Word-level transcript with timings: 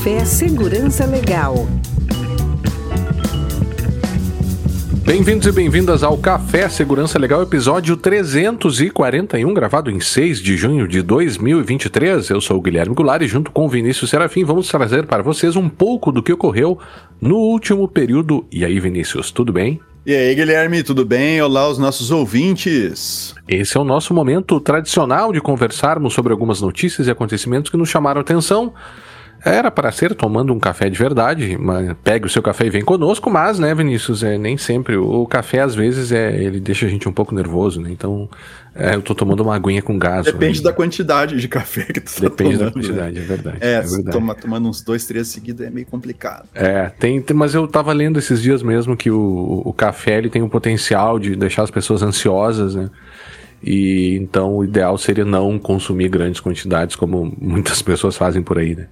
Café 0.00 0.24
Segurança 0.24 1.04
Legal. 1.04 1.68
Bem-vindos 5.04 5.46
e 5.46 5.52
bem-vindas 5.52 6.02
ao 6.02 6.16
Café 6.16 6.70
Segurança 6.70 7.18
Legal, 7.18 7.42
episódio 7.42 7.98
341, 7.98 9.52
gravado 9.52 9.90
em 9.90 10.00
6 10.00 10.40
de 10.40 10.56
junho 10.56 10.88
de 10.88 11.02
2023. 11.02 12.30
Eu 12.30 12.40
sou 12.40 12.56
o 12.56 12.62
Guilherme 12.62 12.94
Goulart 12.94 13.20
e 13.20 13.28
junto 13.28 13.52
com 13.52 13.66
o 13.66 13.68
Vinícius 13.68 14.08
Serafim 14.08 14.42
vamos 14.42 14.68
trazer 14.68 15.04
para 15.04 15.22
vocês 15.22 15.54
um 15.54 15.68
pouco 15.68 16.10
do 16.10 16.22
que 16.22 16.32
ocorreu 16.32 16.78
no 17.20 17.36
último 17.36 17.86
período. 17.86 18.46
E 18.50 18.64
aí, 18.64 18.80
Vinícius, 18.80 19.30
tudo 19.30 19.52
bem? 19.52 19.78
E 20.06 20.14
aí, 20.14 20.34
Guilherme, 20.34 20.82
tudo 20.82 21.04
bem? 21.04 21.42
Olá, 21.42 21.68
os 21.68 21.76
nossos 21.76 22.10
ouvintes. 22.10 23.34
Esse 23.46 23.76
é 23.76 23.80
o 23.80 23.84
nosso 23.84 24.14
momento 24.14 24.58
tradicional 24.60 25.30
de 25.30 25.42
conversarmos 25.42 26.14
sobre 26.14 26.32
algumas 26.32 26.62
notícias 26.62 27.06
e 27.06 27.10
acontecimentos 27.10 27.70
que 27.70 27.76
nos 27.76 27.90
chamaram 27.90 28.20
a 28.20 28.22
atenção. 28.22 28.72
Era 29.44 29.70
para 29.70 29.90
ser 29.90 30.14
tomando 30.14 30.52
um 30.52 30.58
café 30.58 30.90
de 30.90 30.98
verdade, 30.98 31.56
mas 31.58 31.94
pegue 32.04 32.26
o 32.26 32.28
seu 32.28 32.42
café 32.42 32.66
e 32.66 32.70
vem 32.70 32.82
conosco, 32.82 33.30
mas, 33.30 33.58
né, 33.58 33.74
Vinícius, 33.74 34.22
é, 34.22 34.36
nem 34.36 34.56
sempre. 34.56 34.96
O 34.96 35.26
café, 35.26 35.60
às 35.60 35.74
vezes, 35.74 36.12
é, 36.12 36.36
ele 36.42 36.60
deixa 36.60 36.86
a 36.86 36.88
gente 36.88 37.08
um 37.08 37.12
pouco 37.12 37.34
nervoso, 37.34 37.80
né? 37.80 37.90
Então, 37.90 38.28
é, 38.74 38.94
eu 38.94 39.02
tô 39.02 39.14
tomando 39.14 39.40
uma 39.42 39.54
aguinha 39.54 39.82
com 39.82 39.98
gás. 39.98 40.26
Depende 40.26 40.58
né? 40.58 40.64
da 40.64 40.72
quantidade 40.72 41.36
de 41.36 41.48
café 41.48 41.84
que 41.84 42.00
tu 42.00 42.14
tá 42.14 42.20
Depende 42.20 42.58
tomando, 42.58 42.66
da 42.66 42.72
quantidade, 42.72 43.18
né? 43.18 43.24
é 43.24 43.26
verdade. 43.26 43.58
É, 43.60 43.72
é 43.72 43.80
verdade. 43.80 44.10
Toma, 44.10 44.34
tomando 44.34 44.68
uns 44.68 44.82
dois, 44.82 45.06
três 45.06 45.28
seguidos 45.28 45.66
é 45.66 45.70
meio 45.70 45.86
complicado. 45.86 46.48
É, 46.54 46.90
tem, 46.98 47.20
tem, 47.22 47.36
mas 47.36 47.54
eu 47.54 47.66
tava 47.66 47.92
lendo 47.92 48.18
esses 48.18 48.42
dias 48.42 48.62
mesmo 48.62 48.96
que 48.96 49.10
o, 49.10 49.62
o 49.64 49.72
café, 49.72 50.18
ele 50.18 50.28
tem 50.28 50.42
o 50.42 50.48
potencial 50.48 51.18
de 51.18 51.34
deixar 51.34 51.62
as 51.62 51.70
pessoas 51.70 52.02
ansiosas, 52.02 52.74
né? 52.74 52.90
E 53.62 54.16
então 54.16 54.56
o 54.56 54.64
ideal 54.64 54.96
seria 54.96 55.24
não 55.24 55.58
consumir 55.58 56.08
grandes 56.08 56.40
quantidades, 56.40 56.96
como 56.96 57.34
muitas 57.40 57.82
pessoas 57.82 58.16
fazem 58.16 58.42
por 58.42 58.58
aí, 58.58 58.74
né? 58.74 58.86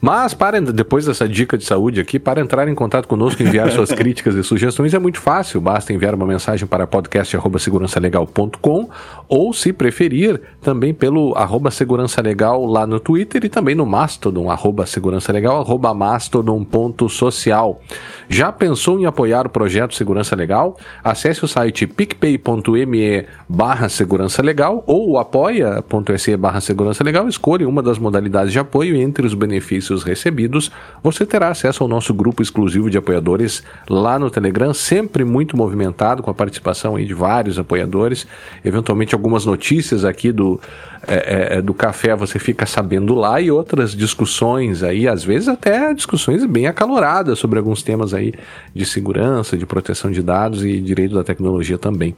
Mas 0.00 0.34
para 0.34 0.60
depois 0.60 1.06
dessa 1.06 1.28
dica 1.28 1.56
de 1.56 1.64
saúde 1.64 2.00
aqui, 2.00 2.18
para 2.18 2.40
entrar 2.40 2.68
em 2.68 2.74
contato 2.74 3.08
conosco 3.08 3.42
e 3.42 3.46
enviar 3.46 3.70
suas 3.70 3.90
críticas 3.92 4.34
e 4.34 4.42
sugestões 4.42 4.92
é 4.92 4.98
muito 4.98 5.20
fácil. 5.20 5.60
Basta 5.60 5.92
enviar 5.92 6.14
uma 6.14 6.26
mensagem 6.26 6.66
para 6.66 6.86
podcast@segurançalegal.com 6.86 8.88
ou, 9.28 9.52
se 9.52 9.72
preferir, 9.72 10.40
também 10.60 10.92
pelo 10.92 11.34
arroba 11.36 11.70
segurança 11.70 12.20
legal 12.20 12.64
lá 12.66 12.86
no 12.86 13.00
Twitter 13.00 13.44
e 13.44 13.48
também 13.48 13.74
no 13.74 13.86
Mastodon 13.86 14.50
arroba 14.50 14.86
segurança 14.86 15.32
legal 15.32 15.60
arroba 15.60 15.94
mastodon.social. 15.94 17.80
Já 18.28 18.52
pensou 18.52 18.98
em 18.98 19.06
apoiar 19.06 19.46
o 19.46 19.50
projeto 19.50 19.94
Segurança 19.94 20.34
Legal? 20.34 20.76
Acesse 21.02 21.44
o 21.44 21.48
site 21.48 21.86
picpay.me 21.86 23.26
barra 23.48 23.88
segurança 23.94 24.42
legal 24.42 24.84
ou 24.86 25.18
apoia.se 25.18 26.36
barra 26.36 26.60
segurança 26.60 27.02
legal. 27.02 27.28
Escolha 27.28 27.68
uma 27.68 27.82
das 27.82 27.98
modalidades 27.98 28.52
de 28.52 28.58
apoio 28.58 28.96
entre 28.96 29.26
os 29.26 29.34
benefícios 29.34 30.02
recebidos. 30.02 30.70
Você 31.02 31.24
terá 31.24 31.48
acesso 31.48 31.82
ao 31.82 31.88
nosso 31.88 32.12
grupo 32.12 32.42
exclusivo 32.42 32.90
de 32.90 32.98
apoiadores 32.98 33.62
lá 33.88 34.18
no 34.18 34.30
Telegram, 34.30 34.74
sempre 34.74 35.24
muito 35.24 35.56
movimentado, 35.56 36.22
com 36.22 36.30
a 36.30 36.34
participação 36.34 36.96
aí 36.96 37.06
de 37.06 37.14
vários 37.14 37.58
apoiadores. 37.58 38.26
Eventualmente 38.64 39.14
algumas 39.14 39.46
notícias 39.46 40.04
aqui 40.04 40.30
do 40.30 40.60
é, 41.06 41.58
é, 41.58 41.62
do 41.62 41.74
café 41.74 42.14
você 42.16 42.38
fica 42.38 42.66
sabendo 42.66 43.14
lá 43.14 43.40
e 43.40 43.50
outras 43.50 43.94
discussões 43.94 44.82
aí, 44.82 45.06
às 45.06 45.22
vezes 45.22 45.48
até 45.48 45.92
discussões 45.92 46.44
bem 46.46 46.66
acaloradas 46.66 47.38
sobre 47.38 47.58
alguns 47.58 47.82
temas 47.82 48.14
aí 48.14 48.32
de 48.74 48.84
segurança, 48.84 49.56
de 49.56 49.66
proteção 49.66 50.10
de 50.10 50.22
dados 50.22 50.64
e 50.64 50.80
direito 50.80 51.14
da 51.14 51.24
tecnologia 51.24 51.78
também. 51.78 52.16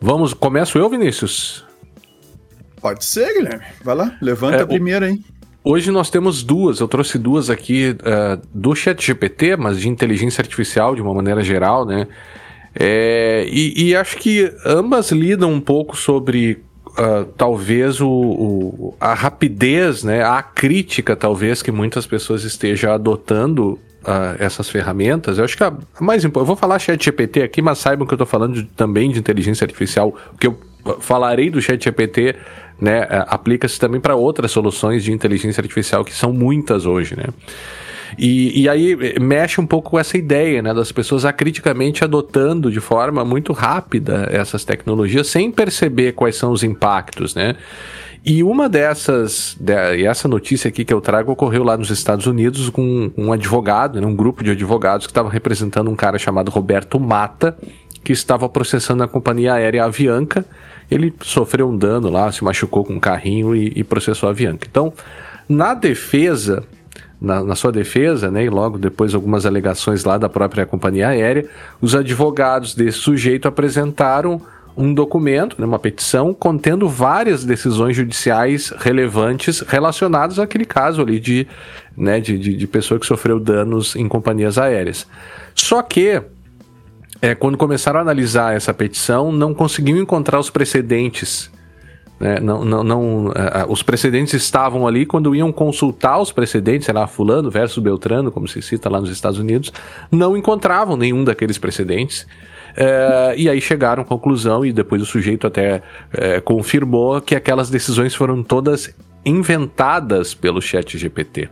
Vamos, 0.00 0.32
começo 0.32 0.78
eu, 0.78 0.88
Vinícius? 0.88 1.64
Pode 2.80 3.04
ser, 3.04 3.34
Guilherme. 3.34 3.64
Vai 3.84 3.94
lá, 3.94 4.16
levanta 4.22 4.56
é, 4.56 4.62
a 4.62 4.66
primeira, 4.66 5.10
hein? 5.10 5.22
Hoje 5.62 5.90
nós 5.90 6.08
temos 6.08 6.42
duas, 6.42 6.80
eu 6.80 6.88
trouxe 6.88 7.18
duas 7.18 7.50
aqui 7.50 7.90
uh, 7.90 8.40
do 8.54 8.74
ChatGPT, 8.74 9.56
mas 9.56 9.78
de 9.78 9.90
inteligência 9.90 10.40
artificial 10.40 10.94
de 10.94 11.02
uma 11.02 11.12
maneira 11.12 11.44
geral, 11.44 11.84
né? 11.84 12.08
É, 12.74 13.46
e, 13.50 13.88
e, 13.88 13.96
acho 13.96 14.16
que 14.16 14.50
ambas 14.64 15.10
lidam 15.10 15.52
um 15.52 15.60
pouco 15.60 15.96
sobre 15.96 16.62
uh, 16.86 17.24
talvez 17.36 18.00
o, 18.00 18.08
o, 18.08 18.94
a 18.98 19.12
rapidez, 19.12 20.04
né, 20.04 20.22
a 20.22 20.40
crítica 20.40 21.16
talvez 21.16 21.62
que 21.62 21.72
muitas 21.72 22.06
pessoas 22.06 22.44
estejam 22.44 22.92
adotando 22.92 23.76
essas 24.38 24.68
ferramentas. 24.68 25.38
Eu 25.38 25.44
acho 25.44 25.56
que 25.56 25.64
a 25.64 25.72
mais 26.00 26.24
importante, 26.24 26.42
eu 26.42 26.46
vou 26.46 26.56
falar 26.56 26.78
chat 26.78 27.04
GPT 27.04 27.42
aqui, 27.42 27.60
mas 27.60 27.78
saibam 27.78 28.06
que 28.06 28.12
eu 28.12 28.16
estou 28.16 28.26
falando 28.26 28.54
de, 28.54 28.64
também 28.64 29.10
de 29.10 29.18
inteligência 29.18 29.64
artificial, 29.64 30.14
que 30.38 30.46
eu 30.46 30.58
falarei 31.00 31.50
do 31.50 31.60
chat 31.60 31.82
GPT, 31.82 32.34
né, 32.80 33.02
uh, 33.02 33.26
aplica-se 33.28 33.78
também 33.78 34.00
para 34.00 34.14
outras 34.14 34.50
soluções 34.50 35.04
de 35.04 35.12
inteligência 35.12 35.60
artificial 35.60 36.04
que 36.04 36.14
são 36.14 36.32
muitas 36.32 36.86
hoje, 36.86 37.14
né. 37.16 37.24
E, 38.18 38.62
e 38.62 38.68
aí 38.68 38.96
eh, 39.00 39.20
mexe 39.20 39.60
um 39.60 39.66
pouco 39.66 39.90
com 39.90 39.98
essa 39.98 40.18
ideia, 40.18 40.60
né, 40.60 40.74
das 40.74 40.90
pessoas 40.90 41.24
acriticamente 41.24 42.02
adotando 42.02 42.70
de 42.70 42.80
forma 42.80 43.24
muito 43.24 43.52
rápida 43.52 44.28
essas 44.32 44.64
tecnologias 44.64 45.28
sem 45.28 45.50
perceber 45.50 46.12
quais 46.12 46.36
são 46.36 46.50
os 46.50 46.64
impactos, 46.64 47.34
né? 47.34 47.54
E 48.24 48.42
uma 48.42 48.68
dessas, 48.68 49.56
de, 49.58 50.04
essa 50.04 50.28
notícia 50.28 50.68
aqui 50.68 50.84
que 50.84 50.92
eu 50.92 51.00
trago 51.00 51.32
ocorreu 51.32 51.64
lá 51.64 51.76
nos 51.76 51.90
Estados 51.90 52.26
Unidos 52.26 52.68
com 52.68 53.10
um 53.16 53.32
advogado, 53.32 54.00
né, 54.00 54.06
um 54.06 54.14
grupo 54.14 54.44
de 54.44 54.50
advogados 54.50 55.06
que 55.06 55.10
estava 55.10 55.30
representando 55.30 55.90
um 55.90 55.96
cara 55.96 56.18
chamado 56.18 56.50
Roberto 56.50 57.00
Mata, 57.00 57.56
que 58.04 58.12
estava 58.12 58.48
processando 58.48 59.02
a 59.02 59.08
companhia 59.08 59.54
aérea 59.54 59.84
Avianca. 59.84 60.44
Ele 60.90 61.14
sofreu 61.22 61.70
um 61.70 61.76
dano 61.76 62.10
lá, 62.10 62.30
se 62.30 62.44
machucou 62.44 62.84
com 62.84 62.94
um 62.94 63.00
carrinho 63.00 63.56
e, 63.56 63.72
e 63.76 63.84
processou 63.84 64.28
a 64.28 64.32
Avianca. 64.32 64.66
Então, 64.70 64.92
na 65.48 65.72
defesa 65.72 66.64
na, 67.20 67.44
na, 67.44 67.54
sua 67.54 67.70
defesa, 67.70 68.30
né, 68.30 68.44
e 68.44 68.48
logo 68.48 68.78
depois 68.78 69.14
algumas 69.14 69.44
alegações 69.44 70.04
lá 70.04 70.16
da 70.16 70.28
própria 70.28 70.64
companhia 70.64 71.08
aérea, 71.08 71.46
os 71.80 71.94
advogados 71.94 72.74
desse 72.74 72.98
sujeito 72.98 73.46
apresentaram 73.46 74.40
um 74.76 74.92
documento, 74.94 75.56
né, 75.58 75.66
uma 75.66 75.78
petição, 75.78 76.32
contendo 76.32 76.88
várias 76.88 77.44
decisões 77.44 77.96
judiciais 77.96 78.72
relevantes 78.78 79.60
relacionadas 79.60 80.38
àquele 80.38 80.64
caso 80.64 81.02
ali 81.02 81.20
de, 81.20 81.46
né, 81.96 82.20
de, 82.20 82.38
de, 82.38 82.56
de 82.56 82.66
pessoa 82.66 82.98
que 82.98 83.06
sofreu 83.06 83.38
danos 83.38 83.96
em 83.96 84.08
companhias 84.08 84.58
aéreas. 84.58 85.06
Só 85.54 85.82
que, 85.82 86.22
é, 87.20 87.34
quando 87.34 87.58
começaram 87.58 87.98
a 87.98 88.02
analisar 88.02 88.54
essa 88.54 88.72
petição, 88.72 89.32
não 89.32 89.52
conseguiam 89.52 89.98
encontrar 89.98 90.38
os 90.38 90.50
precedentes 90.50 91.50
né? 92.20 92.38
Não, 92.38 92.62
não, 92.66 92.84
não, 92.84 93.26
uh, 93.28 93.32
os 93.70 93.82
precedentes 93.82 94.34
estavam 94.34 94.86
ali 94.86 95.06
quando 95.06 95.34
iam 95.34 95.50
consultar 95.50 96.20
os 96.20 96.30
precedentes, 96.30 96.84
sei 96.84 96.92
lá, 96.92 97.06
Fulano 97.06 97.50
versus 97.50 97.82
Beltrano, 97.82 98.30
como 98.30 98.46
se 98.46 98.60
cita 98.60 98.90
lá 98.90 99.00
nos 99.00 99.08
Estados 99.08 99.38
Unidos, 99.38 99.72
não 100.12 100.36
encontravam 100.36 100.98
nenhum 100.98 101.24
daqueles 101.24 101.56
precedentes. 101.56 102.26
Uh, 102.72 103.34
e 103.36 103.48
aí 103.48 103.60
chegaram 103.60 104.02
à 104.02 104.06
conclusão, 104.06 104.64
e 104.64 104.72
depois 104.72 105.02
o 105.02 105.06
sujeito 105.06 105.46
até 105.46 105.76
uh, 105.78 106.42
confirmou 106.42 107.20
que 107.20 107.34
aquelas 107.34 107.70
decisões 107.70 108.14
foram 108.14 108.42
todas 108.42 108.94
inventadas 109.24 110.34
pelo 110.34 110.60
Chat 110.60 110.96
GPT. 110.96 111.48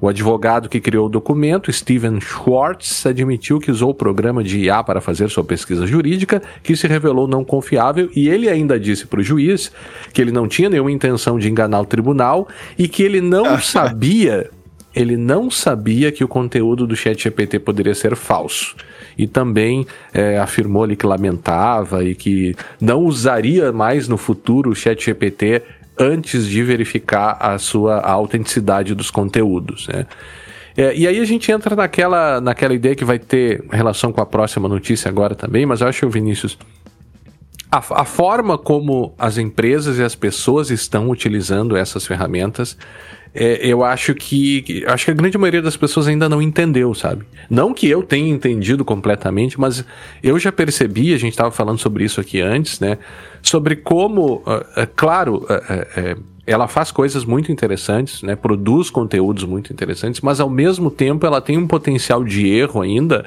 O 0.00 0.08
advogado 0.08 0.68
que 0.68 0.80
criou 0.80 1.06
o 1.06 1.10
documento, 1.10 1.72
Steven 1.72 2.20
Schwartz, 2.20 3.04
admitiu 3.04 3.58
que 3.58 3.70
usou 3.70 3.90
o 3.90 3.94
programa 3.94 4.42
de 4.42 4.60
IA 4.60 4.82
para 4.82 5.00
fazer 5.00 5.28
sua 5.28 5.44
pesquisa 5.44 5.86
jurídica, 5.86 6.42
que 6.62 6.76
se 6.76 6.86
revelou 6.86 7.26
não 7.26 7.44
confiável, 7.44 8.08
e 8.14 8.28
ele 8.28 8.48
ainda 8.48 8.78
disse 8.78 9.06
para 9.06 9.20
o 9.20 9.22
juiz 9.22 9.72
que 10.12 10.20
ele 10.20 10.32
não 10.32 10.46
tinha 10.46 10.70
nenhuma 10.70 10.92
intenção 10.92 11.38
de 11.38 11.50
enganar 11.50 11.80
o 11.80 11.86
tribunal 11.86 12.48
e 12.78 12.86
que 12.88 13.02
ele 13.02 13.20
não 13.20 13.58
sabia, 13.60 14.50
ele 14.98 15.16
não 15.16 15.48
sabia 15.48 16.10
que 16.10 16.24
o 16.24 16.28
conteúdo 16.28 16.84
do 16.84 16.96
ChatGPT 16.96 17.60
poderia 17.60 17.94
ser 17.94 18.16
falso 18.16 18.74
e 19.16 19.28
também 19.28 19.86
é, 20.12 20.38
afirmou 20.38 20.82
ali 20.82 20.96
que 20.96 21.06
lamentava 21.06 22.02
e 22.02 22.16
que 22.16 22.56
não 22.80 23.04
usaria 23.04 23.70
mais 23.72 24.08
no 24.08 24.16
futuro 24.16 24.70
o 24.70 24.74
ChatGPT 24.74 25.62
antes 25.96 26.48
de 26.48 26.64
verificar 26.64 27.36
a 27.40 27.58
sua 27.58 27.98
a 27.98 28.10
autenticidade 28.10 28.92
dos 28.92 29.08
conteúdos. 29.08 29.86
Né? 29.86 30.04
É, 30.76 30.92
e 30.96 31.06
aí 31.06 31.20
a 31.20 31.24
gente 31.24 31.50
entra 31.52 31.76
naquela, 31.76 32.40
naquela 32.40 32.74
ideia 32.74 32.96
que 32.96 33.04
vai 33.04 33.20
ter 33.20 33.64
relação 33.70 34.12
com 34.12 34.20
a 34.20 34.26
próxima 34.26 34.68
notícia 34.68 35.08
agora 35.08 35.36
também, 35.36 35.64
mas 35.64 35.80
eu 35.80 35.86
acho, 35.86 36.08
Vinícius, 36.10 36.58
a, 37.70 37.78
a 37.78 38.04
forma 38.04 38.58
como 38.58 39.14
as 39.16 39.38
empresas 39.38 39.98
e 39.98 40.02
as 40.02 40.16
pessoas 40.16 40.70
estão 40.70 41.08
utilizando 41.08 41.76
essas 41.76 42.04
ferramentas 42.04 42.76
é, 43.34 43.66
eu 43.66 43.84
acho 43.84 44.14
que 44.14 44.84
acho 44.86 45.04
que 45.04 45.10
a 45.10 45.14
grande 45.14 45.36
maioria 45.38 45.62
das 45.62 45.76
pessoas 45.76 46.08
ainda 46.08 46.28
não 46.28 46.40
entendeu, 46.40 46.94
sabe? 46.94 47.24
Não 47.48 47.72
que 47.72 47.88
eu 47.88 48.02
tenha 48.02 48.28
entendido 48.28 48.84
completamente, 48.84 49.58
mas 49.60 49.84
eu 50.22 50.38
já 50.38 50.50
percebi, 50.50 51.14
a 51.14 51.18
gente 51.18 51.32
estava 51.32 51.50
falando 51.50 51.78
sobre 51.78 52.04
isso 52.04 52.20
aqui 52.20 52.40
antes, 52.40 52.80
né? 52.80 52.98
Sobre 53.42 53.76
como, 53.76 54.42
é, 54.76 54.86
claro, 54.86 55.46
é, 55.48 56.16
ela 56.46 56.66
faz 56.66 56.90
coisas 56.90 57.24
muito 57.24 57.52
interessantes, 57.52 58.22
né? 58.22 58.34
Produz 58.34 58.88
conteúdos 58.90 59.44
muito 59.44 59.72
interessantes, 59.72 60.20
mas 60.20 60.40
ao 60.40 60.48
mesmo 60.48 60.90
tempo 60.90 61.26
ela 61.26 61.40
tem 61.40 61.58
um 61.58 61.66
potencial 61.66 62.24
de 62.24 62.48
erro 62.48 62.80
ainda 62.80 63.26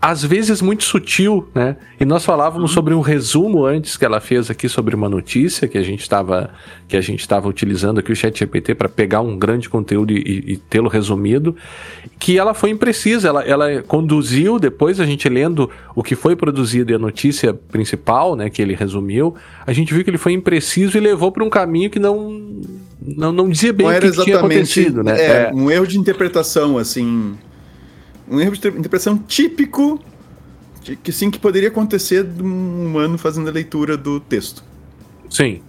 às 0.00 0.24
vezes 0.24 0.60
muito 0.60 0.84
sutil, 0.84 1.48
né? 1.54 1.76
E 1.98 2.04
nós 2.04 2.24
falávamos 2.24 2.70
uhum. 2.70 2.74
sobre 2.74 2.94
um 2.94 3.00
resumo 3.00 3.64
antes 3.64 3.96
que 3.96 4.04
ela 4.04 4.20
fez 4.20 4.50
aqui 4.50 4.68
sobre 4.68 4.94
uma 4.94 5.08
notícia 5.08 5.66
que 5.66 5.78
a 5.78 5.82
gente 5.82 6.00
estava 6.00 6.50
que 6.86 6.96
a 6.96 7.00
gente 7.00 7.20
estava 7.20 7.48
utilizando 7.48 7.98
aqui 7.98 8.10
o 8.10 8.16
Chat 8.16 8.38
GPT 8.38 8.74
para 8.74 8.88
pegar 8.88 9.20
um 9.20 9.38
grande 9.38 9.68
conteúdo 9.68 10.12
e, 10.12 10.52
e 10.52 10.56
tê-lo 10.56 10.88
resumido, 10.88 11.54
que 12.18 12.38
ela 12.38 12.54
foi 12.54 12.70
imprecisa, 12.70 13.28
ela, 13.28 13.42
ela 13.42 13.82
conduziu 13.82 14.58
depois 14.58 14.98
a 14.98 15.04
gente 15.04 15.28
lendo 15.28 15.70
o 15.94 16.02
que 16.02 16.14
foi 16.14 16.34
produzido 16.34 16.90
e 16.90 16.94
a 16.94 16.98
notícia 16.98 17.52
principal, 17.52 18.34
né, 18.34 18.48
que 18.48 18.62
ele 18.62 18.74
resumiu, 18.74 19.34
a 19.66 19.72
gente 19.72 19.92
viu 19.92 20.02
que 20.02 20.10
ele 20.10 20.18
foi 20.18 20.32
impreciso 20.32 20.96
e 20.96 21.00
levou 21.00 21.30
para 21.30 21.44
um 21.44 21.50
caminho 21.50 21.90
que 21.90 21.98
não 21.98 22.58
não, 23.00 23.32
não 23.32 23.48
dizia 23.48 23.72
bem 23.72 23.86
não 23.86 23.96
o 23.96 24.00
que, 24.00 24.10
que 24.10 24.24
tinha 24.24 24.38
acontecido, 24.38 25.02
né? 25.02 25.20
É, 25.20 25.26
é, 25.26 25.50
um 25.54 25.70
erro 25.70 25.86
de 25.86 25.98
interpretação 25.98 26.78
assim 26.78 27.36
um 28.30 28.40
erro 28.40 28.52
de 28.52 28.68
interpretação 28.68 29.18
típico 29.18 30.00
de, 30.82 30.96
que 30.96 31.12
sim 31.12 31.30
que 31.30 31.38
poderia 31.38 31.68
acontecer 31.68 32.24
de 32.24 32.42
um 32.42 32.86
humano 32.86 33.18
fazendo 33.18 33.48
a 33.48 33.52
leitura 33.52 33.96
do 33.96 34.20
texto. 34.20 34.62
Sim. 35.28 35.60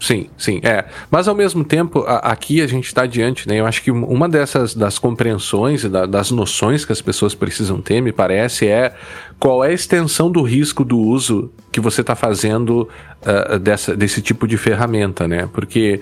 Sim, 0.00 0.30
sim, 0.38 0.60
é. 0.62 0.86
Mas 1.10 1.28
ao 1.28 1.34
mesmo 1.34 1.62
tempo, 1.62 2.00
a, 2.00 2.16
aqui 2.16 2.62
a 2.62 2.66
gente 2.66 2.86
está 2.86 3.04
diante, 3.04 3.46
né? 3.46 3.60
Eu 3.60 3.66
acho 3.66 3.82
que 3.82 3.90
uma 3.90 4.26
dessas 4.26 4.74
das 4.74 4.98
compreensões 4.98 5.84
e 5.84 5.90
da, 5.90 6.06
das 6.06 6.30
noções 6.30 6.86
que 6.86 6.92
as 6.92 7.02
pessoas 7.02 7.34
precisam 7.34 7.82
ter, 7.82 8.00
me 8.00 8.10
parece, 8.10 8.66
é 8.66 8.94
qual 9.38 9.62
é 9.62 9.68
a 9.68 9.72
extensão 9.74 10.30
do 10.30 10.40
risco 10.40 10.86
do 10.86 10.98
uso 10.98 11.52
que 11.70 11.80
você 11.80 12.00
está 12.00 12.16
fazendo 12.16 12.88
uh, 13.20 13.58
dessa, 13.58 13.94
desse 13.94 14.22
tipo 14.22 14.48
de 14.48 14.56
ferramenta, 14.56 15.28
né? 15.28 15.46
Porque 15.52 16.00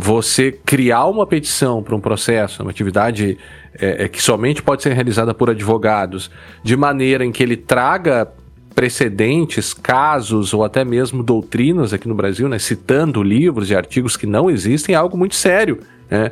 você 0.00 0.52
criar 0.52 1.06
uma 1.06 1.26
petição 1.26 1.82
para 1.82 1.96
um 1.96 2.00
processo, 2.00 2.62
uma 2.62 2.70
atividade 2.70 3.36
é, 3.74 4.04
é, 4.04 4.08
que 4.08 4.22
somente 4.22 4.62
pode 4.62 4.80
ser 4.84 4.92
realizada 4.92 5.34
por 5.34 5.50
advogados, 5.50 6.30
de 6.62 6.76
maneira 6.76 7.24
em 7.24 7.32
que 7.32 7.42
ele 7.42 7.56
traga 7.56 8.28
precedentes, 8.76 9.74
casos 9.74 10.54
ou 10.54 10.62
até 10.62 10.84
mesmo 10.84 11.20
doutrinas 11.20 11.92
aqui 11.92 12.06
no 12.06 12.14
Brasil, 12.14 12.48
né, 12.48 12.60
citando 12.60 13.20
livros 13.24 13.72
e 13.72 13.74
artigos 13.74 14.16
que 14.16 14.24
não 14.24 14.48
existem, 14.48 14.94
é 14.94 14.98
algo 14.98 15.18
muito 15.18 15.34
sério. 15.34 15.80
Né? 16.10 16.30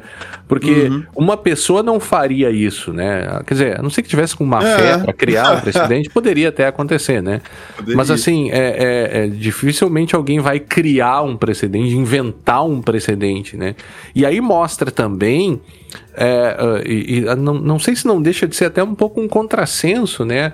Porque 0.48 0.88
uhum. 0.88 1.04
uma 1.14 1.36
pessoa 1.36 1.82
não 1.82 2.00
faria 2.00 2.50
isso, 2.50 2.92
né? 2.92 3.40
Quer 3.46 3.54
dizer, 3.54 3.78
a 3.78 3.82
não 3.82 3.90
ser 3.90 4.02
que 4.02 4.08
tivesse 4.08 4.34
com 4.34 4.44
má 4.44 4.62
é. 4.62 4.76
fé 4.76 4.98
para 4.98 5.12
criar 5.12 5.52
um 5.52 5.60
precedente, 5.60 6.08
poderia 6.08 6.48
até 6.48 6.66
acontecer, 6.66 7.22
né? 7.22 7.42
Poderia. 7.76 7.96
Mas 7.96 8.10
assim, 8.10 8.50
é, 8.50 8.56
é, 8.58 9.24
é, 9.24 9.26
dificilmente 9.26 10.16
alguém 10.16 10.40
vai 10.40 10.60
criar 10.60 11.22
um 11.22 11.36
precedente, 11.36 11.94
inventar 11.94 12.64
um 12.64 12.80
precedente, 12.80 13.56
né? 13.56 13.74
E 14.14 14.24
aí 14.24 14.40
mostra 14.40 14.90
também, 14.90 15.60
é, 16.14 16.56
uh, 16.58 16.88
e, 16.88 17.18
e, 17.18 17.20
não, 17.36 17.54
não 17.54 17.78
sei 17.78 17.94
se 17.94 18.06
não 18.06 18.22
deixa 18.22 18.46
de 18.46 18.56
ser 18.56 18.66
até 18.66 18.82
um 18.82 18.94
pouco 18.94 19.20
um 19.20 19.28
contrassenso, 19.28 20.24
né? 20.24 20.52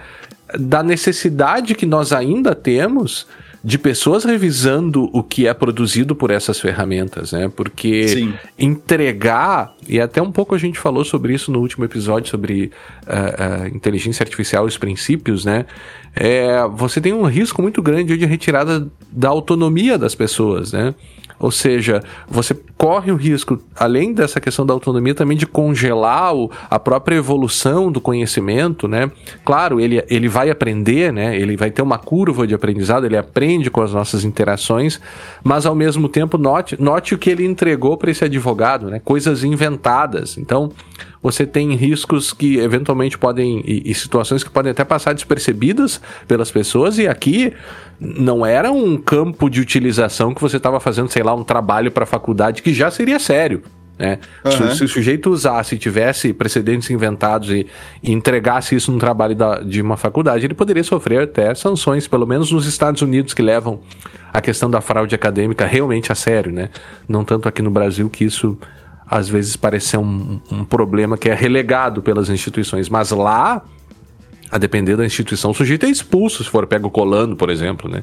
Da 0.59 0.83
necessidade 0.83 1.75
que 1.75 1.87
nós 1.87 2.13
ainda 2.13 2.55
temos 2.55 3.27
de 3.65 3.79
pessoas 3.79 4.25
revisando 4.25 5.09
o 5.13 5.23
que 5.23 5.47
é 5.47 5.55
produzido 5.55 6.17
por 6.17 6.31
essas 6.31 6.59
ferramentas, 6.59 7.31
né? 7.31 7.49
Porque 7.55 8.09
Sim. 8.09 8.35
entregar, 8.59 9.73
e 9.89 10.01
até 10.01 10.21
um 10.21 10.33
pouco 10.33 10.55
a 10.55 10.59
gente 10.59 10.79
falou 10.79 11.05
sobre 11.05 11.33
isso 11.33 11.53
no 11.53 11.61
último 11.61 11.85
episódio, 11.85 12.29
sobre 12.29 12.73
uh, 13.07 13.65
uh, 13.65 13.77
inteligência 13.77 14.25
artificial 14.25 14.65
e 14.65 14.69
os 14.69 14.77
princípios, 14.77 15.45
né? 15.45 15.65
É, 16.15 16.67
você 16.73 17.01
tem 17.01 17.13
um 17.13 17.25
risco 17.25 17.63
muito 17.63 17.81
grande 17.81 18.17
de 18.17 18.27
retirada 18.27 18.89
da 19.11 19.29
autonomia 19.29 19.97
das 19.97 20.15
pessoas, 20.15 20.73
né? 20.73 20.95
Ou 21.43 21.51
seja, 21.51 22.01
você 22.29 22.57
corre 22.79 23.11
o 23.11 23.17
risco, 23.17 23.61
além 23.77 24.15
dessa 24.15 24.41
questão 24.41 24.65
da 24.65 24.73
autonomia, 24.73 25.13
também 25.13 25.37
de 25.37 25.45
congelar 25.45 26.33
o, 26.37 26.49
a 26.71 26.79
própria 26.79 27.17
evolução 27.17 27.91
do 27.91 28.01
conhecimento, 28.01 28.87
né? 28.87 29.11
Claro, 29.45 29.81
ele, 29.81 30.05
ele 30.09 30.29
vai 30.29 30.51
aprender, 30.51 31.13
né? 31.13 31.37
Ele 31.37 31.57
vai 31.57 31.73
ter 31.73 31.83
uma 31.83 31.99
curva 31.99 32.47
de 32.47 32.55
aprendizado, 32.55 33.07
ele 33.07 33.17
aprende 33.17 33.71
com 33.71 33.83
as 33.83 33.93
nossas 33.93 34.25
interações, 34.25 35.01
mas 35.43 35.67
ao 35.67 35.75
mesmo 35.75 36.09
tempo 36.09 36.39
note, 36.39 36.81
note 36.81 37.13
o 37.13 37.19
que 37.19 37.29
ele 37.29 37.45
entregou 37.45 37.97
para 37.97 38.13
esse 38.13 38.25
advogado, 38.25 38.89
né? 38.89 39.01
Coisas 39.05 39.43
inventadas. 39.43 40.39
Então, 40.39 40.71
você 41.23 41.47
tem 41.47 41.75
riscos 41.75 42.33
que 42.33 42.59
eventualmente 42.59 43.17
podem 43.17 43.63
e, 43.65 43.91
e, 43.91 43.95
situações 43.95 44.43
que 44.43 44.51
podem 44.51 44.73
até 44.73 44.85
passar 44.85 45.13
despercebidas 45.15 46.01
pelas 46.27 46.51
pessoas 46.51 46.99
e 46.99 47.07
aqui 47.07 47.53
não 48.01 48.45
era 48.45 48.73
um 48.73 48.97
campo 48.97 49.49
de 49.49 49.61
utilização 49.61 50.35
que 50.35 50.41
você 50.41 50.57
estava 50.57 50.81
fazendo, 50.81 51.09
sei 51.09 51.23
lá, 51.23 51.33
um 51.35 51.45
trabalho 51.45 51.93
para 51.93 52.03
a 52.03 52.07
faculdade 52.07 52.63
que 52.63 52.75
já 52.75 52.91
seria 52.91 53.21
sério. 53.21 53.63
Né? 53.99 54.19
Uhum. 54.45 54.75
Se, 54.75 54.83
o 54.83 54.89
sujeito 54.89 55.31
usasse, 55.31 55.79
tivesse 55.79 56.33
precedentes 56.33 56.91
inventados 56.91 57.51
e, 57.51 57.69
e 58.03 58.11
entregasse 58.11 58.75
isso 58.75 58.91
no 58.91 58.99
trabalho 58.99 59.37
da, 59.37 59.61
de 59.61 59.81
uma 59.81 59.97
faculdade, 59.97 60.45
ele 60.45 60.55
poderia 60.55 60.83
sofrer 60.83 61.23
até 61.23 61.55
sanções, 61.55 62.09
pelo 62.09 62.27
menos 62.27 62.51
nos 62.51 62.67
Estados 62.67 63.01
Unidos, 63.01 63.33
que 63.33 63.43
levam 63.43 63.81
a 64.33 64.41
questão 64.41 64.69
da 64.69 64.81
fraude 64.81 65.15
acadêmica 65.15 65.67
realmente 65.67 66.11
a 66.11 66.17
sério, 66.17 66.51
né? 66.51 66.71
Não 67.07 67.23
tanto 67.25 67.49
aqui 67.49 67.63
no 67.63 67.71
Brasil 67.71 68.11
que 68.11 68.25
isso 68.25 68.59
às 69.13 69.29
vezes 69.29 69.57
parece 69.57 69.89
ser 69.89 69.99
um, 69.99 70.41
um 70.51 70.65
problema 70.65 71.19
que 71.19 71.29
é 71.29 71.35
relegado 71.35 72.01
pelas 72.01 72.31
instituições, 72.31 72.89
mas 72.89 73.11
lá 73.11 73.63
a 74.53 74.59
depender 74.59 74.97
da 74.97 75.07
instituição, 75.07 75.51
o 75.51 75.55
sujeito 75.55 75.87
é 75.87 75.89
expulso 75.89 76.45
se 76.45 76.51
for 76.51 76.67
pego 76.67 76.91
colando, 76.91 77.35
por 77.35 77.49
exemplo, 77.49 77.91
né? 77.91 78.03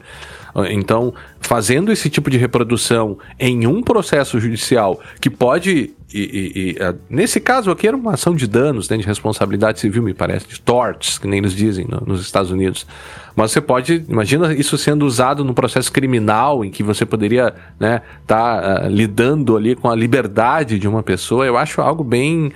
Então, 0.72 1.14
fazendo 1.40 1.92
esse 1.92 2.10
tipo 2.10 2.28
de 2.28 2.38
reprodução 2.38 3.20
em 3.40 3.68
um 3.68 3.84
processo 3.84 4.40
judicial 4.40 5.00
que 5.22 5.30
pode, 5.30 5.94
e, 6.12 6.20
e, 6.20 6.72
e, 6.72 6.96
nesse 7.08 7.40
caso 7.40 7.70
aqui 7.70 7.88
era 7.88 7.96
uma 7.96 8.14
ação 8.14 8.34
de 8.34 8.48
danos, 8.48 8.90
né, 8.90 8.98
de 8.98 9.06
responsabilidade 9.06 9.80
civil, 9.80 10.02
me 10.02 10.14
parece, 10.14 10.48
de 10.48 10.60
torts, 10.60 11.20
que 11.20 11.28
nem 11.28 11.38
eles 11.38 11.54
dizem 11.54 11.86
no, 11.88 12.02
nos 12.04 12.22
Estados 12.22 12.50
Unidos. 12.50 12.88
Mas 13.36 13.52
você 13.52 13.62
pode, 13.62 14.04
imagina 14.10 14.52
isso 14.54 14.76
sendo 14.76 15.06
usado 15.06 15.46
num 15.46 15.54
processo 15.54 15.92
criminal 15.92 16.66
em 16.66 16.72
que 16.72 16.82
você 16.82 17.06
poderia, 17.06 17.54
né, 17.80 18.02
tá 18.26 18.86
uh, 18.86 18.90
lidando 18.90 19.56
ali 19.56 19.76
com 19.76 19.88
a 19.88 19.96
liberdade 19.96 20.80
de 20.80 20.88
uma 20.88 21.04
pessoa. 21.04 21.46
Eu 21.46 21.58
acho 21.58 21.80
algo 21.80 22.04
bem, 22.04 22.52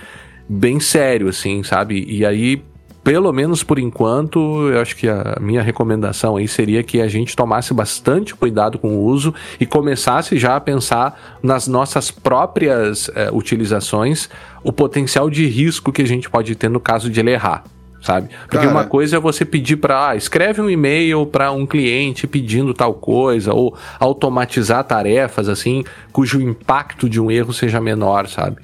bem 0.50 0.80
sério, 0.80 1.28
assim, 1.30 1.62
sabe? 1.62 2.04
E 2.10 2.26
aí 2.26 2.62
pelo 3.04 3.32
menos 3.34 3.64
por 3.64 3.78
enquanto, 3.78 4.70
eu 4.70 4.80
acho 4.80 4.96
que 4.96 5.10
a 5.10 5.38
minha 5.42 5.62
recomendação 5.62 6.38
aí 6.38 6.48
seria 6.48 6.82
que 6.82 7.02
a 7.02 7.08
gente 7.08 7.36
tomasse 7.36 7.74
bastante 7.74 8.34
cuidado 8.34 8.80
com 8.80 8.96
o 8.96 9.04
uso 9.04 9.34
e 9.60 9.66
começasse 9.66 10.40
já 10.40 10.56
a 10.56 10.62
pensar 10.62 11.38
nas 11.44 11.68
nossas 11.68 12.10
próprias 12.10 13.12
é, 13.14 13.30
utilizações, 13.32 14.30
o 14.64 14.72
potencial 14.72 15.30
de 15.30 15.46
risco 15.46 15.92
que 15.92 16.02
a 16.02 16.08
gente 16.08 16.30
pode 16.30 16.56
ter 16.56 16.70
no 16.70 16.80
caso 16.80 17.10
de 17.10 17.20
ele 17.20 17.32
errar. 17.32 17.66
Sabe? 18.02 18.28
Porque 18.42 18.58
Cara. 18.58 18.70
uma 18.70 18.84
coisa 18.84 19.16
é 19.16 19.20
você 19.20 19.46
pedir 19.46 19.78
para, 19.78 20.10
ah, 20.10 20.16
escreve 20.18 20.60
um 20.60 20.70
e-mail 20.70 21.26
para 21.26 21.54
um 21.54 21.66
cliente 21.66 22.28
pedindo 22.28 22.74
tal 22.74 22.94
coisa, 22.94 23.54
ou 23.54 23.78
automatizar 23.98 24.84
tarefas 24.84 25.48
assim, 25.48 25.86
cujo 26.12 26.42
impacto 26.42 27.08
de 27.08 27.18
um 27.22 27.32
erro 27.32 27.54
seja 27.54 27.80
menor, 27.80 28.28
sabe? 28.28 28.58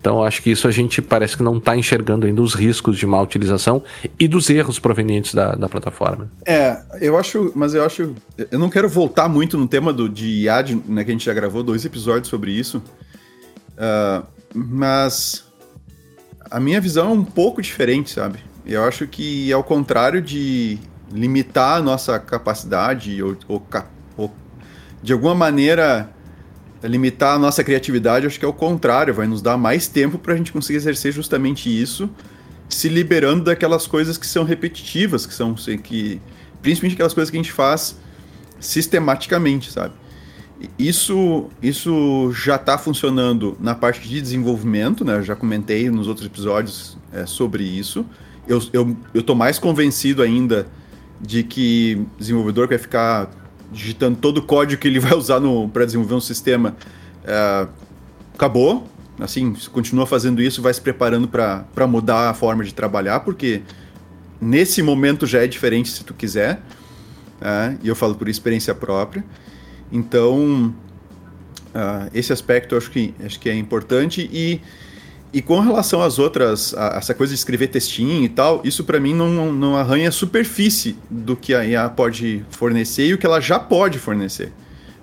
Então, 0.00 0.22
acho 0.22 0.42
que 0.42 0.50
isso 0.50 0.68
a 0.68 0.70
gente 0.70 1.02
parece 1.02 1.36
que 1.36 1.42
não 1.42 1.58
está 1.58 1.76
enxergando 1.76 2.26
ainda 2.26 2.40
os 2.40 2.54
riscos 2.54 2.96
de 2.96 3.06
má 3.06 3.20
utilização 3.20 3.82
e 4.18 4.28
dos 4.28 4.48
erros 4.48 4.78
provenientes 4.78 5.34
da, 5.34 5.52
da 5.56 5.68
plataforma. 5.68 6.30
É, 6.44 6.80
eu 7.00 7.18
acho, 7.18 7.50
mas 7.56 7.74
eu 7.74 7.84
acho. 7.84 8.14
Eu 8.50 8.58
não 8.58 8.70
quero 8.70 8.88
voltar 8.88 9.28
muito 9.28 9.58
no 9.58 9.66
tema 9.66 9.92
do, 9.92 10.08
de 10.08 10.42
IA, 10.42 10.62
né, 10.86 11.02
que 11.02 11.10
a 11.10 11.12
gente 11.12 11.24
já 11.24 11.34
gravou 11.34 11.62
dois 11.62 11.84
episódios 11.84 12.28
sobre 12.28 12.52
isso. 12.52 12.80
Uh, 13.76 14.24
mas 14.54 15.44
a 16.50 16.60
minha 16.60 16.80
visão 16.80 17.10
é 17.10 17.12
um 17.12 17.24
pouco 17.24 17.60
diferente, 17.60 18.10
sabe? 18.10 18.38
Eu 18.64 18.84
acho 18.84 19.06
que, 19.06 19.52
ao 19.52 19.62
contrário 19.62 20.22
de 20.22 20.78
limitar 21.12 21.78
a 21.78 21.82
nossa 21.82 22.18
capacidade 22.18 23.22
ou, 23.22 23.36
ou, 23.48 23.66
ou 24.16 24.34
de 25.02 25.12
alguma 25.12 25.34
maneira 25.34 26.10
limitar 26.86 27.36
a 27.36 27.38
nossa 27.38 27.62
criatividade, 27.64 28.26
acho 28.26 28.38
que 28.38 28.44
é 28.44 28.48
o 28.48 28.52
contrário, 28.52 29.12
vai 29.14 29.26
nos 29.26 29.42
dar 29.42 29.56
mais 29.56 29.88
tempo 29.88 30.18
para 30.18 30.34
a 30.34 30.36
gente 30.36 30.52
conseguir 30.52 30.76
exercer 30.76 31.12
justamente 31.12 31.68
isso, 31.68 32.08
se 32.68 32.88
liberando 32.88 33.44
daquelas 33.44 33.86
coisas 33.86 34.18
que 34.18 34.26
são 34.26 34.44
repetitivas, 34.44 35.26
que 35.26 35.34
são 35.34 35.54
que 35.54 36.20
principalmente 36.62 36.94
aquelas 36.94 37.14
coisas 37.14 37.30
que 37.30 37.36
a 37.36 37.42
gente 37.42 37.52
faz 37.52 37.96
sistematicamente, 38.58 39.70
sabe? 39.70 39.94
Isso, 40.78 41.48
isso 41.62 42.32
já 42.32 42.56
está 42.56 42.78
funcionando 42.78 43.56
na 43.60 43.74
parte 43.74 44.08
de 44.08 44.20
desenvolvimento, 44.20 45.04
né? 45.04 45.16
Eu 45.16 45.22
já 45.22 45.36
comentei 45.36 45.90
nos 45.90 46.08
outros 46.08 46.26
episódios 46.26 46.96
é, 47.12 47.26
sobre 47.26 47.62
isso. 47.62 48.06
Eu, 48.48 48.62
eu, 48.72 48.96
eu 49.12 49.22
tô 49.22 49.34
mais 49.34 49.58
convencido 49.58 50.22
ainda 50.22 50.66
de 51.20 51.42
que 51.42 52.06
desenvolvedor 52.18 52.68
vai 52.68 52.78
ficar 52.78 53.30
digitando 53.72 54.18
todo 54.18 54.38
o 54.38 54.42
código 54.42 54.80
que 54.80 54.88
ele 54.88 54.98
vai 55.00 55.14
usar 55.14 55.40
para 55.72 55.84
desenvolver 55.84 56.14
um 56.14 56.20
sistema, 56.20 56.76
é, 57.24 57.66
acabou. 58.34 58.86
Assim, 59.18 59.54
continua 59.72 60.06
fazendo 60.06 60.42
isso, 60.42 60.60
vai 60.60 60.74
se 60.74 60.80
preparando 60.80 61.26
para 61.26 61.86
mudar 61.86 62.28
a 62.28 62.34
forma 62.34 62.62
de 62.62 62.74
trabalhar, 62.74 63.20
porque 63.20 63.62
nesse 64.38 64.82
momento 64.82 65.26
já 65.26 65.42
é 65.42 65.46
diferente 65.46 65.88
se 65.88 66.04
tu 66.04 66.12
quiser. 66.12 66.60
É, 67.40 67.76
e 67.82 67.88
eu 67.88 67.96
falo 67.96 68.14
por 68.14 68.28
experiência 68.28 68.74
própria. 68.74 69.24
Então, 69.90 70.74
uh, 71.74 72.10
esse 72.12 72.32
aspecto 72.32 72.74
eu 72.74 72.78
acho 72.78 72.90
que, 72.90 73.14
acho 73.24 73.38
que 73.38 73.48
é 73.48 73.54
importante. 73.54 74.28
E, 74.32 74.60
e 75.32 75.42
com 75.42 75.60
relação 75.60 76.02
às 76.02 76.18
outras, 76.18 76.74
a, 76.74 76.96
essa 76.96 77.14
coisa 77.14 77.32
de 77.32 77.38
escrever 77.38 77.68
textinho 77.68 78.24
e 78.24 78.28
tal, 78.28 78.60
isso 78.64 78.84
para 78.84 78.98
mim 79.00 79.14
não, 79.14 79.52
não 79.52 79.76
arranha 79.76 80.08
a 80.08 80.12
superfície 80.12 80.96
do 81.10 81.36
que 81.36 81.54
a 81.54 81.64
IA 81.64 81.88
pode 81.88 82.44
fornecer 82.50 83.06
e 83.06 83.14
o 83.14 83.18
que 83.18 83.26
ela 83.26 83.40
já 83.40 83.58
pode 83.58 83.98
fornecer. 83.98 84.52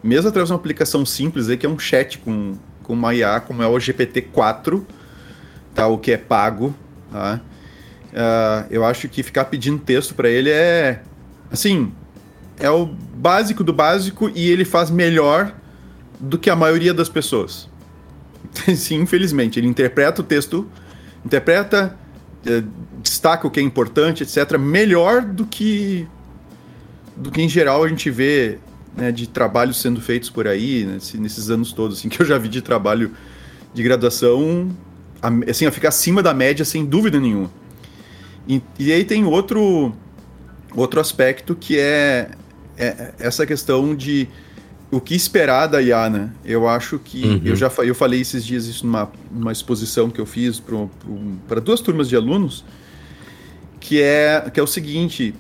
Mesmo 0.03 0.29
através 0.29 0.49
de 0.49 0.53
uma 0.53 0.59
aplicação 0.59 1.05
simples 1.05 1.49
aí, 1.49 1.57
que 1.57 1.65
é 1.65 1.69
um 1.69 1.79
chat 1.79 2.17
com, 2.17 2.55
com 2.81 2.93
uma 2.93 3.13
IA, 3.13 3.39
como 3.39 3.61
é 3.61 3.67
o 3.67 3.73
GPT-4, 3.73 4.83
tá, 5.73 5.87
o 5.87 5.97
que 5.97 6.11
é 6.11 6.17
pago, 6.17 6.75
tá? 7.11 7.39
Uh, 8.13 8.67
eu 8.69 8.85
acho 8.85 9.09
que 9.09 9.23
ficar 9.23 9.45
pedindo 9.45 9.79
texto 9.79 10.13
para 10.13 10.29
ele 10.29 10.49
é, 10.51 11.01
assim, 11.51 11.91
é 12.59 12.69
o 12.69 12.85
básico 12.85 13.63
do 13.63 13.73
básico 13.73 14.31
e 14.35 14.49
ele 14.49 14.63
faz 14.63 14.91
melhor 14.91 15.51
do 16.19 16.37
que 16.37 16.49
a 16.49 16.55
maioria 16.55 16.93
das 16.93 17.09
pessoas. 17.09 17.67
Sim, 18.75 19.01
infelizmente. 19.01 19.59
Ele 19.59 19.67
interpreta 19.67 20.21
o 20.21 20.23
texto, 20.23 20.69
interpreta, 21.25 21.97
é, 22.45 22.63
destaca 23.01 23.47
o 23.47 23.51
que 23.51 23.59
é 23.59 23.63
importante, 23.63 24.23
etc., 24.23 24.57
melhor 24.57 25.21
do 25.21 25.45
que 25.45 26.07
do 27.15 27.29
que 27.29 27.41
em 27.41 27.49
geral 27.49 27.83
a 27.83 27.87
gente 27.87 28.09
vê 28.09 28.57
né, 28.95 29.11
de 29.11 29.27
trabalhos 29.27 29.79
sendo 29.79 30.01
feitos 30.01 30.29
por 30.29 30.47
aí, 30.47 30.83
nesses 31.15 31.49
anos 31.49 31.71
todos, 31.71 31.99
assim, 31.99 32.09
que 32.09 32.21
eu 32.21 32.25
já 32.25 32.37
vi 32.37 32.49
de 32.49 32.61
trabalho 32.61 33.11
de 33.73 33.83
graduação, 33.83 34.69
assim, 35.49 35.65
a 35.65 35.71
ficar 35.71 35.89
acima 35.89 36.21
da 36.21 36.33
média, 36.33 36.63
sem 36.65 36.85
dúvida 36.85 37.19
nenhuma. 37.19 37.51
E, 38.47 38.61
e 38.77 38.91
aí 38.91 39.03
tem 39.03 39.23
outro, 39.23 39.93
outro 40.75 40.99
aspecto 40.99 41.55
que 41.55 41.79
é, 41.79 42.31
é 42.77 43.13
essa 43.19 43.45
questão 43.45 43.95
de 43.95 44.27
o 44.93 45.01
que 45.01 45.15
esperar 45.15 45.65
da 45.65 45.81
IA, 45.81 46.07
né? 46.07 46.29
Eu 46.45 46.67
acho 46.67 46.99
que. 46.99 47.23
Uhum. 47.25 47.41
Eu 47.43 47.55
já 47.55 47.71
eu 47.79 47.95
falei 47.95 48.21
esses 48.21 48.45
dias 48.45 48.67
isso 48.67 48.85
numa, 48.85 49.11
numa 49.31 49.51
exposição 49.51 50.07
que 50.07 50.21
eu 50.21 50.25
fiz 50.25 50.61
para 51.47 51.59
duas 51.59 51.81
turmas 51.81 52.07
de 52.07 52.15
alunos, 52.15 52.63
que 53.79 53.99
é, 53.99 54.51
que 54.53 54.59
é 54.59 54.63
o 54.63 54.67
seguinte: 54.67 55.33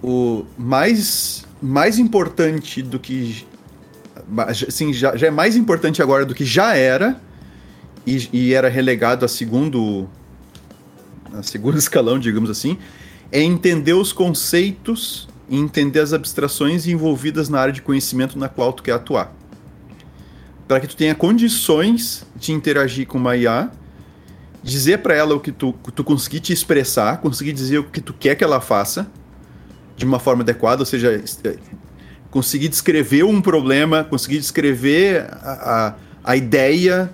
o 0.00 0.44
mais, 0.56 1.44
mais 1.60 1.98
importante 1.98 2.80
do 2.80 3.00
que. 3.00 3.44
Assim, 4.46 4.92
já, 4.92 5.16
já 5.16 5.26
é 5.26 5.30
mais 5.32 5.56
importante 5.56 6.00
agora 6.00 6.24
do 6.24 6.32
que 6.32 6.44
já 6.44 6.76
era, 6.76 7.20
e, 8.06 8.28
e 8.32 8.54
era 8.54 8.68
relegado 8.68 9.24
a 9.24 9.28
segundo. 9.28 10.08
a 11.34 11.42
segundo 11.42 11.76
escalão, 11.78 12.20
digamos 12.20 12.48
assim, 12.48 12.78
é 13.32 13.42
entender 13.42 13.94
os 13.94 14.12
conceitos 14.12 15.28
e 15.50 15.58
entender 15.58 15.98
as 15.98 16.12
abstrações 16.12 16.86
envolvidas 16.86 17.48
na 17.48 17.60
área 17.60 17.72
de 17.72 17.82
conhecimento 17.82 18.38
na 18.38 18.48
qual 18.48 18.72
tu 18.72 18.84
quer 18.84 18.92
atuar. 18.92 19.34
Para 20.68 20.78
que 20.78 20.86
tu 20.86 20.96
tenha 20.96 21.14
condições 21.14 22.24
de 22.36 22.52
interagir 22.52 23.08
com 23.08 23.18
uma 23.18 23.36
IA, 23.36 23.68
dizer 24.62 24.98
para 24.98 25.14
ela 25.14 25.34
o 25.34 25.40
que 25.40 25.50
tu, 25.50 25.72
tu 25.92 26.04
conseguir 26.04 26.38
te 26.38 26.52
expressar, 26.52 27.18
conseguir 27.18 27.52
dizer 27.52 27.78
o 27.78 27.84
que 27.84 28.00
tu 28.00 28.14
quer 28.14 28.36
que 28.36 28.44
ela 28.44 28.60
faça 28.60 29.10
de 29.96 30.04
uma 30.04 30.20
forma 30.20 30.42
adequada, 30.42 30.82
ou 30.82 30.86
seja, 30.86 31.20
é, 31.44 31.56
conseguir 32.30 32.68
descrever 32.68 33.24
um 33.24 33.42
problema, 33.42 34.04
conseguir 34.04 34.38
descrever 34.38 35.26
a, 35.42 35.94
a, 36.24 36.32
a 36.32 36.36
ideia, 36.36 37.10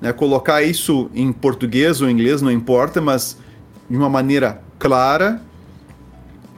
né, 0.00 0.12
colocar 0.12 0.62
isso 0.62 1.10
em 1.12 1.32
português 1.32 2.00
ou 2.00 2.08
inglês, 2.08 2.40
não 2.40 2.52
importa, 2.52 3.00
mas 3.00 3.36
de 3.90 3.96
uma 3.96 4.08
maneira 4.08 4.62
clara, 4.78 5.42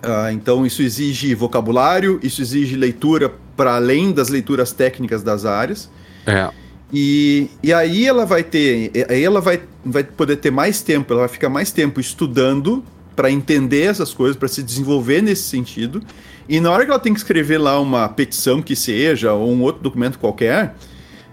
Uh, 0.02 0.32
então, 0.32 0.66
isso 0.66 0.82
exige 0.82 1.32
vocabulário, 1.34 2.18
isso 2.22 2.42
exige 2.42 2.74
leitura 2.74 3.32
para 3.56 3.76
além 3.76 4.10
das 4.12 4.28
leituras 4.28 4.72
técnicas 4.72 5.22
das 5.22 5.44
áreas. 5.44 5.88
É. 6.26 6.50
E, 6.92 7.48
e 7.62 7.72
aí 7.72 8.06
ela 8.06 8.26
vai 8.26 8.42
ter, 8.42 8.90
aí 9.08 9.22
ela 9.22 9.40
vai, 9.40 9.62
vai 9.84 10.02
poder 10.04 10.36
ter 10.36 10.50
mais 10.50 10.82
tempo, 10.82 11.12
ela 11.12 11.22
vai 11.22 11.28
ficar 11.28 11.48
mais 11.48 11.70
tempo 11.70 12.00
estudando 12.00 12.84
para 13.14 13.30
entender 13.30 13.82
essas 13.82 14.12
coisas, 14.12 14.36
para 14.36 14.48
se 14.48 14.62
desenvolver 14.62 15.22
nesse 15.22 15.44
sentido. 15.44 16.02
E 16.48 16.58
na 16.60 16.70
hora 16.70 16.84
que 16.84 16.90
ela 16.90 17.00
tem 17.00 17.14
que 17.14 17.20
escrever 17.20 17.58
lá 17.58 17.80
uma 17.80 18.08
petição 18.08 18.60
que 18.60 18.74
seja, 18.74 19.32
ou 19.32 19.50
um 19.52 19.62
outro 19.62 19.82
documento 19.82 20.18
qualquer, 20.18 20.74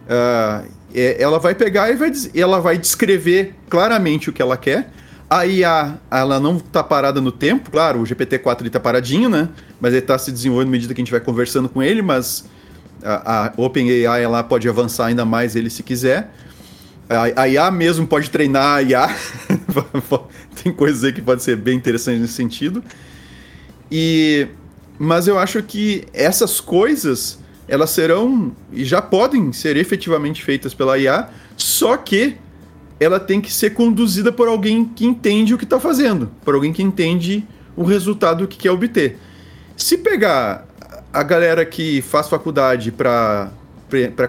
uh, 0.05 0.69
ela 0.93 1.39
vai 1.39 1.55
pegar 1.55 1.89
e 1.89 1.95
vai, 1.95 2.11
ela 2.35 2.59
vai 2.59 2.77
descrever 2.77 3.55
claramente 3.69 4.29
o 4.29 4.33
que 4.33 4.41
ela 4.41 4.55
quer 4.55 4.91
a 5.29 5.45
IA, 5.45 5.99
ela 6.09 6.39
não 6.39 6.57
está 6.57 6.83
parada 6.83 7.21
no 7.21 7.31
tempo, 7.31 7.69
claro, 7.69 7.99
o 7.99 8.03
GPT-4 8.03 8.65
está 8.65 8.79
paradinho, 8.79 9.29
né? 9.29 9.49
Mas 9.79 9.93
ele 9.93 10.01
está 10.01 10.17
se 10.17 10.31
desenvolvendo 10.31 10.69
à 10.69 10.71
medida 10.71 10.93
que 10.93 11.01
a 11.01 11.03
gente 11.03 11.11
vai 11.11 11.19
conversando 11.19 11.69
com 11.69 11.83
ele, 11.83 12.01
mas 12.01 12.45
a, 13.03 13.45
a 13.47 13.53
OpenAI 13.55 14.23
ela 14.23 14.43
pode 14.43 14.67
avançar 14.67 15.05
ainda 15.05 15.25
mais 15.25 15.55
ele 15.55 15.69
se 15.69 15.83
quiser. 15.83 16.33
A, 17.07 17.43
a 17.43 17.47
IA 17.47 17.69
mesmo 17.69 18.07
pode 18.07 18.29
treinar 18.29 18.77
a 18.77 18.81
IA. 18.81 19.15
Tem 20.63 20.73
coisas 20.73 21.03
aí 21.03 21.13
que 21.13 21.21
pode 21.21 21.43
ser 21.43 21.55
bem 21.55 21.77
interessantes 21.77 22.21
nesse 22.21 22.33
sentido. 22.33 22.83
E 23.91 24.47
mas 24.97 25.27
eu 25.27 25.39
acho 25.39 25.63
que 25.63 26.05
essas 26.13 26.59
coisas 26.59 27.39
elas 27.67 27.91
serão 27.91 28.51
e 28.73 28.83
já 28.83 29.01
podem 29.01 29.53
ser 29.53 29.77
efetivamente 29.77 30.43
feitas 30.43 30.73
pela 30.73 30.97
IA, 30.97 31.29
só 31.55 31.95
que 31.95 32.35
ela 32.99 33.19
tem 33.19 33.39
que 33.39 33.51
ser 33.51 33.71
conduzida 33.71 34.31
por 34.31 34.47
alguém 34.47 34.85
que 34.85 35.05
entende 35.05 35.53
o 35.53 35.57
que 35.57 35.63
está 35.63 35.79
fazendo, 35.79 36.29
por 36.43 36.53
alguém 36.53 36.73
que 36.73 36.83
entende 36.83 37.47
o 37.75 37.83
resultado 37.83 38.47
que 38.47 38.57
quer 38.57 38.71
obter. 38.71 39.17
Se 39.77 39.97
pegar 39.97 40.67
a 41.13 41.23
galera 41.23 41.65
que 41.65 42.01
faz 42.01 42.27
faculdade 42.27 42.91
para 42.91 43.51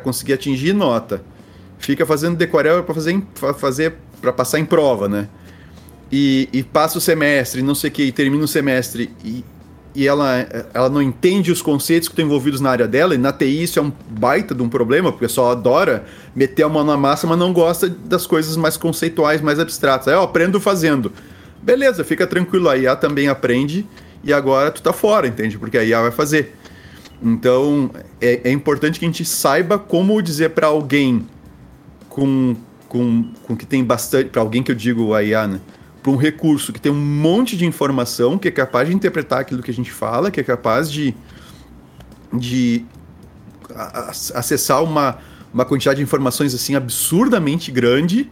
conseguir 0.03 0.35
atingir 0.35 0.73
nota, 0.73 1.23
fica 1.79 2.07
fazendo 2.07 2.37
decorel 2.37 2.85
para 2.85 2.95
fazer, 2.95 3.23
fazer 3.59 3.95
para 4.21 4.33
passar 4.33 4.61
em 4.61 4.65
prova, 4.65 5.09
né? 5.09 5.29
E, 6.13 6.49
e, 6.53 6.63
passa 6.63 6.99
o 6.99 7.01
semestre, 7.01 7.63
não 7.63 7.75
sei 7.75 7.89
o 7.89 7.93
que, 7.93 8.03
e 8.03 8.13
termina 8.13 8.43
o 8.43 8.49
semestre 8.49 9.11
e, 9.25 9.45
e 9.95 10.07
ela, 10.07 10.47
ela 10.73 10.89
não 10.89 11.03
entende 11.03 11.51
os 11.51 11.61
conceitos 11.61 12.09
que 12.09 12.13
estão 12.13 12.25
envolvidos 12.25 12.61
na 12.61 12.71
área 12.71 12.87
dela, 12.87 13.15
e 13.15 13.19
na 13.19 13.33
TI 13.33 13.63
isso 13.63 13.79
é 13.79 13.83
um 13.83 13.93
baita 14.09 14.55
de 14.55 14.63
um 14.63 14.69
problema, 14.69 15.11
porque 15.11 15.25
o 15.25 15.29
pessoal 15.29 15.51
adora 15.51 16.05
meter 16.35 16.63
a 16.63 16.69
mão 16.69 16.85
na 16.85 16.97
massa, 16.97 17.27
mas 17.27 17.39
não 17.39 17.53
gosta 17.53 17.89
das 17.89 18.27
coisas 18.27 18.57
mais 18.57 18.77
conceituais, 18.77 19.41
mais 19.41 19.59
abstratas. 19.59 20.09
Aí 20.09 20.15
eu 20.15 20.23
aprendo 20.23 20.61
fazendo. 20.61 21.13
Beleza, 21.61 22.05
fica 22.05 22.27
tranquilo, 22.27 22.69
a 22.69 22.77
IA 22.77 22.95
também 22.95 23.29
aprende, 23.29 23.87
e 24.23 24.33
agora 24.33 24.71
tu 24.71 24.81
tá 24.81 24.93
fora, 24.93 25.27
entende? 25.27 25.59
Porque 25.59 25.77
a 25.77 25.85
IA 25.85 26.03
vai 26.03 26.11
fazer. 26.11 26.55
Então, 27.23 27.91
é, 28.21 28.43
é 28.45 28.53
importante 28.53 28.99
que 28.99 29.05
a 29.05 29.09
gente 29.09 29.25
saiba 29.25 29.79
como 29.79 30.23
dizer 30.23 30.51
para 30.51 30.69
alguém 30.69 31.27
com, 32.09 32.57
com, 32.89 33.33
com 33.43 33.57
que 33.57 33.67
tem 33.67 33.85
bastante. 33.85 34.31
para 34.31 34.41
alguém 34.41 34.63
que 34.63 34.71
eu 34.71 34.75
digo 34.75 35.15
a 35.15 35.23
IA, 35.23 35.47
né? 35.47 35.61
Para 36.03 36.11
um 36.13 36.17
recurso 36.17 36.73
que 36.73 36.81
tem 36.81 36.91
um 36.91 37.01
monte 37.01 37.57
de 37.57 37.67
informação, 37.67 38.39
que 38.39 38.49
é 38.49 38.51
capaz 38.51 38.89
de 38.89 38.95
interpretar 38.95 39.41
aquilo 39.41 39.63
que 39.63 39.71
a 39.71 39.75
gente 39.75 39.93
fala, 39.93 40.31
que 40.31 40.41
é 40.41 40.43
capaz 40.43 40.91
de, 40.91 41.15
de 42.33 42.85
acessar 44.35 44.83
uma, 44.83 45.19
uma 45.53 45.65
quantidade 45.65 45.99
de 45.99 46.03
informações 46.03 46.55
assim 46.55 46.75
absurdamente 46.75 47.71
grande. 47.71 48.31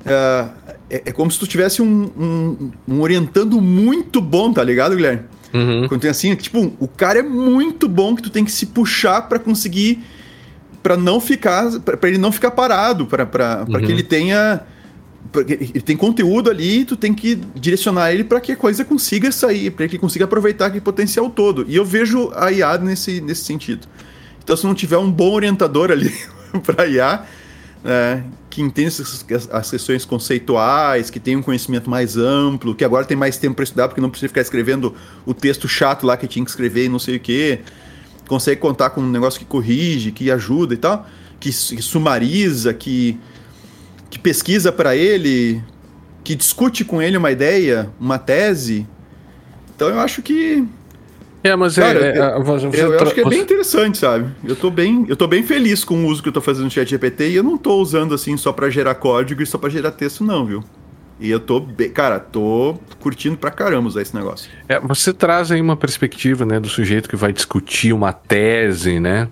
Uh, 0.00 0.50
é, 0.88 1.02
é, 1.06 1.12
como 1.12 1.30
se 1.30 1.38
tu 1.38 1.46
tivesse 1.46 1.82
um, 1.82 2.10
um, 2.16 2.70
um, 2.86 3.00
orientando 3.00 3.60
muito 3.60 4.20
bom, 4.20 4.52
tá 4.52 4.62
ligado, 4.62 4.94
Guilherme? 4.94 5.22
Uhum. 5.52 5.88
Quando 5.88 6.00
tem 6.00 6.10
assim, 6.10 6.34
tipo, 6.34 6.72
o 6.78 6.88
cara 6.88 7.18
é 7.18 7.22
muito 7.22 7.88
bom 7.88 8.14
que 8.14 8.22
tu 8.22 8.30
tem 8.30 8.44
que 8.44 8.52
se 8.52 8.66
puxar 8.66 9.22
para 9.22 9.38
conseguir 9.38 10.02
para 10.82 10.96
não 10.96 11.20
ficar 11.20 11.80
para 11.80 12.08
ele 12.08 12.18
não 12.18 12.30
ficar 12.30 12.52
parado, 12.52 13.06
para 13.06 13.66
uhum. 13.68 13.80
que 13.80 13.90
ele 13.90 14.04
tenha 14.04 14.62
ele 15.48 15.80
tem 15.80 15.96
conteúdo 15.96 16.50
ali, 16.50 16.84
tu 16.84 16.96
tem 16.96 17.14
que 17.14 17.34
direcionar 17.54 18.12
ele 18.12 18.24
para 18.24 18.40
que 18.40 18.52
a 18.52 18.56
coisa 18.56 18.84
consiga 18.84 19.30
sair, 19.32 19.70
para 19.70 19.86
que 19.88 19.94
ele 19.96 20.00
consiga 20.00 20.24
aproveitar 20.24 20.66
aquele 20.66 20.80
potencial 20.80 21.30
todo. 21.30 21.64
E 21.68 21.76
eu 21.76 21.84
vejo 21.84 22.30
a 22.34 22.50
IA 22.50 22.78
nesse, 22.78 23.20
nesse 23.20 23.44
sentido. 23.44 23.86
Então, 24.42 24.56
se 24.56 24.64
não 24.66 24.74
tiver 24.74 24.98
um 24.98 25.10
bom 25.10 25.32
orientador 25.32 25.90
ali 25.90 26.12
para 26.64 26.86
IA, 26.86 27.24
né, 27.82 28.24
que 28.48 28.62
entende 28.62 28.88
as 29.50 29.70
questões 29.70 30.04
conceituais, 30.04 31.10
que 31.10 31.20
tem 31.20 31.36
um 31.36 31.42
conhecimento 31.42 31.90
mais 31.90 32.16
amplo, 32.16 32.74
que 32.74 32.84
agora 32.84 33.04
tem 33.04 33.16
mais 33.16 33.36
tempo 33.36 33.56
para 33.56 33.64
estudar, 33.64 33.88
porque 33.88 34.00
não 34.00 34.08
precisa 34.08 34.28
ficar 34.28 34.40
escrevendo 34.40 34.94
o 35.26 35.34
texto 35.34 35.68
chato 35.68 36.06
lá 36.06 36.16
que 36.16 36.26
tinha 36.26 36.44
que 36.44 36.50
escrever 36.50 36.86
e 36.86 36.88
não 36.88 36.98
sei 36.98 37.16
o 37.16 37.20
que, 37.20 37.58
consegue 38.26 38.60
contar 38.60 38.90
com 38.90 39.00
um 39.00 39.10
negócio 39.10 39.38
que 39.38 39.44
corrige, 39.44 40.10
que 40.10 40.30
ajuda 40.30 40.74
e 40.74 40.76
tal, 40.76 41.06
que, 41.38 41.50
que 41.50 41.82
sumariza, 41.82 42.72
que 42.72 43.18
pesquisa 44.26 44.72
para 44.72 44.96
ele, 44.96 45.62
que 46.24 46.34
discute 46.34 46.84
com 46.84 47.00
ele 47.00 47.16
uma 47.16 47.30
ideia, 47.30 47.88
uma 48.00 48.18
tese. 48.18 48.84
Então 49.72 49.88
eu 49.88 50.00
acho 50.00 50.20
que 50.20 50.66
é, 51.44 51.54
mas 51.54 51.78
é, 51.78 51.80
Cara, 51.80 52.00
é, 52.00 52.08
é, 52.08 52.18
eu, 52.18 52.72
eu, 52.72 52.92
eu 52.94 53.02
acho 53.02 53.14
que 53.14 53.20
é 53.20 53.24
bem 53.24 53.42
interessante, 53.42 53.98
sabe? 53.98 54.28
Eu 54.44 54.56
tô 54.56 54.68
bem, 54.68 55.06
eu 55.08 55.14
tô 55.14 55.28
bem 55.28 55.44
feliz 55.44 55.84
com 55.84 56.02
o 56.02 56.06
uso 56.08 56.20
que 56.20 56.28
eu 56.28 56.32
tô 56.32 56.40
fazendo 56.40 56.64
no 56.64 56.70
chat 56.72 56.90
GPT 56.90 57.28
e 57.28 57.36
eu 57.36 57.44
não 57.44 57.56
tô 57.56 57.76
usando 57.76 58.16
assim 58.16 58.36
só 58.36 58.52
para 58.52 58.68
gerar 58.68 58.96
código 58.96 59.40
e 59.44 59.46
só 59.46 59.58
para 59.58 59.70
gerar 59.70 59.92
texto 59.92 60.24
não, 60.24 60.44
viu? 60.44 60.64
E 61.20 61.30
eu 61.30 61.38
tô, 61.38 61.60
bem, 61.60 61.88
cara, 61.88 62.18
tô 62.18 62.76
curtindo 62.98 63.36
pra 63.36 63.52
caramba 63.52 63.86
usar 63.86 64.02
esse 64.02 64.14
negócio. 64.14 64.50
É, 64.68 64.80
você 64.80 65.12
traz 65.12 65.52
aí 65.52 65.60
uma 65.60 65.76
perspectiva, 65.76 66.44
né, 66.44 66.58
do 66.58 66.68
sujeito 66.68 67.08
que 67.08 67.14
vai 67.14 67.32
discutir 67.32 67.92
uma 67.92 68.12
tese, 68.12 68.98
né? 68.98 69.28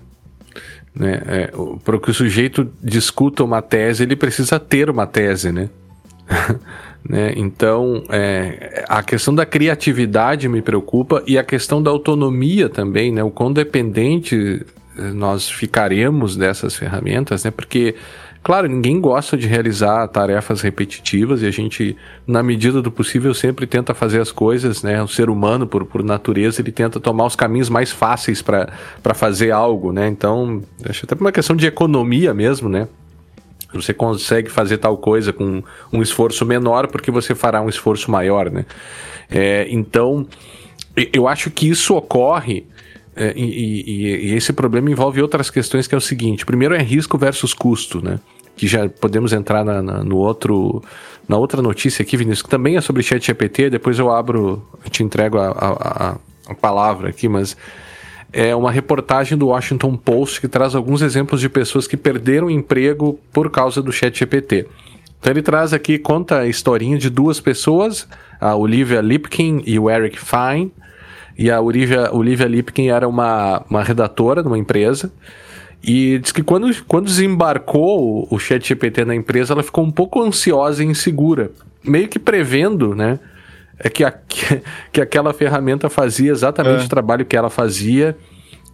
Né? 0.95 1.21
É, 1.27 1.51
Para 1.83 1.99
que 1.99 2.09
o 2.09 2.13
sujeito 2.13 2.71
discuta 2.81 3.43
uma 3.43 3.61
tese, 3.61 4.03
ele 4.03 4.15
precisa 4.15 4.59
ter 4.59 4.89
uma 4.89 5.05
tese, 5.05 5.51
né? 5.51 5.69
né? 7.07 7.33
Então, 7.35 8.03
é, 8.09 8.85
a 8.87 9.03
questão 9.03 9.35
da 9.35 9.45
criatividade 9.45 10.47
me 10.47 10.61
preocupa 10.61 11.21
e 11.27 11.37
a 11.37 11.43
questão 11.43 11.83
da 11.83 11.91
autonomia 11.91 12.69
também, 12.69 13.11
né? 13.11 13.23
O 13.23 13.29
quão 13.29 13.51
dependente 13.51 14.65
eh, 14.97 15.11
nós 15.11 15.49
ficaremos 15.49 16.37
dessas 16.37 16.75
ferramentas, 16.75 17.43
né? 17.43 17.51
Porque 17.51 17.95
Claro, 18.45 18.67
ninguém 18.67 19.01
gosta 19.01 19.35
de 19.35 19.47
realizar 19.47 20.07
tarefas 20.07 20.61
repetitivas 20.61 21.41
e 21.41 21.47
a 21.47 21.51
gente, 21.51 21.97
na 22.27 22.43
medida 22.43 22.79
do 22.79 22.91
possível, 22.91 23.33
sempre 23.33 23.65
tenta 23.65 23.95
fazer 23.95 24.21
as 24.21 24.31
coisas, 24.31 24.83
né? 24.83 25.01
O 25.01 25.07
ser 25.07 25.31
humano, 25.31 25.65
por, 25.65 25.83
por 25.83 26.03
natureza, 26.03 26.61
ele 26.61 26.71
tenta 26.71 26.99
tomar 26.99 27.25
os 27.25 27.35
caminhos 27.35 27.69
mais 27.69 27.91
fáceis 27.91 28.43
para 28.43 28.69
fazer 29.15 29.49
algo, 29.49 29.91
né? 29.91 30.07
Então, 30.07 30.61
acho 30.87 31.05
até 31.05 31.15
uma 31.15 31.31
questão 31.31 31.55
de 31.55 31.65
economia 31.65 32.35
mesmo, 32.35 32.69
né? 32.69 32.87
Você 33.73 33.95
consegue 33.95 34.47
fazer 34.47 34.77
tal 34.77 34.95
coisa 34.95 35.33
com 35.33 35.63
um 35.91 36.03
esforço 36.03 36.45
menor 36.45 36.85
porque 36.85 37.09
você 37.09 37.33
fará 37.33 37.63
um 37.63 37.67
esforço 37.67 38.11
maior, 38.11 38.51
né? 38.51 38.63
É, 39.27 39.65
então, 39.71 40.27
eu 41.11 41.27
acho 41.27 41.49
que 41.49 41.67
isso 41.67 41.95
ocorre 41.95 42.67
é, 43.15 43.33
e, 43.35 43.43
e, 43.43 44.27
e, 44.27 44.35
esse 44.35 44.53
problema 44.53 44.91
envolve 44.91 45.19
outras 45.19 45.49
questões 45.49 45.87
que 45.87 45.95
é 45.95 45.97
o 45.97 46.01
seguinte: 46.01 46.45
primeiro 46.45 46.75
é 46.75 46.83
risco 46.83 47.17
versus 47.17 47.51
custo, 47.51 48.03
né? 48.03 48.19
Que 48.55 48.67
já 48.67 48.87
podemos 48.87 49.33
entrar 49.33 49.63
na, 49.65 49.81
na 49.81 50.03
no 50.03 50.17
outro, 50.17 50.83
na 51.27 51.37
outra 51.37 51.61
notícia 51.61 52.03
aqui, 52.03 52.15
Vinícius, 52.15 52.43
que 52.43 52.49
também 52.49 52.77
é 52.77 52.81
sobre 52.81 53.03
chat 53.03 53.25
GPT. 53.25 53.69
Depois 53.69 53.99
eu 53.99 54.11
abro, 54.11 54.65
eu 54.83 54.89
te 54.89 55.03
entrego 55.03 55.37
a, 55.37 55.49
a, 55.49 56.17
a 56.47 56.55
palavra 56.55 57.09
aqui, 57.09 57.27
mas 57.27 57.57
é 58.31 58.55
uma 58.55 58.71
reportagem 58.71 59.37
do 59.37 59.47
Washington 59.47 59.95
Post 59.95 60.41
que 60.41 60.47
traz 60.47 60.75
alguns 60.75 61.01
exemplos 61.01 61.39
de 61.39 61.49
pessoas 61.49 61.87
que 61.87 61.95
perderam 61.95 62.49
emprego 62.49 63.19
por 63.31 63.49
causa 63.49 63.81
do 63.81 63.91
chat 63.91 64.17
GPT. 64.17 64.67
Então 65.19 65.31
ele 65.31 65.41
traz 65.41 65.73
aqui, 65.73 65.97
conta 65.97 66.39
a 66.39 66.47
historinha 66.47 66.97
de 66.97 67.09
duas 67.09 67.39
pessoas, 67.39 68.07
a 68.39 68.55
Olivia 68.55 69.01
Lipkin 69.01 69.63
e 69.65 69.79
o 69.79 69.89
Eric 69.89 70.19
Fine 70.19 70.71
e 71.37 71.51
a 71.51 71.59
Olivia, 71.59 72.13
Olivia 72.13 72.47
Lipkin 72.47 72.87
era 72.87 73.07
uma, 73.07 73.63
uma 73.69 73.83
redatora 73.83 74.41
de 74.41 74.47
uma 74.47 74.57
empresa. 74.57 75.11
E 75.87 76.17
diz 76.17 76.31
que 76.31 76.41
quando, 76.41 76.67
quando 76.85 77.05
desembarcou 77.05 78.27
o, 78.31 78.39
ChatGPT 78.39 79.05
na 79.05 79.13
empresa, 79.13 79.53
ela 79.53 79.61
ficou 79.61 79.83
um 79.83 79.91
pouco 79.91 80.19
ansiosa 80.19 80.83
e 80.83 80.87
insegura. 80.87 81.51
Meio 81.83 82.07
que 82.07 82.17
prevendo, 82.17 82.95
né? 82.95 83.19
É 83.77 83.87
que, 83.87 84.03
a, 84.03 84.11
que 84.91 84.99
aquela 84.99 85.31
ferramenta 85.31 85.87
fazia 85.87 86.31
exatamente 86.31 86.81
é. 86.81 86.85
o 86.85 86.89
trabalho 86.89 87.23
que 87.23 87.37
ela 87.37 87.51
fazia. 87.51 88.17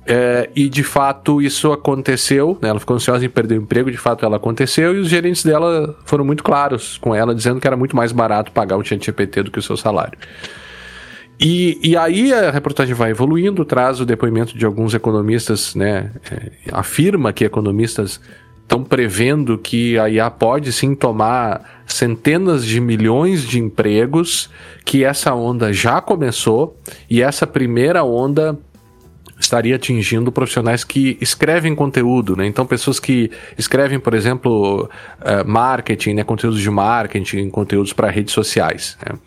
É, 0.07 0.49
e 0.55 0.69
de 0.69 0.83
fato 0.83 1.41
isso 1.41 1.71
aconteceu, 1.71 2.57
né? 2.61 2.69
ela 2.69 2.79
ficou 2.79 2.95
ansiosa 2.95 3.23
em 3.23 3.29
perder 3.29 3.59
o 3.59 3.61
emprego, 3.61 3.91
de 3.91 3.97
fato 3.97 4.25
ela 4.25 4.37
aconteceu, 4.37 4.95
e 4.95 4.99
os 4.99 5.07
gerentes 5.07 5.43
dela 5.43 5.95
foram 6.05 6.25
muito 6.25 6.43
claros 6.43 6.97
com 6.97 7.13
ela, 7.13 7.35
dizendo 7.35 7.59
que 7.59 7.67
era 7.67 7.77
muito 7.77 7.95
mais 7.95 8.11
barato 8.11 8.51
pagar 8.51 8.77
o 8.77 8.83
ChatGPT 8.83 9.43
do 9.43 9.51
que 9.51 9.59
o 9.59 9.61
seu 9.61 9.77
salário. 9.77 10.17
E, 11.43 11.79
e 11.81 11.97
aí 11.97 12.31
a 12.31 12.51
reportagem 12.51 12.93
vai 12.93 13.09
evoluindo, 13.09 13.65
traz 13.65 13.99
o 13.99 14.05
depoimento 14.05 14.55
de 14.55 14.63
alguns 14.63 14.93
economistas, 14.93 15.73
né? 15.73 16.11
É, 16.29 16.51
afirma 16.71 17.33
que 17.33 17.43
economistas 17.43 18.21
estão 18.61 18.83
prevendo 18.83 19.57
que 19.57 19.97
a 19.97 20.07
IA 20.07 20.29
pode 20.29 20.71
sim 20.71 20.93
tomar 20.93 21.81
centenas 21.87 22.63
de 22.63 22.79
milhões 22.79 23.41
de 23.45 23.59
empregos, 23.59 24.51
que 24.85 25.03
essa 25.03 25.33
onda 25.33 25.73
já 25.73 25.99
começou 25.99 26.79
e 27.09 27.23
essa 27.23 27.47
primeira 27.47 28.03
onda 28.03 28.57
estaria 29.39 29.75
atingindo 29.75 30.31
profissionais 30.31 30.83
que 30.83 31.17
escrevem 31.19 31.73
conteúdo, 31.73 32.35
né? 32.35 32.45
Então, 32.45 32.65
pessoas 32.67 32.99
que 32.99 33.31
escrevem, 33.57 33.99
por 33.99 34.13
exemplo, 34.13 34.87
uh, 35.19 35.49
marketing, 35.49 36.13
né? 36.13 36.23
conteúdos 36.23 36.61
de 36.61 36.69
marketing, 36.69 37.49
conteúdos 37.49 37.91
para 37.91 38.09
redes 38.09 38.33
sociais. 38.33 38.95
Né? 39.03 39.17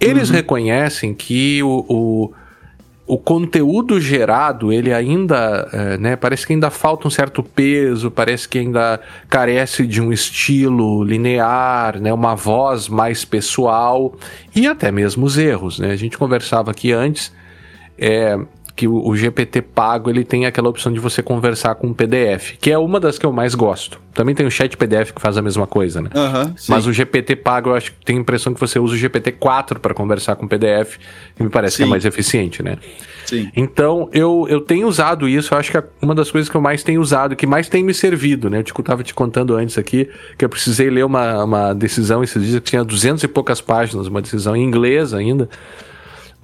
Eles 0.00 0.28
uhum. 0.28 0.36
reconhecem 0.36 1.14
que 1.14 1.62
o, 1.62 1.84
o, 1.88 2.32
o, 3.06 3.18
conteúdo 3.18 4.00
gerado, 4.00 4.72
ele 4.72 4.92
ainda, 4.92 5.68
é, 5.72 5.96
né, 5.96 6.16
parece 6.16 6.46
que 6.46 6.52
ainda 6.52 6.70
falta 6.70 7.08
um 7.08 7.10
certo 7.10 7.42
peso, 7.42 8.10
parece 8.10 8.48
que 8.48 8.58
ainda 8.58 9.00
carece 9.28 9.86
de 9.86 10.00
um 10.02 10.12
estilo 10.12 11.02
linear, 11.02 11.98
né, 11.98 12.12
uma 12.12 12.34
voz 12.34 12.88
mais 12.88 13.24
pessoal 13.24 14.14
e 14.54 14.66
até 14.66 14.90
mesmo 14.92 15.24
os 15.24 15.38
erros, 15.38 15.78
né? 15.78 15.90
A 15.92 15.96
gente 15.96 16.18
conversava 16.18 16.70
aqui 16.70 16.92
antes, 16.92 17.32
é, 17.98 18.38
que 18.76 18.86
o, 18.86 19.08
o, 19.08 19.16
GPT 19.16 19.62
pago 19.62 20.10
ele 20.10 20.22
tem 20.22 20.44
aquela 20.44 20.68
opção 20.68 20.92
de 20.92 21.00
você 21.00 21.22
conversar 21.22 21.74
com 21.76 21.86
um 21.86 21.94
PDF, 21.94 22.56
que 22.60 22.70
é 22.70 22.76
uma 22.76 23.00
das 23.00 23.18
que 23.18 23.24
eu 23.24 23.32
mais 23.32 23.54
gosto. 23.54 23.98
Também 24.12 24.34
tem 24.34 24.46
o 24.46 24.50
chat 24.50 24.76
PDF 24.76 25.12
que 25.12 25.20
faz 25.20 25.38
a 25.38 25.42
mesma 25.42 25.66
coisa, 25.66 26.02
né? 26.02 26.10
Uhum, 26.14 26.54
Mas 26.68 26.86
o 26.86 26.92
GPT 26.92 27.36
pago, 27.36 27.70
eu 27.70 27.74
acho 27.74 27.92
que 27.92 28.04
tem 28.04 28.16
a 28.18 28.20
impressão 28.20 28.52
que 28.52 28.60
você 28.60 28.78
usa 28.78 28.94
o 28.94 28.96
GPT 28.96 29.32
4 29.32 29.80
para 29.80 29.94
conversar 29.94 30.36
com 30.36 30.46
PDF, 30.46 30.98
e 31.40 31.42
me 31.42 31.48
parece 31.48 31.76
sim. 31.76 31.82
que 31.82 31.86
é 31.88 31.90
mais 31.90 32.04
eficiente, 32.04 32.62
né? 32.62 32.76
Sim. 33.24 33.50
Então, 33.56 34.10
eu, 34.12 34.46
eu 34.48 34.60
tenho 34.60 34.86
usado 34.86 35.26
isso, 35.26 35.54
eu 35.54 35.58
acho 35.58 35.70
que 35.70 35.78
é 35.78 35.84
uma 36.02 36.14
das 36.14 36.30
coisas 36.30 36.50
que 36.50 36.56
eu 36.56 36.60
mais 36.60 36.82
tenho 36.82 37.00
usado, 37.00 37.34
que 37.34 37.46
mais 37.46 37.68
tem 37.70 37.82
me 37.82 37.94
servido, 37.94 38.50
né? 38.50 38.58
Eu 38.58 38.62
te, 38.62 38.74
tava 38.82 39.02
te 39.02 39.14
contando 39.14 39.54
antes 39.54 39.78
aqui 39.78 40.08
que 40.36 40.44
eu 40.44 40.48
precisei 40.48 40.90
ler 40.90 41.04
uma, 41.04 41.42
uma 41.42 41.74
decisão 41.74 42.22
esses 42.22 42.42
dias 42.42 42.60
que 42.60 42.70
tinha 42.70 42.84
duzentos 42.84 43.24
e 43.24 43.28
poucas 43.28 43.60
páginas, 43.60 44.06
uma 44.06 44.20
decisão 44.20 44.54
em 44.54 44.62
inglês 44.62 45.14
ainda. 45.14 45.48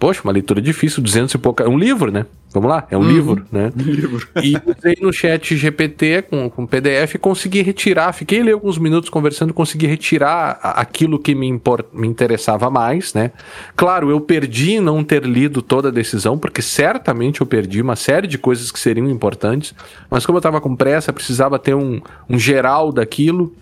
Poxa, 0.02 0.20
uma 0.24 0.32
leitura 0.32 0.60
difícil, 0.60 1.00
200 1.00 1.32
e 1.32 1.38
pouca. 1.38 1.62
É 1.62 1.68
um 1.68 1.78
livro, 1.78 2.10
né? 2.10 2.26
Vamos 2.52 2.68
lá, 2.68 2.84
é 2.90 2.98
um 2.98 3.02
uhum. 3.02 3.08
livro, 3.08 3.46
né? 3.52 3.72
Um 3.78 3.82
livro. 3.82 4.28
e 4.42 4.56
usei 4.66 4.96
no 5.00 5.12
chat 5.12 5.56
GPT 5.56 6.22
com, 6.22 6.50
com 6.50 6.66
PDF 6.66 7.14
e 7.14 7.18
consegui 7.18 7.62
retirar. 7.62 8.12
Fiquei 8.12 8.40
ali 8.40 8.50
alguns 8.50 8.78
minutos 8.78 9.08
conversando, 9.08 9.54
consegui 9.54 9.86
retirar 9.86 10.58
aquilo 10.60 11.20
que 11.20 11.36
me, 11.36 11.46
import, 11.46 11.86
me 11.92 12.08
interessava 12.08 12.68
mais, 12.68 13.14
né? 13.14 13.30
Claro, 13.76 14.10
eu 14.10 14.20
perdi 14.20 14.80
não 14.80 15.04
ter 15.04 15.22
lido 15.22 15.62
toda 15.62 15.88
a 15.88 15.92
decisão, 15.92 16.36
porque 16.36 16.62
certamente 16.62 17.40
eu 17.40 17.46
perdi 17.46 17.80
uma 17.80 17.94
série 17.94 18.26
de 18.26 18.38
coisas 18.38 18.72
que 18.72 18.80
seriam 18.80 19.08
importantes, 19.08 19.72
mas 20.10 20.26
como 20.26 20.36
eu 20.36 20.40
estava 20.40 20.60
com 20.60 20.74
pressa, 20.74 21.12
precisava 21.12 21.60
ter 21.60 21.74
um, 21.74 22.00
um 22.28 22.40
geral 22.40 22.90
daquilo 22.90 23.54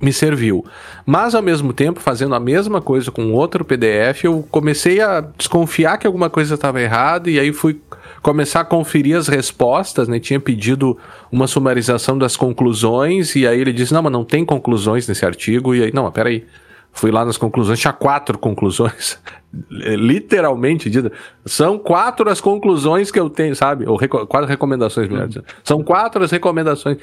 me 0.00 0.12
serviu. 0.12 0.64
Mas 1.04 1.34
ao 1.34 1.42
mesmo 1.42 1.72
tempo, 1.72 2.00
fazendo 2.00 2.34
a 2.34 2.40
mesma 2.40 2.80
coisa 2.80 3.10
com 3.10 3.32
outro 3.32 3.64
PDF, 3.64 4.24
eu 4.24 4.46
comecei 4.50 5.00
a 5.00 5.20
desconfiar 5.20 5.98
que 5.98 6.06
alguma 6.06 6.30
coisa 6.30 6.54
estava 6.54 6.80
errada 6.80 7.28
e 7.28 7.38
aí 7.38 7.52
fui 7.52 7.80
começar 8.22 8.60
a 8.60 8.64
conferir 8.64 9.16
as 9.16 9.28
respostas, 9.28 10.06
né? 10.06 10.20
Tinha 10.20 10.38
pedido 10.38 10.96
uma 11.32 11.46
sumarização 11.46 12.16
das 12.16 12.36
conclusões 12.36 13.34
e 13.34 13.46
aí 13.46 13.60
ele 13.60 13.72
disse: 13.72 13.92
"Não, 13.92 14.02
mas 14.02 14.12
não 14.12 14.24
tem 14.24 14.44
conclusões 14.44 15.08
nesse 15.08 15.24
artigo". 15.26 15.74
E 15.74 15.84
aí, 15.84 15.92
não, 15.92 16.10
peraí. 16.10 16.46
Fui 16.90 17.10
lá 17.12 17.24
nas 17.24 17.36
conclusões, 17.36 17.78
tinha 17.78 17.92
quatro 17.92 18.38
conclusões. 18.38 19.20
Literalmente 19.70 20.90
dito. 20.90 21.12
São 21.44 21.78
quatro 21.78 22.28
as 22.28 22.40
conclusões 22.40 23.10
que 23.10 23.20
eu 23.20 23.30
tenho, 23.30 23.54
sabe? 23.54 23.86
Ou 23.86 23.96
reco 23.96 24.26
quatro 24.26 24.48
recomendações, 24.48 25.08
melhor 25.08 25.28
dizendo. 25.28 25.46
São 25.62 25.82
quatro 25.82 26.24
as 26.24 26.30
recomendações. 26.30 26.98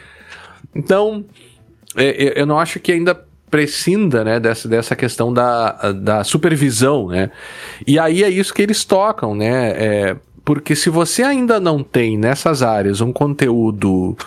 Então, 0.75 1.23
eu 1.95 2.45
não 2.45 2.59
acho 2.59 2.79
que 2.79 2.91
ainda 2.91 3.15
prescinda 3.49 4.23
né, 4.23 4.39
dessa, 4.39 4.67
dessa 4.67 4.95
questão 4.95 5.31
da, 5.31 5.91
da 5.93 6.23
supervisão, 6.23 7.07
né? 7.07 7.31
E 7.85 7.97
aí 7.97 8.23
é 8.23 8.29
isso 8.29 8.53
que 8.53 8.61
eles 8.61 8.83
tocam, 8.83 9.35
né? 9.35 9.69
É, 9.69 10.15
porque 10.43 10.75
se 10.75 10.89
você 10.89 11.23
ainda 11.23 11.59
não 11.59 11.81
tem 11.81 12.17
nessas 12.17 12.61
áreas 12.61 13.01
um 13.01 13.13
conteúdo 13.13 14.17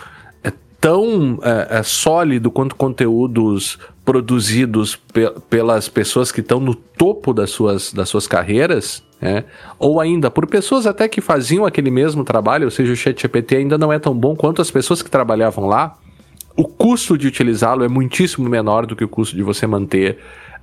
é, 0.43 0.51
tão 0.81 1.37
é, 1.43 1.79
é, 1.79 1.83
sólido 1.83 2.49
quanto 2.49 2.75
conteúdos 2.75 3.77
produzidos 4.03 4.95
pe 4.95 5.29
pelas 5.49 5.87
pessoas 5.87 6.31
que 6.31 6.41
estão 6.41 6.59
no 6.59 6.73
topo 6.73 7.31
das 7.31 7.51
suas, 7.51 7.93
das 7.93 8.09
suas 8.09 8.25
carreiras, 8.25 9.03
né? 9.21 9.43
ou 9.77 9.99
ainda 9.99 10.31
por 10.31 10.47
pessoas 10.47 10.87
até 10.87 11.07
que 11.07 11.21
faziam 11.21 11.67
aquele 11.67 11.91
mesmo 11.91 12.23
trabalho, 12.23 12.65
ou 12.65 12.71
seja, 12.71 12.91
o 12.91 12.95
ChatGPT 12.95 13.57
ainda 13.57 13.77
não 13.77 13.93
é 13.93 13.99
tão 13.99 14.15
bom 14.15 14.35
quanto 14.35 14.59
as 14.59 14.71
pessoas 14.71 15.03
que 15.03 15.11
trabalhavam 15.11 15.67
lá, 15.67 15.95
o 16.59 16.65
custo 16.65 17.17
de 17.17 17.25
utilizá-lo 17.25 17.85
é 17.85 17.87
muitíssimo 17.87 18.49
menor 18.49 18.85
do 18.85 18.93
que 18.93 19.05
o 19.05 19.07
custo 19.07 19.33
de 19.33 19.41
você 19.41 19.65
manter 19.65 20.17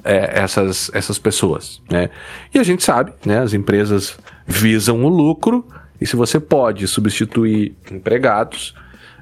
é, 0.04 0.40
essas, 0.42 0.90
essas 0.92 1.18
pessoas. 1.18 1.80
Né? 1.90 2.10
E 2.54 2.58
a 2.58 2.62
gente 2.62 2.84
sabe, 2.84 3.14
né, 3.24 3.38
as 3.38 3.54
empresas 3.54 4.18
visam 4.46 5.02
o 5.02 5.08
lucro, 5.08 5.64
e 5.98 6.06
se 6.06 6.14
você 6.14 6.38
pode 6.38 6.86
substituir 6.86 7.74
empregados 7.90 8.74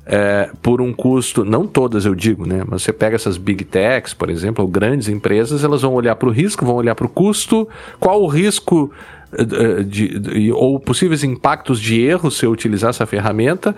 é, 0.05 0.51
por 0.61 0.83
um 0.83 0.93
custo, 0.93 1.45
não 1.45 1.65
todas 1.65 2.07
eu 2.07 2.15
digo, 2.15 2.45
né, 2.45 2.65
mas 2.67 2.83
você 2.83 2.93
pega 2.93 3.15
essas 3.15 3.37
big 3.37 3.65
techs, 3.65 4.13
por 4.13 4.29
exemplo, 4.29 4.65
ou 4.65 4.69
grandes 4.69 5.07
empresas, 5.07 5.63
elas 5.63 5.83
vão 5.83 5.95
olhar 5.95 6.17
para 6.17 6.29
o 6.29 6.33
risco, 6.33 6.67
vão 6.67 6.75
olhar 6.75 6.97
para 6.97 7.07
o 7.07 7.09
custo, 7.09 7.69
qual 8.01 8.21
o 8.21 8.27
risco 8.27 8.91
é, 9.33 9.85
de, 9.85 10.19
de, 10.19 10.51
ou 10.51 10.81
possíveis 10.81 11.23
impactos 11.23 11.81
de 11.81 12.01
erro 12.01 12.33
se 12.33 12.45
eu 12.45 12.51
utilizar 12.51 12.91
essa 12.91 13.07
ferramenta 13.07 13.77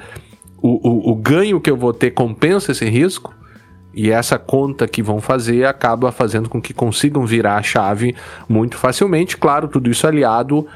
o, 0.61 0.88
o, 0.88 1.12
o 1.12 1.14
ganho 1.14 1.61
que 1.61 1.71
eu 1.71 1.77
vou 1.77 1.92
ter 1.92 2.11
compensa 2.11 2.73
esse 2.73 2.85
risco, 2.88 3.35
e 3.97 4.11
essa 4.11 4.38
conta 4.38 4.87
que 4.87 5.03
vão 5.03 5.23
fazer 5.23 5.64
acaba 5.64 6.12
fazendo 6.12 6.51
com 6.51 6.61
que 6.61 6.75
consigam 6.75 7.25
virar 7.25 7.57
a 7.57 7.62
chave 7.62 8.14
muito 8.47 8.77
facilmente. 8.77 9.38
Claro, 9.38 9.69
tudo 9.69 9.90
isso 9.90 10.07
aliado 10.07 10.66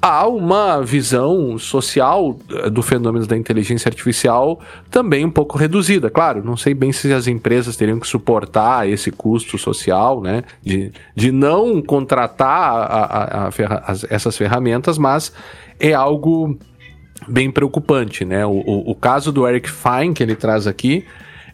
há 0.00 0.26
uma 0.26 0.80
visão 0.82 1.58
social 1.58 2.38
eh, 2.50 2.70
do 2.70 2.82
fenômeno 2.82 3.26
da 3.26 3.36
inteligência 3.36 3.90
artificial 3.90 4.58
também 4.90 5.24
um 5.24 5.30
pouco 5.30 5.58
reduzida. 5.58 6.08
Claro, 6.08 6.42
não 6.42 6.56
sei 6.56 6.72
bem 6.72 6.92
se 6.92 7.12
as 7.12 7.26
empresas 7.26 7.76
teriam 7.76 8.00
que 8.00 8.06
suportar 8.06 8.88
esse 8.88 9.10
custo 9.10 9.58
social, 9.58 10.22
né? 10.22 10.42
De, 10.62 10.92
de 11.14 11.30
não 11.30 11.82
contratar 11.82 12.72
a, 12.72 12.84
a, 12.84 13.46
a 13.48 13.50
ferra 13.50 13.82
as, 13.86 14.06
essas 14.08 14.34
ferramentas, 14.34 14.96
mas 14.96 15.30
é 15.78 15.92
algo 15.92 16.56
bem 17.26 17.50
preocupante, 17.50 18.24
né? 18.24 18.44
O, 18.44 18.62
o, 18.66 18.90
o 18.90 18.94
caso 18.94 19.32
do 19.32 19.46
Eric 19.46 19.70
Fine 19.70 20.14
que 20.14 20.22
ele 20.22 20.34
traz 20.34 20.66
aqui 20.66 21.04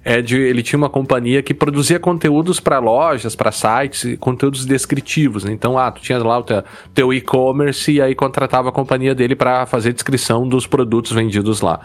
é 0.05 0.21
de 0.21 0.37
ele 0.37 0.63
tinha 0.63 0.79
uma 0.79 0.91
companhia 0.91 1.43
que 1.43 1.55
produzia 1.55 1.99
conteúdos 1.99 2.59
para 2.59 2.79
lojas, 2.79 3.37
para 3.37 3.53
sites, 3.53 4.17
conteúdos 4.19 4.67
descritivos. 4.67 5.45
Né? 5.45 5.53
Então, 5.53 5.79
ah, 5.79 5.91
tu 5.93 6.01
tinha 6.03 6.19
lá 6.19 6.41
o 6.41 6.45
teu, 6.93 7.13
e-commerce 7.13 7.93
e 7.93 8.03
aí 8.03 8.15
contratava 8.15 8.71
a 8.71 8.73
companhia 8.73 9.15
dele 9.15 9.37
para 9.37 9.65
fazer 9.65 9.93
descrição 9.93 10.49
dos 10.49 10.67
produtos 10.67 11.13
vendidos 11.13 11.61
lá. 11.61 11.81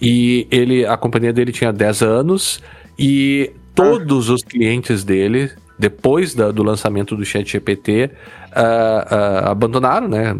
E 0.00 0.46
ele, 0.50 0.86
a 0.86 0.96
companhia 0.96 1.32
dele 1.32 1.52
tinha 1.52 1.72
10 1.72 2.02
anos 2.02 2.62
e 2.98 3.52
todos 3.74 4.30
os 4.30 4.42
clientes 4.42 5.04
dele 5.04 5.50
depois 5.82 6.32
da, 6.32 6.52
do 6.52 6.62
lançamento 6.62 7.16
do 7.16 7.24
ChatGPT, 7.24 8.04
uh, 8.04 8.06
uh, 8.06 9.50
abandonaram, 9.50 10.06
né? 10.06 10.32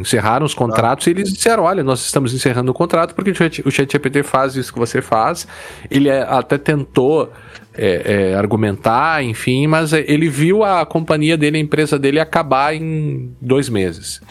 Encerraram 0.00 0.46
os 0.46 0.54
contratos 0.54 1.06
ah. 1.06 1.10
e 1.10 1.12
eles 1.12 1.30
disseram: 1.30 1.64
olha, 1.64 1.84
nós 1.84 2.00
estamos 2.00 2.32
encerrando 2.32 2.70
o 2.70 2.74
contrato 2.74 3.14
porque 3.14 3.32
o 3.66 3.70
ChatGPT 3.70 4.22
faz 4.22 4.56
isso 4.56 4.72
que 4.72 4.78
você 4.78 5.02
faz. 5.02 5.46
Ele 5.90 6.08
é, 6.08 6.22
até 6.22 6.56
tentou 6.56 7.30
é, 7.74 8.30
é, 8.30 8.34
argumentar, 8.34 9.22
enfim, 9.22 9.66
mas 9.66 9.92
ele 9.92 10.30
viu 10.30 10.64
a 10.64 10.86
companhia 10.86 11.36
dele, 11.36 11.58
a 11.58 11.60
empresa 11.60 11.98
dele 11.98 12.18
acabar 12.18 12.74
em 12.74 13.36
dois 13.42 13.68
meses. 13.68 14.22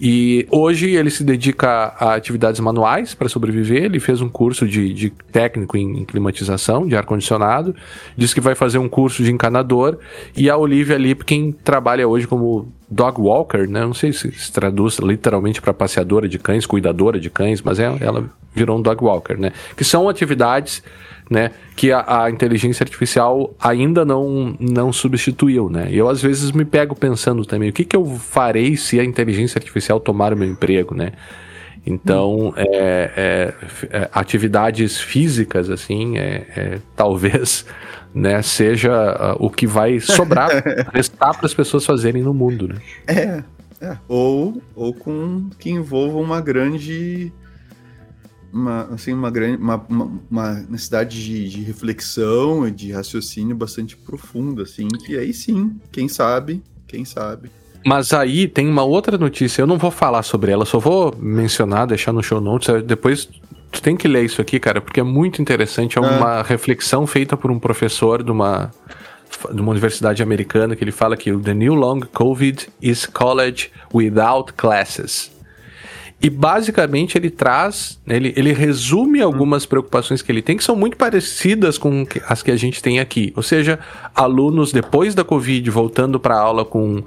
E 0.00 0.46
hoje 0.50 0.90
ele 0.96 1.10
se 1.10 1.22
dedica 1.22 1.94
a 1.98 2.14
atividades 2.14 2.58
manuais 2.58 3.12
para 3.12 3.28
sobreviver. 3.28 3.84
Ele 3.84 4.00
fez 4.00 4.22
um 4.22 4.30
curso 4.30 4.66
de, 4.66 4.94
de 4.94 5.10
técnico 5.30 5.76
em, 5.76 5.98
em, 5.98 6.04
climatização, 6.06 6.86
de 6.86 6.96
ar-condicionado. 6.96 7.74
Diz 8.16 8.32
que 8.32 8.40
vai 8.40 8.54
fazer 8.54 8.78
um 8.78 8.88
curso 8.88 9.22
de 9.22 9.30
encanador. 9.30 9.98
E 10.34 10.48
a 10.48 10.56
Olivia 10.56 10.96
Lipkin 10.96 11.52
trabalha 11.52 12.08
hoje 12.08 12.26
como 12.26 12.72
dog 12.90 13.20
walker, 13.20 13.68
né? 13.68 13.80
Não 13.80 13.94
sei 13.94 14.12
se 14.12 14.32
se 14.32 14.52
traduz 14.52 14.98
literalmente 14.98 15.60
para 15.60 15.72
passeadora 15.72 16.28
de 16.28 16.38
cães, 16.38 16.66
cuidadora 16.66 17.20
de 17.20 17.30
cães, 17.30 17.62
mas 17.62 17.78
é, 17.78 17.84
ela 18.00 18.28
virou 18.54 18.78
um 18.78 18.82
dog 18.82 19.04
walker, 19.04 19.34
né? 19.34 19.52
Que 19.76 19.84
são 19.84 20.08
atividades 20.08 20.82
né, 21.30 21.52
que 21.76 21.92
a, 21.92 22.24
a, 22.24 22.30
inteligência 22.30 22.82
artificial 22.82 23.54
ainda 23.60 24.04
não, 24.04 24.56
não 24.58 24.92
substituiu, 24.92 25.70
né? 25.70 25.86
E 25.88 25.96
eu 25.96 26.08
às 26.08 26.20
vezes 26.20 26.50
me 26.50 26.64
pego 26.64 26.96
pensando 26.96 27.44
também, 27.44 27.70
o 27.70 27.72
que, 27.72 27.84
que 27.84 27.94
eu 27.94 28.04
farei 28.04 28.76
se 28.76 28.98
a 28.98 29.04
inteligência 29.04 29.56
artificial 29.56 30.00
tomar 30.00 30.32
o 30.32 30.36
meu 30.36 30.48
emprego, 30.48 30.92
né? 30.92 31.12
Então, 31.86 32.52
é, 32.56 32.66
é, 33.16 33.54
é, 33.90 34.08
atividades 34.12 35.00
físicas, 35.00 35.70
assim, 35.70 36.18
é, 36.18 36.46
é 36.56 36.78
talvez 36.94 37.64
né, 38.14 38.42
seja 38.42 39.36
uh, 39.38 39.44
o 39.44 39.50
que 39.50 39.66
vai 39.66 40.00
sobrar, 40.00 40.50
restar 40.92 41.36
para 41.36 41.46
as 41.46 41.54
pessoas 41.54 41.84
fazerem 41.84 42.22
no 42.22 42.34
mundo, 42.34 42.68
né? 42.68 42.76
É, 43.06 43.42
é, 43.80 43.96
Ou, 44.08 44.60
ou 44.74 44.92
com 44.92 45.48
que 45.58 45.70
envolva 45.70 46.18
uma 46.18 46.40
grande 46.40 47.32
uma, 48.52 48.82
assim, 48.92 49.12
uma, 49.12 49.30
grande, 49.30 49.62
uma, 49.62 49.76
uma, 49.88 50.20
uma 50.30 50.54
necessidade 50.68 51.22
de, 51.24 51.48
de, 51.48 51.62
reflexão 51.62 52.66
e 52.66 52.70
de 52.70 52.92
raciocínio 52.92 53.54
bastante 53.54 53.96
profunda, 53.96 54.64
assim, 54.64 54.88
que 54.88 55.16
aí 55.16 55.32
sim, 55.32 55.78
quem 55.92 56.08
sabe, 56.08 56.62
quem 56.86 57.04
sabe. 57.04 57.50
Mas 57.86 58.12
aí 58.12 58.46
tem 58.46 58.68
uma 58.68 58.82
outra 58.82 59.16
notícia, 59.16 59.62
eu 59.62 59.66
não 59.66 59.78
vou 59.78 59.90
falar 59.90 60.22
sobre 60.22 60.50
ela, 60.50 60.66
só 60.66 60.78
vou 60.78 61.14
mencionar, 61.18 61.86
deixar 61.86 62.12
no 62.12 62.22
show 62.22 62.40
notes, 62.40 62.82
depois 62.82 63.28
tu 63.70 63.82
tem 63.82 63.96
que 63.96 64.08
ler 64.08 64.24
isso 64.24 64.40
aqui, 64.40 64.58
cara, 64.58 64.80
porque 64.80 65.00
é 65.00 65.02
muito 65.02 65.40
interessante, 65.40 65.98
é 65.98 66.00
uma 66.00 66.40
é. 66.40 66.42
reflexão 66.42 67.06
feita 67.06 67.36
por 67.36 67.50
um 67.50 67.58
professor 67.58 68.22
de 68.22 68.30
uma 68.30 68.70
de 69.54 69.60
uma 69.60 69.70
universidade 69.70 70.22
americana 70.22 70.74
que 70.74 70.82
ele 70.82 70.90
fala 70.90 71.16
que 71.16 71.32
o 71.32 71.40
the 71.40 71.54
new 71.54 71.74
long 71.74 72.00
covid 72.00 72.68
is 72.82 73.06
college 73.06 73.70
without 73.94 74.52
classes. 74.54 75.30
E 76.22 76.28
basicamente 76.28 77.16
ele 77.16 77.30
traz, 77.30 77.98
né, 78.04 78.16
ele, 78.16 78.34
ele 78.36 78.52
resume 78.52 79.22
algumas 79.22 79.64
preocupações 79.64 80.20
que 80.20 80.30
ele 80.30 80.42
tem 80.42 80.54
que 80.56 80.64
são 80.64 80.76
muito 80.76 80.96
parecidas 80.96 81.78
com 81.78 82.06
as 82.28 82.42
que 82.42 82.50
a 82.50 82.56
gente 82.56 82.82
tem 82.82 83.00
aqui. 83.00 83.32
Ou 83.34 83.42
seja, 83.42 83.78
alunos 84.14 84.70
depois 84.70 85.14
da 85.14 85.24
Covid 85.24 85.70
voltando 85.70 86.20
para 86.20 86.38
aula 86.38 86.62
com 86.62 87.02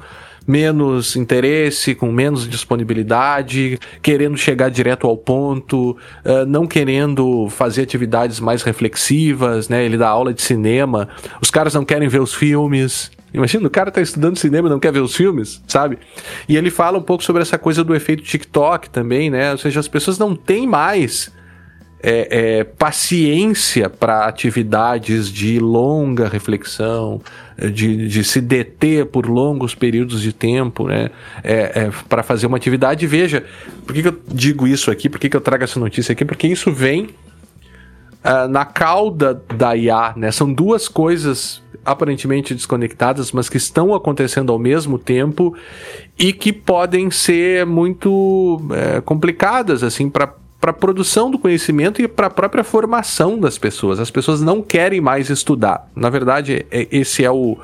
menos 0.46 1.16
interesse, 1.16 1.96
com 1.96 2.12
menos 2.12 2.48
disponibilidade, 2.48 3.80
querendo 4.02 4.38
chegar 4.38 4.70
direto 4.70 5.08
ao 5.08 5.18
ponto, 5.18 5.92
uh, 6.26 6.46
não 6.48 6.68
querendo 6.68 7.48
fazer 7.50 7.84
atividades 7.84 8.40
mais 8.40 8.64
reflexivas, 8.64 9.70
né? 9.70 9.86
Ele 9.86 9.98
dá 9.98 10.10
aula 10.10 10.34
de 10.34 10.42
cinema, 10.42 11.08
os 11.42 11.50
caras 11.50 11.74
não 11.74 11.86
querem 11.86 12.08
ver 12.08 12.22
os 12.22 12.34
filmes. 12.34 13.12
Imagina, 13.34 13.68
o 13.68 13.70
cara 13.70 13.90
tá 13.90 14.00
estudando 14.00 14.38
cinema 14.38 14.68
e 14.68 14.72
não 14.72 14.80
quer 14.80 14.92
ver 14.92 15.00
os 15.00 15.16
filmes, 15.16 15.62
sabe? 15.68 15.98
E 16.48 16.56
ele 16.56 16.70
fala 16.70 17.00
um 17.00 17.02
pouco 17.02 17.24
sobre 17.24 17.42
essa 17.42 17.58
coisa 17.58 17.84
do 17.84 17.96
efeito 17.96 18.22
TikTok 18.22 18.90
também, 18.90 19.30
né? 19.30 19.52
Ou 19.52 19.58
seja, 19.58 19.80
as 19.80 19.88
pessoas 19.88 20.20
não 20.20 20.36
têm 20.36 20.68
mais 20.68 21.32
é, 22.04 22.28
é, 22.60 22.64
paciência 22.66 23.90
para 23.90 24.26
atividades 24.26 25.32
de 25.32 25.58
longa 25.58 26.28
reflexão, 26.28 27.22
de, 27.58 28.08
de, 28.08 28.24
se 28.24 28.42
deter 28.42 29.06
por 29.06 29.28
longos 29.28 29.76
períodos 29.76 30.22
de 30.22 30.34
tempo, 30.34 30.88
né? 30.88 31.10
É, 31.44 31.86
é 31.86 31.92
para 32.10 32.24
fazer 32.24 32.48
uma 32.48 32.58
atividade. 32.58 33.06
Veja, 33.06 33.44
por 33.86 33.94
que, 33.94 34.02
que 34.02 34.08
eu 34.08 34.20
digo 34.28 34.68
isso 34.68 34.90
aqui? 34.90 35.10
Por 35.10 35.20
que, 35.20 35.30
que 35.30 35.38
eu 35.38 35.42
trago 35.42 35.64
essa 35.64 35.80
notícia 35.80 36.14
aqui? 36.14 36.26
Porque 36.26 36.48
isso 36.48 36.72
vem 36.72 37.10
uh, 38.24 38.48
na 38.50 38.66
cauda 38.66 39.42
da 39.56 39.76
IA, 39.76 40.14
né? 40.16 40.32
São 40.32 40.52
duas 40.52 40.88
coisas 40.88 41.62
aparentemente 41.86 42.54
desconectadas, 42.54 43.32
mas 43.32 43.50
que 43.50 43.58
estão 43.58 43.94
acontecendo 43.94 44.52
ao 44.52 44.60
mesmo 44.60 44.98
tempo 44.98 45.56
e 46.18 46.32
que 46.32 46.54
podem 46.54 47.12
ser 47.12 47.66
muito 47.66 48.62
é, 48.72 49.02
complicadas 49.02 49.84
assim 49.84 50.10
para 50.10 50.34
para 50.64 50.72
a 50.72 50.74
produção 50.74 51.30
do 51.30 51.38
conhecimento 51.38 52.02
e 52.02 52.08
para 52.08 52.28
a 52.28 52.30
própria 52.30 52.64
formação 52.64 53.38
das 53.38 53.58
pessoas. 53.58 54.00
As 54.00 54.10
pessoas 54.10 54.42
não 54.42 54.62
querem 54.62 55.02
mais 55.02 55.30
estudar. 55.30 55.92
Na 55.94 56.10
verdade, 56.10 56.66
é, 56.72 56.88
esse 56.90 57.22
é 57.22 57.30
o, 57.30 57.58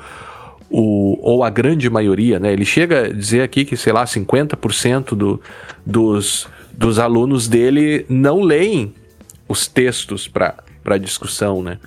o, 0.68 1.18
ou 1.22 1.42
a 1.42 1.48
grande 1.48 1.88
maioria, 1.88 2.38
né? 2.38 2.52
Ele 2.52 2.66
chega 2.66 3.06
a 3.06 3.08
dizer 3.08 3.40
aqui 3.40 3.64
que, 3.64 3.74
sei 3.74 3.94
lá, 3.94 4.04
50% 4.04 5.14
do, 5.14 5.40
dos, 5.86 6.46
dos 6.74 6.98
alunos 6.98 7.48
dele 7.48 8.04
não 8.06 8.42
leem 8.42 8.92
os 9.48 9.66
textos 9.66 10.28
para 10.28 10.98
discussão, 10.98 11.62
né? 11.62 11.78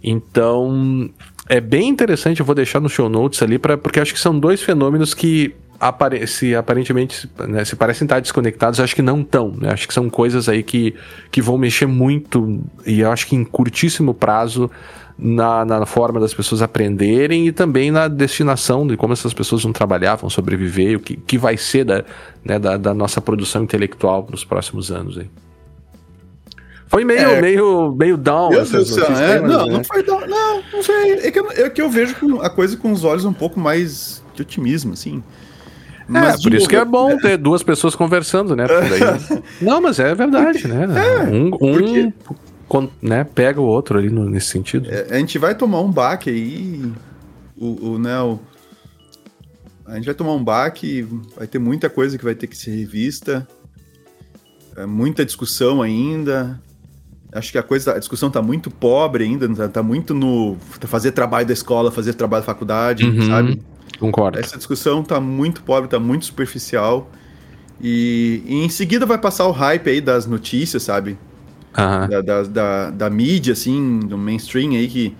Então, 0.00 1.10
é 1.48 1.60
bem 1.60 1.88
interessante, 1.88 2.38
eu 2.38 2.46
vou 2.46 2.54
deixar 2.54 2.78
no 2.78 2.88
show 2.88 3.08
notes 3.08 3.42
ali, 3.42 3.58
pra, 3.58 3.76
porque 3.76 3.98
acho 3.98 4.14
que 4.14 4.20
são 4.20 4.38
dois 4.38 4.62
fenômenos 4.62 5.12
que 5.12 5.56
apare 5.78 6.26
se 6.26 6.54
aparentemente 6.54 7.28
né, 7.46 7.64
se 7.64 7.76
parecem 7.76 8.04
estar 8.04 8.20
desconectados, 8.20 8.80
acho 8.80 8.94
que 8.94 9.02
não 9.02 9.20
estão. 9.20 9.52
Né? 9.56 9.70
Acho 9.70 9.86
que 9.86 9.94
são 9.94 10.08
coisas 10.08 10.48
aí 10.48 10.62
que, 10.62 10.94
que 11.30 11.40
vão 11.42 11.58
mexer 11.58 11.86
muito, 11.86 12.60
e 12.84 13.04
acho 13.04 13.26
que 13.26 13.36
em 13.36 13.44
curtíssimo 13.44 14.14
prazo, 14.14 14.70
na, 15.18 15.64
na 15.64 15.86
forma 15.86 16.20
das 16.20 16.34
pessoas 16.34 16.60
aprenderem 16.60 17.46
e 17.46 17.52
também 17.52 17.90
na 17.90 18.06
destinação 18.06 18.86
de 18.86 18.96
como 18.96 19.12
essas 19.12 19.32
pessoas 19.32 19.62
vão 19.62 19.72
trabalhar, 19.72 20.16
vão 20.16 20.28
sobreviver, 20.28 20.98
o 20.98 21.00
que, 21.00 21.16
que 21.16 21.38
vai 21.38 21.56
ser 21.56 21.84
da, 21.84 22.04
né, 22.44 22.58
da, 22.58 22.76
da 22.76 22.92
nossa 22.92 23.20
produção 23.20 23.62
intelectual 23.62 24.26
nos 24.30 24.44
próximos 24.44 24.90
anos. 24.90 25.18
Aí. 25.18 25.28
Foi 26.88 27.04
meio, 27.04 27.20
é, 27.20 27.40
meio, 27.40 27.94
meio 27.96 28.16
down. 28.16 28.50
Meu 28.50 28.64
Deus 28.64 28.88
do 28.88 28.94
céu, 28.94 29.06
é, 29.06 29.40
não, 29.40 29.66
né? 29.66 29.72
não 29.72 29.84
foi 29.84 30.02
down. 30.02 30.26
Não, 30.26 30.62
não 30.72 30.82
sei. 30.82 31.12
É 31.14 31.30
que, 31.30 31.40
eu, 31.40 31.50
é 31.50 31.70
que 31.70 31.82
eu 31.82 31.90
vejo 31.90 32.40
a 32.40 32.48
coisa 32.48 32.76
com 32.76 32.92
os 32.92 33.02
olhos 33.02 33.24
um 33.24 33.32
pouco 33.32 33.58
mais 33.58 34.22
de 34.34 34.42
otimismo, 34.42 34.92
assim. 34.92 35.22
É, 36.08 36.12
mas 36.12 36.40
é, 36.40 36.42
por 36.42 36.54
isso 36.54 36.68
que 36.68 36.76
é 36.76 36.84
bom 36.84 37.16
ter 37.18 37.36
duas 37.36 37.62
pessoas 37.62 37.94
conversando, 37.94 38.54
né? 38.54 38.66
Daí... 38.66 39.42
não, 39.60 39.80
mas 39.80 39.98
é 39.98 40.14
verdade, 40.14 40.66
né? 40.68 40.86
É, 40.96 41.22
um, 41.24 41.46
um 41.46 42.12
porque... 42.68 42.92
né, 43.02 43.24
pega 43.24 43.60
o 43.60 43.64
outro 43.64 43.98
ali 43.98 44.08
no, 44.08 44.28
nesse 44.28 44.48
sentido. 44.48 44.88
É, 44.90 45.08
a 45.10 45.18
gente 45.18 45.38
vai 45.38 45.54
tomar 45.54 45.80
um 45.80 45.90
baque 45.90 46.30
aí. 46.30 46.92
O, 47.56 47.90
o, 47.90 47.98
né, 47.98 48.20
o, 48.20 48.38
a 49.84 49.96
gente 49.96 50.06
vai 50.06 50.14
tomar 50.14 50.34
um 50.34 50.42
baque, 50.42 51.06
vai 51.36 51.46
ter 51.46 51.58
muita 51.58 51.90
coisa 51.90 52.16
que 52.16 52.24
vai 52.24 52.34
ter 52.34 52.46
que 52.46 52.56
ser 52.56 52.70
revista. 52.70 53.46
É, 54.76 54.86
muita 54.86 55.24
discussão 55.24 55.82
ainda. 55.82 56.60
Acho 57.32 57.50
que 57.50 57.58
a 57.58 57.62
coisa, 57.62 57.94
a 57.94 57.98
discussão 57.98 58.30
tá 58.30 58.40
muito 58.40 58.70
pobre 58.70 59.24
ainda, 59.24 59.48
tá, 59.54 59.68
tá 59.68 59.82
muito 59.82 60.14
no 60.14 60.56
fazer 60.80 61.12
trabalho 61.12 61.46
da 61.46 61.52
escola, 61.52 61.90
fazer 61.90 62.14
trabalho 62.14 62.42
da 62.42 62.46
faculdade, 62.46 63.04
uhum, 63.04 63.26
sabe? 63.26 63.62
Concordo. 63.98 64.38
Essa 64.38 64.56
discussão 64.56 65.02
tá 65.02 65.20
muito 65.20 65.62
pobre, 65.62 65.88
tá 65.88 65.98
muito 65.98 66.26
superficial. 66.26 67.10
E, 67.80 68.42
e 68.46 68.54
em 68.64 68.68
seguida 68.68 69.04
vai 69.04 69.18
passar 69.18 69.46
o 69.46 69.52
hype 69.52 69.88
aí 69.88 70.00
das 70.00 70.26
notícias, 70.26 70.82
sabe? 70.82 71.18
Uhum. 71.76 72.08
Da, 72.08 72.20
da, 72.22 72.42
da, 72.42 72.90
da, 72.90 73.10
mídia, 73.10 73.52
assim, 73.52 74.00
do 74.00 74.16
mainstream 74.16 74.70
aí 74.72 74.88
que. 74.88 75.14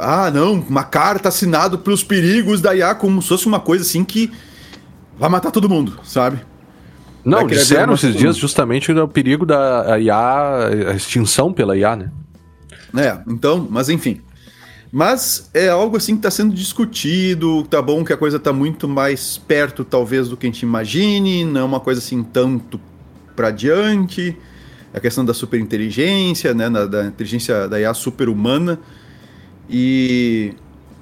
Ah, 0.00 0.30
não, 0.30 0.54
uma 0.54 0.82
carta 0.82 1.28
assinada 1.28 1.76
pelos 1.76 2.02
perigos 2.02 2.62
da 2.62 2.74
IA, 2.74 2.94
como 2.94 3.20
se 3.20 3.28
fosse 3.28 3.46
uma 3.46 3.60
coisa 3.60 3.84
assim 3.84 4.02
que 4.02 4.32
vai 5.18 5.28
matar 5.28 5.50
todo 5.50 5.68
mundo, 5.68 6.00
sabe? 6.04 6.40
Não, 7.22 7.46
disseram 7.46 7.92
esses 7.94 8.14
dias 8.14 8.36
justamente 8.36 8.92
o 8.92 9.08
perigo 9.08 9.44
da 9.44 9.98
IA, 9.98 10.90
a 10.90 10.94
extinção 10.94 11.52
pela 11.52 11.76
IA, 11.76 11.96
né? 11.96 12.10
É, 12.96 13.18
então, 13.26 13.66
mas 13.70 13.88
enfim. 13.88 14.20
Mas 14.96 15.50
é 15.52 15.68
algo 15.70 15.96
assim 15.96 16.12
que 16.12 16.20
está 16.20 16.30
sendo 16.30 16.54
discutido, 16.54 17.64
tá 17.64 17.82
bom 17.82 18.04
que 18.04 18.12
a 18.12 18.16
coisa 18.16 18.36
está 18.36 18.52
muito 18.52 18.86
mais 18.86 19.36
perto, 19.36 19.84
talvez, 19.84 20.28
do 20.28 20.36
que 20.36 20.46
a 20.46 20.48
gente 20.48 20.62
imagine, 20.62 21.44
não 21.44 21.62
é 21.62 21.64
uma 21.64 21.80
coisa 21.80 21.98
assim 21.98 22.22
tanto 22.22 22.80
para 23.34 23.50
diante. 23.50 24.36
A 24.92 25.00
questão 25.00 25.24
da 25.24 25.34
superinteligência, 25.34 26.54
né, 26.54 26.70
da, 26.70 26.86
da 26.86 27.06
inteligência 27.06 27.66
da 27.66 27.80
IA 27.80 27.92
super-humana. 27.92 28.78
E 29.68 30.54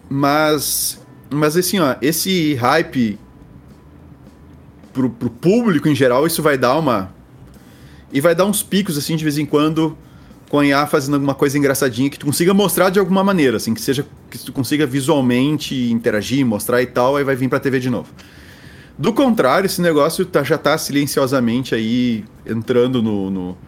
mas 0.09 0.99
mas 1.29 1.55
assim, 1.55 1.79
ó, 1.79 1.95
esse 2.01 2.55
hype 2.55 3.19
pro, 4.95 5.11
pro 5.11 5.29
público 5.29 5.87
em 5.87 5.95
geral, 5.95 6.27
isso 6.27 6.43
vai 6.43 6.57
dar 6.57 6.79
uma 6.79 7.13
e 8.11 8.23
vai 8.23 8.35
dar 8.35 8.47
uns 8.47 8.63
picos 8.63 8.97
assim 8.97 9.17
de 9.17 9.23
vez 9.23 9.37
em 9.37 9.45
quando 9.45 9.99
com 10.53 10.59
a 10.59 10.67
IA 10.67 10.87
fazendo 10.87 11.15
alguma 11.15 11.35
coisa 11.35 11.57
engraçadinha 11.57 12.11
que 12.11 12.19
tu 12.19 12.27
consiga 12.27 12.53
mostrar 12.53 12.91
de 12.91 12.99
alguma 12.99 13.25
maneira, 13.25 13.57
assim, 13.57 13.73
que 13.73 13.81
seja 13.81 14.05
que 14.31 14.39
tu 14.39 14.53
consiga 14.53 14.87
visualmente 14.87 15.91
interagir, 15.91 16.45
mostrar 16.45 16.83
e 16.83 16.87
tal, 16.87 17.17
aí 17.17 17.25
vai 17.25 17.35
vir 17.35 17.49
pra 17.49 17.59
TV 17.59 17.81
de 17.81 17.89
novo. 17.89 18.11
Do 18.99 19.15
contrário, 19.15 19.65
esse 19.65 19.81
negócio 19.81 20.27
tá, 20.27 20.43
já 20.43 20.59
tá 20.59 20.77
silenciosamente 20.77 21.75
aí 21.75 22.27
entrando 22.45 23.03
no, 23.03 23.31
no 23.31 23.59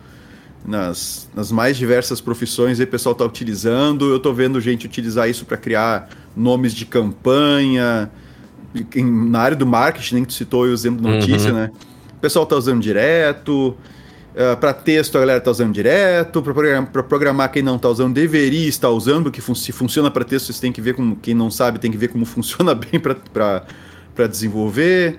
nas, 0.63 1.27
nas, 1.35 1.51
mais 1.51 1.79
diversas 1.79 2.21
profissões 2.21 2.79
aí 2.79 2.85
o 2.85 2.89
pessoal 2.89 3.15
tá 3.15 3.25
utilizando. 3.25 4.13
Eu 4.13 4.21
tô 4.21 4.35
vendo 4.35 4.61
gente 4.61 4.85
utilizar 4.85 5.27
isso 5.27 5.47
para 5.47 5.57
criar 5.57 6.11
nomes 6.37 6.75
de 6.75 6.85
campanha. 6.85 8.11
Em, 8.95 9.31
na 9.31 9.41
área 9.41 9.57
do 9.57 9.67
marketing, 9.67 10.17
nem 10.17 10.25
que 10.25 10.29
tu 10.29 10.35
citou 10.35 10.65
o 10.65 10.71
exemplo 10.71 11.01
da 11.01 11.13
notícia, 11.13 11.49
uhum. 11.49 11.57
né? 11.57 11.71
O 12.15 12.21
pessoal 12.21 12.45
tá 12.45 12.57
usando 12.57 12.83
direto. 12.83 13.75
Uh, 14.35 14.53
eh, 14.53 14.57
para 14.57 14.75
texto 14.75 15.17
a 15.17 15.21
galera 15.21 15.39
está 15.39 15.51
usando 15.51 15.73
direto, 15.73 16.43
para 16.43 16.53
programar, 16.53 16.91
programar, 16.91 17.53
quem 17.53 17.63
não 17.63 17.77
está 17.77 17.89
usando 17.89 18.13
deveria 18.15 18.69
estar 18.69 18.91
usando, 18.91 19.25
porque 19.25 19.41
fun 19.41 19.55
se 19.55 19.71
funciona 19.71 20.11
para 20.11 20.25
texto, 20.25 20.53
você 20.53 20.61
tem 20.61 20.73
que 20.73 20.81
ver 20.81 20.95
como 20.95 21.15
quem 21.17 21.35
não 21.35 21.51
sabe 21.51 21.79
tem 21.79 21.91
que 21.91 21.97
ver 21.97 22.09
como 22.09 22.25
funciona 22.27 22.75
bem 22.75 23.01
para 23.01 24.27
desenvolver. 24.29 25.19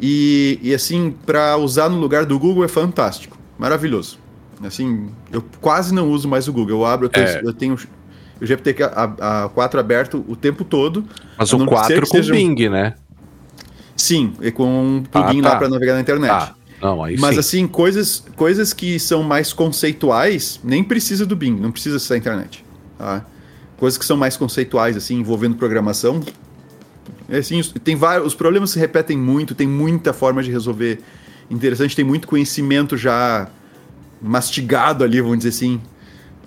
E, 0.00 0.58
e 0.62 0.74
assim, 0.74 1.14
para 1.26 1.56
usar 1.56 1.88
no 1.88 1.98
lugar 1.98 2.24
do 2.24 2.38
Google 2.38 2.64
é 2.64 2.68
fantástico, 2.68 3.36
maravilhoso. 3.58 4.18
Assim, 4.64 5.10
eu 5.32 5.44
quase 5.60 5.94
não 5.94 6.10
uso 6.10 6.28
mais 6.28 6.48
o 6.48 6.52
Google. 6.52 6.80
Eu 6.80 6.86
abro, 6.86 7.06
eu, 7.06 7.10
tô, 7.10 7.20
é. 7.20 7.40
eu 7.44 7.52
tenho 7.52 7.76
o 8.40 8.46
GPT 8.46 8.76
a, 8.82 9.44
a 9.44 9.48
4 9.48 9.80
aberto 9.80 10.24
o 10.28 10.34
tempo 10.34 10.64
todo. 10.64 11.04
Mas 11.36 11.52
o 11.52 11.64
4 11.64 12.00
com 12.00 12.06
seja... 12.06 12.32
Bing, 12.32 12.68
né? 12.68 12.94
Sim, 13.96 14.34
e 14.40 14.50
com 14.52 14.64
um 14.64 15.02
plugin 15.02 15.40
ah, 15.40 15.42
tá. 15.42 15.48
lá 15.50 15.56
para 15.56 15.68
navegar 15.68 15.94
na 15.94 16.00
internet. 16.00 16.30
Ah. 16.30 16.54
Não, 16.80 17.02
aí 17.02 17.16
Mas 17.18 17.34
sim. 17.34 17.40
assim, 17.40 17.66
coisas, 17.66 18.24
coisas 18.36 18.72
que 18.72 18.98
são 18.98 19.22
mais 19.22 19.52
conceituais, 19.52 20.60
nem 20.62 20.84
precisa 20.84 21.26
do 21.26 21.34
Bing, 21.34 21.56
não 21.56 21.72
precisa 21.72 21.98
ser 21.98 22.14
a 22.14 22.16
internet. 22.16 22.64
Tá? 22.96 23.24
Coisas 23.76 23.98
que 23.98 24.04
são 24.04 24.16
mais 24.16 24.36
conceituais, 24.36 24.96
assim, 24.96 25.16
envolvendo 25.16 25.56
programação. 25.56 26.22
É 27.28 27.38
assim, 27.38 27.60
tem 27.82 27.96
vários, 27.96 28.28
os 28.28 28.34
problemas 28.34 28.70
se 28.70 28.78
repetem 28.78 29.16
muito, 29.16 29.54
tem 29.54 29.66
muita 29.66 30.12
forma 30.12 30.42
de 30.42 30.50
resolver 30.50 31.00
interessante, 31.50 31.96
tem 31.96 32.04
muito 32.04 32.26
conhecimento 32.26 32.96
já 32.96 33.48
mastigado 34.20 35.04
ali, 35.04 35.20
vamos 35.20 35.38
dizer 35.38 35.50
assim, 35.50 35.80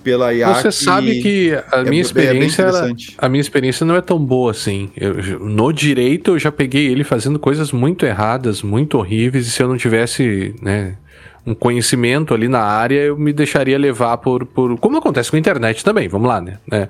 pela 0.04 0.34
IA. 0.34 0.54
Você 0.54 0.72
sabe 0.72 1.22
que 1.22 1.54
a 1.72 1.80
é, 1.80 1.84
minha 1.84 2.02
experiência, 2.02 2.64
é 2.64 2.94
a 3.18 3.30
minha 3.30 3.42
experiência 3.42 3.86
não 3.86 3.96
é 3.96 4.02
tão 4.02 4.20
boa 4.20 4.52
assim. 4.52 4.90
Eu, 4.96 5.40
no 5.40 5.72
direito 5.72 6.32
eu 6.32 6.40
já 6.40 6.52
peguei 6.52 6.88
ele 6.88 7.04
fazendo 7.04 7.40
coisas 7.40 7.72
muito 7.72 8.06
erradas, 8.06 8.62
muito 8.62 8.98
horríveis, 8.98 9.48
e 9.48 9.52
se 9.52 9.62
eu 9.62 9.68
não 9.68 9.78
tivesse, 9.78 10.54
né, 10.62 10.96
um 11.46 11.56
conhecimento 11.56 12.36
ali 12.36 12.48
na 12.48 12.62
área, 12.62 13.00
eu 13.00 13.18
me 13.18 13.34
deixaria 13.34 13.78
levar 13.78 14.18
por, 14.18 14.46
por. 14.46 14.78
Como 14.78 14.98
acontece 14.98 15.32
com 15.32 15.38
a 15.38 15.40
internet 15.40 15.84
também, 15.84 16.08
vamos 16.08 16.28
lá, 16.28 16.40
né? 16.40 16.60
É, 16.72 16.88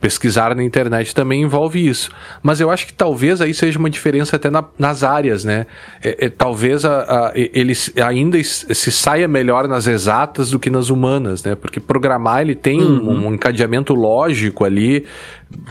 pesquisar 0.00 0.54
na 0.54 0.64
internet 0.64 1.14
também 1.14 1.42
envolve 1.42 1.86
isso. 1.86 2.10
Mas 2.42 2.60
eu 2.60 2.70
acho 2.70 2.86
que 2.86 2.92
talvez 2.92 3.40
aí 3.40 3.54
seja 3.54 3.78
uma 3.78 3.88
diferença 3.88 4.34
até 4.34 4.50
na, 4.50 4.64
nas 4.76 5.04
áreas, 5.04 5.44
né? 5.44 5.66
É, 6.02 6.26
é, 6.26 6.28
talvez 6.28 6.84
a, 6.84 7.28
a, 7.28 7.32
ele 7.34 7.72
ainda 8.04 8.42
se 8.42 8.90
saia 8.90 9.28
melhor 9.28 9.68
nas 9.68 9.86
exatas 9.86 10.50
do 10.50 10.58
que 10.58 10.70
nas 10.70 10.90
humanas, 10.90 11.44
né? 11.44 11.54
Porque 11.54 11.78
programar 11.78 12.40
ele 12.40 12.56
tem 12.56 12.80
uhum. 12.82 13.10
um, 13.10 13.26
um 13.28 13.34
encadeamento 13.34 13.94
lógico 13.94 14.64
ali, 14.64 15.06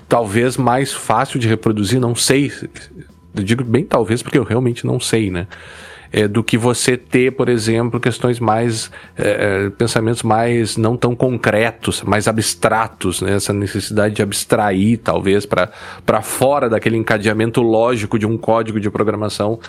talvez 0.08 0.56
mais 0.56 0.94
fácil 0.94 1.38
de 1.40 1.48
reproduzir, 1.50 2.00
não 2.00 2.16
sei. 2.16 2.54
Eu 3.36 3.44
digo 3.44 3.66
bem 3.66 3.84
talvez 3.84 4.24
porque 4.24 4.38
eu 4.38 4.44
realmente 4.44 4.86
não 4.88 4.98
sei, 4.98 5.30
né? 5.30 5.46
É, 6.14 6.28
do 6.28 6.44
que 6.44 6.60
você 6.60 6.96
ter, 6.96 7.32
por 7.32 7.50
exemplo, 7.50 8.00
questões 8.00 8.40
mais. 8.40 8.92
É, 9.18 9.66
é, 9.66 9.70
pensamentos 9.72 10.22
mais 10.22 10.78
não 10.78 10.96
tão 10.96 11.16
concretos, 11.16 12.04
mais 12.04 12.28
abstratos, 12.28 13.22
né? 13.22 13.34
essa 13.34 13.52
necessidade 13.52 14.14
de 14.14 14.22
abstrair, 14.22 15.00
talvez, 15.00 15.46
para 15.46 16.22
fora 16.22 16.70
daquele 16.70 16.98
encadeamento 16.98 17.62
lógico 17.62 18.20
de 18.20 18.28
um 18.28 18.38
código 18.38 18.80
de 18.80 18.90
programação 18.92 19.60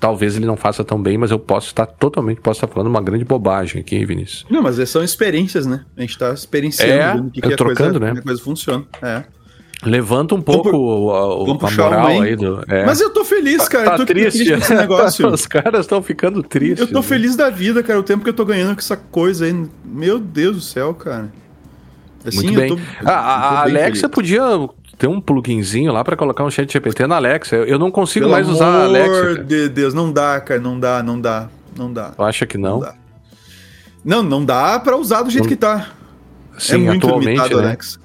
talvez 0.00 0.36
ele 0.36 0.46
não 0.46 0.56
faça 0.56 0.82
tão 0.82 1.00
bem, 1.00 1.16
mas 1.16 1.30
eu 1.30 1.38
posso 1.38 1.68
estar 1.68 1.86
totalmente, 1.86 2.40
posso 2.40 2.58
estar 2.58 2.66
falando 2.66 2.88
uma 2.88 3.00
grande 3.00 3.24
bobagem 3.24 3.80
aqui, 3.80 4.04
Vinícius. 4.04 4.44
Não, 4.50 4.60
mas 4.60 4.76
são 4.90 5.04
experiências, 5.04 5.64
né? 5.64 5.84
A 5.96 6.00
gente 6.00 6.10
está 6.10 6.32
experienciando 6.32 7.22
é, 7.22 7.26
o 7.28 7.30
que, 7.30 7.40
que 7.40 7.54
trocando, 7.54 8.00
coisa, 8.00 8.14
né? 8.14 8.18
a 8.18 8.22
coisa 8.22 8.42
funciona. 8.42 8.84
É. 9.00 9.22
Levanta 9.84 10.34
um 10.34 10.40
pouco 10.40 10.70
vamos, 10.70 11.60
vamos 11.60 11.78
a 11.78 11.82
moral 11.82 12.06
aí 12.06 12.36
do. 12.36 12.62
É. 12.68 12.86
Mas 12.86 13.00
eu 13.00 13.10
tô 13.10 13.24
feliz, 13.24 13.68
cara. 13.68 13.90
Tá, 13.90 13.98
tá 13.98 14.06
triste. 14.06 14.44
triste 14.44 14.52
esse 14.52 14.74
negócio. 14.74 15.26
Os 15.32 15.44
caras 15.44 15.80
estão 15.80 16.00
ficando 16.00 16.40
tristes. 16.40 16.80
Eu 16.80 16.86
tô 16.86 17.00
né? 17.00 17.02
feliz 17.02 17.34
da 17.34 17.50
vida, 17.50 17.82
cara. 17.82 17.98
O 17.98 18.02
tempo 18.02 18.22
que 18.22 18.30
eu 18.30 18.34
tô 18.34 18.44
ganhando 18.44 18.74
com 18.74 18.80
essa 18.80 18.96
coisa 18.96 19.44
aí. 19.44 19.66
Meu 19.84 20.20
Deus 20.20 20.56
do 20.56 20.62
céu, 20.62 20.94
cara. 20.94 21.32
Assim, 22.24 22.44
Muito 22.44 22.54
bem. 22.54 22.68
Tô, 22.68 22.78
ah, 23.04 23.12
a, 23.12 23.62
Alexa 23.62 24.02
feliz. 24.02 24.14
podia 24.14 24.42
ter 24.96 25.08
um 25.08 25.20
pluginzinho 25.20 25.92
lá 25.92 26.04
para 26.04 26.16
colocar 26.16 26.44
um 26.44 26.50
chat 26.50 26.72
GPT 26.72 27.08
na 27.08 27.16
Alexa. 27.16 27.56
Eu, 27.56 27.64
eu 27.64 27.78
não 27.78 27.90
consigo 27.90 28.26
Pelo 28.26 28.32
mais 28.32 28.48
usar 28.48 28.68
a 28.68 28.84
Alexa. 28.84 29.10
Pelo 29.10 29.32
amor 29.32 29.44
de 29.44 29.68
Deus, 29.68 29.92
não 29.92 30.12
dá, 30.12 30.40
cara. 30.40 30.60
Não 30.60 30.78
dá, 30.78 31.02
não 31.02 31.20
dá, 31.20 31.48
não 31.76 31.92
dá. 31.92 32.10
Tu 32.10 32.22
acha 32.22 32.46
que 32.46 32.56
não? 32.56 32.74
Não, 32.74 32.80
dá, 32.80 32.94
não, 34.04 34.22
não 34.22 34.44
dá 34.44 34.78
pra 34.78 34.96
usar 34.96 35.22
do 35.22 35.30
jeito 35.30 35.44
não... 35.44 35.48
que 35.48 35.56
tá. 35.56 35.90
Sim, 36.56 36.74
é 36.74 36.78
muito 36.78 37.06
atualmente, 37.06 37.30
limitado, 37.30 37.56
né? 37.56 37.66
Alexa. 37.66 38.01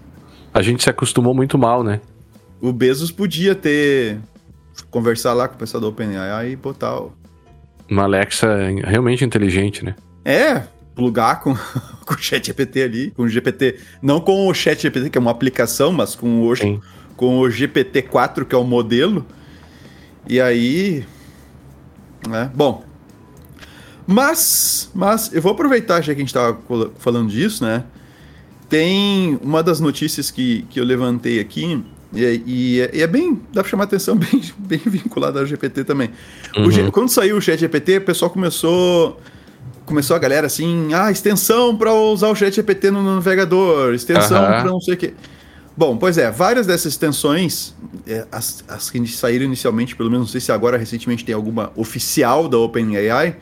A 0.57 0.61
gente 0.63 0.81
se 0.81 0.89
acostumou 0.89 1.35
muito 1.35 1.55
mal, 1.55 1.83
né? 1.83 2.01
o 2.59 2.73
Bezos 2.73 3.11
podia 3.11 3.53
ter 3.53 4.19
conversar 4.89 5.33
lá 5.33 5.47
com 5.47 5.53
o 5.53 5.57
pessoal 5.59 5.79
do 5.79 5.87
OpenAI 5.89 6.51
e 6.51 6.55
botar 6.55 6.99
o... 6.99 7.13
uma 7.87 8.03
Alexa 8.03 8.47
realmente 8.83 9.23
inteligente, 9.23 9.85
né? 9.85 9.95
É, 10.25 10.63
plugar 10.95 11.41
com, 11.41 11.55
com 12.05 12.13
o 12.15 12.17
chat 12.17 12.47
GPT 12.47 12.81
ali, 12.81 13.11
com 13.11 13.21
o 13.21 13.29
GPT, 13.29 13.77
não 14.01 14.19
com 14.19 14.47
o 14.47 14.53
chat 14.55 14.81
GPT, 14.81 15.11
que 15.11 15.17
é 15.19 15.21
uma 15.21 15.29
aplicação, 15.29 15.91
mas 15.91 16.15
com 16.15 16.49
o, 16.49 16.53
com 17.15 17.39
o 17.39 17.43
GPT-4, 17.43 18.43
que 18.43 18.55
é 18.55 18.57
o 18.57 18.63
modelo. 18.63 19.27
E 20.27 20.41
aí, 20.41 21.05
né? 22.27 22.49
Bom, 22.55 22.83
mas, 24.07 24.89
mas 24.95 25.31
eu 25.31 25.41
vou 25.41 25.51
aproveitar 25.51 26.01
já 26.01 26.15
que 26.15 26.19
a 26.19 26.23
gente 26.23 26.29
estava 26.29 26.57
falando 26.97 27.29
disso, 27.29 27.63
né? 27.63 27.83
Tem 28.69 29.39
uma 29.41 29.63
das 29.63 29.79
notícias 29.79 30.29
que, 30.29 30.63
que 30.69 30.79
eu 30.79 30.83
levantei 30.83 31.39
aqui, 31.39 31.81
e, 32.13 32.43
e, 32.45 32.97
e, 32.97 33.01
é 33.01 33.07
bem. 33.07 33.41
dá 33.53 33.61
pra 33.61 33.69
chamar 33.69 33.85
atenção, 33.85 34.15
bem, 34.17 34.41
bem 34.57 34.81
vinculado 34.85 35.39
ao 35.39 35.45
GPT 35.45 35.83
também. 35.83 36.09
Uhum. 36.55 36.87
O, 36.87 36.91
quando 36.91 37.09
saiu 37.09 37.37
o 37.37 37.41
Chat 37.41 37.59
GPT, 37.59 37.97
o 37.97 38.01
pessoal 38.01 38.31
começou. 38.31 39.19
Começou 39.85 40.17
a 40.17 40.19
galera 40.19 40.47
assim, 40.47 40.93
ah, 40.93 41.09
extensão 41.09 41.77
para 41.77 41.93
usar 41.93 42.27
o 42.27 42.35
Chat 42.35 42.53
GPT 42.53 42.91
no, 42.91 43.01
navegador, 43.15 43.93
extensão 43.93 44.41
uhum. 44.41 44.47
para 44.47 44.65
não 44.65 44.81
sei 44.81 44.95
o 44.95 44.97
quê. 44.97 45.13
Bom, 45.77 45.95
pois 45.95 46.17
é, 46.17 46.29
várias 46.29 46.67
dessas 46.67 46.93
extensões, 46.93 47.73
é, 48.05 48.25
as, 48.29 48.65
as 48.67 48.89
que 48.89 49.07
saíram 49.07 49.45
inicialmente, 49.45 49.95
pelo 49.95 50.09
menos 50.09 50.25
não 50.25 50.31
sei 50.31 50.41
se 50.41 50.51
agora 50.51 50.75
recentemente 50.75 51.23
tem 51.23 51.33
alguma 51.33 51.71
oficial 51.75 52.49
da 52.49 52.57
OpenAI, 52.57 53.37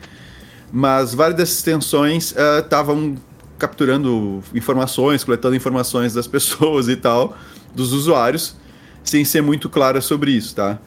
mas 0.70 1.14
várias 1.14 1.36
dessas 1.36 1.56
extensões 1.56 2.34
estavam 2.62 3.08
uh, 3.08 3.18
capturando 3.58 4.42
informações, 4.54 5.24
coletando 5.24 5.56
informações 5.56 6.14
das 6.14 6.26
pessoas 6.26 6.88
e 6.88 6.96
tal 6.96 7.36
dos 7.74 7.92
usuários, 7.92 8.56
sem 9.04 9.24
ser 9.24 9.42
muito 9.42 9.68
clara 9.68 10.00
sobre 10.00 10.30
isso, 10.30 10.54
tá? 10.54 10.78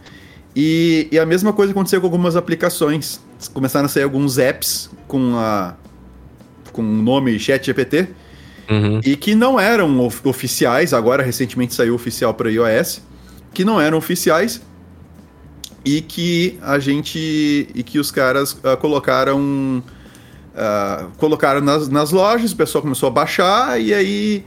E, 0.56 1.08
e, 1.12 1.20
a 1.20 1.26
mesma 1.26 1.54
coisa 1.54 1.72
aconteceu 1.72 2.02
com 2.02 2.08
algumas 2.08 2.36
aplicações. 2.36 3.22
Começaram 3.54 3.86
a 3.86 3.90
sair 3.90 4.04
alguns 4.04 4.38
apps 4.38 4.90
com 5.08 5.36
a 5.38 5.76
com 6.72 6.82
o 6.82 6.86
nome 6.86 7.38
ChatGPT 7.40 8.10
uhum. 8.70 9.02
e 9.04 9.16
que 9.16 9.36
não 9.36 9.60
eram 9.60 10.00
of 10.00 10.22
oficiais. 10.28 10.94
Agora 10.94 11.24
recentemente 11.24 11.74
saiu 11.74 11.94
oficial 11.94 12.34
para 12.34 12.50
iOS, 12.50 13.02
que 13.54 13.64
não 13.64 13.80
eram 13.80 13.98
oficiais 13.98 14.62
e 15.86 16.02
que 16.02 16.58
a 16.62 16.80
gente 16.80 17.68
e 17.74 17.84
que 17.84 18.00
os 18.00 18.12
caras 18.12 18.54
uh, 18.54 18.76
colocaram 18.80 19.84
uh, 20.60 21.10
colocaram 21.18 21.62
nas, 21.62 21.88
nas 21.88 22.12
lojas. 22.12 22.52
O 22.52 22.56
pessoal 22.56 22.82
começou 22.82 23.08
a 23.08 23.12
baixar 23.12 23.82
e 23.82 23.94
aí 23.94 24.46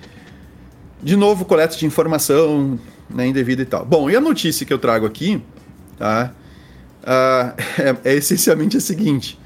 de 1.03 1.17
novo, 1.17 1.45
coleta 1.45 1.77
de 1.77 1.85
informação 1.85 2.79
né, 3.11 3.27
indevida 3.27 3.63
e 3.63 3.67
tal. 3.67 3.85
Bom, 3.85 4.09
e 4.09 4.15
a 4.15 4.21
notícia 4.21 4.65
que 4.65 4.73
eu 4.73 4.79
trago 4.79 5.05
aqui, 5.05 5.43
tá? 5.99 6.33
Uh, 7.03 7.61
é, 8.05 8.13
é, 8.13 8.15
essencialmente 8.15 8.77
a 8.77 8.81
seguinte: 8.81 9.39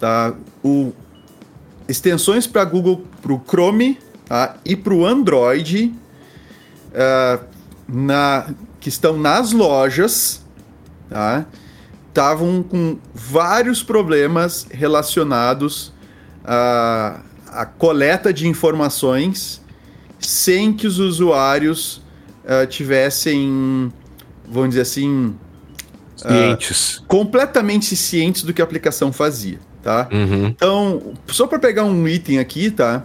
tá? 0.00 0.34
O, 0.62 0.92
extensões 1.88 2.46
para 2.46 2.64
Google, 2.64 3.04
para 3.22 3.32
o 3.32 3.40
Chrome 3.46 3.98
tá? 4.26 4.56
e 4.64 4.74
para 4.74 4.92
o 4.92 5.06
Android, 5.06 5.94
uh, 6.90 7.44
na, 7.86 8.52
que 8.80 8.88
estão 8.88 9.16
nas 9.16 9.52
lojas, 9.52 10.42
tá? 11.08 11.46
estavam 12.08 12.62
com 12.62 12.98
vários 13.12 13.82
problemas 13.82 14.66
relacionados 14.70 15.92
à, 16.44 17.20
à, 17.48 17.66
coleta 17.66 18.32
de 18.32 18.46
informações 18.46 19.62
sem 20.18 20.72
que 20.72 20.86
os 20.86 20.98
usuários 20.98 22.02
uh, 22.44 22.66
tivessem, 22.66 23.92
vamos 24.48 24.70
dizer 24.70 24.82
assim, 24.82 25.34
cientes, 26.16 26.98
uh, 26.98 27.04
completamente 27.06 27.96
cientes 27.96 28.42
do 28.42 28.52
que 28.52 28.60
a 28.60 28.64
aplicação 28.64 29.12
fazia, 29.12 29.58
tá? 29.82 30.08
Uhum. 30.12 30.46
Então, 30.46 31.14
só 31.28 31.46
para 31.46 31.58
pegar 31.58 31.84
um 31.84 32.06
item 32.08 32.38
aqui, 32.38 32.70
tá? 32.70 33.04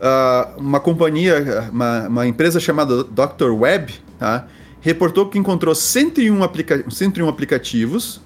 Uh, 0.00 0.60
uma 0.60 0.80
companhia, 0.80 1.68
uma, 1.70 2.08
uma, 2.08 2.26
empresa 2.26 2.58
chamada 2.58 3.04
Dr. 3.04 3.50
Web, 3.50 3.94
tá? 4.18 4.46
reportou 4.80 5.28
que 5.28 5.38
encontrou 5.38 5.74
101, 5.74 6.42
aplica 6.42 6.84
101 6.90 7.28
aplicativos 7.28 8.20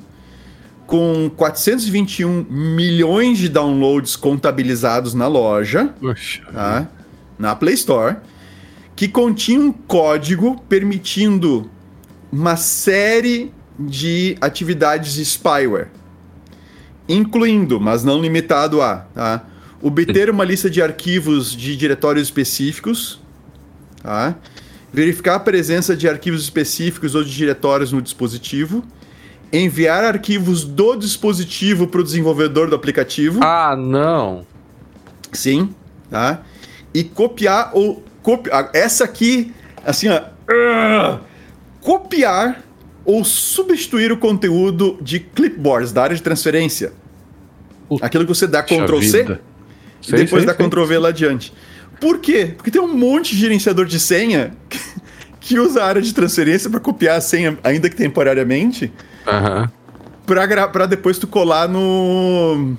com 0.87 1.31
421 1.37 2.47
milhões 2.51 3.39
de 3.39 3.49
downloads 3.49 4.17
contabilizados 4.17 5.15
na 5.15 5.27
loja, 5.27 5.95
tá? 6.53 6.89
na 7.39 7.55
Play 7.57 7.75
Store, 7.75 8.17
que 8.95 9.09
continha 9.09 9.61
um 9.61 9.73
código 9.73 10.63
permitindo 10.69 11.71
uma 12.31 12.57
série 12.57 13.53
de 13.79 14.37
atividades 14.41 15.15
de 15.15 15.25
spyware, 15.25 15.89
incluindo, 17.09 17.81
mas 17.81 18.05
não 18.05 18.21
limitado 18.21 18.81
a, 18.83 18.99
tá? 19.15 19.45
obter 19.83 20.31
uma 20.31 20.45
lista 20.45 20.71
de 20.71 20.81
arquivos 20.81 21.55
de 21.55 21.77
diretórios 21.77 22.29
específicos, 22.29 23.21
tá? 24.03 24.37
verificar 24.93 25.37
a 25.37 25.41
presença 25.41 25.97
de 25.97 26.09
arquivos 26.09 26.43
específicos 26.43 27.15
ou 27.15 27.25
de 27.25 27.35
diretórios 27.35 27.91
no 27.91 28.01
dispositivo, 28.01 28.85
enviar 29.59 30.05
arquivos 30.05 30.65
do 30.65 30.97
dispositivo 30.97 31.87
para 31.87 32.01
o 32.01 32.05
desenvolvedor 32.05 32.69
do 32.69 32.77
aplicativo. 32.77 33.41
Ah, 33.43 33.77
não. 33.77 34.47
Sim, 35.33 35.75
tá? 36.11 36.43
E 36.93 37.05
copiar 37.05 37.71
ou 37.73 38.03
copiar 38.23 38.71
essa 38.73 39.05
aqui, 39.05 39.53
assim, 39.85 40.09
ó, 40.09 40.21
uh, 40.21 41.21
copiar 41.81 42.63
ou 43.05 43.25
substituir 43.25 44.11
o 44.11 44.17
conteúdo 44.17 44.99
de 45.01 45.21
clipboards 45.21 45.93
da 45.93 46.03
área 46.03 46.17
de 46.17 46.23
transferência. 46.23 46.93
Aquilo 48.01 48.25
que 48.25 48.35
você 48.35 48.47
dá 48.47 48.63
Ctrl 48.63 49.03
C 49.03 49.39
e 50.09 50.13
depois 50.13 50.43
sei, 50.43 50.47
dá 50.47 50.55
sei. 50.55 50.67
Ctrl 50.67 50.85
V 50.85 50.99
lá 50.99 51.09
adiante. 51.11 51.53
Por 52.01 52.19
quê? 52.19 52.53
Porque 52.57 52.71
tem 52.71 52.81
um 52.81 52.95
monte 52.97 53.35
de 53.35 53.41
gerenciador 53.41 53.87
de 53.87 54.01
senha 54.01 54.55
que 55.41 55.59
usa 55.59 55.83
a 55.83 55.87
área 55.87 56.03
de 56.03 56.13
transferência 56.13 56.71
para 56.71 56.81
copiar 56.81 57.19
a 57.19 57.21
senha, 57.21 57.59
ainda 57.63 57.89
que 57.89 57.97
temporariamente, 57.97 58.93
Uhum. 59.27 59.69
Pra, 60.27 60.69
pra 60.69 60.87
depois 60.87 61.19
tu 61.19 61.27
colar 61.27 61.69
no. 61.69 62.77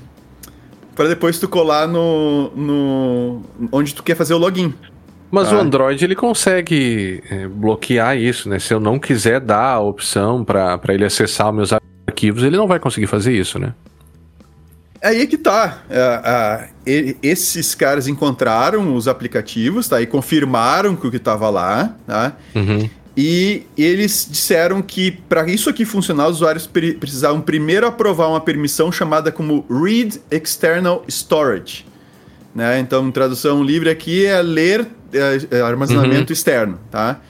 Pra 0.96 1.08
depois 1.08 1.40
tu 1.40 1.48
colar 1.48 1.88
no. 1.88 2.52
no 2.56 3.42
onde 3.72 3.94
tu 3.94 4.04
quer 4.04 4.16
fazer 4.16 4.34
o 4.34 4.38
login. 4.38 4.74
Mas 5.32 5.52
o 5.52 5.56
Android 5.56 6.04
ele 6.04 6.16
consegue 6.16 7.22
é, 7.30 7.48
bloquear 7.48 8.18
isso, 8.18 8.48
né? 8.48 8.58
Se 8.58 8.74
eu 8.74 8.80
não 8.80 8.98
quiser 8.98 9.42
dar 9.42 9.74
a 9.74 9.80
opção 9.80 10.46
para 10.46 10.80
ele 10.90 11.04
acessar 11.04 11.50
os 11.50 11.56
meus 11.56 11.74
arquivos, 12.08 12.44
ele 12.44 12.56
não 12.56 12.68
vai 12.68 12.80
conseguir 12.80 13.08
fazer 13.08 13.34
isso, 13.34 13.60
né? 13.60 13.74
É 15.02 15.10
aí 15.10 15.28
que 15.28 15.38
tá. 15.38 15.84
É, 15.90 16.70
esses 17.22 17.76
caras 17.76 18.08
encontraram 18.08 18.96
os 18.96 19.08
aplicativos, 19.08 19.88
tá? 19.88 20.02
E 20.02 20.08
confirmaram 20.08 20.96
que 20.96 21.06
o 21.06 21.12
que 21.12 21.18
estava 21.18 21.50
lá, 21.50 21.96
tá? 22.08 22.34
Uhum. 22.56 22.90
E 23.18 23.64
eles 23.78 24.28
disseram 24.30 24.82
que 24.82 25.12
para 25.12 25.48
isso 25.48 25.70
aqui 25.70 25.86
funcionar, 25.86 26.28
os 26.28 26.38
usuários 26.38 26.68
precisavam 26.68 27.40
primeiro 27.40 27.88
aprovar 27.88 28.28
uma 28.28 28.42
permissão 28.42 28.92
chamada 28.92 29.32
como 29.32 29.66
Read 29.70 30.20
External 30.30 31.04
Storage. 31.08 31.86
Né? 32.54 32.80
Então, 32.80 33.10
tradução 33.12 33.64
livre 33.64 33.90
aqui 33.90 34.26
é 34.26 34.42
ler 34.42 34.88
é, 35.14 35.58
é 35.58 35.62
armazenamento 35.62 36.32
uhum. 36.32 36.34
externo, 36.34 36.80
tá? 36.92 37.22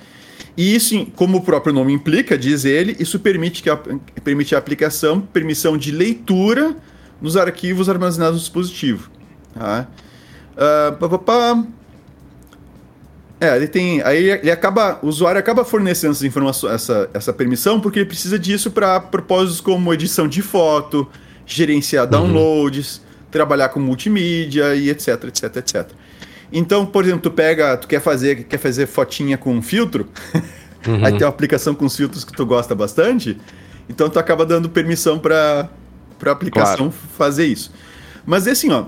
E 0.58 0.74
isso, 0.74 1.06
como 1.16 1.40
o 1.40 1.42
próprio 1.42 1.74
nome 1.74 1.92
implica, 1.94 2.38
diz 2.38 2.64
ele, 2.64 2.96
isso 3.00 3.20
permite, 3.20 3.62
que 3.62 3.70
a, 3.70 3.78
permite 4.24 4.56
a 4.56 4.58
aplicação, 4.58 5.20
permissão 5.20 5.78
de 5.78 5.92
leitura 5.92 6.76
nos 7.22 7.36
arquivos 7.36 7.90
armazenados 7.90 8.36
no 8.36 8.40
dispositivo. 8.40 9.10
Tá? 9.54 9.88
Uh, 10.54 10.96
pá, 10.98 11.10
pá, 11.10 11.20
pá. 11.20 11.64
É, 13.40 13.56
ele 13.56 13.68
tem. 13.68 14.02
Aí 14.02 14.30
ele 14.30 14.52
acaba. 14.52 15.00
O 15.02 15.08
usuário 15.08 15.40
acaba 15.40 15.66
fornecendo 15.66 16.14
essa 16.14 16.26
informação, 16.26 16.70
essa, 16.70 17.10
essa 17.14 17.34
permissão, 17.34 17.80
porque 17.80 18.00
ele 18.00 18.06
precisa 18.06 18.40
disso 18.40 18.72
para 18.72 19.00
propósitos 19.00 19.60
como 19.60 19.94
edição 19.94 20.28
de 20.28 20.42
foto, 20.42 21.08
gerenciar 21.46 22.06
uhum. 22.06 22.12
downloads, 22.12 23.02
trabalhar 23.30 23.70
com 23.70 23.80
multimídia 23.80 24.76
e 24.76 24.90
etc, 24.90 25.26
etc, 25.26 25.58
etc. 25.58 25.88
Então, 26.52 26.86
por 26.86 27.04
exemplo, 27.04 27.22
tu 27.22 27.32
pega, 27.32 27.76
tu 27.76 27.88
quer 27.88 28.00
fazer, 28.00 28.44
quer 28.46 28.58
fazer 28.58 28.86
fotinha 28.86 29.38
com 29.38 29.62
filtro, 29.62 30.08
uhum. 30.88 31.04
aí 31.04 31.12
tem 31.12 31.24
uma 31.24 31.30
aplicação 31.30 31.76
com 31.76 31.90
filtros 31.90 32.24
que 32.24 32.32
tu 32.32 32.46
gosta 32.46 32.74
bastante, 32.74 33.38
então 33.90 34.10
tu 34.10 34.18
acaba 34.20 34.46
dando 34.46 34.70
permissão 34.70 35.20
para 35.20 35.70
a 36.26 36.32
aplicação 36.32 36.90
claro. 36.90 36.94
fazer 37.18 37.46
isso. 37.46 37.74
Mas 38.26 38.48
assim, 38.48 38.72
ó, 38.72 38.86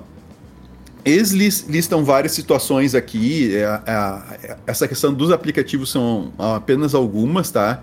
eles 1.07 1.61
listam 1.67 2.03
várias 2.03 2.33
situações 2.33 2.93
aqui. 2.93 3.55
É, 3.55 3.81
é, 3.87 4.57
essa 4.67 4.87
questão 4.87 5.13
dos 5.13 5.31
aplicativos 5.31 5.89
são 5.89 6.33
apenas 6.37 6.93
algumas, 6.93 7.49
tá? 7.49 7.81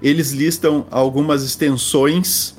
Eles 0.00 0.32
listam 0.32 0.86
algumas 0.90 1.44
extensões 1.44 2.56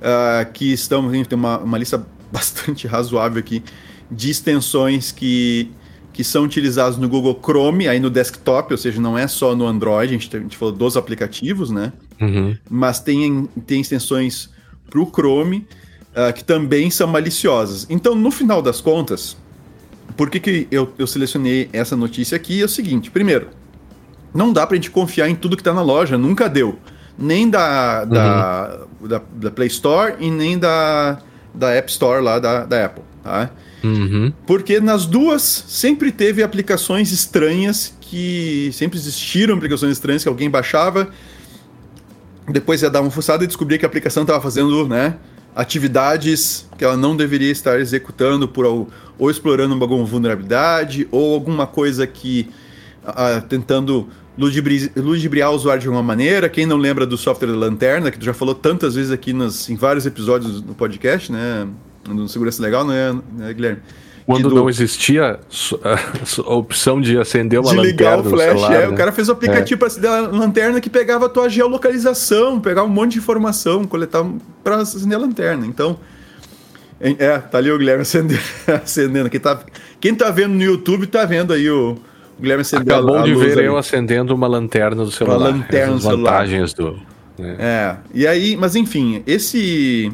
uh, 0.00 0.50
que 0.52 0.72
estão. 0.72 1.10
Tem 1.10 1.38
uma, 1.38 1.58
uma 1.58 1.78
lista 1.78 2.04
bastante 2.32 2.86
razoável 2.86 3.38
aqui 3.38 3.62
de 4.10 4.30
extensões 4.30 5.12
que, 5.12 5.70
que 6.12 6.24
são 6.24 6.44
utilizadas 6.44 6.98
no 6.98 7.08
Google 7.08 7.38
Chrome, 7.42 7.88
aí 7.88 8.00
no 8.00 8.10
desktop, 8.10 8.72
ou 8.72 8.78
seja, 8.78 9.00
não 9.00 9.16
é 9.16 9.26
só 9.26 9.54
no 9.54 9.66
Android, 9.66 10.14
a 10.14 10.18
gente, 10.18 10.36
a 10.36 10.40
gente 10.40 10.56
falou 10.56 10.74
dos 10.74 10.96
aplicativos, 10.96 11.70
né? 11.70 11.92
Uhum. 12.20 12.56
Mas 12.68 13.00
tem, 13.00 13.48
tem 13.66 13.80
extensões 13.80 14.50
para 14.90 15.00
o 15.00 15.06
Chrome 15.06 15.66
uh, 16.10 16.32
que 16.32 16.44
também 16.44 16.90
são 16.90 17.06
maliciosas. 17.06 17.86
Então, 17.88 18.14
no 18.14 18.30
final 18.30 18.60
das 18.60 18.80
contas, 18.80 19.36
por 20.16 20.30
que, 20.30 20.40
que 20.40 20.68
eu, 20.70 20.92
eu 20.98 21.06
selecionei 21.06 21.68
essa 21.72 21.96
notícia 21.96 22.36
aqui? 22.36 22.60
É 22.60 22.64
o 22.64 22.68
seguinte: 22.68 23.10
primeiro, 23.10 23.48
não 24.34 24.52
dá 24.52 24.66
pra 24.66 24.76
gente 24.76 24.90
confiar 24.90 25.28
em 25.28 25.34
tudo 25.34 25.56
que 25.56 25.62
tá 25.62 25.72
na 25.72 25.82
loja, 25.82 26.16
nunca 26.16 26.48
deu. 26.48 26.78
Nem 27.18 27.48
da, 27.48 28.04
da, 28.04 28.78
uhum. 29.00 29.08
da, 29.08 29.22
da, 29.34 29.50
Play 29.50 29.68
Store 29.68 30.14
e 30.18 30.30
nem 30.30 30.58
da, 30.58 31.18
da 31.54 31.70
App 31.70 31.90
Store 31.90 32.22
lá 32.22 32.38
da, 32.38 32.64
da 32.64 32.86
Apple, 32.86 33.04
tá? 33.22 33.50
Uhum. 33.84 34.32
Porque 34.46 34.80
nas 34.80 35.06
duas 35.06 35.42
sempre 35.68 36.10
teve 36.10 36.42
aplicações 36.42 37.12
estranhas 37.12 37.94
que 38.00 38.70
sempre 38.72 38.98
existiram 38.98 39.56
aplicações 39.56 39.92
estranhas 39.92 40.22
que 40.22 40.28
alguém 40.28 40.48
baixava, 40.48 41.08
depois 42.48 42.82
ia 42.82 42.90
dar 42.90 43.00
uma 43.00 43.10
fuçada 43.10 43.44
e 43.44 43.46
descobria 43.46 43.78
que 43.78 43.84
a 43.84 43.88
aplicação 43.88 44.22
estava 44.22 44.40
fazendo, 44.40 44.88
né, 44.88 45.16
atividades 45.54 46.68
que 46.78 46.84
ela 46.84 46.96
não 46.96 47.16
deveria 47.16 47.50
estar 47.50 47.78
executando 47.78 48.48
por 48.48 48.88
ou 49.18 49.30
explorando 49.30 49.74
alguma 49.74 50.04
vulnerabilidade 50.04 51.06
ou 51.10 51.34
alguma 51.34 51.66
coisa 51.66 52.06
que 52.06 52.48
tentando 53.48 54.08
ludibri 54.36 54.90
ludibriar 54.96 55.50
o 55.50 55.54
usuário 55.54 55.80
de 55.80 55.86
alguma 55.88 56.02
maneira. 56.02 56.48
Quem 56.48 56.66
não 56.66 56.76
lembra 56.76 57.06
do 57.06 57.16
software 57.16 57.48
da 57.48 57.56
Lanterna, 57.56 58.10
que 58.10 58.18
tu 58.18 58.24
já 58.24 58.34
falou 58.34 58.54
tantas 58.54 58.94
vezes 58.94 59.10
aqui 59.10 59.32
nas, 59.32 59.68
em 59.68 59.76
vários 59.76 60.06
episódios 60.06 60.60
do 60.60 60.74
podcast, 60.74 61.30
né? 61.30 61.68
No 62.08 62.28
Segurança 62.28 62.60
Legal, 62.62 62.84
né, 62.84 63.16
né 63.36 63.52
Guilherme? 63.52 63.80
Quando 64.26 64.48
do... 64.48 64.54
não 64.54 64.68
existia 64.68 65.40
a 66.46 66.54
opção 66.54 67.00
de 67.00 67.18
acender 67.18 67.58
uma 67.58 67.70
de 67.70 67.80
ligar 67.80 68.20
o 68.20 68.24
flash, 68.24 68.48
celular, 68.48 68.72
é, 68.74 68.86
né? 68.86 68.88
o 68.88 68.94
cara 68.94 69.12
fez 69.12 69.28
o 69.28 69.32
aplicativo 69.32 69.74
é. 69.74 69.78
para 69.78 69.86
acender 69.88 70.10
a 70.10 70.20
lanterna 70.20 70.80
que 70.80 70.88
pegava 70.88 71.26
a 71.26 71.28
tua 71.28 71.48
geolocalização, 71.48 72.60
pegava 72.60 72.86
um 72.86 72.90
monte 72.90 73.12
de 73.12 73.18
informação, 73.18 73.84
coletava 73.84 74.32
para 74.62 74.76
acender 74.76 75.18
a 75.18 75.20
lanterna. 75.20 75.66
Então, 75.66 75.98
é, 77.00 77.38
tá 77.38 77.58
ali 77.58 77.70
o 77.70 77.76
Guilherme 77.78 78.02
acendendo. 78.02 78.40
acendendo. 78.68 79.30
Quem, 79.30 79.40
tá, 79.40 79.60
quem 80.00 80.14
tá 80.14 80.30
vendo 80.30 80.54
no 80.54 80.62
YouTube 80.62 81.06
tá 81.08 81.24
vendo 81.24 81.52
aí 81.52 81.68
o, 81.68 81.96
o 82.38 82.40
Guilherme 82.40 82.62
acendendo 82.62 82.92
Acabou 82.92 83.16
a, 83.16 83.22
a 83.22 83.24
de 83.24 83.34
ver 83.34 83.58
aí. 83.58 83.66
eu 83.66 83.76
acendendo 83.76 84.32
uma 84.34 84.46
lanterna 84.46 85.04
do 85.04 85.10
celular. 85.10 85.38
Uma 85.38 85.48
lanterna 85.48 85.94
do 85.94 86.00
celular. 86.00 86.32
vantagens 86.32 86.72
do... 86.72 86.96
Né? 87.36 87.56
É, 87.58 87.96
e 88.14 88.26
aí, 88.26 88.56
mas 88.56 88.76
enfim, 88.76 89.22
esse... 89.26 90.12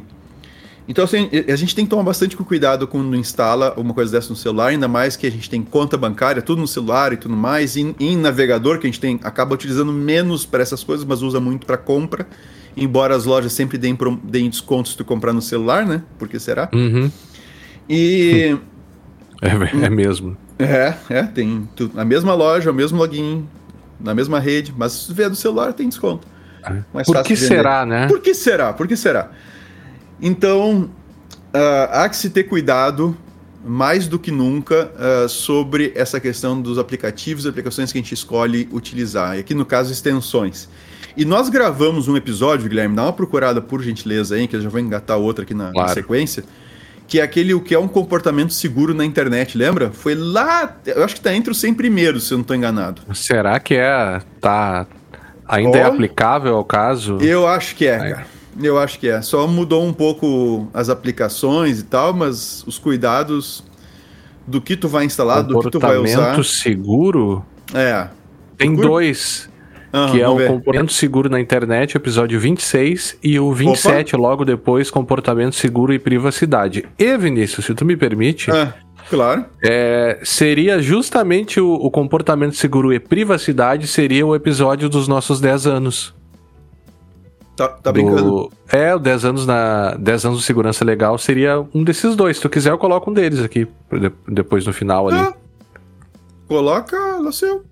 Então, 0.88 1.04
assim, 1.04 1.28
a 1.46 1.54
gente 1.54 1.74
tem 1.74 1.84
que 1.84 1.90
tomar 1.90 2.02
bastante 2.02 2.34
cuidado 2.34 2.88
quando 2.88 3.14
instala 3.14 3.74
uma 3.76 3.92
coisa 3.92 4.10
dessa 4.10 4.30
no 4.30 4.36
celular, 4.36 4.68
ainda 4.68 4.88
mais 4.88 5.16
que 5.16 5.26
a 5.26 5.30
gente 5.30 5.50
tem 5.50 5.62
conta 5.62 5.98
bancária, 5.98 6.40
tudo 6.40 6.62
no 6.62 6.66
celular 6.66 7.12
e 7.12 7.18
tudo 7.18 7.36
mais, 7.36 7.76
e 7.76 7.94
em 8.00 8.16
navegador, 8.16 8.78
que 8.78 8.86
a 8.86 8.90
gente 8.90 8.98
tem 8.98 9.20
acaba 9.22 9.54
utilizando 9.54 9.92
menos 9.92 10.46
para 10.46 10.62
essas 10.62 10.82
coisas, 10.82 11.04
mas 11.04 11.20
usa 11.20 11.38
muito 11.38 11.66
para 11.66 11.76
compra. 11.76 12.26
Embora 12.74 13.14
as 13.14 13.26
lojas 13.26 13.52
sempre 13.52 13.76
deem, 13.76 13.98
deem 14.22 14.48
descontos 14.48 14.92
se 14.92 14.96
tu 14.96 15.04
comprar 15.04 15.34
no 15.34 15.42
celular, 15.42 15.84
né? 15.84 16.02
Por 16.18 16.26
que 16.26 16.38
será? 16.38 16.70
Uhum. 16.72 17.10
E. 17.88 18.56
É, 19.40 19.84
é 19.84 19.88
mesmo. 19.88 20.36
É, 20.58 20.94
é, 21.08 21.22
tem 21.22 21.68
tu, 21.76 21.88
a 21.96 22.04
mesma 22.04 22.34
loja, 22.34 22.72
o 22.72 22.74
mesmo 22.74 22.98
login, 22.98 23.46
na 24.00 24.12
mesma 24.12 24.40
rede, 24.40 24.74
mas 24.76 24.90
se 24.90 25.14
vier 25.14 25.30
do 25.30 25.36
celular 25.36 25.72
tem 25.72 25.88
desconto. 25.88 26.26
É. 26.64 27.02
Por 27.04 27.22
que 27.22 27.36
será, 27.36 27.86
né? 27.86 28.08
Por 28.08 28.20
que 28.20 28.34
será? 28.34 28.72
Por 28.72 28.88
que 28.88 28.96
será? 28.96 29.30
Então, 30.20 30.90
uh, 31.54 31.88
há 31.90 32.08
que 32.08 32.16
se 32.16 32.30
ter 32.30 32.44
cuidado 32.44 33.16
mais 33.64 34.06
do 34.06 34.18
que 34.18 34.30
nunca 34.30 34.90
uh, 34.94 35.28
sobre 35.28 35.92
essa 35.94 36.20
questão 36.20 36.60
dos 36.60 36.78
aplicativos 36.78 37.44
e 37.44 37.48
aplicações 37.48 37.92
que 37.92 37.98
a 37.98 38.00
gente 38.00 38.14
escolhe 38.14 38.68
utilizar. 38.72 39.36
E 39.36 39.40
aqui 39.40 39.54
no 39.54 39.64
caso, 39.64 39.92
extensões. 39.92 40.68
E 41.16 41.24
nós 41.24 41.48
gravamos 41.48 42.06
um 42.06 42.16
episódio, 42.16 42.68
Guilherme, 42.68 42.94
dá 42.94 43.02
uma 43.02 43.12
procurada 43.12 43.60
por 43.60 43.82
gentileza 43.82 44.36
aí, 44.36 44.46
que 44.46 44.56
eu 44.56 44.60
já 44.60 44.68
vou 44.68 44.80
engatar 44.80 45.18
outra 45.18 45.42
aqui 45.42 45.54
na, 45.54 45.72
claro. 45.72 45.88
na 45.88 45.94
sequência 45.94 46.44
que 47.08 47.18
é 47.18 47.22
aquele 47.22 47.54
o 47.54 47.60
que 47.60 47.74
é 47.74 47.78
um 47.78 47.88
comportamento 47.88 48.52
seguro 48.52 48.92
na 48.92 49.04
internet, 49.04 49.56
lembra? 49.56 49.90
Foi 49.90 50.14
lá, 50.14 50.76
eu 50.84 51.02
acho 51.02 51.14
que 51.14 51.22
tá 51.22 51.34
entre 51.34 51.50
os 51.50 51.58
100 51.58 51.72
primeiros, 51.72 52.28
se 52.28 52.34
eu 52.34 52.38
não 52.38 52.44
tô 52.44 52.54
enganado. 52.54 53.00
Será 53.14 53.58
que 53.58 53.74
é 53.74 54.20
tá 54.38 54.86
ainda 55.46 55.70
oh, 55.70 55.76
é 55.76 55.84
aplicável 55.84 56.54
ao 56.54 56.64
caso? 56.64 57.16
Eu 57.22 57.46
acho 57.46 57.74
que 57.74 57.86
é, 57.86 57.94
é, 57.94 57.98
cara. 57.98 58.26
Eu 58.60 58.78
acho 58.78 58.98
que 58.98 59.08
é. 59.08 59.22
Só 59.22 59.46
mudou 59.46 59.84
um 59.84 59.92
pouco 59.92 60.68
as 60.74 60.88
aplicações 60.88 61.80
e 61.80 61.84
tal, 61.84 62.12
mas 62.12 62.64
os 62.66 62.78
cuidados 62.78 63.64
do 64.46 64.60
que 64.60 64.76
tu 64.76 64.88
vai 64.88 65.04
instalar, 65.04 65.42
do 65.42 65.60
que 65.60 65.70
tu 65.70 65.78
vai 65.78 65.96
usar. 65.96 66.16
Comportamento 66.16 66.44
seguro? 66.44 67.44
É. 67.74 68.08
Tem 68.56 68.74
dois 68.74 69.48
Uhum, 69.92 70.12
que 70.12 70.20
é 70.20 70.28
o 70.28 70.36
ver. 70.36 70.48
Comportamento 70.48 70.92
Seguro 70.92 71.30
na 71.30 71.40
Internet, 71.40 71.96
episódio 71.96 72.38
26, 72.38 73.18
e 73.22 73.38
o 73.38 73.52
27, 73.52 74.14
Opa. 74.14 74.22
logo 74.22 74.44
depois, 74.44 74.90
Comportamento 74.90 75.54
Seguro 75.54 75.92
e 75.92 75.98
Privacidade. 75.98 76.84
E, 76.98 77.16
Vinícius, 77.16 77.64
se 77.64 77.74
tu 77.74 77.84
me 77.84 77.96
permite. 77.96 78.50
É, 78.50 78.72
claro. 79.08 79.46
É, 79.62 80.20
seria 80.22 80.80
justamente 80.82 81.60
o, 81.60 81.72
o, 81.72 81.90
Comportamento 81.90 82.54
Seguro 82.54 82.92
e 82.92 83.00
Privacidade, 83.00 83.86
seria 83.86 84.26
o 84.26 84.34
episódio 84.34 84.88
dos 84.88 85.08
nossos 85.08 85.40
10 85.40 85.66
anos. 85.66 86.14
Tá, 87.58 87.66
tá 87.66 87.90
brincando? 87.90 88.52
É, 88.70 88.94
o 88.94 89.00
10 89.00 89.24
anos 89.24 89.44
na 89.44 89.96
10 89.98 90.26
anos 90.26 90.38
de 90.38 90.44
segurança 90.44 90.84
legal 90.84 91.18
seria 91.18 91.66
um 91.74 91.82
desses 91.82 92.14
dois. 92.14 92.36
Se 92.36 92.42
tu 92.42 92.48
quiser, 92.48 92.70
eu 92.70 92.78
coloco 92.78 93.10
um 93.10 93.12
deles 93.12 93.40
aqui, 93.40 93.66
depois 94.28 94.64
no 94.64 94.72
final 94.72 95.08
ali. 95.08 95.18
É. 95.18 95.32
Coloca 96.46 97.18
no 97.18 97.32
seu. 97.32 97.64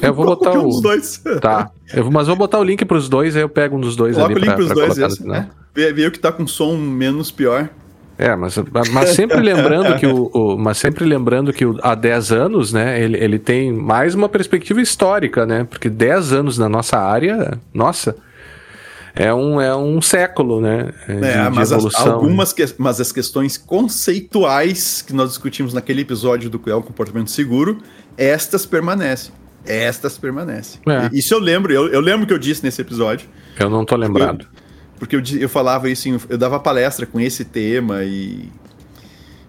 Eu 0.00 0.14
vou 0.14 0.24
botar 0.34 0.52
o. 0.52 0.62
Um 0.62 0.68
dos 0.70 0.80
dois. 0.80 1.22
Tá. 1.42 1.70
Eu, 1.92 2.10
mas 2.10 2.26
vou 2.26 2.36
botar 2.36 2.58
o 2.58 2.64
link 2.64 2.82
pros 2.86 3.06
dois, 3.06 3.36
aí 3.36 3.42
eu 3.42 3.50
pego 3.50 3.76
um 3.76 3.80
dos 3.80 3.96
dois 3.96 4.16
Coloca 4.16 4.32
ali 4.32 4.40
pra, 4.40 4.54
o 4.54 4.60
link 4.60 4.66
pros 4.66 4.74
dois, 4.74 4.96
esse, 4.96 5.26
né? 5.26 5.50
Vê, 5.74 5.92
vê 5.92 6.06
o 6.06 6.10
que 6.10 6.18
tá 6.18 6.32
com 6.32 6.46
som 6.46 6.74
menos 6.78 7.30
pior. 7.30 7.68
É, 8.16 8.34
mas, 8.34 8.56
mas 8.94 9.10
sempre 9.10 9.40
lembrando 9.44 9.94
que 9.98 10.06
o, 10.06 10.30
o, 10.32 10.56
mas 10.56 10.78
sempre 10.78 11.04
lembrando 11.04 11.52
que 11.52 11.66
o, 11.66 11.78
há 11.82 11.94
10 11.94 12.32
anos, 12.32 12.72
né, 12.72 12.98
ele, 12.98 13.22
ele 13.22 13.38
tem 13.38 13.70
mais 13.70 14.14
uma 14.14 14.26
perspectiva 14.26 14.80
histórica, 14.80 15.44
né? 15.44 15.64
Porque 15.68 15.90
10 15.90 16.32
anos 16.32 16.56
na 16.56 16.66
nossa 16.66 16.96
área, 16.96 17.60
nossa, 17.74 18.16
é 19.16 19.32
um, 19.32 19.60
é 19.60 19.74
um 19.74 20.00
século, 20.02 20.60
né? 20.60 20.92
De, 21.08 21.24
é, 21.24 21.48
mas 21.48 21.72
as, 21.72 21.94
algumas 22.06 22.52
que, 22.52 22.62
mas 22.76 23.00
as 23.00 23.10
questões 23.10 23.56
conceituais 23.56 25.00
que 25.00 25.14
nós 25.14 25.30
discutimos 25.30 25.72
naquele 25.72 26.02
episódio 26.02 26.50
do 26.50 26.58
que 26.58 26.68
é 26.68 26.74
o 26.74 26.82
comportamento 26.82 27.30
seguro, 27.30 27.78
estas 28.16 28.66
permanecem 28.66 29.32
estas 29.68 30.16
permanecem. 30.16 30.80
É. 30.86 31.10
Isso 31.12 31.34
eu 31.34 31.40
lembro, 31.40 31.72
eu, 31.72 31.88
eu, 31.88 32.00
lembro 32.00 32.26
que 32.26 32.32
eu 32.32 32.38
disse 32.38 32.62
nesse 32.62 32.80
episódio. 32.80 33.28
Eu 33.58 33.68
não 33.68 33.84
tô 33.84 33.96
lembrado. 33.96 34.46
Porque 34.96 35.16
eu, 35.16 35.20
porque 35.20 35.36
eu, 35.36 35.40
eu 35.42 35.48
falava 35.48 35.90
isso, 35.90 36.08
eu 36.28 36.38
dava 36.38 36.60
palestra 36.60 37.04
com 37.04 37.20
esse 37.20 37.44
tema 37.44 38.04
e, 38.04 38.48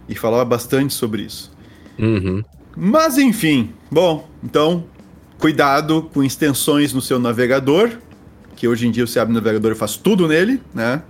e 0.10 0.16
falava 0.16 0.44
bastante 0.44 0.94
sobre 0.94 1.22
isso. 1.22 1.52
Uhum. 2.00 2.44
Mas 2.76 3.18
enfim, 3.18 3.74
bom, 3.92 4.28
então 4.44 4.86
cuidado 5.38 6.10
com 6.14 6.24
extensões 6.24 6.94
no 6.94 7.02
seu 7.02 7.20
navegador, 7.20 7.92
que 8.58 8.68
hoje 8.68 8.88
em 8.88 8.92
dia 8.92 9.06
você 9.06 9.20
abre 9.20 9.32
o 9.32 9.36
navegador 9.36 9.72
e 9.72 9.76
faz 9.76 9.96
tudo 9.96 10.28
nele, 10.28 10.62
né? 10.74 11.04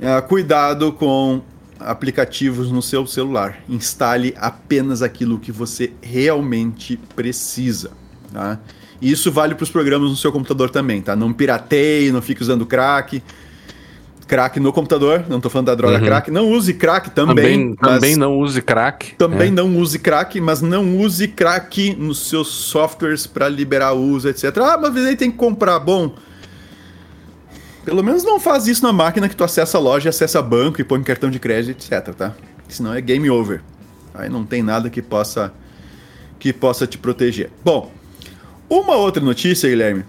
Uh, 0.00 0.26
cuidado 0.26 0.90
com 0.92 1.42
aplicativos 1.78 2.72
no 2.72 2.80
seu 2.80 3.06
celular. 3.06 3.58
Instale 3.68 4.34
apenas 4.38 5.02
aquilo 5.02 5.38
que 5.38 5.52
você 5.52 5.92
realmente 6.00 6.96
precisa. 7.14 7.90
Tá? 8.32 8.58
E 9.00 9.10
isso 9.10 9.30
vale 9.30 9.54
para 9.54 9.64
os 9.64 9.70
programas 9.70 10.08
no 10.08 10.16
seu 10.16 10.32
computador 10.32 10.70
também, 10.70 11.02
tá? 11.02 11.14
Não 11.14 11.32
pirateie, 11.32 12.10
não 12.10 12.22
fique 12.22 12.42
usando 12.42 12.64
crack. 12.64 13.22
Crack 14.26 14.60
no 14.60 14.72
computador, 14.72 15.24
não 15.28 15.38
estou 15.38 15.50
falando 15.50 15.66
da 15.66 15.74
droga 15.74 15.98
uhum. 15.98 16.04
crack. 16.04 16.30
Não 16.30 16.50
use 16.52 16.72
crack 16.72 17.10
também. 17.10 17.74
Também, 17.74 17.74
também 17.74 18.16
não 18.16 18.38
use 18.38 18.62
crack. 18.62 19.14
Também 19.16 19.48
é. 19.48 19.50
não 19.50 19.76
use 19.76 19.98
crack, 19.98 20.40
mas 20.40 20.62
não 20.62 20.98
use 20.98 21.26
crack 21.28 21.94
nos 21.96 22.28
seus 22.28 22.48
softwares 22.48 23.26
para 23.26 23.48
liberar 23.48 23.92
uso, 23.92 24.28
etc. 24.28 24.56
Ah, 24.58 24.78
mas 24.80 24.96
aí 24.96 25.16
tem 25.16 25.30
que 25.30 25.36
comprar. 25.36 25.80
Bom, 25.80 26.14
pelo 27.84 28.02
menos 28.02 28.22
não 28.22 28.38
faz 28.38 28.66
isso 28.66 28.82
na 28.82 28.92
máquina 28.92 29.28
que 29.28 29.36
tu 29.36 29.44
acessa 29.44 29.78
a 29.78 29.80
loja, 29.80 30.10
acessa 30.10 30.42
banco 30.42 30.80
e 30.80 30.84
põe 30.84 31.02
cartão 31.02 31.30
de 31.30 31.38
crédito, 31.38 31.84
etc, 31.84 32.14
tá? 32.14 32.34
Senão 32.68 32.94
é 32.94 33.00
game 33.00 33.28
over. 33.30 33.62
Aí 34.14 34.28
não 34.28 34.44
tem 34.44 34.62
nada 34.62 34.90
que 34.90 35.00
possa 35.00 35.52
que 36.38 36.52
possa 36.52 36.86
te 36.86 36.96
proteger. 36.96 37.50
Bom, 37.62 37.92
uma 38.68 38.96
outra 38.96 39.22
notícia, 39.22 39.68
Guilherme, 39.68 40.04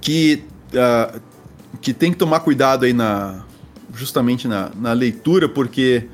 que 0.00 0.44
uh, 0.72 1.20
que 1.80 1.92
tem 1.92 2.10
que 2.10 2.18
tomar 2.18 2.40
cuidado 2.40 2.84
aí 2.84 2.92
na 2.92 3.44
justamente 3.94 4.46
na, 4.46 4.70
na 4.76 4.92
leitura, 4.92 5.48
porque 5.48 6.06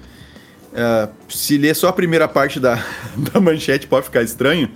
uh, 0.72 1.12
se 1.28 1.58
ler 1.58 1.74
só 1.74 1.88
a 1.88 1.92
primeira 1.92 2.26
parte 2.26 2.58
da, 2.58 2.82
da 3.32 3.40
manchete 3.40 3.86
pode 3.86 4.06
ficar 4.06 4.22
estranho, 4.22 4.70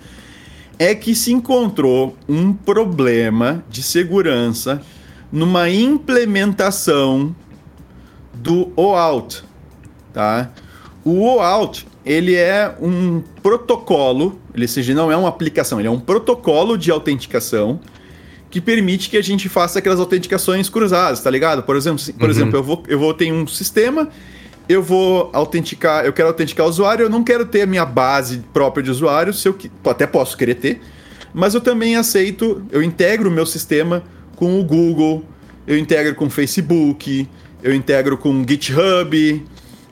é 0.79 0.95
que 0.95 1.15
se 1.15 1.33
encontrou 1.33 2.17
um 2.29 2.53
problema 2.53 3.65
de 3.69 3.83
segurança 3.83 4.83
numa 5.31 5.69
implementação 5.69 7.35
do 8.33 8.73
OAuth, 8.77 9.45
tá? 10.13 10.51
O 11.05 11.23
OAuth, 11.25 11.87
ele 12.05 12.35
é 12.35 12.75
um 12.81 13.23
protocolo, 13.43 14.41
ele 14.55 14.67
seja, 14.67 14.95
não 14.95 15.13
é 15.13 15.17
uma 15.17 15.29
aplicação, 15.29 15.79
ele 15.79 15.89
é 15.89 15.91
um 15.91 16.01
protocolo 16.01 16.77
de 16.77 16.91
autenticação 16.91 17.81
que 18.51 18.61
permite 18.61 19.11
que 19.11 19.17
a 19.17 19.23
gente 19.23 19.49
faça 19.49 19.79
aquelas 19.79 20.01
autenticações 20.01 20.71
cruzadas, 20.71 21.21
tá 21.21 21.31
ligado? 21.31 21.63
Por 21.63 21.77
exemplo, 21.77 22.03
por 22.15 22.25
uhum. 22.25 22.31
exemplo 22.31 22.59
eu, 22.59 22.63
vou, 22.63 22.83
eu 22.89 22.99
vou 22.99 23.13
ter 23.13 23.31
um 23.31 23.47
sistema, 23.47 24.09
eu 24.69 24.83
vou 24.83 25.29
autenticar, 25.35 26.05
eu 26.07 26.13
quero 26.13 26.29
autenticar 26.29 26.65
o 26.65 26.69
usuário, 26.69 27.05
eu 27.05 27.11
não 27.11 27.23
quero 27.23 27.45
ter 27.45 27.63
a 27.63 27.67
minha 27.67 27.85
base 27.85 28.43
própria 28.53 28.83
de 28.83 28.91
usuários, 28.91 29.43
se 29.43 29.49
eu 29.49 29.57
até 29.85 30.07
posso 30.07 30.37
querer 30.37 30.55
ter, 30.55 30.81
mas 31.35 31.55
eu 31.55 31.61
também 31.61 31.97
aceito, 31.97 32.63
eu 32.73 32.83
integro 32.83 33.29
o 33.29 33.33
meu 33.33 33.45
sistema 33.45 34.03
com 34.39 34.61
o 34.61 34.65
Google, 34.65 35.25
eu 35.67 35.77
integro 35.77 36.15
com 36.15 36.27
o 36.27 36.31
Facebook, 36.31 37.29
eu 37.61 37.75
integro 37.75 38.17
com 38.17 38.31
o 38.31 38.49
GitHub. 38.49 39.45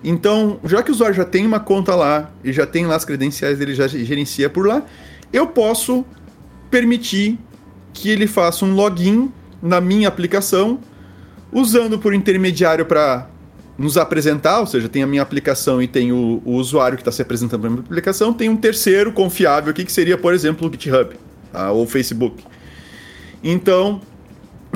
Então, 0.04 0.60
já 0.62 0.84
que 0.84 0.90
o 0.92 0.94
usuário 0.94 1.16
já 1.16 1.24
tem 1.24 1.44
uma 1.44 1.58
conta 1.58 1.96
lá 1.96 2.30
e 2.44 2.52
já 2.52 2.64
tem 2.64 2.86
lá 2.86 2.94
as 2.94 3.04
credenciais 3.04 3.58
dele, 3.58 3.74
já 3.74 3.88
gerencia 3.88 4.48
por 4.48 4.68
lá, 4.68 4.84
eu 5.32 5.48
posso 5.48 6.04
permitir 6.70 7.36
que 7.92 8.08
ele 8.08 8.28
faça 8.28 8.64
um 8.64 8.72
login 8.72 9.32
na 9.60 9.80
minha 9.80 10.06
aplicação, 10.06 10.78
usando 11.52 11.98
por 11.98 12.14
intermediário 12.14 12.86
para 12.86 13.28
nos 13.76 13.98
apresentar, 13.98 14.60
ou 14.60 14.66
seja, 14.66 14.88
tem 14.88 15.02
a 15.02 15.08
minha 15.08 15.22
aplicação 15.22 15.82
e 15.82 15.88
tem 15.88 16.12
o, 16.12 16.40
o 16.44 16.52
usuário 16.52 16.96
que 16.96 17.02
está 17.02 17.10
se 17.10 17.20
apresentando 17.20 17.62
para 17.62 17.70
minha 17.70 17.82
aplicação, 17.82 18.32
tem 18.32 18.48
um 18.48 18.56
terceiro 18.56 19.10
confiável 19.10 19.72
aqui 19.72 19.84
que 19.84 19.92
seria, 19.92 20.16
por 20.16 20.32
exemplo, 20.32 20.68
o 20.68 20.70
GitHub 20.70 21.16
tá? 21.52 21.72
ou 21.72 21.82
o 21.82 21.86
Facebook. 21.86 22.44
Então, 23.42 24.00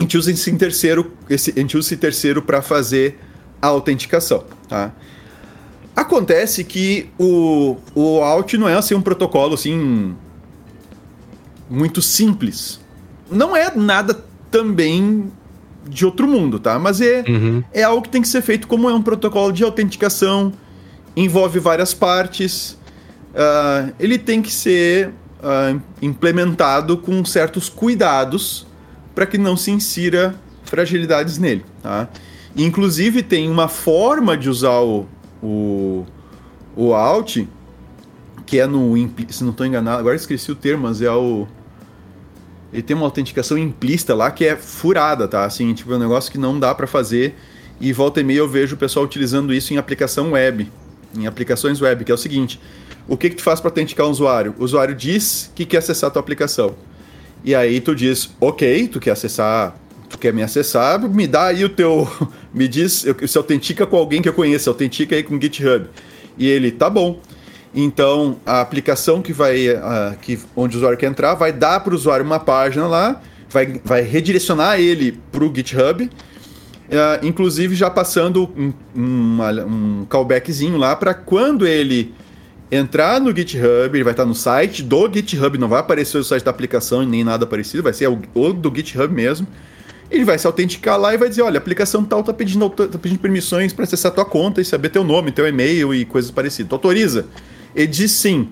a 0.01 0.03
gente 0.03 0.17
usa 0.17 0.33
esse 0.33 0.51
terceiro, 0.57 1.13
esse, 1.29 1.53
a 1.55 1.61
gente 1.61 1.77
usa 1.77 1.89
esse 1.89 1.97
terceiro 1.99 2.41
para 2.41 2.63
fazer 2.63 3.19
a 3.61 3.67
autenticação, 3.67 4.45
tá? 4.67 4.93
Acontece 5.95 6.65
que 6.65 7.11
o, 7.19 7.77
o 7.95 8.23
Alt 8.23 8.55
não 8.55 8.67
é 8.67 8.75
assim 8.75 8.95
um 8.95 9.03
protocolo 9.03 9.53
assim 9.53 10.17
muito 11.69 12.01
simples. 12.01 12.81
Não 13.31 13.55
é 13.55 13.71
nada 13.77 14.25
também 14.51 15.31
de 15.87 16.07
outro 16.07 16.27
mundo, 16.27 16.59
tá? 16.59 16.79
Mas 16.79 17.03
é, 17.03 17.23
uhum. 17.29 17.63
é 17.71 17.83
algo 17.83 18.01
que 18.01 18.09
tem 18.09 18.23
que 18.23 18.29
ser 18.29 18.41
feito 18.41 18.67
como 18.67 18.89
é 18.89 18.95
um 18.95 19.03
protocolo 19.03 19.53
de 19.53 19.63
autenticação, 19.63 20.51
envolve 21.15 21.59
várias 21.59 21.93
partes. 21.93 22.79
Uh, 23.35 23.93
ele 24.01 24.17
tem 24.17 24.41
que 24.41 24.51
ser 24.51 25.09
uh, 25.09 25.79
implementado 26.01 26.97
com 26.97 27.23
certos 27.23 27.69
cuidados 27.69 28.70
para 29.15 29.27
que 29.27 29.39
não 29.39 29.57
se 29.57 29.71
insira 29.71 30.35
fragilidades 30.65 31.39
nele. 31.39 31.65
Tá? 31.83 32.09
Inclusive, 32.57 33.23
tem 33.23 33.49
uma 33.51 33.69
forma 33.69 34.37
de 34.37 34.49
usar 34.49 34.81
o, 34.81 35.07
o, 35.43 36.05
o 36.77 36.95
Alt, 36.95 37.39
que 38.47 38.59
é 38.59 38.67
no. 38.67 38.95
Se 39.29 39.45
não 39.45 39.51
estou 39.51 39.67
enganado, 39.67 39.99
agora 39.99 40.17
esqueci 40.17 40.51
o 40.51 40.55
termo, 40.55 40.85
mas 40.85 41.01
é 41.01 41.11
o. 41.11 41.47
Ele 42.73 42.83
tem 42.83 42.97
uma 42.97 43.07
autenticação 43.07 43.59
implícita 43.59 44.15
lá 44.15 44.31
que 44.31 44.45
é 44.45 44.57
furada, 44.57 45.27
tá? 45.27 45.45
Assim, 45.45 45.73
tipo, 45.75 45.93
é 45.93 45.97
um 45.97 45.99
negócio 45.99 46.31
que 46.31 46.39
não 46.39 46.59
dá 46.59 46.75
para 46.75 46.87
fazer. 46.87 47.35
E 47.81 47.93
volta 47.93 48.21
e 48.21 48.25
meia 48.25 48.39
eu 48.39 48.49
vejo 48.49 48.75
o 48.75 48.79
pessoal 48.79 49.05
utilizando 49.05 49.55
isso 49.55 49.73
em 49.73 49.77
aplicação 49.77 50.33
web. 50.33 50.71
em 51.17 51.27
aplicações 51.27 51.81
web, 51.81 52.05
que 52.05 52.13
é 52.13 52.15
o 52.15 52.19
seguinte: 52.19 52.61
o 53.09 53.17
que, 53.17 53.31
que 53.31 53.37
tu 53.37 53.43
faz 53.43 53.61
para 53.61 53.71
autenticar 53.71 54.07
um 54.07 54.11
usuário? 54.11 54.55
O 54.59 54.65
usuário 54.65 54.95
diz 54.95 55.51
que 55.55 55.65
quer 55.65 55.79
acessar 55.79 56.09
a 56.09 56.11
tua 56.13 56.21
aplicação. 56.21 56.75
E 57.45 57.55
aí 57.55 57.81
tu 57.81 57.95
diz, 57.95 58.31
ok, 58.41 58.89
tu 58.89 59.01
quer 59.01 59.13
acessar, 59.13 59.75
tu 60.09 60.19
quer 60.19 60.33
me 60.33 60.43
acessar, 60.43 61.01
me 61.01 61.27
dá 61.27 61.47
aí 61.47 61.65
o 61.65 61.69
teu. 61.69 62.09
Me 62.53 62.67
diz, 62.67 63.07
se 63.29 63.39
autentica 63.39 63.87
com 63.87 63.97
alguém 63.97 64.21
que 64.21 64.29
eu 64.29 64.33
conheço, 64.33 64.69
autentica 64.69 65.15
aí 65.15 65.23
com 65.23 65.37
o 65.37 65.41
GitHub. 65.41 65.87
E 66.37 66.49
ele, 66.49 66.73
tá 66.73 66.91
bom. 66.91 67.21
Então, 67.73 68.39
a 68.45 68.61
aplicação 68.61 69.23
que 69.23 69.33
vai, 69.33 69.69
uh, 69.69 70.17
que, 70.21 70.37
onde 70.57 70.75
o 70.75 70.79
usuário 70.79 70.99
quer 70.99 71.07
entrar, 71.07 71.35
vai 71.35 71.53
dar 71.53 71.79
para 71.79 71.93
o 71.93 71.97
usuário 71.97 72.27
uma 72.27 72.41
página 72.41 72.89
lá, 72.89 73.23
vai, 73.49 73.81
vai 73.85 74.03
redirecionar 74.03 74.81
ele 74.81 75.21
para 75.31 75.45
o 75.45 75.55
GitHub, 75.55 76.05
uh, 76.05 76.11
inclusive 77.25 77.77
já 77.77 77.89
passando 77.89 78.51
um, 78.57 78.73
um 78.97 80.07
callbackzinho 80.09 80.77
lá 80.77 80.97
para 80.97 81.15
quando 81.15 81.67
ele 81.67 82.13
entrar 82.71 83.21
no 83.21 83.35
GitHub, 83.35 83.91
ele 83.93 84.05
vai 84.05 84.13
estar 84.13 84.25
no 84.25 84.35
site 84.35 84.83
do 84.83 85.11
GitHub, 85.13 85.59
não 85.59 85.69
vai 85.69 85.81
aparecer 85.81 86.19
o 86.19 86.25
site 86.25 86.45
da 86.45 86.51
aplicação 86.51 87.03
nem 87.03 87.25
nada 87.25 87.47
parecido, 87.47 87.83
vai 87.83 87.93
ser 87.93 88.09
o, 88.09 88.21
o 88.35 88.53
do 88.53 88.73
GitHub 88.75 89.13
mesmo. 89.13 89.47
Ele 90.11 90.25
vai 90.25 90.39
se 90.39 90.47
autenticar 90.47 90.99
lá 90.99 91.15
e 91.15 91.17
vai 91.19 91.29
dizer: 91.29 91.43
olha, 91.43 91.59
a 91.59 91.63
aplicação 91.63 92.05
tal 92.05 92.23
tá 92.23 92.33
pedindo, 92.33 92.69
tá 92.71 92.99
pedindo 92.99 93.21
permissões 93.21 93.73
para 93.73 93.85
acessar 93.85 94.13
tua 94.13 94.25
conta 94.25 94.61
e 94.61 94.65
saber 94.65 94.89
teu 94.89 95.05
nome, 95.05 95.31
teu 95.31 95.47
e-mail 95.47 95.95
e 95.95 96.05
coisas 96.05 96.31
parecidas. 96.31 96.69
Tu 96.69 96.75
autoriza? 96.75 97.27
Ele 97.75 97.87
diz 97.87 98.13
sim. 98.13 98.49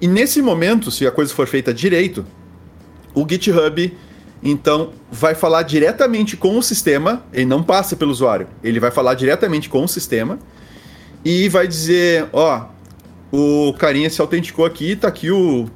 E 0.00 0.06
nesse 0.06 0.40
momento, 0.40 0.92
se 0.92 1.06
a 1.06 1.10
coisa 1.10 1.34
for 1.34 1.46
feita 1.48 1.74
direito, 1.74 2.24
o 3.14 3.26
GitHub 3.28 3.92
então 4.40 4.92
vai 5.10 5.34
falar 5.34 5.62
diretamente 5.62 6.36
com 6.36 6.56
o 6.56 6.62
sistema, 6.62 7.24
ele 7.32 7.46
não 7.46 7.60
passa 7.60 7.96
pelo 7.96 8.12
usuário, 8.12 8.46
ele 8.62 8.78
vai 8.78 8.92
falar 8.92 9.14
diretamente 9.14 9.68
com 9.68 9.82
o 9.82 9.88
sistema 9.88 10.38
e 11.24 11.48
vai 11.48 11.66
dizer, 11.66 12.28
ó, 12.32 12.66
o 13.32 13.74
carinha 13.78 14.08
se 14.08 14.20
autenticou 14.20 14.64
aqui, 14.64 14.96
tá 14.96 15.08
aqui 15.08 15.30
o 15.30 15.68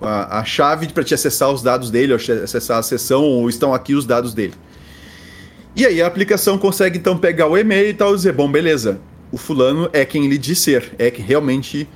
a, 0.00 0.40
a 0.40 0.44
chave 0.44 0.88
para 0.88 1.04
te 1.04 1.14
acessar 1.14 1.50
os 1.50 1.62
dados 1.62 1.90
dele, 1.90 2.14
acessar 2.14 2.78
a 2.78 2.82
sessão, 2.82 3.22
ou 3.22 3.48
estão 3.48 3.74
aqui 3.74 3.94
os 3.94 4.06
dados 4.06 4.32
dele. 4.32 4.54
E 5.74 5.86
aí 5.86 6.02
a 6.02 6.06
aplicação 6.06 6.58
consegue 6.58 6.98
então 6.98 7.16
pegar 7.16 7.46
o 7.46 7.56
e-mail 7.56 7.90
e 7.90 7.94
tal 7.94 8.12
e 8.12 8.16
dizer, 8.16 8.32
bom, 8.32 8.50
beleza, 8.50 9.00
o 9.30 9.36
fulano 9.36 9.88
é 9.92 10.04
quem 10.04 10.24
ele 10.24 10.38
diz 10.38 10.58
ser, 10.58 10.92
é 10.98 11.12
realmente 11.14 11.88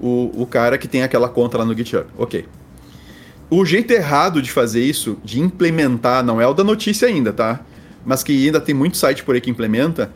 o, 0.00 0.42
o 0.42 0.46
cara 0.46 0.76
que 0.76 0.88
tem 0.88 1.02
aquela 1.02 1.28
conta 1.28 1.58
lá 1.58 1.64
no 1.64 1.76
GitHub. 1.76 2.06
Ok. 2.18 2.46
O 3.48 3.64
jeito 3.64 3.92
errado 3.92 4.40
de 4.40 4.50
fazer 4.50 4.82
isso, 4.82 5.16
de 5.24 5.40
implementar, 5.40 6.24
não 6.24 6.40
é 6.40 6.46
o 6.46 6.54
da 6.54 6.62
notícia 6.62 7.08
ainda, 7.08 7.32
tá? 7.32 7.60
Mas 8.04 8.22
que 8.22 8.46
ainda 8.46 8.60
tem 8.60 8.74
muito 8.74 8.96
site 8.96 9.24
por 9.24 9.34
aí 9.34 9.40
que 9.40 9.50
implementa, 9.50 10.12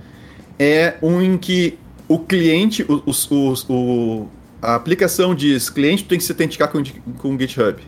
é 0.59 0.95
um 1.03 1.21
em 1.21 1.37
que 1.37 1.77
o 2.09 2.19
cliente, 2.19 2.85
o, 2.89 3.03
o, 3.07 3.73
o, 3.73 4.29
a 4.61 4.75
aplicação 4.75 5.35
diz 5.35 5.71
cliente 5.71 6.05
tem 6.05 6.19
que 6.19 6.25
se 6.25 6.33
autenticar 6.33 6.69
com, 6.69 6.83
com 7.19 7.35
o 7.35 7.39
GitHub. 7.39 7.83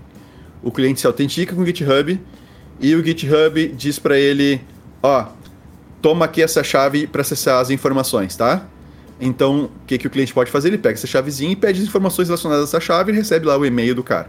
O 0.63 0.71
cliente 0.71 1.01
se 1.01 1.07
autentica 1.07 1.55
com 1.55 1.63
o 1.63 1.67
GitHub 1.67 2.21
e 2.81 2.95
o 2.95 3.05
GitHub 3.05 3.69
diz 3.69 3.99
para 3.99 4.19
ele, 4.19 4.61
ó, 5.03 5.27
toma 6.01 6.25
aqui 6.25 6.43
essa 6.43 6.63
chave 6.65 7.07
para 7.07 7.21
acessar 7.21 7.61
as 7.61 7.71
informações, 7.71 8.37
tá? 8.37 8.67
Então, 9.21 9.65
o 9.65 9.87
que, 9.87 9.99
que 9.99 10.07
o 10.07 10.11
cliente 10.11 10.33
pode 10.33 10.51
fazer? 10.51 10.69
Ele 10.69 10.79
pega 10.79 10.95
essa 10.95 11.07
chavezinha 11.07 11.53
e 11.53 11.57
pede 11.57 11.81
as 11.81 11.87
informações 11.87 12.29
relacionadas 12.29 12.65
a 12.65 12.69
essa 12.77 12.81
chave 12.81 13.13
e 13.13 13.15
recebe 13.15 13.47
lá 13.47 13.57
o 13.57 13.65
e-mail 13.65 13.95
do 13.95 14.03
cara. 14.03 14.29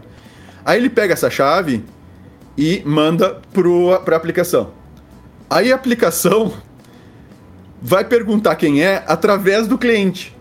Aí 0.64 0.78
ele 0.78 0.88
pega 0.88 1.12
essa 1.12 1.30
chave 1.30 1.84
e 2.56 2.82
manda 2.84 3.40
para 4.04 4.14
a 4.14 4.16
aplicação. 4.16 4.72
Aí 5.50 5.72
a 5.72 5.74
aplicação 5.74 6.52
vai 7.80 8.04
perguntar 8.04 8.56
quem 8.56 8.82
é 8.82 9.02
através 9.06 9.66
do 9.66 9.78
cliente. 9.78 10.36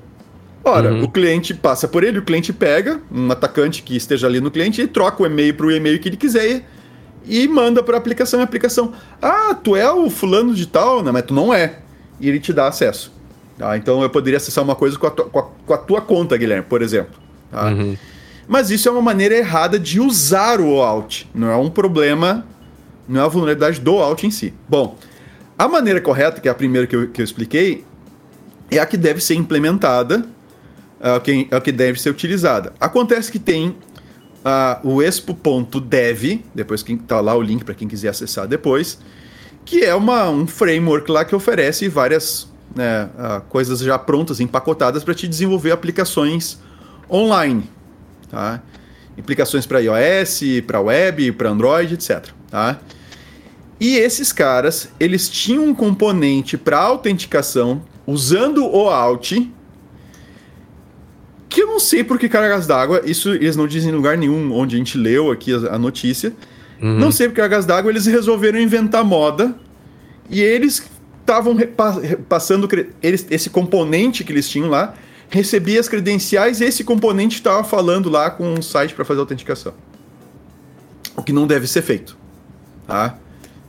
Ora, 0.63 0.91
uhum. 0.91 1.03
o 1.03 1.09
cliente 1.09 1.53
passa 1.53 1.87
por 1.87 2.03
ele, 2.03 2.19
o 2.19 2.21
cliente 2.21 2.51
pega 2.51 2.99
um 3.11 3.31
atacante 3.31 3.81
que 3.81 3.95
esteja 3.95 4.27
ali 4.27 4.41
no 4.41 4.51
cliente 4.51 4.81
e 4.81 4.87
troca 4.87 5.23
o 5.23 5.25
e-mail 5.25 5.53
para 5.53 5.65
o 5.65 5.71
e-mail 5.71 5.99
que 5.99 6.09
ele 6.09 6.17
quiser 6.17 6.65
e 7.25 7.47
manda 7.47 7.81
para 7.81 7.95
a 7.95 7.99
aplicação. 7.99 8.39
E 8.39 8.41
a 8.41 8.43
aplicação, 8.43 8.93
ah, 9.21 9.53
tu 9.53 9.75
é 9.75 9.89
o 9.91 10.09
fulano 10.09 10.53
de 10.53 10.65
tal, 10.65 11.01
não, 11.03 11.13
mas 11.13 11.23
tu 11.23 11.33
não 11.33 11.53
é. 11.53 11.79
E 12.19 12.27
ele 12.27 12.39
te 12.39 12.51
dá 12.51 12.67
acesso. 12.67 13.13
Tá? 13.57 13.77
Então 13.77 14.01
eu 14.01 14.09
poderia 14.09 14.37
acessar 14.37 14.63
uma 14.63 14.75
coisa 14.75 14.97
com 14.97 15.07
a, 15.07 15.11
tua, 15.11 15.25
com 15.25 15.39
a, 15.39 15.43
com 15.43 15.73
a 15.73 15.77
tua 15.77 16.01
conta, 16.01 16.35
Guilherme, 16.35 16.65
por 16.67 16.81
exemplo. 16.81 17.15
Tá? 17.51 17.67
Uhum. 17.67 17.97
Mas 18.47 18.69
isso 18.69 18.87
é 18.87 18.91
uma 18.91 19.01
maneira 19.01 19.35
errada 19.35 19.79
de 19.79 19.99
usar 19.99 20.59
o 20.59 20.75
OAuth. 20.75 21.25
Não 21.33 21.49
é 21.49 21.55
um 21.55 21.69
problema, 21.69 22.45
não 23.07 23.21
é 23.21 23.23
a 23.23 23.27
vulnerabilidade 23.27 23.81
do 23.81 23.95
OAuth 23.95 24.23
em 24.23 24.31
si. 24.31 24.53
Bom, 24.69 24.97
a 25.57 25.67
maneira 25.67 25.99
correta, 25.99 26.39
que 26.39 26.47
é 26.47 26.51
a 26.51 26.55
primeira 26.55 26.85
que 26.85 26.95
eu, 26.95 27.09
que 27.09 27.21
eu 27.21 27.25
expliquei, 27.25 27.83
é 28.69 28.79
a 28.79 28.85
que 28.85 28.97
deve 28.97 29.21
ser 29.21 29.35
implementada, 29.35 30.25
é 30.99 31.15
a 31.15 31.19
que, 31.19 31.47
é 31.49 31.55
a 31.55 31.61
que 31.61 31.71
deve 31.71 31.99
ser 31.99 32.09
utilizada. 32.09 32.73
Acontece 32.79 33.31
que 33.31 33.39
tem 33.39 33.69
uh, 33.69 33.75
o 34.83 35.01
expo.dev, 35.01 36.41
depois 36.53 36.83
que 36.83 36.95
tá 36.97 37.19
lá 37.19 37.35
o 37.35 37.41
link 37.41 37.63
para 37.63 37.73
quem 37.73 37.87
quiser 37.87 38.09
acessar 38.09 38.47
depois, 38.47 38.99
que 39.65 39.83
é 39.83 39.95
uma, 39.95 40.29
um 40.29 40.45
framework 40.47 41.11
lá 41.11 41.25
que 41.25 41.35
oferece 41.35 41.89
várias 41.89 42.47
né, 42.75 43.09
uh, 43.17 43.41
coisas 43.49 43.79
já 43.79 43.97
prontas, 43.97 44.39
empacotadas 44.39 45.03
para 45.03 45.13
te 45.13 45.27
desenvolver 45.27 45.71
aplicações 45.71 46.59
online, 47.09 47.69
tá? 48.29 48.61
Aplicações 49.17 49.65
para 49.65 49.79
iOS, 49.79 50.41
para 50.67 50.79
web, 50.79 51.31
para 51.31 51.49
Android, 51.49 51.95
etc. 51.95 52.29
Tá? 52.51 52.79
E 53.79 53.95
esses 53.95 54.31
caras, 54.31 54.89
eles 54.99 55.29
tinham 55.29 55.65
um 55.65 55.73
componente 55.73 56.57
para 56.57 56.79
autenticação 56.79 57.81
usando 58.05 58.65
o 58.65 58.89
Alt, 58.89 59.33
que 61.49 61.61
eu 61.61 61.67
não 61.67 61.79
sei 61.79 62.03
por 62.03 62.17
que 62.17 62.27
cargas 62.27 62.65
d'água, 62.65 63.01
isso 63.05 63.29
eles 63.33 63.55
não 63.55 63.67
dizem 63.67 63.91
em 63.91 63.95
lugar 63.95 64.17
nenhum 64.17 64.51
onde 64.53 64.75
a 64.75 64.77
gente 64.79 64.97
leu 64.97 65.31
aqui 65.31 65.53
a, 65.53 65.75
a 65.75 65.77
notícia. 65.77 66.33
Uhum. 66.81 66.97
Não 66.97 67.11
sei 67.11 67.27
por 67.27 67.35
que 67.35 67.41
cargas 67.41 67.65
d'água 67.65 67.91
eles 67.91 68.05
resolveram 68.05 68.59
inventar 68.59 69.03
moda 69.03 69.55
e 70.29 70.41
eles 70.41 70.83
estavam 71.21 71.55
passando 72.29 72.67
eles, 73.03 73.27
esse 73.29 73.49
componente 73.49 74.23
que 74.23 74.31
eles 74.31 74.49
tinham 74.49 74.69
lá, 74.69 74.93
recebia 75.29 75.79
as 75.79 75.89
credenciais 75.89 76.61
e 76.61 76.65
esse 76.65 76.83
componente 76.83 77.35
estava 77.35 77.63
falando 77.63 78.09
lá 78.09 78.29
com 78.29 78.53
um 78.53 78.61
site 78.61 78.93
para 78.93 79.03
fazer 79.03 79.19
autenticação. 79.19 79.73
O 81.15 81.21
que 81.21 81.33
não 81.33 81.45
deve 81.45 81.67
ser 81.67 81.81
feito, 81.81 82.17
tá? 82.85 83.17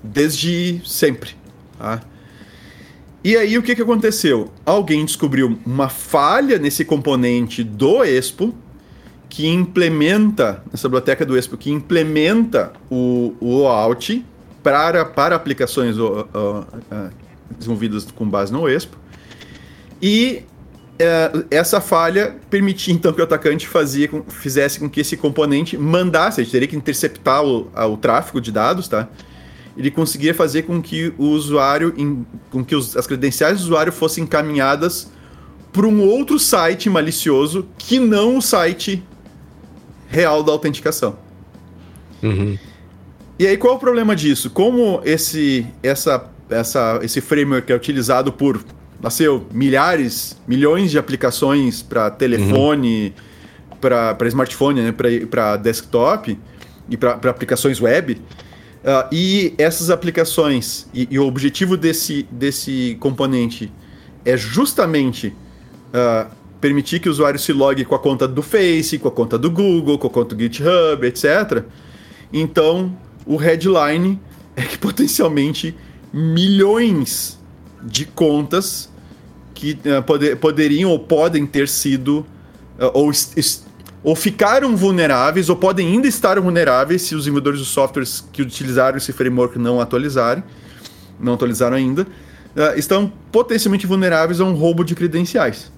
Desde 0.02 0.80
sempre, 0.84 1.30
tá? 1.78 2.00
E 3.22 3.36
aí 3.36 3.58
o 3.58 3.62
que, 3.62 3.74
que 3.74 3.82
aconteceu? 3.82 4.50
Alguém 4.64 5.04
descobriu 5.04 5.58
uma 5.66 5.88
falha 5.88 6.56
nesse 6.58 6.84
componente 6.84 7.64
do 7.64 8.04
Expo 8.04 8.54
que 9.28 9.46
implementa, 9.46 10.62
nessa 10.70 10.88
biblioteca 10.88 11.26
do 11.26 11.36
Expo, 11.36 11.56
que 11.56 11.70
implementa 11.70 12.72
o, 12.90 13.34
o 13.40 13.62
OAuth 13.62 14.24
para, 14.62 15.04
para 15.04 15.36
aplicações 15.36 15.98
uh, 15.98 16.26
uh, 16.34 16.60
uh, 16.60 17.10
desenvolvidas 17.58 18.06
com 18.10 18.26
base 18.26 18.52
no 18.52 18.68
Expo. 18.68 18.96
E 20.00 20.44
uh, 20.94 21.44
essa 21.50 21.80
falha 21.80 22.36
permitia 22.48 22.94
então 22.94 23.12
que 23.12 23.20
o 23.20 23.24
atacante 23.24 23.66
fazia, 23.66 24.08
fizesse 24.28 24.78
com 24.78 24.88
que 24.88 25.00
esse 25.00 25.16
componente 25.16 25.76
mandasse, 25.76 26.40
ele 26.40 26.50
teria 26.50 26.68
que 26.68 26.76
interceptar 26.76 27.44
o, 27.44 27.70
o 27.74 27.96
tráfego 27.96 28.40
de 28.40 28.52
dados, 28.52 28.88
tá? 28.88 29.08
Ele 29.78 29.90
conseguia 29.90 30.34
fazer 30.34 30.62
com 30.62 30.82
que 30.82 31.12
o 31.16 31.26
usuário, 31.28 31.94
com 32.50 32.64
que 32.64 32.74
os, 32.74 32.96
as 32.96 33.06
credenciais 33.06 33.58
do 33.58 33.62
usuário 33.62 33.92
fossem 33.92 34.24
encaminhadas 34.24 35.10
para 35.72 35.86
um 35.86 36.02
outro 36.02 36.38
site 36.38 36.90
malicioso 36.90 37.66
que 37.78 37.98
não 37.98 38.38
o 38.38 38.42
site 38.42 39.02
real 40.08 40.42
da 40.42 40.50
autenticação. 40.52 41.16
Uhum. 42.22 42.58
E 43.38 43.46
aí 43.46 43.56
qual 43.56 43.74
é 43.74 43.76
o 43.76 43.78
problema 43.78 44.16
disso? 44.16 44.50
Como 44.50 45.00
esse, 45.04 45.64
essa 45.82 46.28
essa, 46.50 47.00
esse 47.02 47.20
framework 47.20 47.70
é 47.70 47.74
utilizado 47.74 48.32
por 48.32 48.64
nasceu 49.00 49.46
milhares, 49.52 50.36
milhões 50.46 50.90
de 50.90 50.98
aplicações 50.98 51.82
para 51.82 52.10
telefone, 52.10 53.14
uhum. 53.70 53.76
para 53.80 54.28
smartphone, 54.28 54.82
né, 54.82 54.92
para 55.30 55.56
desktop 55.56 56.38
e 56.88 56.96
para 56.96 57.30
aplicações 57.30 57.80
web. 57.80 58.20
Uh, 58.88 59.06
e 59.12 59.54
essas 59.58 59.90
aplicações, 59.90 60.88
e, 60.94 61.06
e, 61.10 61.18
o 61.18 61.26
objetivo 61.26 61.76
desse, 61.76 62.26
desse 62.30 62.96
componente 62.98 63.70
é 64.24 64.34
justamente 64.34 65.36
uh, 65.88 66.34
permitir 66.58 66.98
que 66.98 67.06
o 67.06 67.12
usuário 67.12 67.38
se 67.38 67.52
logue 67.52 67.84
com 67.84 67.94
a 67.94 67.98
conta 67.98 68.26
do 68.26 68.40
Face, 68.40 68.98
com 68.98 69.08
a 69.08 69.10
conta 69.10 69.36
do 69.36 69.50
Google, 69.50 69.98
com 69.98 70.06
a 70.06 70.10
conta 70.10 70.34
do 70.34 70.42
GitHub, 70.42 71.06
etc. 71.06 71.64
Então, 72.32 72.96
o 73.26 73.36
headline 73.36 74.18
é 74.56 74.62
que 74.62 74.78
potencialmente 74.80 75.76
milhões 76.10 77.38
de 77.82 78.06
contas 78.06 78.90
que 79.52 79.78
uh, 79.84 80.02
poder, 80.02 80.36
poderiam 80.36 80.90
ou 80.90 80.98
podem 80.98 81.44
ter 81.46 81.68
sido 81.68 82.24
ou, 82.94 83.10
ou 84.02 84.14
ficaram 84.14 84.76
vulneráveis 84.76 85.48
ou 85.48 85.56
podem 85.56 85.88
ainda 85.88 86.06
estar 86.06 86.40
vulneráveis 86.40 87.02
se 87.02 87.14
os 87.14 87.22
desenvolvedores 87.22 87.60
de 87.60 87.66
softwares 87.66 88.24
que 88.32 88.42
utilizaram 88.42 88.96
esse 88.96 89.12
framework 89.12 89.58
não 89.58 89.80
atualizarem, 89.80 90.42
não 91.18 91.34
atualizaram 91.34 91.76
ainda, 91.76 92.02
uh, 92.02 92.78
estão 92.78 93.12
potencialmente 93.32 93.86
vulneráveis 93.86 94.40
a 94.40 94.44
um 94.44 94.52
roubo 94.52 94.84
de 94.84 94.94
credenciais. 94.94 95.72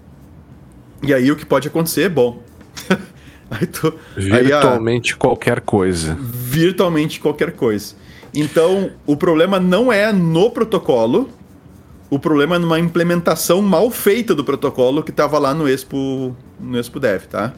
E 1.02 1.14
aí 1.14 1.32
o 1.32 1.36
que 1.36 1.46
pode 1.46 1.68
acontecer, 1.68 2.08
bom. 2.10 2.42
aí 3.50 3.66
tu, 3.66 3.94
virtualmente 4.16 5.14
aí 5.14 5.18
qualquer 5.18 5.60
coisa. 5.62 6.16
Virtualmente 6.20 7.20
qualquer 7.20 7.52
coisa. 7.52 7.94
Então, 8.34 8.90
o 9.06 9.16
problema 9.16 9.58
não 9.58 9.92
é 9.92 10.12
no 10.12 10.50
protocolo, 10.50 11.30
o 12.10 12.18
problema 12.18 12.56
é 12.56 12.58
numa 12.58 12.78
implementação 12.78 13.62
mal 13.62 13.90
feita 13.90 14.34
do 14.34 14.44
protocolo 14.44 15.02
que 15.02 15.10
estava 15.10 15.38
lá 15.38 15.54
no 15.54 15.68
Expo, 15.68 16.36
no 16.60 16.78
Expo 16.78 17.00
Dev, 17.00 17.24
tá? 17.24 17.54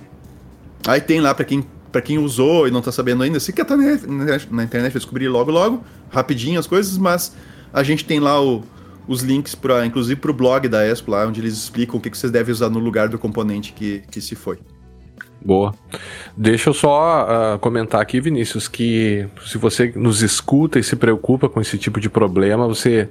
Aí 0.87 1.01
tem 1.01 1.21
lá 1.21 1.35
para 1.35 1.45
quem 1.45 1.65
para 1.93 2.01
quem 2.01 2.19
usou 2.19 2.67
e 2.67 2.71
não 2.71 2.81
tá 2.81 2.91
sabendo 2.91 3.23
ainda, 3.23 3.39
se 3.39 3.51
estar 3.51 3.67
tá 3.67 3.77
na 3.77 4.65
internet, 4.65 4.93
vai 4.93 4.99
descobrir 4.99 5.29
logo 5.29 5.51
logo, 5.51 5.85
rapidinho 6.11 6.59
as 6.59 6.67
coisas, 6.67 6.97
mas 6.97 7.37
a 7.71 7.83
gente 7.83 8.07
tem 8.07 8.19
lá 8.19 8.43
o, 8.43 8.65
os 9.07 9.23
links 9.23 9.55
para 9.55 9.85
inclusive 9.85 10.19
para 10.19 10.31
o 10.31 10.35
blog 10.35 10.69
da 10.69 10.87
Expo 10.87 11.11
lá, 11.11 11.27
onde 11.27 11.39
eles 11.39 11.53
explicam 11.53 11.97
o 11.97 12.01
que, 12.01 12.09
que 12.09 12.17
vocês 12.17 12.33
devem 12.33 12.51
usar 12.51 12.71
no 12.71 12.79
lugar 12.79 13.09
do 13.09 13.19
componente 13.19 13.75
que, 13.75 14.03
que 14.11 14.23
se 14.23 14.35
foi. 14.35 14.59
Boa. 15.45 15.75
Deixa 16.37 16.71
eu 16.71 16.75
só 16.75 17.27
uh, 17.27 17.59
comentar 17.59 18.01
aqui, 18.01 18.21
Vinícius, 18.21 18.69
que 18.69 19.27
se 19.45 19.59
você 19.59 19.93
nos 19.95 20.23
escuta 20.23 20.79
e 20.79 20.85
se 20.85 20.97
preocupa 20.97 21.49
com 21.49 21.61
esse 21.61 21.77
tipo 21.77 22.01
de 22.01 22.09
problema, 22.09 22.67
você 22.67 23.09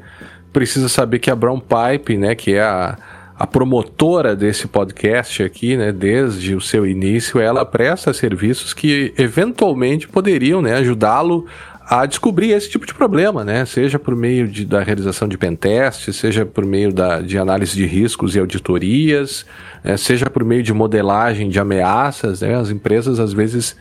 precisa 0.51 0.89
saber 0.89 1.19
que 1.19 1.29
a 1.29 1.35
Brown 1.35 1.59
Pipe, 1.59 2.17
né, 2.17 2.33
que 2.33 2.53
é 2.53 2.61
a, 2.61 2.97
a 3.41 3.47
promotora 3.47 4.35
desse 4.35 4.67
podcast 4.67 5.41
aqui, 5.41 5.75
né, 5.75 5.91
desde 5.91 6.53
o 6.53 6.61
seu 6.61 6.85
início, 6.85 7.39
ela 7.39 7.65
presta 7.65 8.13
serviços 8.13 8.71
que 8.71 9.11
eventualmente 9.17 10.07
poderiam, 10.07 10.61
né, 10.61 10.75
ajudá-lo 10.75 11.47
a 11.89 12.05
descobrir 12.05 12.51
esse 12.51 12.69
tipo 12.69 12.85
de 12.85 12.93
problema, 12.93 13.43
né? 13.43 13.65
Seja 13.65 13.97
por 13.97 14.15
meio 14.15 14.47
de, 14.47 14.63
da 14.63 14.83
realização 14.83 15.27
de 15.27 15.39
pentest, 15.39 16.13
seja 16.13 16.45
por 16.45 16.63
meio 16.67 16.93
da, 16.93 17.19
de 17.19 17.35
análise 17.39 17.75
de 17.75 17.85
riscos 17.87 18.35
e 18.35 18.39
auditorias, 18.39 19.43
né? 19.83 19.97
seja 19.97 20.29
por 20.29 20.45
meio 20.45 20.61
de 20.61 20.71
modelagem 20.71 21.49
de 21.49 21.59
ameaças, 21.59 22.41
né? 22.41 22.55
As 22.55 22.69
empresas 22.69 23.19
às 23.19 23.33
vezes 23.33 23.75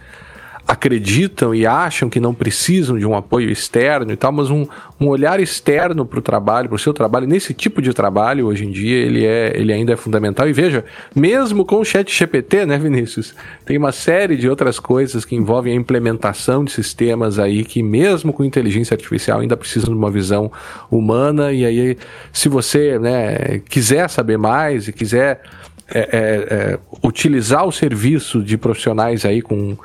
acreditam 0.71 1.53
e 1.53 1.67
acham 1.67 2.09
que 2.09 2.21
não 2.21 2.33
precisam 2.33 2.97
de 2.97 3.05
um 3.05 3.17
apoio 3.17 3.51
externo 3.51 4.13
e 4.13 4.17
tal, 4.17 4.31
mas 4.31 4.51
um, 4.51 4.65
um 5.01 5.09
olhar 5.09 5.41
externo 5.41 6.07
para 6.07 6.21
o 6.21 6.23
trabalho, 6.23 6.69
para 6.69 6.77
o 6.77 6.79
seu 6.79 6.95
trabalho, 6.95 7.27
nesse 7.27 7.53
tipo 7.53 7.83
de 7.83 7.93
trabalho, 7.93 8.47
hoje 8.47 8.67
em 8.67 8.71
dia, 8.71 8.99
ele, 8.99 9.27
é, 9.27 9.53
ele 9.57 9.73
ainda 9.73 9.95
é 9.95 9.97
fundamental. 9.97 10.49
E 10.49 10.53
veja, 10.53 10.85
mesmo 11.13 11.65
com 11.65 11.81
o 11.81 11.85
chat 11.85 12.17
GPT, 12.17 12.67
né, 12.67 12.79
Vinícius? 12.79 13.35
Tem 13.67 13.77
uma 13.77 13.91
série 13.91 14.37
de 14.37 14.49
outras 14.49 14.79
coisas 14.79 15.25
que 15.25 15.35
envolvem 15.35 15.73
a 15.73 15.77
implementação 15.77 16.65
de 16.65 16.71
sistemas 16.71 17.41
aí 17.41 17.65
que, 17.65 17.83
mesmo 17.83 18.33
com 18.33 18.45
inteligência 18.45 18.95
artificial, 18.95 19.41
ainda 19.41 19.57
precisam 19.57 19.93
de 19.93 19.99
uma 19.99 20.11
visão 20.11 20.53
humana. 20.89 21.53
E 21.53 21.65
aí, 21.65 21.99
se 22.33 22.49
você 22.49 22.97
né, 22.97 23.61
quiser 23.69 24.09
saber 24.09 24.39
mais 24.39 24.87
e 24.87 24.93
quiser 24.93 25.41
é, 25.93 25.99
é, 25.99 26.05
é, 26.13 26.79
utilizar 27.03 27.67
o 27.67 27.73
serviço 27.73 28.41
de 28.41 28.57
profissionais 28.57 29.25
aí 29.25 29.43
com 29.43 29.77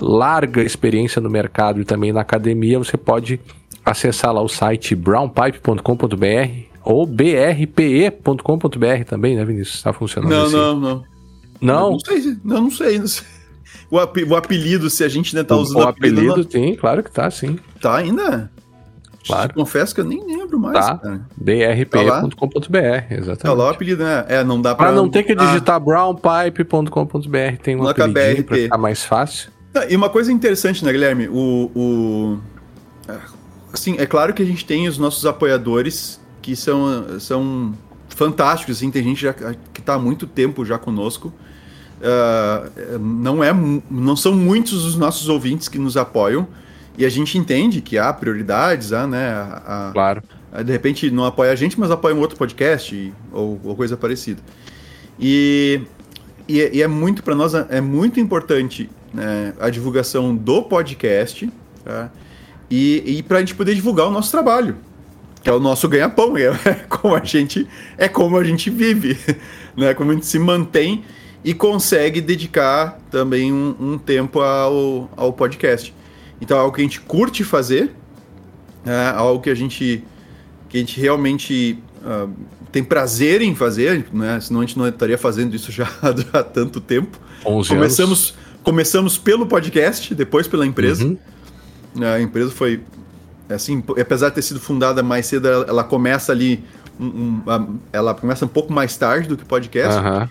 larga 0.00 0.62
experiência 0.62 1.20
no 1.20 1.30
mercado 1.30 1.80
e 1.80 1.84
também 1.84 2.12
na 2.12 2.20
academia, 2.20 2.78
você 2.78 2.96
pode 2.96 3.40
acessar 3.84 4.32
lá 4.32 4.40
o 4.42 4.48
site 4.48 4.94
brownpipe.com.br 4.94 6.74
ou 6.82 7.06
brpe.com.br 7.06 9.04
também, 9.06 9.36
né, 9.36 9.44
Vinícius? 9.44 9.76
Está 9.76 9.92
funcionando 9.92 10.30
Não, 10.30 10.44
assim. 10.44 10.56
não, 10.56 10.80
não. 10.80 11.04
Não? 11.60 11.90
Não 11.92 11.98
sei, 11.98 12.36
não, 12.44 12.62
não 12.62 12.70
sei. 12.70 12.98
Não 12.98 13.06
sei. 13.06 13.26
O, 13.90 14.34
apelido, 14.34 14.90
se 14.90 15.04
a 15.04 15.08
gente 15.08 15.36
ainda 15.36 15.46
tá 15.46 15.56
usando 15.56 15.84
o 15.84 15.88
apelido. 15.88 16.20
O 16.20 16.30
apelido, 16.32 16.48
tem, 16.48 16.74
claro 16.74 17.02
que 17.02 17.10
tá, 17.10 17.30
sim. 17.30 17.58
Tá 17.80 17.96
ainda? 17.96 18.50
Claro. 19.26 19.54
Confesso 19.54 19.94
que 19.94 20.00
eu 20.00 20.04
nem 20.04 20.22
lembro 20.24 20.58
mais. 20.58 20.74
Tá. 20.74 21.20
brpe.com.br, 21.36 22.78
exatamente. 23.10 23.42
Tá 23.42 23.52
lá 23.52 23.66
o 23.66 23.68
apelido, 23.68 24.04
né? 24.04 24.24
É, 24.28 24.44
não 24.44 24.60
dá 24.60 24.74
pra. 24.74 24.86
Pra 24.86 24.94
não 24.94 25.08
ter 25.08 25.22
que 25.22 25.34
digitar 25.34 25.76
ah. 25.76 25.80
brownpipe.com.br, 25.80 27.56
tem 27.62 27.76
um 27.76 27.88
apelidinho 27.88 28.44
pra 28.44 28.56
ficar 28.56 28.78
mais 28.78 29.04
fácil. 29.04 29.50
E 29.88 29.96
uma 29.96 30.08
coisa 30.08 30.32
interessante, 30.32 30.84
né, 30.84 30.92
Guilherme? 30.92 31.28
O, 31.28 31.70
o, 31.74 32.38
assim, 33.72 33.96
é 33.98 34.06
claro 34.06 34.32
que 34.32 34.42
a 34.42 34.46
gente 34.46 34.64
tem 34.64 34.86
os 34.86 34.98
nossos 34.98 35.26
apoiadores 35.26 36.20
que 36.40 36.54
são, 36.54 37.18
são 37.18 37.74
fantásticos, 38.08 38.76
assim, 38.76 38.90
tem 38.90 39.02
gente 39.02 39.22
já, 39.22 39.32
que 39.32 39.80
está 39.80 39.94
há 39.94 39.98
muito 39.98 40.26
tempo 40.26 40.64
já 40.64 40.78
conosco. 40.78 41.32
Uh, 42.00 42.98
não, 42.98 43.42
é, 43.42 43.52
não 43.90 44.14
são 44.14 44.34
muitos 44.34 44.84
os 44.84 44.96
nossos 44.96 45.28
ouvintes 45.28 45.68
que 45.68 45.78
nos 45.78 45.96
apoiam 45.96 46.46
e 46.98 47.04
a 47.04 47.08
gente 47.08 47.38
entende 47.38 47.80
que 47.80 47.96
há 47.98 48.12
prioridades, 48.12 48.92
há, 48.92 49.06
né? 49.06 49.30
A, 49.32 49.90
claro. 49.92 50.22
A, 50.52 50.62
de 50.62 50.70
repente 50.70 51.10
não 51.10 51.24
apoia 51.24 51.50
a 51.50 51.56
gente, 51.56 51.78
mas 51.80 51.90
apoia 51.90 52.14
um 52.14 52.20
outro 52.20 52.36
podcast 52.36 53.12
ou, 53.32 53.60
ou 53.64 53.74
coisa 53.74 53.96
parecida. 53.96 54.40
E, 55.18 55.80
e, 56.46 56.60
é, 56.60 56.74
e 56.76 56.82
é 56.82 56.86
muito 56.86 57.22
para 57.22 57.34
nós 57.34 57.54
é 57.54 57.80
muito 57.80 58.20
importante 58.20 58.90
né, 59.14 59.54
a 59.60 59.70
divulgação 59.70 60.34
do 60.34 60.62
podcast 60.62 61.48
tá? 61.84 62.10
e, 62.68 63.02
e 63.06 63.22
para 63.22 63.38
a 63.38 63.40
gente 63.40 63.54
poder 63.54 63.74
divulgar 63.74 64.08
o 64.08 64.10
nosso 64.10 64.30
trabalho, 64.32 64.76
que 65.40 65.48
é 65.48 65.52
o 65.52 65.60
nosso 65.60 65.88
ganha-pão, 65.88 66.36
é, 66.36 66.50
como 66.88 67.14
a 67.14 67.24
gente 67.24 67.68
é 67.96 68.08
como 68.08 68.36
a 68.36 68.42
gente 68.42 68.68
vive, 68.68 69.16
né, 69.76 69.94
como 69.94 70.10
a 70.10 70.14
gente 70.14 70.26
se 70.26 70.38
mantém 70.38 71.04
e 71.44 71.54
consegue 71.54 72.20
dedicar 72.20 72.98
também 73.10 73.52
um, 73.52 73.76
um 73.78 73.98
tempo 73.98 74.40
ao, 74.40 75.08
ao 75.16 75.32
podcast. 75.32 75.94
Então 76.40 76.56
é 76.56 76.60
algo 76.60 76.74
que 76.74 76.80
a 76.80 76.84
gente 76.84 77.00
curte 77.00 77.44
fazer, 77.44 77.94
é 78.84 79.12
algo 79.14 79.40
que 79.40 79.50
a 79.50 79.54
gente 79.54 80.02
que 80.68 80.78
a 80.78 80.80
gente 80.80 80.98
realmente 81.00 81.78
uh, 82.02 82.28
tem 82.72 82.82
prazer 82.82 83.40
em 83.40 83.54
fazer, 83.54 84.06
né? 84.12 84.40
Senão 84.40 84.60
a 84.60 84.64
gente 84.64 84.76
não 84.76 84.88
estaria 84.88 85.16
fazendo 85.16 85.54
isso 85.54 85.70
já 85.70 85.88
há 86.32 86.42
tanto 86.42 86.80
tempo. 86.80 87.20
11 87.46 87.68
Começamos 87.68 88.30
anos 88.30 88.43
começamos 88.64 89.18
pelo 89.18 89.46
podcast, 89.46 90.14
depois 90.14 90.48
pela 90.48 90.66
empresa. 90.66 91.04
Uhum. 91.04 91.18
A 92.02 92.20
empresa 92.20 92.50
foi, 92.50 92.80
assim, 93.48 93.84
apesar 94.00 94.30
de 94.30 94.36
ter 94.36 94.42
sido 94.42 94.58
fundada 94.58 95.02
mais 95.02 95.26
cedo, 95.26 95.46
ela, 95.46 95.66
ela 95.68 95.84
começa 95.84 96.32
ali, 96.32 96.64
um, 96.98 97.06
um, 97.46 97.78
ela 97.92 98.14
começa 98.14 98.44
um 98.44 98.48
pouco 98.48 98.72
mais 98.72 98.96
tarde 98.96 99.28
do 99.28 99.36
que 99.36 99.44
o 99.44 99.46
podcast. 99.46 100.00
Uhum. 100.00 100.28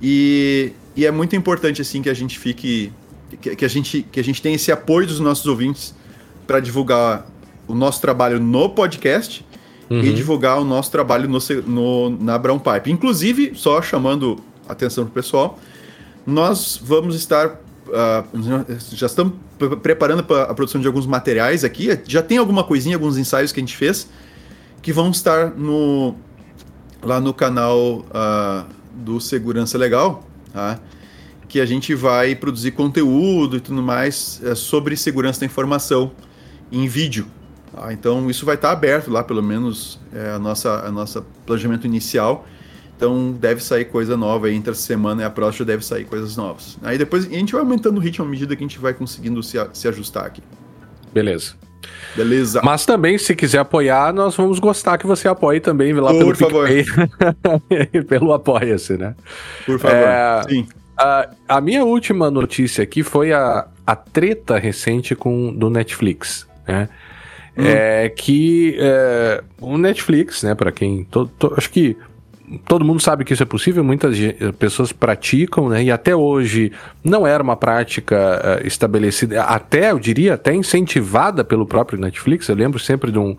E, 0.00 0.72
e 0.94 1.06
é 1.06 1.10
muito 1.10 1.34
importante, 1.34 1.80
assim, 1.80 2.02
que 2.02 2.10
a 2.10 2.14
gente 2.14 2.38
fique, 2.38 2.92
que, 3.40 3.56
que, 3.56 3.64
a 3.64 3.68
gente, 3.68 4.02
que 4.02 4.20
a 4.20 4.24
gente 4.24 4.40
tenha 4.42 4.54
esse 4.54 4.70
apoio 4.70 5.06
dos 5.06 5.18
nossos 5.18 5.46
ouvintes 5.46 5.94
para 6.46 6.60
divulgar 6.60 7.26
o 7.66 7.74
nosso 7.74 8.00
trabalho 8.00 8.38
no 8.38 8.68
podcast 8.68 9.44
uhum. 9.88 10.00
e 10.00 10.12
divulgar 10.12 10.60
o 10.60 10.64
nosso 10.64 10.90
trabalho 10.90 11.28
no, 11.28 11.38
no, 11.66 12.10
na 12.10 12.36
Brown 12.38 12.58
Pipe. 12.58 12.90
Inclusive, 12.90 13.52
só 13.54 13.80
chamando 13.80 14.38
atenção 14.68 15.04
pro 15.04 15.14
pessoal, 15.14 15.58
nós 16.26 16.80
vamos 16.82 17.14
estar. 17.16 17.60
Uh, 17.92 18.64
já 18.94 19.06
estamos 19.06 19.34
preparando 19.82 20.24
para 20.24 20.44
a 20.44 20.54
produção 20.54 20.80
de 20.80 20.86
alguns 20.86 21.06
materiais 21.06 21.62
aqui. 21.62 21.88
Já 22.06 22.22
tem 22.22 22.38
alguma 22.38 22.64
coisinha, 22.64 22.96
alguns 22.96 23.18
ensaios 23.18 23.52
que 23.52 23.60
a 23.60 23.62
gente 23.62 23.76
fez, 23.76 24.08
que 24.80 24.94
vão 24.94 25.10
estar 25.10 25.50
no, 25.50 26.14
lá 27.02 27.20
no 27.20 27.34
canal 27.34 27.98
uh, 27.98 28.64
do 28.94 29.20
Segurança 29.20 29.76
Legal, 29.76 30.26
tá? 30.54 30.80
que 31.46 31.60
a 31.60 31.66
gente 31.66 31.94
vai 31.94 32.34
produzir 32.34 32.70
conteúdo 32.70 33.58
e 33.58 33.60
tudo 33.60 33.82
mais 33.82 34.40
uh, 34.42 34.56
sobre 34.56 34.96
segurança 34.96 35.40
da 35.40 35.46
informação 35.46 36.12
em 36.70 36.88
vídeo. 36.88 37.26
Tá? 37.74 37.92
Então 37.92 38.30
isso 38.30 38.46
vai 38.46 38.54
estar 38.54 38.70
aberto 38.70 39.10
lá, 39.10 39.22
pelo 39.22 39.42
menos 39.42 40.00
é 40.14 40.30
a 40.30 40.38
nossa, 40.38 40.86
a 40.86 40.90
nossa 40.90 41.22
planejamento 41.44 41.86
inicial 41.86 42.46
então 43.02 43.32
deve 43.32 43.60
sair 43.60 43.86
coisa 43.86 44.16
nova 44.16 44.46
aí 44.46 44.54
entre 44.54 44.70
a 44.70 44.74
semana 44.74 45.22
e 45.22 45.24
a 45.24 45.30
próxima 45.30 45.66
deve 45.66 45.84
sair 45.84 46.04
coisas 46.04 46.36
novas. 46.36 46.78
Aí 46.84 46.96
depois 46.96 47.26
a 47.26 47.28
gente 47.28 47.52
vai 47.52 47.60
aumentando 47.60 47.96
o 47.96 48.00
ritmo 48.00 48.24
à 48.24 48.28
medida 48.28 48.54
que 48.54 48.62
a 48.62 48.66
gente 48.66 48.78
vai 48.78 48.94
conseguindo 48.94 49.42
se, 49.42 49.58
se 49.72 49.88
ajustar 49.88 50.26
aqui. 50.26 50.40
Beleza. 51.12 51.54
Beleza. 52.14 52.60
Mas 52.62 52.86
também, 52.86 53.18
se 53.18 53.34
quiser 53.34 53.58
apoiar, 53.58 54.12
nós 54.12 54.36
vamos 54.36 54.60
gostar 54.60 54.98
que 54.98 55.06
você 55.06 55.26
apoie 55.26 55.58
também 55.58 55.92
lá 55.94 56.12
Por 56.12 56.36
pelo 56.36 56.36
favor. 56.36 56.68
pelo 58.06 58.32
Apoia-se, 58.32 58.96
né? 58.96 59.16
Por 59.66 59.80
favor. 59.80 59.96
É, 59.96 60.42
Sim. 60.48 60.68
A, 60.96 61.28
a, 61.48 61.60
minha 61.60 61.84
última 61.84 62.30
notícia 62.30 62.84
aqui 62.84 63.02
foi 63.02 63.32
a, 63.32 63.66
a 63.84 63.96
treta 63.96 64.58
recente 64.58 65.16
com 65.16 65.52
do 65.52 65.68
Netflix, 65.68 66.46
né? 66.68 66.88
Hum. 67.58 67.64
É 67.66 68.08
que 68.08 68.76
é, 68.78 69.42
o 69.60 69.76
Netflix, 69.76 70.44
né, 70.44 70.54
para 70.54 70.70
quem. 70.70 71.04
To, 71.04 71.26
to, 71.26 71.52
acho 71.56 71.68
que 71.68 71.96
todo 72.66 72.84
mundo 72.84 73.00
sabe 73.00 73.24
que 73.24 73.32
isso 73.32 73.42
é 73.42 73.46
possível, 73.46 73.82
muitas 73.82 74.16
pessoas 74.58 74.92
praticam, 74.92 75.68
né? 75.68 75.84
E 75.84 75.90
até 75.90 76.14
hoje 76.14 76.72
não 77.02 77.26
era 77.26 77.42
uma 77.42 77.56
prática 77.56 78.60
uh, 78.62 78.66
estabelecida, 78.66 79.42
até, 79.42 79.90
eu 79.90 79.98
diria, 79.98 80.34
até 80.34 80.54
incentivada 80.54 81.44
pelo 81.44 81.66
próprio 81.66 81.98
Netflix. 81.98 82.48
Eu 82.48 82.56
lembro 82.56 82.78
sempre 82.78 83.10
de 83.10 83.18
um, 83.18 83.36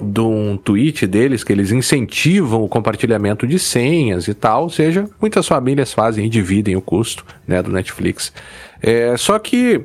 de 0.00 0.20
um 0.20 0.56
tweet 0.56 1.06
deles 1.06 1.44
que 1.44 1.52
eles 1.52 1.70
incentivam 1.70 2.62
o 2.62 2.68
compartilhamento 2.68 3.46
de 3.46 3.58
senhas 3.58 4.28
e 4.28 4.34
tal, 4.34 4.64
ou 4.64 4.70
seja, 4.70 5.08
muitas 5.20 5.46
famílias 5.46 5.92
fazem 5.92 6.26
e 6.26 6.28
dividem 6.28 6.76
o 6.76 6.80
custo 6.80 7.24
né, 7.46 7.62
do 7.62 7.70
Netflix. 7.70 8.32
É, 8.80 9.16
só 9.16 9.38
que 9.38 9.82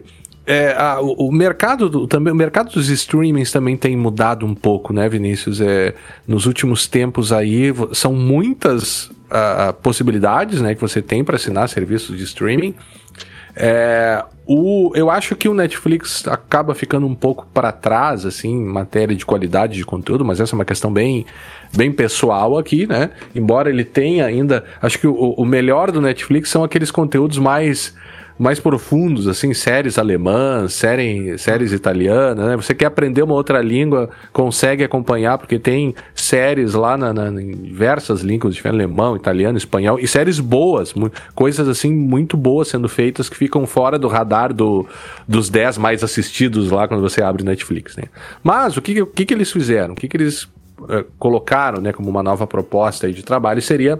é, 0.48 0.74
a, 0.78 1.02
o, 1.02 1.30
mercado 1.30 1.89
do, 1.89 2.08
também 2.08 2.32
o 2.32 2.36
mercado 2.36 2.72
dos 2.72 2.88
streamings 2.88 3.52
também 3.52 3.76
tem 3.76 3.98
mudado 3.98 4.45
um 4.45 4.56
pouco, 4.56 4.93
né, 4.93 5.10
Vinícius? 5.10 5.60
É, 5.60 5.93
nos 6.26 6.45
últimos 6.45 6.88
tempos 6.88 7.34
aí 7.34 7.74
são 7.91 8.14
muitas 8.14 9.08
uh, 9.08 9.74
possibilidades 9.84 10.62
né, 10.62 10.74
que 10.74 10.80
você 10.80 11.02
tem 11.02 11.22
para 11.22 11.36
assinar 11.36 11.68
serviços 11.68 12.18
de 12.18 12.24
streaming. 12.24 12.74
É, 13.58 14.24
o, 14.45 14.93
eu 14.95 15.10
acho 15.10 15.36
que 15.36 15.50
o 15.50 15.54
Netflix 15.54 16.26
acaba 16.28 16.74
ficando 16.74 17.06
um 17.06 17.16
pouco 17.16 17.45
para 17.54 17.72
trás, 17.74 18.26
assim, 18.26 18.52
em 18.52 18.66
matéria 18.66 19.16
de 19.16 19.26
qualidade 19.26 19.76
de 19.76 19.84
conteúdo, 19.84 20.24
mas 20.24 20.39
essa 20.39 20.54
é 20.54 20.56
uma 20.56 20.64
questão 20.64 20.93
bem, 20.93 21.26
bem 21.76 21.91
pessoal 21.91 22.58
aqui, 22.58 22.88
né? 22.88 23.10
Embora 23.36 23.70
ele 23.70 23.84
tenha 23.84 24.26
ainda. 24.26 24.64
Acho 24.82 24.98
que 24.98 25.08
o, 25.08 25.14
o 25.14 25.43
melhor 25.43 25.91
do 25.91 26.00
Netflix 26.00 26.50
são 26.50 26.64
aqueles 26.64 26.89
conteúdos 26.89 27.38
mais 27.38 27.93
mais 28.38 28.60
profundos, 28.60 29.28
assim, 29.28 29.54
séries 29.54 29.98
alemãs, 29.98 30.74
série, 30.74 31.38
séries 31.38 31.72
italianas, 31.72 32.46
né? 32.46 32.56
Você 32.56 32.76
quer 32.76 32.86
aprender 32.86 33.24
uma 33.24 33.34
outra 33.34 33.62
língua, 33.62 34.10
consegue 34.32 34.84
acompanhar, 34.84 35.38
porque 35.38 35.58
tem 35.58 35.96
séries 36.14 36.74
lá 36.74 36.96
na, 36.96 37.14
na 37.14 37.42
em 37.42 37.52
diversas 37.52 38.22
línguas, 38.22 38.56
de 38.56 38.68
alemão, 38.68 39.16
italiano, 39.16 39.58
espanhol, 39.58 40.00
e 40.00 40.08
séries 40.08 40.40
boas, 40.40 40.94
coisas 41.34 41.68
assim 41.68 41.94
muito 41.94 42.38
boas 42.38 42.68
sendo 42.68 42.88
feitas 42.88 43.28
que 43.30 43.36
ficam 43.36 43.66
fora 43.66 43.98
do 43.98 44.08
radar 44.08 44.54
do, 44.54 44.86
dos 45.28 45.50
10 45.50 45.78
mais 45.78 46.04
assistidos 46.04 46.70
lá 46.70 46.88
quando 46.88 47.02
você 47.02 47.24
abre 47.24 47.44
Netflix, 47.44 47.96
né? 47.96 48.04
Mas 48.44 48.78
o 48.78 48.82
que, 48.82 49.02
o 49.02 49.08
que, 49.08 49.26
que 49.26 49.34
eles 49.34 49.52
fizeram? 49.52 49.94
O 49.94 49.96
que, 49.96 50.08
que 50.08 50.18
eles 50.18 50.44
uh, 50.44 51.06
colocaram, 51.18 51.82
né, 51.82 51.92
como 51.92 52.10
uma 52.10 52.22
nova 52.22 52.46
proposta 52.46 53.12
de 53.12 53.24
trabalho 53.24 53.62
seria 53.62 54.00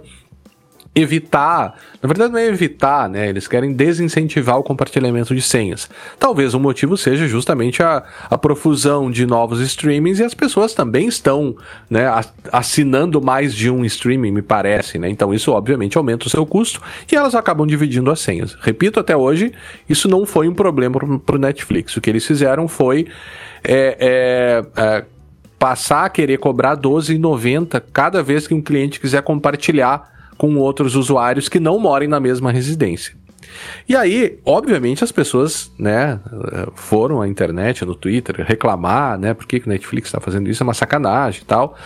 evitar, 1.00 1.74
na 2.02 2.06
verdade 2.06 2.32
não 2.32 2.38
é 2.38 2.46
evitar, 2.46 3.08
né? 3.08 3.28
Eles 3.28 3.46
querem 3.46 3.72
desincentivar 3.72 4.58
o 4.58 4.62
compartilhamento 4.62 5.34
de 5.34 5.42
senhas. 5.42 5.88
Talvez 6.18 6.54
o 6.54 6.60
motivo 6.60 6.96
seja 6.96 7.26
justamente 7.26 7.82
a, 7.82 8.02
a 8.30 8.38
profusão 8.38 9.10
de 9.10 9.26
novos 9.26 9.60
streamings 9.60 10.18
e 10.18 10.24
as 10.24 10.34
pessoas 10.34 10.74
também 10.74 11.08
estão, 11.08 11.56
né, 11.88 12.04
assinando 12.52 13.20
mais 13.20 13.54
de 13.54 13.70
um 13.70 13.84
streaming, 13.84 14.32
me 14.32 14.42
parece, 14.42 14.98
né? 14.98 15.08
Então 15.08 15.32
isso 15.32 15.52
obviamente 15.52 15.96
aumenta 15.96 16.26
o 16.26 16.30
seu 16.30 16.44
custo 16.46 16.80
e 17.10 17.16
elas 17.16 17.34
acabam 17.34 17.66
dividindo 17.66 18.10
as 18.10 18.20
senhas. 18.20 18.56
Repito, 18.60 19.00
até 19.00 19.16
hoje 19.16 19.52
isso 19.88 20.08
não 20.08 20.26
foi 20.26 20.48
um 20.48 20.54
problema 20.54 20.98
para 21.24 21.36
o 21.36 21.38
Netflix. 21.38 21.96
O 21.96 22.00
que 22.00 22.10
eles 22.10 22.26
fizeram 22.26 22.68
foi 22.68 23.06
é, 23.64 23.96
é, 24.00 24.82
é, 24.82 25.04
passar 25.58 26.04
a 26.04 26.08
querer 26.08 26.38
cobrar 26.38 26.76
12,90 26.76 27.82
cada 27.92 28.22
vez 28.22 28.46
que 28.46 28.54
um 28.54 28.62
cliente 28.62 29.00
quiser 29.00 29.22
compartilhar 29.22 30.17
com 30.38 30.56
outros 30.56 30.94
usuários 30.94 31.48
que 31.48 31.60
não 31.60 31.78
morem 31.78 32.08
na 32.08 32.20
mesma 32.20 32.50
residência. 32.50 33.14
E 33.88 33.96
aí, 33.96 34.38
obviamente, 34.44 35.02
as 35.02 35.10
pessoas, 35.10 35.70
né, 35.78 36.20
foram 36.74 37.20
à 37.20 37.28
internet, 37.28 37.84
no 37.84 37.94
Twitter, 37.94 38.44
reclamar, 38.46 39.18
né, 39.18 39.34
por 39.34 39.46
que, 39.46 39.56
o 39.56 39.68
Netflix 39.68 40.08
está 40.08 40.20
fazendo 40.20 40.48
isso, 40.48 40.62
é 40.62 40.64
uma 40.64 40.74
sacanagem 40.74 41.42
e 41.42 41.44
tal. 41.44 41.76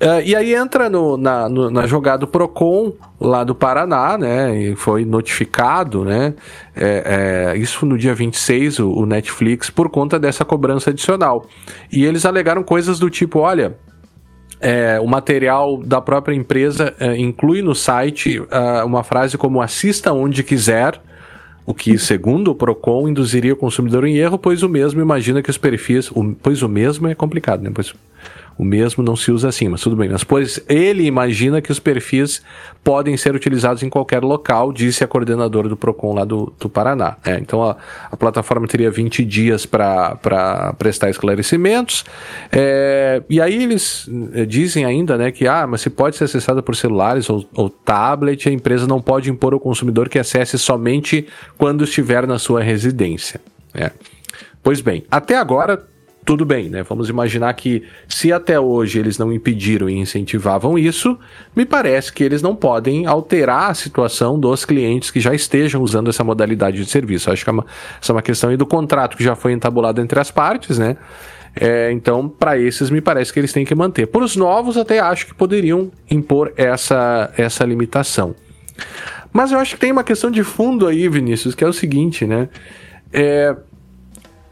Uh, 0.00 0.20
e 0.24 0.34
aí 0.34 0.52
entra 0.52 0.90
no, 0.90 1.16
na, 1.16 1.48
no, 1.48 1.70
na 1.70 1.86
jogada 1.86 2.18
do 2.18 2.26
Procon 2.26 2.92
lá 3.20 3.44
do 3.44 3.54
Paraná, 3.54 4.18
né? 4.18 4.58
E 4.58 4.74
foi 4.74 5.04
notificado, 5.04 6.04
né? 6.04 6.34
É, 6.74 7.52
é, 7.54 7.56
isso 7.56 7.86
no 7.86 7.96
dia 7.96 8.12
26, 8.12 8.80
o, 8.80 8.90
o 8.90 9.06
Netflix, 9.06 9.70
por 9.70 9.88
conta 9.88 10.18
dessa 10.18 10.44
cobrança 10.44 10.90
adicional. 10.90 11.46
E 11.92 12.04
eles 12.04 12.26
alegaram 12.26 12.64
coisas 12.64 12.98
do 12.98 13.08
tipo: 13.08 13.38
olha, 13.38 13.76
é, 14.62 15.00
o 15.00 15.06
material 15.06 15.76
da 15.78 16.00
própria 16.00 16.34
empresa 16.34 16.94
é, 17.00 17.16
inclui 17.18 17.60
no 17.62 17.74
site 17.74 18.38
uh, 18.38 18.86
uma 18.86 19.02
frase 19.02 19.36
como 19.36 19.60
assista 19.60 20.12
onde 20.12 20.44
quiser, 20.44 21.00
o 21.66 21.74
que, 21.74 21.98
segundo 21.98 22.52
o 22.52 22.54
Procon, 22.54 23.08
induziria 23.08 23.52
o 23.52 23.56
consumidor 23.56 24.04
em 24.04 24.16
erro, 24.16 24.38
pois 24.38 24.62
o 24.62 24.68
mesmo 24.68 25.00
imagina 25.00 25.42
que 25.42 25.50
os 25.50 25.58
perfis. 25.58 26.10
O, 26.10 26.34
pois 26.40 26.62
o 26.62 26.68
mesmo 26.68 27.08
é 27.08 27.14
complicado, 27.14 27.62
né? 27.62 27.70
Pois 27.74 27.92
o 28.58 28.64
mesmo 28.64 29.02
não 29.02 29.16
se 29.16 29.30
usa 29.30 29.48
assim, 29.48 29.68
mas 29.68 29.80
tudo 29.80 29.96
bem. 29.96 30.08
Mas 30.08 30.24
pois 30.24 30.60
ele 30.68 31.04
imagina 31.04 31.60
que 31.60 31.72
os 31.72 31.78
perfis 31.78 32.42
podem 32.84 33.16
ser 33.16 33.34
utilizados 33.34 33.82
em 33.82 33.88
qualquer 33.88 34.22
local, 34.22 34.72
disse 34.72 35.04
a 35.04 35.08
coordenadora 35.08 35.68
do 35.68 35.76
PROCON 35.76 36.14
lá 36.14 36.24
do, 36.24 36.52
do 36.58 36.68
Paraná. 36.68 37.16
É, 37.24 37.38
então 37.38 37.62
a, 37.62 37.76
a, 38.10 38.16
plataforma 38.16 38.66
teria 38.66 38.90
20 38.90 39.24
dias 39.24 39.64
para 39.66 40.74
prestar 40.78 41.10
esclarecimentos. 41.10 42.04
É, 42.50 43.22
e 43.28 43.40
aí 43.40 43.62
eles 43.62 44.08
é, 44.34 44.44
dizem 44.44 44.84
ainda 44.84 45.16
né, 45.16 45.30
que 45.30 45.46
ah, 45.46 45.66
mas 45.66 45.80
se 45.80 45.90
pode 45.90 46.16
ser 46.16 46.24
acessada 46.24 46.62
por 46.62 46.74
celulares 46.74 47.30
ou, 47.30 47.44
ou 47.54 47.70
tablet, 47.70 48.48
a 48.48 48.52
empresa 48.52 48.86
não 48.86 49.00
pode 49.00 49.30
impor 49.30 49.52
ao 49.52 49.60
consumidor 49.60 50.08
que 50.08 50.18
acesse 50.18 50.58
somente 50.58 51.26
quando 51.56 51.84
estiver 51.84 52.26
na 52.26 52.38
sua 52.38 52.62
residência. 52.62 53.40
É. 53.74 53.90
Pois 54.62 54.80
bem, 54.80 55.04
até 55.10 55.36
agora 55.36 55.91
tudo 56.24 56.44
bem, 56.44 56.68
né? 56.68 56.84
Vamos 56.84 57.08
imaginar 57.08 57.52
que 57.54 57.82
se 58.08 58.32
até 58.32 58.58
hoje 58.58 58.98
eles 58.98 59.18
não 59.18 59.32
impediram 59.32 59.88
e 59.88 59.94
incentivavam 59.94 60.78
isso, 60.78 61.18
me 61.54 61.64
parece 61.64 62.12
que 62.12 62.22
eles 62.22 62.40
não 62.40 62.54
podem 62.54 63.06
alterar 63.06 63.70
a 63.70 63.74
situação 63.74 64.38
dos 64.38 64.64
clientes 64.64 65.10
que 65.10 65.20
já 65.20 65.34
estejam 65.34 65.82
usando 65.82 66.10
essa 66.10 66.22
modalidade 66.22 66.76
de 66.76 66.88
serviço. 66.88 67.30
Acho 67.30 67.42
que 67.42 67.50
é 67.50 67.52
uma, 67.52 67.66
essa 68.00 68.12
é 68.12 68.14
uma 68.14 68.22
questão 68.22 68.50
aí 68.50 68.56
do 68.56 68.66
contrato 68.66 69.16
que 69.16 69.24
já 69.24 69.34
foi 69.34 69.52
entabulado 69.52 70.00
entre 70.00 70.18
as 70.20 70.30
partes, 70.30 70.78
né? 70.78 70.96
É, 71.56 71.90
então, 71.90 72.28
para 72.28 72.56
esses, 72.56 72.88
me 72.88 73.00
parece 73.00 73.32
que 73.32 73.40
eles 73.40 73.52
têm 73.52 73.64
que 73.64 73.74
manter. 73.74 74.06
Para 74.06 74.22
os 74.22 74.36
novos, 74.36 74.76
até 74.76 75.00
acho 75.00 75.26
que 75.26 75.34
poderiam 75.34 75.90
impor 76.08 76.52
essa, 76.56 77.32
essa 77.36 77.64
limitação. 77.64 78.34
Mas 79.32 79.50
eu 79.50 79.58
acho 79.58 79.74
que 79.74 79.80
tem 79.80 79.90
uma 79.90 80.04
questão 80.04 80.30
de 80.30 80.44
fundo 80.44 80.86
aí, 80.86 81.08
Vinícius, 81.08 81.54
que 81.54 81.64
é 81.64 81.66
o 81.66 81.72
seguinte, 81.72 82.26
né? 82.26 82.48
É, 83.12 83.54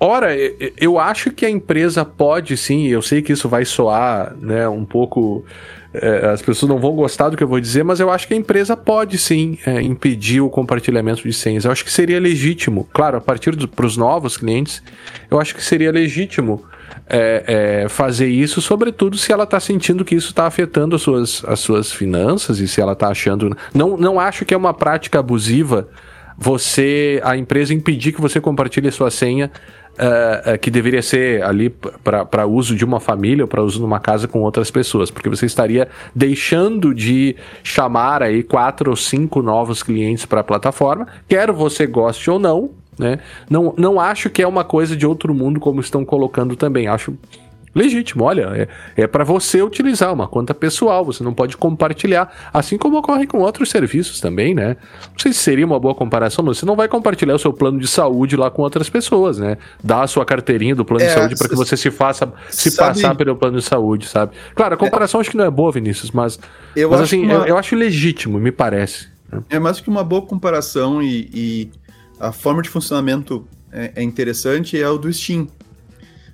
Ora, 0.02 0.30
eu 0.78 0.98
acho 0.98 1.30
que 1.30 1.44
a 1.44 1.50
empresa 1.50 2.06
pode 2.06 2.56
sim, 2.56 2.86
eu 2.86 3.02
sei 3.02 3.20
que 3.20 3.34
isso 3.34 3.50
vai 3.50 3.66
soar 3.66 4.34
né, 4.40 4.66
um 4.66 4.82
pouco. 4.82 5.44
É, 5.92 6.28
as 6.28 6.40
pessoas 6.40 6.70
não 6.70 6.78
vão 6.78 6.92
gostar 6.92 7.28
do 7.28 7.36
que 7.36 7.42
eu 7.42 7.48
vou 7.48 7.60
dizer, 7.60 7.82
mas 7.82 8.00
eu 8.00 8.10
acho 8.10 8.26
que 8.26 8.32
a 8.32 8.36
empresa 8.36 8.74
pode 8.74 9.18
sim 9.18 9.58
é, 9.66 9.82
impedir 9.82 10.40
o 10.40 10.48
compartilhamento 10.48 11.22
de 11.22 11.32
senhas. 11.34 11.66
Eu 11.66 11.70
acho 11.70 11.84
que 11.84 11.92
seria 11.92 12.18
legítimo, 12.18 12.88
claro, 12.94 13.18
a 13.18 13.20
partir 13.20 13.54
para 13.68 13.84
os 13.84 13.98
novos 13.98 14.38
clientes, 14.38 14.82
eu 15.30 15.38
acho 15.38 15.54
que 15.54 15.62
seria 15.62 15.92
legítimo 15.92 16.64
é, 17.06 17.82
é, 17.84 17.88
fazer 17.90 18.28
isso, 18.28 18.62
sobretudo 18.62 19.18
se 19.18 19.32
ela 19.32 19.44
está 19.44 19.60
sentindo 19.60 20.02
que 20.02 20.14
isso 20.14 20.30
está 20.30 20.46
afetando 20.46 20.96
as 20.96 21.02
suas, 21.02 21.44
as 21.44 21.60
suas 21.60 21.92
finanças 21.92 22.58
e 22.58 22.66
se 22.66 22.80
ela 22.80 22.92
está 22.92 23.08
achando. 23.08 23.54
Não, 23.74 23.98
não 23.98 24.18
acho 24.18 24.46
que 24.46 24.54
é 24.54 24.56
uma 24.56 24.72
prática 24.72 25.18
abusiva 25.18 25.88
você, 26.42 27.20
a 27.22 27.36
empresa, 27.36 27.74
impedir 27.74 28.12
que 28.12 28.20
você 28.20 28.40
compartilhe 28.40 28.88
a 28.88 28.92
sua 28.92 29.10
senha 29.10 29.50
uh, 30.00 30.54
uh, 30.54 30.58
que 30.58 30.70
deveria 30.70 31.02
ser 31.02 31.42
ali 31.42 31.70
para 31.70 32.46
uso 32.46 32.74
de 32.74 32.84
uma 32.84 32.98
família 32.98 33.44
ou 33.44 33.48
para 33.48 33.62
uso 33.62 33.80
numa 33.80 34.00
casa 34.00 34.26
com 34.26 34.40
outras 34.40 34.70
pessoas, 34.70 35.10
porque 35.10 35.28
você 35.28 35.46
estaria 35.46 35.88
deixando 36.14 36.94
de 36.94 37.36
chamar 37.62 38.22
aí 38.22 38.42
quatro 38.42 38.90
ou 38.90 38.96
cinco 38.96 39.42
novos 39.42 39.82
clientes 39.82 40.24
para 40.24 40.40
a 40.40 40.44
plataforma, 40.44 41.06
quer 41.28 41.52
você 41.52 41.86
goste 41.86 42.30
ou 42.30 42.38
não, 42.38 42.70
né? 42.98 43.18
Não, 43.48 43.74
não 43.76 44.00
acho 44.00 44.28
que 44.28 44.42
é 44.42 44.46
uma 44.46 44.64
coisa 44.64 44.96
de 44.96 45.06
outro 45.06 45.34
mundo 45.34 45.58
como 45.58 45.80
estão 45.80 46.04
colocando 46.04 46.54
também. 46.54 46.86
Acho 46.86 47.14
legítimo. 47.74 48.24
Olha, 48.24 48.68
é, 48.96 49.02
é 49.02 49.06
para 49.06 49.24
você 49.24 49.62
utilizar 49.62 50.12
uma 50.12 50.26
conta 50.26 50.54
pessoal, 50.54 51.04
você 51.04 51.22
não 51.22 51.32
pode 51.32 51.56
compartilhar, 51.56 52.50
assim 52.52 52.76
como 52.76 52.98
ocorre 52.98 53.26
com 53.26 53.38
outros 53.38 53.70
serviços 53.70 54.20
também, 54.20 54.54
né? 54.54 54.76
Não 55.12 55.18
sei 55.18 55.32
se 55.32 55.38
seria 55.40 55.64
uma 55.64 55.78
boa 55.78 55.94
comparação, 55.94 56.44
mas 56.44 56.58
você 56.58 56.66
não 56.66 56.76
vai 56.76 56.88
compartilhar 56.88 57.34
o 57.34 57.38
seu 57.38 57.52
plano 57.52 57.78
de 57.78 57.86
saúde 57.86 58.36
lá 58.36 58.50
com 58.50 58.62
outras 58.62 58.88
pessoas, 58.88 59.38
né? 59.38 59.56
Dá 59.82 60.02
a 60.02 60.06
sua 60.06 60.24
carteirinha 60.24 60.74
do 60.74 60.84
plano 60.84 61.04
é, 61.04 61.08
de 61.08 61.14
saúde 61.14 61.36
para 61.36 61.48
que 61.48 61.56
você 61.56 61.76
se 61.76 61.90
faça 61.90 62.32
se 62.48 62.70
sabe, 62.70 62.94
passar 62.94 63.14
pelo 63.14 63.36
plano 63.36 63.58
de 63.58 63.64
saúde, 63.64 64.06
sabe? 64.06 64.32
Claro, 64.54 64.74
a 64.74 64.76
comparação 64.76 65.20
é, 65.20 65.22
acho 65.22 65.30
que 65.30 65.36
não 65.36 65.44
é 65.44 65.50
boa, 65.50 65.70
Vinícius, 65.70 66.10
mas, 66.10 66.38
eu 66.74 66.90
mas 66.90 67.00
assim, 67.02 67.24
uma... 67.24 67.34
eu, 67.34 67.46
eu, 67.46 67.58
acho 67.58 67.74
legítimo, 67.76 68.38
me 68.38 68.50
parece. 68.50 69.08
Né? 69.30 69.42
É 69.48 69.58
mais 69.58 69.80
que 69.80 69.88
uma 69.88 70.02
boa 70.02 70.22
comparação 70.22 71.02
e, 71.02 71.30
e 71.32 71.70
a 72.18 72.32
forma 72.32 72.62
de 72.62 72.68
funcionamento 72.68 73.46
é, 73.72 73.92
é 73.96 74.02
interessante 74.02 74.80
é 74.80 74.88
o 74.88 74.98
do 74.98 75.12
Steam 75.12 75.46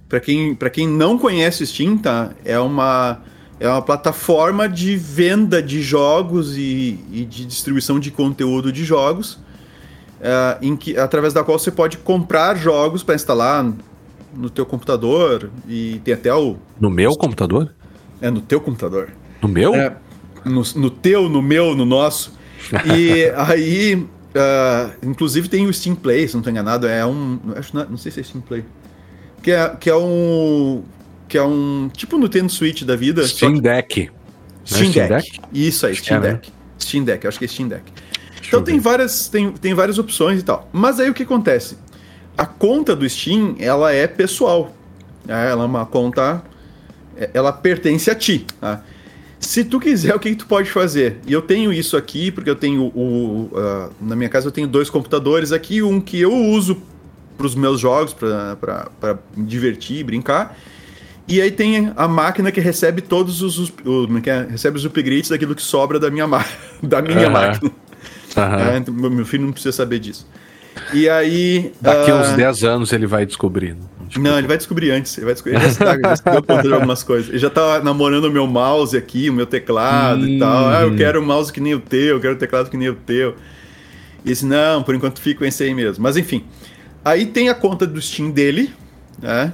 para 0.09 0.21
quem, 0.21 0.57
quem 0.73 0.89
não 0.89 1.19
conhece 1.19 1.63
o 1.63 1.67
Steam, 1.67 1.99
tá? 1.99 2.31
É 2.45 2.59
uma, 2.59 3.21
é 3.59 3.69
uma 3.69 3.83
plataforma 3.83 4.69
de 4.69 4.97
venda 4.97 5.63
de 5.63 5.83
jogos 5.83 6.57
e, 6.57 7.01
e 7.11 7.25
de 7.25 7.45
distribuição 7.45 7.99
de 7.99 8.11
conteúdo 8.11 8.73
de 8.73 8.85
jogos, 8.85 9.39
é, 10.21 10.59
em 10.63 10.77
que, 10.77 10.97
através 10.97 11.35
da 11.35 11.43
qual 11.43 11.59
você 11.59 11.71
pode 11.71 11.99
comprar 11.99 12.57
jogos 12.57 13.03
para 13.03 13.15
instalar 13.15 13.73
no 14.35 14.49
teu 14.49 14.65
computador 14.65 15.51
e 15.69 16.01
tem 16.05 16.15
até 16.15 16.33
o... 16.33 16.57
No 16.79 16.91
meu 16.91 17.17
computador? 17.17 17.75
É, 18.21 18.31
no 18.31 18.41
teu 18.41 18.61
computador. 18.61 19.11
No 19.43 19.49
meu? 19.49 19.75
É, 19.75 19.97
no, 20.45 20.63
no 20.77 20.91
teu, 20.91 21.29
no 21.29 21.43
meu, 21.43 21.75
no 21.75 21.85
nosso. 21.85 22.33
E 22.95 23.25
aí, 23.37 23.95
uh, 23.95 24.93
inclusive 25.03 25.49
tem 25.49 25.67
o 25.67 25.73
Steam 25.73 25.97
Play, 25.97 26.29
se 26.29 26.35
não 26.35 26.41
estou 26.41 26.51
enganado, 26.51 26.87
é 26.87 27.05
um... 27.05 27.41
Acho, 27.57 27.75
não, 27.75 27.91
não 27.91 27.97
sei 27.97 28.13
se 28.13 28.21
é 28.21 28.23
Steam 28.23 28.41
Play 28.41 28.65
que 29.47 29.53
é, 29.53 29.77
que 29.79 29.89
é 29.89 29.95
um. 29.95 30.83
Que 31.29 31.39
é 31.39 31.43
um. 31.45 31.89
Tipo 31.97 32.19
Nintendo 32.19 32.51
Switch 32.51 32.83
da 32.83 32.97
vida. 32.97 33.25
Steam 33.29 33.55
que... 33.55 33.61
Deck. 33.61 34.11
Steam, 34.65 34.81
é 34.81 34.91
Steam 34.91 35.09
Deck. 35.09 35.31
Deck. 35.31 35.41
Isso 35.53 35.87
aí, 35.87 35.95
Steam 35.95 36.19
é, 36.19 36.21
Deck. 36.33 36.51
Né? 36.51 36.57
Steam 36.81 37.05
Deck, 37.05 37.27
acho 37.29 37.39
que 37.39 37.45
é 37.45 37.49
Steam 37.49 37.69
Deck. 37.69 37.85
Deixa 37.85 38.49
então 38.49 38.65
tem 38.65 38.81
várias, 38.81 39.29
tem, 39.29 39.53
tem 39.53 39.73
várias 39.73 40.01
opções 40.01 40.41
e 40.41 40.43
tal. 40.43 40.69
Mas 40.73 40.99
aí 40.99 41.09
o 41.09 41.15
que 41.15 41.23
acontece? 41.23 41.79
A 42.37 42.45
conta 42.45 42.97
do 42.97 43.09
Steam, 43.09 43.55
ela 43.61 43.93
é 43.93 44.09
pessoal. 44.09 44.75
Né? 45.25 45.49
Ela 45.49 45.63
é 45.63 45.67
uma 45.67 45.87
conta. 45.87 46.43
É, 47.17 47.31
ela 47.33 47.53
pertence 47.53 48.11
a 48.11 48.17
ti. 48.17 48.45
Tá? 48.61 48.83
Se 49.39 49.63
tu 49.63 49.79
quiser, 49.79 50.13
o 50.13 50.19
que, 50.19 50.31
que, 50.31 50.37
tu 50.37 50.47
pode 50.47 50.69
fazer? 50.73 51.19
E 51.25 51.33
eu 51.33 51.41
tenho 51.41 51.73
isso 51.73 51.97
aqui, 51.97 52.33
porque 52.33 52.51
eu 52.51 52.57
tenho 52.57 52.91
o. 52.93 53.49
Uh, 53.53 53.93
na 54.01 54.17
minha 54.17 54.29
casa 54.29 54.49
eu 54.49 54.53
tenho 54.53 54.67
dois 54.67 54.91
computadores 54.91 55.53
aqui, 55.53 55.85
um 55.85 56.01
que 56.01 56.21
eu 56.21 56.35
uso 56.35 56.83
para 57.37 57.47
os 57.47 57.55
meus 57.55 57.81
jogos, 57.81 58.15
para 58.15 59.19
me 59.37 59.47
divertir, 59.47 60.05
brincar. 60.05 60.57
E 61.29 61.41
aí 61.41 61.51
tem 61.51 61.93
a 61.97 62.07
máquina 62.07 62.53
que 62.53 62.61
recebe 62.61 63.03
todos 63.03 63.43
os, 63.43 63.59
os, 63.59 63.73
é 64.25 64.31
é? 64.31 64.47
recebe 64.51 64.77
os 64.77 64.85
upgrades 64.85 65.29
daquilo 65.29 65.55
que 65.55 65.63
sobra 65.63 65.99
da 65.99 66.11
minha, 66.11 66.27
da 66.83 67.03
minha 67.03 67.27
uhum. 67.27 67.33
máquina. 67.33 67.71
Uhum. 68.37 69.03
É, 69.09 69.11
meu 69.11 69.25
filho 69.25 69.45
não 69.45 69.53
precisa 69.53 69.73
saber 69.73 69.99
disso. 69.99 70.27
E 70.93 71.09
aí. 71.09 71.73
Daqui 71.81 72.13
uh... 72.13 72.17
uns 72.17 72.33
10 72.33 72.65
anos 72.65 72.93
ele 72.93 73.07
vai 73.07 73.27
descobrir. 73.27 73.77
Não, 74.19 74.39
ele 74.39 74.47
vai 74.47 74.57
descobrir 74.57 74.91
antes. 74.93 75.17
Ele 75.17 75.25
vai 75.25 75.35
descobrir. 75.35 75.57
Ele 75.57 75.65
já, 75.65 75.71
está, 75.71 75.99
já 75.99 76.17
se 76.17 76.25
deu 76.25 76.43
conta 76.43 76.63
de 76.63 76.73
algumas 76.73 77.03
coisas. 77.03 77.29
Ele 77.29 77.39
já 77.39 77.51
tá 77.51 77.81
namorando 77.83 78.27
o 78.27 78.31
meu 78.31 78.47
mouse 78.47 78.97
aqui, 78.97 79.29
o 79.29 79.33
meu 79.33 79.47
teclado 79.47 80.23
hum. 80.23 80.29
e 80.29 80.39
tal. 80.39 80.69
Ah, 80.69 80.83
eu 80.83 80.91
hum. 80.91 80.97
quero 80.97 81.21
um 81.21 81.25
mouse 81.25 81.53
que 81.53 81.61
nem 81.61 81.75
o 81.75 81.81
teu, 81.81 82.17
eu 82.17 82.21
quero 82.21 82.35
um 82.35 82.39
teclado 82.39 82.71
que 82.71 82.77
nem 82.77 82.89
o 82.89 82.95
teu. 82.95 83.35
E 84.25 84.29
disse, 84.29 84.47
não, 84.47 84.83
por 84.83 84.95
enquanto 84.95 85.21
fico 85.21 85.45
esse 85.45 85.63
aí 85.65 85.75
mesmo. 85.75 86.03
Mas 86.03 86.17
enfim. 86.17 86.45
Aí 87.07 87.25
tem 87.25 87.49
a 87.49 87.55
conta 87.55 87.87
do 87.87 88.03
Steam 88.03 88.33
dele, 88.33 88.75
né? 89.23 89.53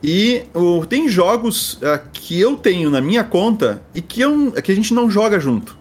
E 0.00 0.44
o, 0.54 0.86
tem 0.86 1.08
jogos 1.08 1.72
uh, 1.74 1.98
que 2.12 2.38
eu 2.38 2.56
tenho 2.56 2.88
na 2.88 3.00
minha 3.00 3.24
conta 3.24 3.82
e 3.92 4.00
que, 4.00 4.20
eu, 4.20 4.52
que 4.52 4.70
a 4.70 4.74
gente 4.76 4.94
não 4.94 5.10
joga 5.10 5.40
junto. 5.40 5.76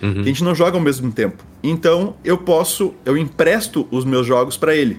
Uhum. 0.00 0.14
Que 0.14 0.20
a 0.20 0.24
gente 0.24 0.42
não 0.42 0.54
joga 0.54 0.78
ao 0.78 0.82
mesmo 0.82 1.12
tempo. 1.12 1.44
Então 1.62 2.14
eu 2.24 2.38
posso, 2.38 2.94
eu 3.04 3.18
empresto 3.18 3.86
os 3.90 4.06
meus 4.06 4.26
jogos 4.26 4.56
para 4.56 4.74
ele. 4.74 4.98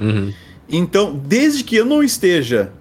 Uhum. 0.00 0.32
Então, 0.68 1.20
desde 1.26 1.64
que 1.64 1.74
eu 1.74 1.84
não 1.84 2.00
esteja 2.00 2.72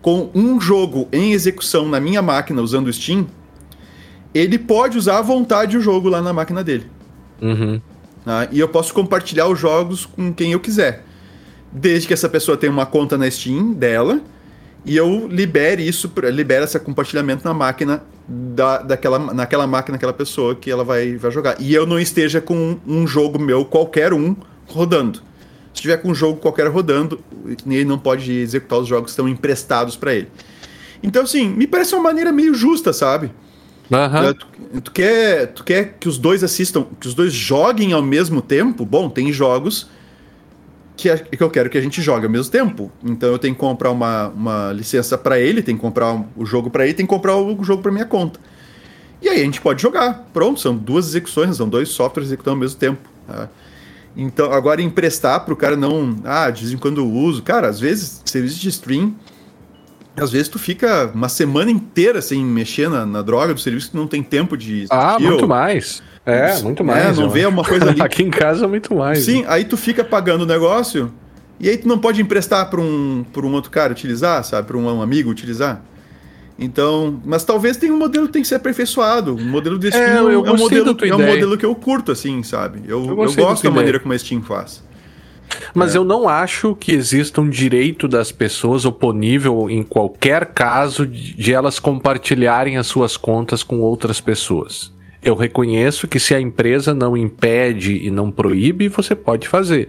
com 0.00 0.30
um 0.32 0.60
jogo 0.60 1.08
em 1.10 1.32
execução 1.32 1.88
na 1.88 1.98
minha 1.98 2.22
máquina 2.22 2.62
usando 2.62 2.86
o 2.86 2.92
Steam, 2.92 3.26
ele 4.32 4.60
pode 4.60 4.96
usar 4.96 5.18
à 5.18 5.22
vontade 5.22 5.76
o 5.76 5.80
jogo 5.80 6.08
lá 6.08 6.22
na 6.22 6.32
máquina 6.32 6.62
dele. 6.62 6.86
Uhum. 7.42 7.80
Ah, 8.24 8.46
e 8.52 8.60
eu 8.60 8.68
posso 8.68 8.94
compartilhar 8.94 9.48
os 9.48 9.58
jogos 9.58 10.06
com 10.06 10.32
quem 10.32 10.52
eu 10.52 10.60
quiser. 10.60 11.04
Desde 11.78 12.08
que 12.08 12.14
essa 12.14 12.28
pessoa 12.28 12.56
tenha 12.56 12.72
uma 12.72 12.86
conta 12.86 13.18
na 13.18 13.30
Steam 13.30 13.74
dela 13.74 14.22
e 14.82 14.96
eu 14.96 15.28
libere 15.28 15.86
isso, 15.86 16.10
libere 16.32 16.64
esse 16.64 16.78
compartilhamento 16.80 17.44
na 17.44 17.52
máquina 17.52 18.02
da, 18.26 18.78
daquela, 18.78 19.18
naquela 19.18 19.66
máquina 19.66 19.98
daquela 19.98 20.14
pessoa 20.14 20.54
que 20.54 20.70
ela 20.70 20.82
vai, 20.84 21.16
vai 21.16 21.30
jogar. 21.30 21.60
E 21.60 21.74
eu 21.74 21.86
não 21.86 22.00
esteja 22.00 22.40
com 22.40 22.78
um 22.86 23.06
jogo 23.06 23.38
meu, 23.38 23.62
qualquer 23.62 24.14
um, 24.14 24.34
rodando. 24.66 25.20
Se 25.74 25.82
tiver 25.82 25.98
com 25.98 26.08
um 26.08 26.14
jogo 26.14 26.40
qualquer 26.40 26.68
rodando, 26.68 27.20
ele 27.66 27.84
não 27.84 27.98
pode 27.98 28.32
executar 28.32 28.78
os 28.78 28.88
jogos 28.88 29.06
que 29.06 29.10
estão 29.10 29.28
emprestados 29.28 29.96
para 29.96 30.14
ele. 30.14 30.28
Então, 31.02 31.24
assim, 31.24 31.46
me 31.46 31.66
parece 31.66 31.94
uma 31.94 32.04
maneira 32.04 32.32
meio 32.32 32.54
justa, 32.54 32.90
sabe? 32.90 33.30
Uhum. 33.90 34.32
Tu, 34.32 34.80
tu, 34.80 34.90
quer, 34.92 35.48
tu 35.48 35.62
quer 35.62 35.96
que 36.00 36.08
os 36.08 36.16
dois 36.16 36.42
assistam, 36.42 36.86
que 36.98 37.06
os 37.06 37.12
dois 37.12 37.34
joguem 37.34 37.92
ao 37.92 38.00
mesmo 38.00 38.40
tempo? 38.40 38.86
Bom, 38.86 39.10
tem 39.10 39.30
jogos 39.30 39.88
que, 40.96 41.10
é, 41.10 41.18
que 41.18 41.42
eu 41.42 41.50
quero 41.50 41.68
que 41.68 41.76
a 41.76 41.80
gente 41.80 42.00
jogue 42.00 42.24
ao 42.24 42.32
mesmo 42.32 42.50
tempo. 42.50 42.90
Então 43.04 43.28
eu 43.30 43.38
tenho 43.38 43.54
que 43.54 43.60
comprar 43.60 43.90
uma, 43.90 44.28
uma 44.28 44.72
licença 44.72 45.18
para 45.18 45.38
ele, 45.38 45.62
tem 45.62 45.76
que 45.76 45.80
comprar 45.80 46.24
o 46.34 46.46
jogo 46.46 46.70
para 46.70 46.84
ele, 46.84 46.94
tem 46.94 47.06
que 47.06 47.10
comprar 47.10 47.36
o 47.36 47.62
jogo 47.62 47.82
para 47.82 47.92
minha 47.92 48.06
conta. 48.06 48.40
E 49.20 49.28
aí 49.28 49.40
a 49.40 49.44
gente 49.44 49.60
pode 49.60 49.82
jogar. 49.82 50.26
Pronto, 50.32 50.58
são 50.60 50.74
duas 50.74 51.08
execuções, 51.08 51.56
são 51.56 51.68
dois 51.68 51.90
softwares 51.90 52.28
executando 52.28 52.54
ao 52.56 52.60
mesmo 52.60 52.78
tempo. 52.78 53.08
Tá? 53.26 53.48
Então, 54.16 54.50
agora 54.52 54.80
emprestar 54.80 55.44
para 55.44 55.52
o 55.52 55.56
cara 55.56 55.76
não. 55.76 56.16
Ah, 56.24 56.50
de 56.50 56.62
vez 56.62 56.72
em 56.72 56.78
quando 56.78 57.00
eu 57.00 57.10
uso. 57.10 57.42
Cara, 57.42 57.68
às 57.68 57.78
vezes, 57.78 58.22
serviço 58.24 58.58
de 58.58 58.68
stream. 58.70 59.14
Às 60.16 60.32
vezes 60.32 60.48
tu 60.48 60.58
fica 60.58 61.10
uma 61.14 61.28
semana 61.28 61.70
inteira 61.70 62.22
sem 62.22 62.42
mexer 62.42 62.88
na, 62.88 63.04
na 63.04 63.20
droga 63.20 63.52
do 63.52 63.60
serviço 63.60 63.90
que 63.90 63.96
não 63.96 64.06
tem 64.06 64.22
tempo 64.22 64.56
de. 64.56 64.86
Ah, 64.88 65.18
muito 65.20 65.46
mais. 65.46 66.02
É, 66.26 66.60
muito 66.60 66.82
mais. 66.82 67.16
É, 67.16 67.22
não 67.22 67.30
vê 67.30 67.46
uma 67.46 67.62
coisa 67.62 67.88
ali. 67.90 68.02
Aqui 68.02 68.24
em 68.24 68.30
casa, 68.30 68.66
muito 68.66 68.94
mais. 68.94 69.20
Sim, 69.20 69.42
né? 69.42 69.48
aí 69.48 69.64
tu 69.64 69.76
fica 69.76 70.02
pagando 70.02 70.42
o 70.42 70.46
negócio 70.46 71.12
e 71.60 71.68
aí 71.68 71.78
tu 71.78 71.86
não 71.86 71.98
pode 71.98 72.20
emprestar 72.20 72.68
para 72.68 72.80
um, 72.80 73.24
um 73.36 73.52
outro 73.52 73.70
cara 73.70 73.92
utilizar, 73.92 74.42
sabe? 74.44 74.66
Para 74.66 74.76
um 74.76 75.00
amigo 75.00 75.30
utilizar. 75.30 75.82
Então, 76.58 77.20
mas 77.24 77.44
talvez 77.44 77.76
tenha 77.76 77.92
um 77.92 77.98
modelo 77.98 78.26
que 78.26 78.32
tem 78.32 78.42
que 78.42 78.48
ser 78.48 78.56
aperfeiçoado. 78.56 79.36
Um 79.36 79.48
modelo 79.48 79.78
desse 79.78 79.96
é, 79.96 80.18
eu, 80.18 80.30
eu 80.30 80.46
é 80.46 80.50
um 80.50 80.56
modelo, 80.56 80.96
é 81.00 81.14
um 81.14 81.26
modelo 81.26 81.56
que 81.56 81.66
eu 81.66 81.74
curto, 81.74 82.10
assim, 82.10 82.42
sabe? 82.42 82.80
Eu, 82.86 83.04
eu, 83.04 83.24
eu 83.24 83.34
gosto 83.34 83.62
da 83.62 83.70
maneira 83.70 84.00
como 84.00 84.12
a 84.12 84.18
Steam 84.18 84.42
faz. 84.42 84.84
Mas 85.74 85.94
é. 85.94 85.98
eu 85.98 86.04
não 86.04 86.28
acho 86.28 86.74
que 86.74 86.92
exista 86.92 87.40
um 87.40 87.48
direito 87.48 88.08
das 88.08 88.32
pessoas 88.32 88.84
oponível 88.84 89.70
em 89.70 89.82
qualquer 89.82 90.46
caso 90.46 91.06
de 91.06 91.52
elas 91.52 91.78
compartilharem 91.78 92.78
as 92.78 92.86
suas 92.86 93.16
contas 93.16 93.62
com 93.62 93.80
outras 93.80 94.20
pessoas 94.20 94.95
eu 95.22 95.34
reconheço 95.34 96.06
que 96.06 96.20
se 96.20 96.34
a 96.34 96.40
empresa 96.40 96.94
não 96.94 97.16
impede 97.16 98.06
e 98.06 98.10
não 98.10 98.30
proíbe, 98.30 98.88
você 98.88 99.14
pode 99.14 99.48
fazer. 99.48 99.88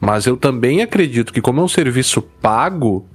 Mas 0.00 0.26
eu 0.26 0.36
também 0.36 0.82
acredito 0.82 1.32
que, 1.32 1.40
como 1.40 1.60
é 1.60 1.64
um 1.64 1.68
serviço 1.68 2.20
pago, 2.20 3.06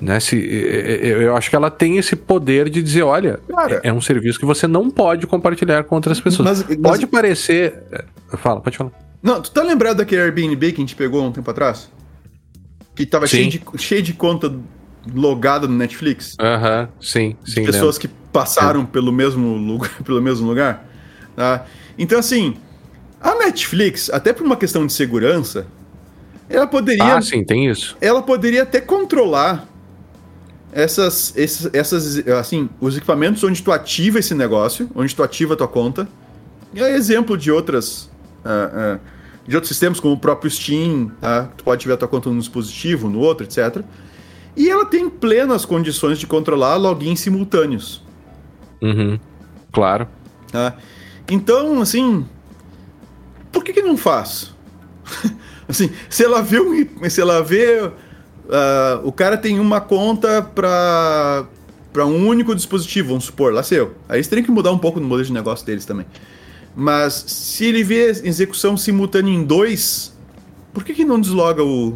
né, 0.00 0.18
se, 0.20 0.36
eu 0.36 1.36
acho 1.36 1.50
que 1.50 1.56
ela 1.56 1.70
tem 1.70 1.98
esse 1.98 2.16
poder 2.16 2.68
de 2.68 2.82
dizer: 2.82 3.02
olha, 3.02 3.40
Cara, 3.48 3.80
é 3.82 3.92
um 3.92 4.00
serviço 4.00 4.38
que 4.38 4.46
você 4.46 4.66
não 4.66 4.90
pode 4.90 5.26
compartilhar 5.26 5.84
com 5.84 5.94
outras 5.94 6.20
pessoas. 6.20 6.64
Mas, 6.64 6.68
mas... 6.68 6.78
Pode 6.78 7.06
parecer. 7.06 7.82
É, 7.92 8.36
fala, 8.36 8.60
pode 8.60 8.76
falar. 8.76 8.92
Não, 9.22 9.40
tu 9.40 9.50
tá 9.50 9.62
lembrado 9.62 9.98
daquele 9.98 10.22
Airbnb 10.22 10.72
que 10.72 10.78
a 10.78 10.82
gente 10.82 10.96
pegou 10.96 11.24
um 11.24 11.32
tempo 11.32 11.50
atrás? 11.50 11.90
Que 12.94 13.06
tava 13.06 13.26
cheio 13.26 13.48
de, 13.48 13.62
cheio 13.76 14.02
de 14.02 14.12
conta 14.12 14.54
logada 15.12 15.66
no 15.66 15.74
Netflix? 15.74 16.36
Aham, 16.40 16.82
uh 16.82 16.86
-huh, 16.86 16.88
sim, 17.00 17.36
sim. 17.44 17.60
De 17.60 17.66
pessoas 17.66 17.96
lembro. 17.96 18.00
que 18.00 18.24
passaram 18.32 18.82
é. 18.82 18.86
pelo, 18.86 19.12
mesmo 19.12 19.56
lugar, 19.56 19.90
pelo 20.04 20.20
mesmo 20.20 20.46
lugar. 20.46 20.86
Tá? 21.36 21.66
Então, 21.98 22.18
assim, 22.18 22.56
a 23.20 23.34
Netflix, 23.36 24.10
até 24.10 24.32
por 24.32 24.44
uma 24.44 24.56
questão 24.56 24.86
de 24.86 24.92
segurança, 24.92 25.66
ela 26.48 26.66
poderia. 26.66 27.16
Ah, 27.16 27.22
sim, 27.22 27.44
tem 27.44 27.68
isso. 27.68 27.96
Ela 28.00 28.22
poderia 28.22 28.62
até 28.62 28.80
controlar 28.80 29.66
essas, 30.72 31.32
esses, 31.36 31.70
essas, 31.72 32.26
assim, 32.28 32.68
os 32.80 32.96
equipamentos 32.96 33.42
onde 33.44 33.62
tu 33.62 33.72
ativa 33.72 34.18
esse 34.18 34.34
negócio, 34.34 34.90
onde 34.94 35.14
tu 35.14 35.22
ativa 35.22 35.54
a 35.54 35.56
tua 35.56 35.68
conta. 35.68 36.08
É 36.74 36.90
exemplo 36.90 37.38
de 37.38 37.50
outras. 37.50 38.10
Uh, 38.44 38.96
uh, 38.96 39.00
de 39.46 39.54
outros 39.54 39.68
sistemas, 39.68 40.00
como 40.00 40.14
o 40.14 40.18
próprio 40.18 40.50
Steam, 40.50 41.12
tá? 41.20 41.50
tu 41.56 41.64
pode 41.64 41.76
ativar 41.76 41.94
a 41.94 41.98
tua 41.98 42.08
conta 42.08 42.30
num 42.30 42.38
dispositivo, 42.38 43.10
no 43.10 43.20
outro, 43.20 43.44
etc. 43.44 43.82
E 44.56 44.70
ela 44.70 44.86
tem 44.86 45.08
plenas 45.08 45.64
condições 45.64 46.18
de 46.18 46.26
controlar 46.26 46.76
logins 46.76 47.20
simultâneos. 47.20 48.02
Uhum. 48.80 49.18
Claro. 49.72 50.08
Tá? 50.50 50.76
Então, 51.28 51.80
assim, 51.80 52.24
por 53.50 53.64
que, 53.64 53.72
que 53.72 53.82
não 53.82 53.96
faz? 53.96 54.54
assim, 55.68 55.90
se 56.08 56.24
ela 56.24 56.42
vê, 56.42 56.60
um, 56.60 57.10
se 57.10 57.20
ela 57.20 57.42
vê 57.42 57.80
uh, 57.82 57.92
o 59.02 59.10
cara 59.10 59.36
tem 59.36 59.58
uma 59.58 59.80
conta 59.80 60.42
para 60.42 61.46
para 61.92 62.04
um 62.04 62.26
único 62.26 62.56
dispositivo, 62.56 63.10
vamos 63.10 63.26
supor, 63.26 63.54
lá 63.54 63.62
seu. 63.62 63.94
Aí 64.08 64.16
eles 64.16 64.26
teriam 64.26 64.44
que 64.44 64.50
mudar 64.50 64.72
um 64.72 64.78
pouco 64.78 64.98
no 64.98 65.06
modelo 65.06 65.28
de 65.28 65.32
negócio 65.32 65.64
deles 65.64 65.84
também. 65.84 66.04
Mas 66.74 67.14
se 67.28 67.66
ele 67.66 67.84
vê 67.84 68.10
execução 68.10 68.76
simultânea 68.76 69.32
em 69.32 69.44
dois, 69.44 70.12
por 70.72 70.82
que, 70.82 70.92
que 70.92 71.04
não 71.04 71.20
desloga 71.20 71.62
o, 71.62 71.94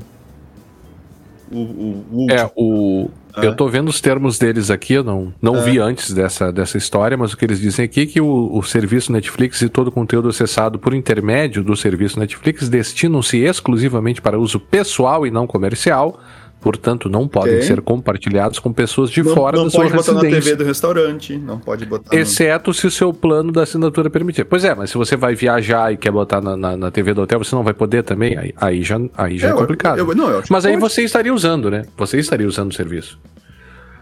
o, 1.50 1.58
o, 1.58 2.06
o 2.26 2.30
é, 2.30 2.50
o, 2.56 3.10
ah. 3.38 3.44
Eu 3.44 3.54
tô 3.54 3.68
vendo 3.68 3.88
os 3.88 4.00
termos 4.00 4.38
deles 4.38 4.70
aqui, 4.70 4.94
eu 4.94 5.04
não, 5.04 5.32
não 5.40 5.54
ah. 5.56 5.60
vi 5.60 5.78
antes 5.78 6.12
dessa, 6.12 6.52
dessa 6.52 6.76
história, 6.76 7.16
mas 7.16 7.32
o 7.32 7.36
que 7.36 7.44
eles 7.44 7.60
dizem 7.60 7.84
aqui 7.84 8.00
é 8.02 8.06
que 8.06 8.20
o, 8.20 8.50
o 8.52 8.62
serviço 8.62 9.12
Netflix 9.12 9.62
e 9.62 9.68
todo 9.68 9.88
o 9.88 9.92
conteúdo 9.92 10.28
acessado 10.28 10.78
por 10.78 10.92
intermédio 10.92 11.62
do 11.62 11.76
serviço 11.76 12.18
Netflix 12.18 12.68
destinam-se 12.68 13.38
exclusivamente 13.38 14.20
para 14.20 14.38
uso 14.38 14.58
pessoal 14.58 15.26
e 15.26 15.30
não 15.30 15.46
comercial, 15.46 16.18
Portanto, 16.60 17.08
não 17.08 17.28
podem 17.28 17.54
okay. 17.54 17.66
ser 17.66 17.80
compartilhados 17.80 18.58
com 18.58 18.72
pessoas 18.72 19.10
de 19.10 19.22
não, 19.22 19.32
fora 19.32 19.56
não 19.56 19.64
da 19.64 19.70
sua 19.70 19.84
residência. 19.84 20.12
Não 20.12 20.20
pode 20.20 20.28
botar 20.28 20.36
na 20.36 20.42
TV 20.42 20.56
do 20.56 20.64
restaurante, 20.64 21.36
não 21.36 21.58
pode 21.58 21.86
botar... 21.86 22.16
Exceto 22.16 22.70
no... 22.70 22.74
se 22.74 22.86
o 22.86 22.90
seu 22.90 23.12
plano 23.12 23.52
da 23.52 23.62
assinatura 23.62 24.10
permitir. 24.10 24.44
Pois 24.44 24.64
é, 24.64 24.74
mas 24.74 24.90
se 24.90 24.98
você 24.98 25.16
vai 25.16 25.36
viajar 25.36 25.92
e 25.92 25.96
quer 25.96 26.10
botar 26.10 26.40
na, 26.40 26.56
na, 26.56 26.76
na 26.76 26.90
TV 26.90 27.14
do 27.14 27.22
hotel, 27.22 27.38
você 27.38 27.54
não 27.54 27.62
vai 27.62 27.74
poder 27.74 28.02
também? 28.02 28.36
Aí, 28.36 28.52
aí 28.56 28.82
já, 28.82 29.00
aí 29.16 29.38
já 29.38 29.48
é, 29.48 29.50
é 29.52 29.54
complicado. 29.54 29.98
Eu, 29.98 30.08
eu, 30.08 30.16
não, 30.16 30.42
mas 30.50 30.66
aí 30.66 30.72
pode. 30.72 30.92
você 30.92 31.02
estaria 31.02 31.32
usando, 31.32 31.70
né? 31.70 31.84
Você 31.96 32.18
estaria 32.18 32.46
usando 32.46 32.72
o 32.72 32.74
serviço. 32.74 33.20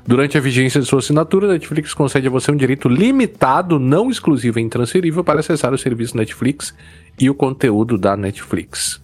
Durante 0.07 0.39
a 0.39 0.41
vigência 0.41 0.81
de 0.81 0.87
sua 0.87 1.01
assinatura, 1.01 1.49
a 1.49 1.53
Netflix 1.53 1.93
concede 1.93 2.29
a 2.29 2.31
você 2.31 2.51
um 2.53 2.57
direito 2.57 2.89
limitado, 2.89 3.79
não 3.79 4.09
exclusivo 4.09 4.59
e 4.59 4.63
intransferível 4.63 5.23
para 5.23 5.41
acessar 5.41 5.75
o 5.75 5.79
serviço 5.79 6.17
Netflix 6.17 6.73
e 7.19 7.29
o 7.29 7.35
conteúdo 7.35 7.99
da 7.99 8.17
Netflix. 8.17 9.01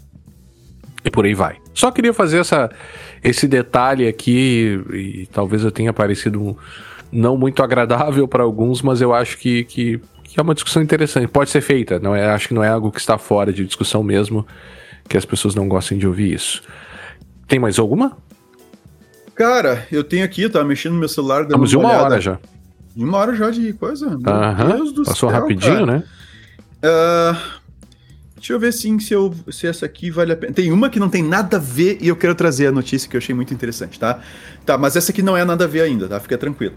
E 1.04 1.10
por 1.10 1.24
aí 1.24 1.34
vai. 1.34 1.56
Só 1.74 1.90
queria 1.90 2.14
fazer 2.14 2.38
essa, 2.38 2.70
esse 3.22 3.46
detalhe 3.46 4.08
aqui, 4.08 4.82
e 4.92 5.28
talvez 5.32 5.62
eu 5.62 5.70
tenha 5.70 5.92
parecido 5.92 6.56
não 7.10 7.36
muito 7.36 7.62
agradável 7.62 8.26
para 8.26 8.42
alguns, 8.42 8.82
mas 8.82 9.00
eu 9.00 9.14
acho 9.14 9.38
que, 9.38 9.64
que, 9.64 10.00
que, 10.24 10.40
é 10.40 10.42
uma 10.42 10.54
discussão 10.54 10.82
interessante. 10.82 11.28
Pode 11.28 11.50
ser 11.50 11.60
feita, 11.60 11.98
não 11.98 12.14
é, 12.14 12.30
acho 12.30 12.48
que 12.48 12.54
não 12.54 12.64
é 12.64 12.68
algo 12.68 12.90
que 12.90 12.98
está 12.98 13.18
fora 13.18 13.52
de 13.52 13.64
discussão 13.64 14.02
mesmo, 14.02 14.46
que 15.08 15.16
as 15.16 15.24
pessoas 15.24 15.54
não 15.54 15.68
gostem 15.68 15.98
de 15.98 16.06
ouvir 16.06 16.32
isso. 16.32 16.62
Tem 17.46 17.58
mais 17.58 17.78
alguma? 17.78 18.16
Cara, 19.34 19.86
eu 19.92 20.02
tenho 20.02 20.24
aqui, 20.24 20.48
tá 20.48 20.64
mexendo 20.64 20.94
no 20.94 20.98
meu 20.98 21.08
celular. 21.08 21.42
Estamos 21.42 21.72
em 21.72 21.76
uma, 21.76 21.90
uma 21.90 22.02
hora 22.02 22.20
já. 22.20 22.38
Uma 22.96 23.18
hora 23.18 23.34
já 23.34 23.50
de 23.50 23.72
coisa? 23.72 24.18
Meu 24.18 24.32
Aham. 24.32 24.76
Deus 24.76 24.92
do 24.92 25.04
Passou 25.04 25.30
céu, 25.30 25.40
rapidinho, 25.40 25.86
cara. 25.86 25.86
né? 25.86 26.04
Ah, 26.82 27.36
deixa 28.42 28.52
eu 28.54 28.58
ver 28.58 28.72
sim, 28.72 28.98
se, 28.98 29.14
eu, 29.14 29.32
se 29.52 29.68
essa 29.68 29.86
aqui 29.86 30.10
vale 30.10 30.32
a 30.32 30.36
pena. 30.36 30.52
Tem 30.52 30.72
uma 30.72 30.90
que 30.90 30.98
não 30.98 31.08
tem 31.08 31.22
nada 31.22 31.58
a 31.58 31.60
ver 31.60 31.98
e 32.00 32.08
eu 32.08 32.16
quero 32.16 32.34
trazer 32.34 32.66
a 32.66 32.72
notícia 32.72 33.08
que 33.08 33.14
eu 33.16 33.18
achei 33.18 33.32
muito 33.32 33.54
interessante, 33.54 34.00
tá? 34.00 34.18
Tá, 34.66 34.76
mas 34.76 34.96
essa 34.96 35.12
aqui 35.12 35.22
não 35.22 35.36
é 35.36 35.44
nada 35.44 35.62
a 35.64 35.68
ver 35.68 35.82
ainda, 35.82 36.08
tá? 36.08 36.18
Fica 36.18 36.36
tranquilo. 36.36 36.74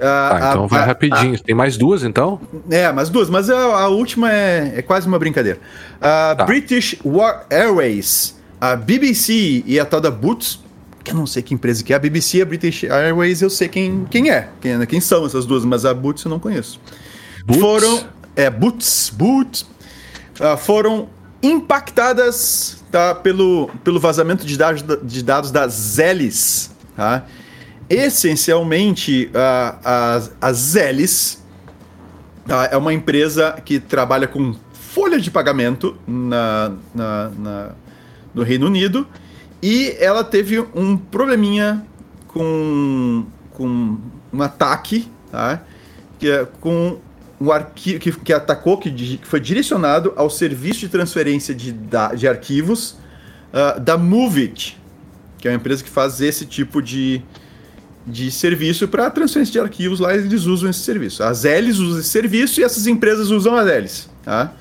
Ah, 0.00 0.36
Tá, 0.40 0.48
então 0.50 0.64
a- 0.64 0.66
vai 0.68 0.80
a- 0.82 0.84
rapidinho. 0.86 1.36
Tem 1.42 1.56
mais 1.56 1.76
duas, 1.76 2.04
então? 2.04 2.40
a- 2.70 2.74
é, 2.74 2.92
mas 2.92 3.08
duas, 3.08 3.28
mas 3.28 3.50
a, 3.50 3.56
a 3.58 3.88
última 3.88 4.32
é, 4.32 4.74
é 4.76 4.82
quase 4.82 5.08
uma 5.08 5.18
brincadeira. 5.18 5.58
A 6.00 6.36
Tá. 6.36 6.44
British 6.44 6.94
War 7.04 7.44
Airways, 7.50 8.36
a 8.60 8.76
BBC 8.76 9.64
e 9.66 9.80
a 9.80 9.84
tal 9.84 10.00
da 10.00 10.12
Boots, 10.12 10.60
que 11.02 11.10
eu 11.10 11.16
não 11.16 11.26
sei 11.26 11.42
que 11.42 11.52
empresa 11.52 11.82
que 11.82 11.92
é, 11.92 11.96
a 11.96 11.98
BBC 11.98 12.38
e 12.38 12.42
a 12.42 12.44
British 12.46 12.84
Airways 12.84 13.42
eu 13.42 13.50
sei 13.50 13.66
quem, 13.66 14.06
quem 14.08 14.30
é, 14.30 14.48
quem, 14.60 14.86
quem 14.86 15.00
são 15.00 15.26
essas 15.26 15.44
duas, 15.44 15.64
mas 15.64 15.84
a 15.84 15.92
Boots 15.92 16.22
eu 16.24 16.28
não 16.30 16.38
conheço. 16.38 16.80
Boots? 17.44 17.60
Foram, 17.60 18.04
é, 18.36 18.48
Boots, 18.48 19.10
Boots, 19.16 19.66
ah, 20.40 20.56
foram 20.56 21.08
impactadas 21.42 22.82
tá, 22.90 23.14
pelo, 23.14 23.68
pelo 23.84 24.00
vazamento 24.00 24.44
de 24.46 24.56
dados, 24.56 24.82
da- 24.82 24.96
de 24.96 25.22
dados 25.22 25.50
da 25.50 25.66
Zelis, 25.68 26.70
tá? 26.96 27.24
Essencialmente, 27.88 29.30
a, 29.34 29.76
a, 30.40 30.48
a 30.48 30.52
Zelis 30.52 31.42
tá, 32.46 32.68
é 32.72 32.76
uma 32.76 32.92
empresa 32.92 33.52
que 33.64 33.78
trabalha 33.78 34.26
com 34.26 34.54
folha 34.72 35.20
de 35.20 35.30
pagamento 35.30 35.96
na, 36.06 36.72
na- 36.94 37.30
na- 37.38 37.70
no 38.34 38.42
Reino 38.42 38.66
Unido 38.66 39.06
e 39.62 39.96
ela 39.98 40.22
teve 40.24 40.60
um 40.74 40.96
probleminha 40.96 41.84
com, 42.28 43.24
com 43.52 43.98
um 44.32 44.42
ataque, 44.42 45.10
tá? 45.30 45.60
Que 46.18 46.30
é 46.30 46.46
com 46.60 46.98
um 47.40 47.52
arquivo 47.52 47.98
que, 48.00 48.12
que 48.12 48.32
atacou, 48.32 48.78
que, 48.78 48.90
que 48.90 49.20
foi 49.26 49.38
direcionado 49.40 50.12
ao 50.16 50.28
serviço 50.28 50.80
de 50.80 50.88
transferência 50.88 51.54
de, 51.54 51.70
da- 51.72 52.14
de 52.14 52.26
arquivos 52.26 52.96
ah, 53.52 53.78
da 53.78 53.96
Movit, 53.96 54.76
que 55.38 55.46
é 55.46 55.52
uma 55.52 55.56
empresa 55.56 55.84
que 55.84 55.90
faz 55.90 56.20
esse 56.20 56.44
tipo 56.44 56.82
de, 56.82 57.22
de 58.04 58.30
serviço 58.30 58.88
para 58.88 59.08
transferência 59.08 59.52
de 59.52 59.60
arquivos 59.60 60.00
lá, 60.00 60.12
eles 60.14 60.44
usam 60.46 60.68
esse 60.68 60.80
serviço. 60.80 61.22
As 61.22 61.44
Elis 61.44 61.78
usam 61.78 62.00
esse 62.00 62.08
serviço 62.08 62.60
e 62.60 62.64
essas 62.64 62.86
empresas 62.88 63.30
usam 63.30 63.54
as 63.54 63.68
Elis, 63.70 64.10
tá? 64.24 64.52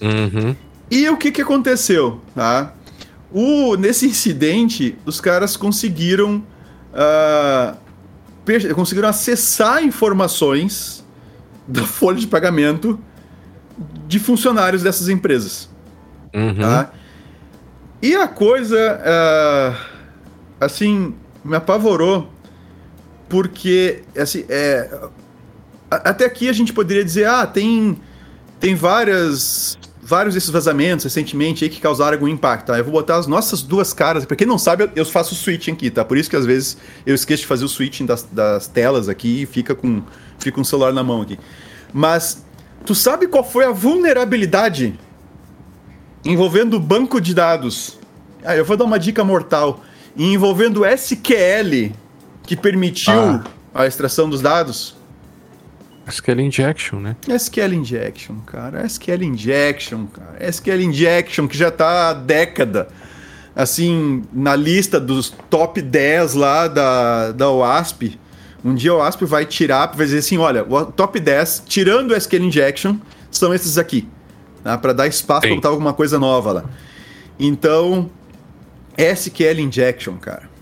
Uhum. 0.00 0.56
E 0.90 1.08
o 1.10 1.16
que, 1.18 1.30
que 1.30 1.42
aconteceu? 1.42 2.20
Tá? 2.34 2.72
O, 3.30 3.76
nesse 3.76 4.06
incidente, 4.06 4.96
os 5.04 5.20
caras 5.20 5.56
conseguiram, 5.56 6.42
per- 8.44 8.74
conseguiram 8.74 9.08
acessar 9.08 9.82
informações 9.84 11.03
da 11.66 11.82
folha 11.82 12.18
de 12.18 12.26
pagamento 12.26 12.98
de 14.06 14.18
funcionários 14.18 14.82
dessas 14.82 15.08
empresas. 15.08 15.68
Uhum. 16.34 16.60
Tá? 16.60 16.90
E 18.02 18.14
a 18.14 18.28
coisa, 18.28 19.00
ah, 19.04 19.76
assim, 20.60 21.14
me 21.44 21.56
apavorou, 21.56 22.30
porque, 23.28 24.02
assim, 24.16 24.44
é, 24.48 25.08
até 25.90 26.26
aqui 26.26 26.48
a 26.48 26.52
gente 26.52 26.72
poderia 26.72 27.04
dizer, 27.04 27.26
ah, 27.26 27.46
tem, 27.46 27.98
tem 28.60 28.74
várias, 28.74 29.78
vários 30.06 30.34
desses 30.34 30.50
vazamentos 30.50 31.04
recentemente 31.04 31.64
aí 31.64 31.70
que 31.70 31.80
causaram 31.80 32.12
algum 32.12 32.28
impacto, 32.28 32.66
tá? 32.66 32.76
Eu 32.78 32.84
vou 32.84 32.92
botar 32.92 33.16
as 33.16 33.26
nossas 33.26 33.62
duas 33.62 33.92
caras, 33.94 34.24
pra 34.26 34.36
quem 34.36 34.46
não 34.46 34.58
sabe, 34.58 34.90
eu- 34.94 35.04
faço 35.06 35.34
switching 35.34 35.72
aqui, 35.72 35.90
tá? 35.90 36.04
Por 36.04 36.18
isso 36.18 36.28
que 36.28 36.36
às 36.36 36.44
vezes 36.44 36.76
eu 37.06 37.14
esqueço 37.14 37.42
de 37.42 37.46
fazer 37.46 37.64
o 37.64 37.68
switching 37.68 38.04
das, 38.04 38.22
das 38.30 38.66
telas 38.66 39.08
aqui 39.08 39.42
e 39.42 39.46
fica 39.46 39.74
com, 39.74 40.02
fica 40.38 40.54
com 40.54 40.60
o 40.60 40.64
celular 40.64 40.92
na 40.92 41.02
mão 41.02 41.22
aqui. 41.22 41.38
Mas, 41.92 42.44
tu 42.84 42.94
sabe 42.94 43.26
qual 43.28 43.42
foi 43.42 43.64
a 43.64 43.70
vulnerabilidade 43.70 44.98
envolvendo 46.24 46.78
banco 46.80 47.20
de 47.20 47.34
dados. 47.34 47.98
Ah, 48.44 48.56
eu 48.56 48.64
vou 48.64 48.76
dar 48.76 48.84
uma 48.84 48.98
dica 48.98 49.24
mortal. 49.24 49.82
Envolvendo 50.16 50.84
SQL, 50.84 51.92
que 52.42 52.56
permitiu 52.56 53.12
Ah. 53.14 53.44
a 53.74 53.86
extração 53.86 54.28
dos 54.28 54.40
dados. 54.40 54.93
SQL 56.06 56.40
Injection, 56.40 57.00
né? 57.00 57.16
SQL 57.28 57.72
Injection, 57.72 58.36
cara. 58.46 58.86
SQL 58.86 59.22
Injection, 59.22 60.06
cara. 60.06 60.50
SQL 60.50 60.82
Injection, 60.82 61.48
que 61.48 61.56
já 61.56 61.70
tá 61.70 62.10
há 62.10 62.12
década, 62.12 62.88
assim, 63.56 64.22
na 64.32 64.54
lista 64.54 65.00
dos 65.00 65.30
top 65.48 65.80
10 65.80 66.34
lá 66.34 66.68
da, 66.68 67.32
da 67.32 67.50
OASP. 67.50 68.18
Um 68.64 68.74
dia 68.74 68.92
a 68.92 68.96
OASP 68.96 69.24
vai 69.24 69.44
tirar, 69.44 69.86
vai 69.94 70.06
dizer 70.06 70.18
assim, 70.18 70.38
olha, 70.38 70.64
o 70.64 70.86
top 70.86 71.20
10, 71.20 71.64
tirando 71.66 72.12
o 72.12 72.16
SQL 72.16 72.44
Injection, 72.44 72.96
são 73.30 73.54
esses 73.54 73.78
aqui. 73.78 74.08
Tá? 74.62 74.78
Para 74.78 74.92
dar 74.92 75.06
espaço 75.06 75.42
para 75.42 75.54
botar 75.54 75.68
alguma 75.68 75.92
coisa 75.92 76.18
nova 76.18 76.52
lá. 76.52 76.64
Então, 77.38 78.10
SQL 78.96 79.60
Injection, 79.60 80.16
cara. 80.16 80.53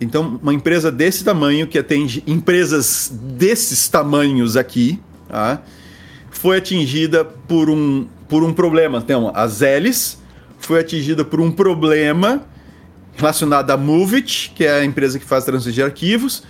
Então, 0.00 0.38
uma 0.42 0.54
empresa 0.54 0.90
desse 0.90 1.22
tamanho, 1.22 1.66
que 1.66 1.78
atende 1.78 2.22
empresas 2.26 3.12
desses 3.12 3.86
tamanhos 3.88 4.56
aqui, 4.56 4.98
tá? 5.28 5.62
foi 6.30 6.56
atingida 6.56 7.24
por 7.24 7.68
um, 7.68 8.06
por 8.28 8.42
um 8.42 8.52
problema. 8.54 8.98
Então, 8.98 9.30
a 9.34 9.46
Zelis 9.46 10.18
foi 10.58 10.80
atingida 10.80 11.24
por 11.24 11.40
um 11.40 11.50
problema 11.52 12.42
relacionado 13.14 13.70
à 13.70 13.76
Movit, 13.76 14.52
que 14.54 14.64
é 14.64 14.80
a 14.80 14.84
empresa 14.84 15.18
que 15.18 15.24
faz 15.24 15.44
transferência 15.44 15.72
de 15.72 15.82
arquivos, 15.82 16.44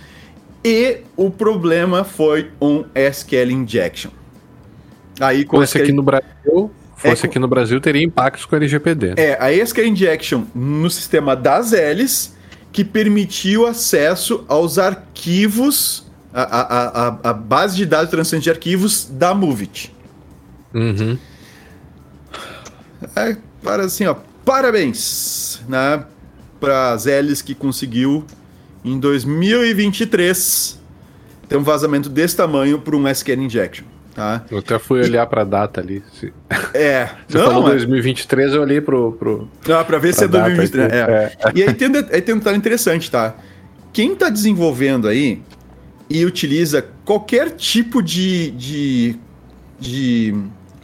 e 0.63 0.99
o 1.17 1.29
problema 1.29 2.05
foi 2.05 2.51
um 2.61 2.85
SQL 2.95 3.51
Injection. 3.51 4.11
Aí, 5.19 5.43
com 5.43 5.57
Fosse 5.57 5.77
SQL 5.77 5.83
aqui 5.83 5.91
no 5.91 6.03
Brasil, 6.03 6.71
fosse 6.95 7.25
É, 7.25 7.29
aqui 7.29 7.39
no 7.39 7.47
Brasil, 7.47 7.81
teria 7.81 8.03
impactos 8.03 8.45
com 8.45 8.55
o 8.55 8.57
LGPD. 8.57 9.15
É, 9.17 9.37
a 9.41 9.51
SQL 9.51 9.87
Injection 9.87 10.43
no 10.55 10.89
sistema 10.89 11.35
das 11.35 11.73
Ls 11.73 12.33
que 12.71 12.83
permitiu 12.83 13.67
acesso 13.67 14.45
aos 14.47 14.77
arquivos, 14.77 16.09
a, 16.33 16.41
a, 16.41 17.07
a, 17.07 17.29
a 17.29 17.33
base 17.33 17.75
de 17.75 17.85
dados 17.85 18.07
de 18.07 18.11
transferência 18.11 18.51
de 18.51 18.57
arquivos 18.57 19.05
da 19.11 19.33
Movit. 19.33 19.93
Uhum. 20.73 21.17
É, 23.15 23.35
para 23.61 23.83
assim, 23.83 24.05
ó, 24.05 24.15
parabéns, 24.45 25.61
né, 25.67 26.05
para 26.59 26.93
as 26.93 27.05
Ls 27.05 27.43
que 27.43 27.53
conseguiu 27.53 28.25
em 28.85 28.99
2023 28.99 30.79
ter 31.49 31.57
um 31.57 31.63
vazamento 31.63 32.07
desse 32.07 32.35
tamanho 32.35 32.79
por 32.79 32.95
um 32.95 33.07
SQL 33.07 33.41
Injection, 33.41 33.85
tá? 34.15 34.43
Eu 34.51 34.59
até 34.59 34.77
fui 34.79 35.01
olhar 35.01 35.25
pra 35.27 35.43
data 35.43 35.81
ali. 35.81 36.03
Se- 36.13 36.33
É, 36.73 37.09
Você 37.27 37.37
falou 37.39 37.67
é- 37.67 37.71
2023, 37.71 38.53
eu 38.53 38.61
olhei 38.61 38.81
pro. 38.81 39.13
pro... 39.13 39.49
Ah, 39.69 39.83
pra 39.83 39.97
ver 39.97 40.13
se 40.13 40.23
é 40.23 40.27
Pra 40.27 40.39
data 40.39 40.55
2023. 40.55 41.01
aqui, 41.01 41.11
É. 41.11 41.51
E 41.55 41.63
aí 41.63 41.73
tem, 41.73 41.87
um 41.89 41.93
aí 42.11 42.21
tem 42.21 42.35
um 42.35 42.37
detalhe 42.39 42.57
interessante, 42.57 43.09
tá? 43.09 43.35
Quem 43.93 44.15
tá 44.15 44.29
desenvolvendo 44.29 45.07
aí 45.07 45.41
e 46.09 46.25
utiliza 46.25 46.85
qualquer 47.05 47.51
tipo 47.51 48.01
de, 48.01 48.51
de, 48.51 49.15
de 49.79 50.35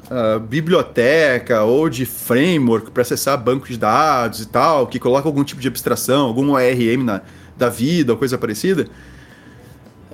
ah, 0.09 0.39
biblioteca 0.39 1.63
ou 1.63 1.89
de 1.89 2.05
framework 2.05 2.91
para 2.91 3.01
acessar 3.01 3.37
banco 3.41 3.67
de 3.67 3.77
dados 3.77 4.41
e 4.41 4.45
tal, 4.47 4.87
que 4.87 4.99
coloca 4.99 5.27
algum 5.27 5.43
tipo 5.43 5.59
de 5.61 5.67
abstração, 5.67 6.27
algum 6.27 6.51
ORM 6.51 7.03
na, 7.03 7.21
da 7.57 7.69
vida 7.69 8.11
ou 8.13 8.17
coisa 8.17 8.37
parecida. 8.37 8.87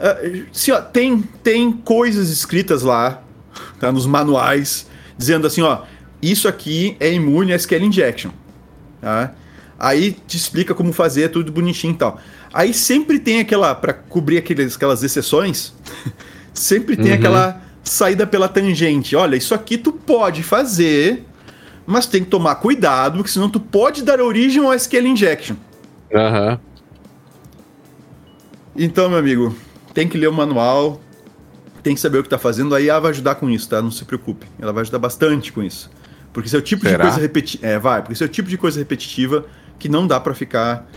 Ah, 0.06 0.18
assim, 0.51 0.72
ó, 0.72 0.82
tem, 0.82 1.22
tem 1.41 1.72
coisas 1.72 2.30
escritas 2.30 2.84
lá, 2.84 3.24
tá, 3.80 3.89
nos 3.89 4.06
manuais, 4.06 4.86
dizendo 5.18 5.47
assim, 5.47 5.62
ó, 5.62 5.84
isso 6.22 6.45
aqui 6.45 6.97
é 6.99 7.14
imune 7.14 7.54
a 7.54 7.56
SQL 7.56 7.86
Injection. 7.86 8.32
Tá? 8.99 9.32
Aí 9.80 10.12
te 10.28 10.36
explica 10.36 10.74
como 10.76 10.91
fazer 10.91 11.30
tudo 11.30 11.54
bonitinho 11.54 11.93
e 11.93 11.97
tal. 11.97 12.20
Aí 12.54 12.74
sempre 12.74 13.18
tem 13.18 13.39
aquela, 13.39 13.74
para 13.74 13.93
cobrir 13.93 14.38
aqueles, 14.39 14.76
aquelas 14.76 15.04
exceções, 15.04 15.74
sempre 16.54 16.97
tem 16.97 17.12
Uhum. 17.12 17.18
aquela 17.18 17.62
saída 17.82 18.28
pela 18.28 18.49
tangente. 18.49 19.16
Olha, 19.16 19.38
isso 19.38 19.56
aqui 19.56 19.78
tu 19.78 19.93
pode 19.93 20.43
fazer, 20.43 21.24
mas 21.86 22.08
tem 22.08 22.24
que 22.26 22.30
tomar 22.30 22.56
cuidado, 22.56 23.16
porque 23.18 23.32
senão 23.32 23.49
tu 23.49 23.60
pode 23.60 24.04
dar 24.04 24.20
origem 24.20 24.64
ao 24.66 24.74
SQL 24.74 25.08
Injection. 25.08 25.56
Aham. 26.14 26.60
Então, 28.76 29.10
meu 29.10 29.20
amigo, 29.20 29.56
tem 29.93 30.07
que 30.07 30.17
ler 30.17 30.27
o 30.27 30.33
manual, 30.33 30.99
tem 31.83 31.93
que 31.93 32.01
saber 32.01 32.19
o 32.19 32.23
que 32.23 32.29
tá 32.29 32.37
fazendo, 32.37 32.73
aí 32.73 32.89
ela 32.89 32.99
vai 32.99 33.11
ajudar 33.11 33.35
com 33.35 33.49
isso, 33.49 33.69
tá? 33.69 33.81
Não 33.81 33.91
se 33.91 34.05
preocupe. 34.05 34.47
Ela 34.59 34.71
vai 34.71 34.81
ajudar 34.81 34.99
bastante 34.99 35.51
com 35.51 35.61
isso. 35.61 35.91
Porque 36.31 36.47
isso 36.47 36.55
é 36.55 36.59
o 36.59 36.61
tipo 36.61 36.83
Será? 36.83 36.97
de 36.97 37.03
coisa 37.03 37.21
repetitiva. 37.21 37.67
É, 37.67 37.77
vai, 37.77 38.01
porque 38.01 38.13
isso 38.13 38.23
é 38.23 38.25
o 38.25 38.29
tipo 38.29 38.49
de 38.49 38.57
coisa 38.57 38.79
repetitiva 38.79 39.45
que 39.77 39.89
não 39.89 40.07
dá 40.07 40.19
pra 40.19 40.33
ficar 40.33 40.87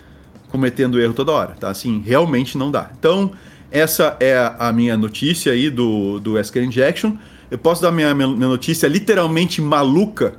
cometendo 0.49 0.99
erro 0.99 1.13
toda 1.13 1.31
hora, 1.31 1.55
tá? 1.59 1.69
Assim, 1.69 2.01
realmente 2.05 2.57
não 2.57 2.71
dá. 2.71 2.89
Então, 2.97 3.31
essa 3.69 4.15
é 4.19 4.53
a 4.57 4.71
minha 4.71 4.95
notícia 4.95 5.51
aí 5.51 5.69
do, 5.69 6.19
do 6.19 6.39
SQL 6.39 6.63
Injection. 6.63 7.17
Eu 7.51 7.57
posso 7.57 7.81
dar 7.81 7.91
minha, 7.91 8.15
minha 8.15 8.27
notícia 8.35 8.87
literalmente 8.87 9.61
maluca, 9.61 10.35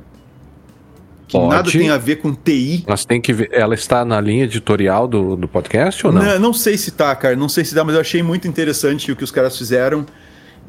que 1.29 1.37
Pode. 1.37 1.55
nada 1.55 1.71
tem 1.71 1.91
a 1.91 1.99
ver 1.99 2.17
com 2.17 2.35
TI. 2.35 2.85
Mas 2.89 3.05
tem 3.05 3.21
que 3.21 3.35
ver. 3.35 3.51
Ela 3.53 3.75
está 3.75 4.03
na 4.03 4.19
linha 4.19 4.45
editorial 4.45 5.07
do, 5.07 5.37
do 5.37 5.47
podcast 5.47 6.07
ou 6.07 6.13
não? 6.13 6.23
Não, 6.23 6.39
não 6.39 6.53
sei 6.55 6.79
se 6.79 6.91
tá, 6.91 7.15
cara. 7.15 7.37
Não 7.37 7.51
sei 7.51 7.67
se 7.67 7.75
dá, 7.75 7.85
mas 7.85 7.95
eu 7.95 8.01
achei 8.01 8.23
muito 8.23 8.49
interessante 8.49 9.13
o 9.13 9.17
que 9.17 9.23
os 9.23 9.31
caras 9.31 9.57
fizeram. 9.57 10.07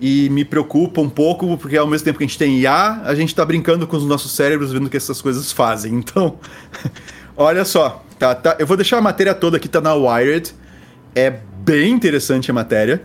e 0.01 0.30
me 0.30 0.45
preocupa 0.45 1.01
um 1.01 1.10
pouco, 1.10 1.57
porque 1.57 1.78
ao 1.78 1.88
mesmo 1.88 2.05
tempo 2.05 2.18
que 2.18 2.24
a 2.26 2.28
gente 2.28 2.38
tem 2.38 2.60
IA, 2.60 3.01
a 3.03 3.16
gente 3.16 3.34
tá 3.34 3.45
brincando 3.45 3.88
com 3.88 3.97
os 3.97 4.05
nossos 4.05 4.32
cérebros 4.34 4.72
vendo 4.72 4.88
o 4.88 4.89
que 4.89 4.97
essas 4.97 5.22
coisas 5.22 5.51
fazem. 5.51 5.93
Então, 5.95 6.38
olha 7.36 7.64
só, 7.66 8.03
tá, 8.18 8.36
tá, 8.36 8.57
eu 8.60 8.68
vou 8.68 8.76
deixar 8.78 8.97
a 8.97 9.01
matéria 9.01 9.34
toda 9.34 9.57
aqui, 9.57 9.68
tá 9.68 9.80
na 9.82 9.93
Wired. 9.93 10.53
É 11.16 11.39
bem 11.64 11.91
interessante 11.91 12.51
a 12.51 12.53
matéria. 12.53 13.01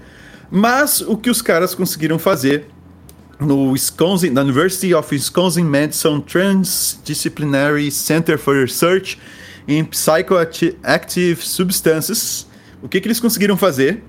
Mas 0.51 1.01
o 1.01 1.17
que 1.17 1.31
os 1.31 1.41
caras 1.41 1.75
conseguiram 1.75 2.19
fazer 2.19 2.67
no 3.45 3.71
Wisconsin, 3.73 4.31
na 4.31 4.43
University 4.43 4.95
of 4.95 5.13
Wisconsin 5.13 5.65
Madison 5.65 6.21
Transdisciplinary 6.21 7.91
Center 7.91 8.39
for 8.39 8.55
Research 8.55 9.19
in 9.67 9.87
Psychoactive 9.87 11.43
Substances, 11.43 12.47
o 12.83 12.89
que, 12.89 13.01
que 13.01 13.09
eles 13.09 13.21
conseguiram 13.21 13.57
fazer? 13.57 14.03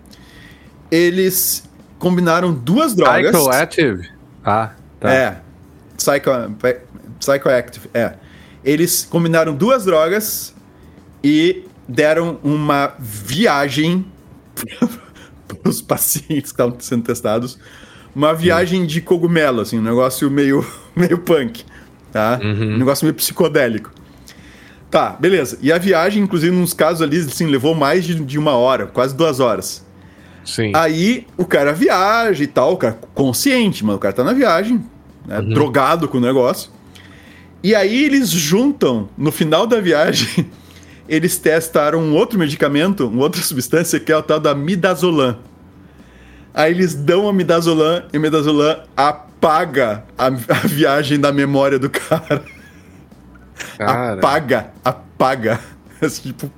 Eles 0.92 1.64
combinaram 1.98 2.54
duas 2.54 2.94
drogas. 2.94 3.32
Psychoactive? 3.32 4.10
Ah, 4.44 4.72
tá. 5.00 5.14
É. 5.14 5.42
Psycho, 5.98 6.30
psychoactive, 7.20 7.90
é. 7.94 8.16
Eles 8.64 9.06
combinaram 9.06 9.56
duas 9.56 9.86
drogas 9.86 10.54
e 11.24 11.66
deram 11.88 12.40
uma 12.44 12.94
viagem 13.00 14.06
para 15.48 15.70
os 15.70 15.82
pacientes 15.82 16.52
que 16.52 16.62
estavam 16.62 16.80
sendo 16.80 17.04
testados. 17.04 17.58
Uma 18.16 18.34
viagem 18.34 18.86
de 18.86 19.02
cogumelo, 19.02 19.62
assim, 19.62 19.78
um 19.78 19.82
negócio 19.82 20.30
meio, 20.32 20.66
meio 20.96 21.18
punk, 21.18 21.64
tá? 22.12 22.40
Uhum. 22.42 22.76
Um 22.76 22.78
negócio 22.78 23.06
meio 23.06 23.14
psicodélico. 23.14 23.92
Tá, 24.90 25.10
beleza. 25.20 25.58
E 25.62 25.72
a 25.74 25.78
viagem, 25.78 26.24
inclusive, 26.24 26.56
nos 26.56 26.74
casos 26.74 27.02
ali, 27.02 27.18
assim, 27.20 27.48
levou 27.48 27.76
mais 27.76 28.06
de, 28.06 28.16
de 28.16 28.40
uma 28.40 28.54
hora, 28.54 28.86
quase 28.86 29.14
duas 29.14 29.40
horas. 29.42 29.86
Sim. 30.46 30.72
Aí 30.74 31.28
o 31.36 31.44
cara 31.44 31.74
viaja 31.74 32.44
e 32.44 32.48
tal, 32.48 32.74
o 32.74 32.78
cara 32.78 32.98
consciente, 33.14 33.84
mas 33.84 33.96
o 33.96 34.00
cara 34.00 34.14
tá 34.14 34.24
na 34.24 34.32
viagem, 34.32 34.82
né, 35.26 35.40
Uhum. 35.40 35.50
drogado 35.50 36.08
com 36.08 36.18
o 36.18 36.22
negócio. 36.22 36.70
E 37.64 37.74
aí 37.74 38.06
eles 38.06 38.30
juntam, 38.30 39.10
no 39.18 39.32
final 39.32 39.66
da 39.66 39.82
viagem, 39.82 40.46
eles 41.10 41.38
testaram 41.38 42.00
um 42.00 42.14
outro 42.14 42.38
medicamento, 42.40 43.08
uma 43.08 43.24
outra 43.24 43.42
substância, 43.44 44.00
que 44.00 44.12
é 44.12 44.18
o 44.18 44.24
tal 44.24 44.40
da 44.40 44.54
midazolam. 44.56 45.38
Aí 46.56 46.72
eles 46.72 46.96
dão 46.96 47.28
a 47.28 47.34
midazolam 47.34 48.04
e 48.14 48.18
o 48.18 48.22
midazolam 48.22 48.80
apaga 48.96 50.06
a, 50.18 50.28
a 50.28 50.68
viagem 50.68 51.20
da 51.20 51.32
memória 51.32 51.78
do 51.78 51.90
cara. 51.90 52.42
Cara. 53.78 54.14
Apaga, 54.14 54.68
apaga. 54.84 55.60
Assim, 56.02 56.24
tipo, 56.32 56.50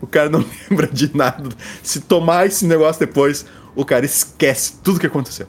o 0.00 0.06
cara 0.06 0.28
não 0.28 0.44
lembra 0.70 0.86
de 0.86 1.14
nada. 1.14 1.50
Se 1.82 2.00
tomar 2.00 2.46
esse 2.46 2.66
negócio 2.66 3.00
depois, 3.00 3.44
o 3.74 3.84
cara 3.84 4.04
esquece 4.04 4.74
tudo 4.82 4.98
que 5.00 5.06
aconteceu. 5.06 5.46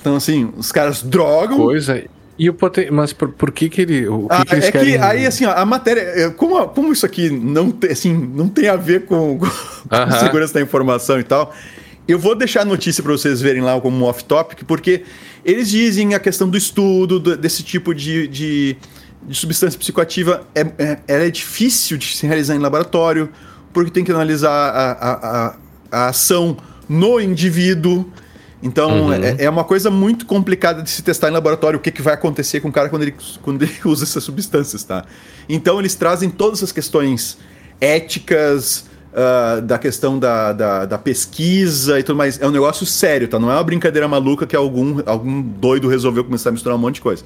Então, 0.00 0.16
assim, 0.16 0.52
os 0.56 0.72
caras 0.72 1.02
drogam. 1.02 1.56
Coisa. 1.58 2.02
E 2.38 2.48
o 2.48 2.54
poten... 2.54 2.90
Mas 2.90 3.12
por, 3.12 3.28
por 3.30 3.50
que 3.52 3.68
que 3.68 3.82
ele... 3.82 4.08
O 4.08 4.28
que 4.28 4.34
Ah, 4.34 4.44
que 4.46 4.54
é 4.54 4.60
que 4.60 4.72
querem... 4.72 4.96
aí, 5.02 5.26
assim, 5.26 5.44
ó, 5.44 5.52
a 5.52 5.66
matéria. 5.66 6.00
é, 6.00 6.30
Como, 6.30 6.66
como 6.68 6.92
isso 6.92 7.04
aqui 7.04 7.28
não 7.30 7.70
tem, 7.70 7.90
assim, 7.90 8.12
não 8.16 8.48
tem 8.48 8.68
a 8.68 8.76
ver 8.76 9.04
com, 9.04 9.38
com 9.38 9.46
Aham. 9.94 10.18
segurança 10.18 10.54
da 10.54 10.60
informação 10.62 11.20
e 11.20 11.22
tal, 11.24 11.52
eu 12.08 12.18
vou 12.18 12.34
deixar 12.34 12.62
a 12.62 12.64
notícia 12.64 13.02
para 13.02 13.12
vocês 13.12 13.40
verem 13.40 13.62
lá 13.62 13.80
como 13.80 14.04
off-topic, 14.06 14.64
porque 14.66 15.04
eles 15.44 15.68
dizem 15.70 16.14
a 16.14 16.18
questão 16.20 16.48
do 16.48 16.56
estudo 16.58 17.20
do- 17.20 17.36
desse 17.36 17.62
tipo 17.62 17.94
de, 17.94 18.26
de, 18.26 18.76
de 19.22 19.34
substância 19.36 19.78
psicoativa 19.78 20.44
é, 20.54 20.60
é, 20.78 20.98
ela 21.06 21.24
é 21.24 21.30
difícil 21.30 21.96
de 21.96 22.16
se 22.16 22.26
realizar 22.26 22.54
em 22.54 22.58
laboratório, 22.58 23.28
porque 23.72 23.90
tem 23.90 24.04
que 24.04 24.10
analisar 24.10 24.50
a, 24.50 24.92
a, 24.92 25.12
a, 25.46 25.54
a 25.92 26.08
ação 26.08 26.56
no 26.88 27.20
indivíduo. 27.20 28.10
Então, 28.62 29.04
Uhum. 29.06 29.12
é, 29.14 29.36
é 29.44 29.48
uma 29.48 29.64
coisa 29.64 29.90
muito 29.90 30.26
complicada 30.26 30.82
de 30.82 30.90
se 30.90 31.02
testar 31.02 31.28
em 31.28 31.32
laboratório 31.32 31.78
o 31.78 31.80
que, 31.80 31.90
que 31.90 32.02
vai 32.02 32.12
acontecer 32.12 32.60
com 32.60 32.68
o 32.68 32.72
cara 32.72 32.88
quando 32.90 33.02
ele, 33.02 33.14
quando 33.40 33.62
ele 33.62 33.72
usa 33.86 34.04
essas 34.04 34.22
substâncias, 34.24 34.82
tá? 34.84 35.04
Então, 35.48 35.78
eles 35.78 35.94
trazem 35.94 36.28
todas 36.28 36.58
essas 36.58 36.72
questões 36.72 37.38
éticas, 37.80 38.84
ah, 39.14 39.60
da 39.60 39.78
questão 39.78 40.18
da, 40.18 40.52
da, 40.52 40.86
da 40.86 40.98
pesquisa 40.98 41.98
e 41.98 42.02
tudo 42.02 42.16
mais. 42.16 42.40
É 42.40 42.46
um 42.46 42.50
negócio 42.50 42.86
sério, 42.86 43.26
tá? 43.28 43.38
Não 43.38 43.50
é 43.50 43.54
uma 43.54 43.64
brincadeira 43.64 44.06
maluca 44.06 44.46
que 44.46 44.54
algum, 44.56 45.00
algum 45.06 45.42
doido 45.42 45.88
resolveu 45.88 46.24
começar 46.24 46.50
a 46.50 46.52
misturar 46.52 46.76
um 46.76 46.80
monte 46.80 46.96
de 46.96 47.00
coisa. 47.00 47.24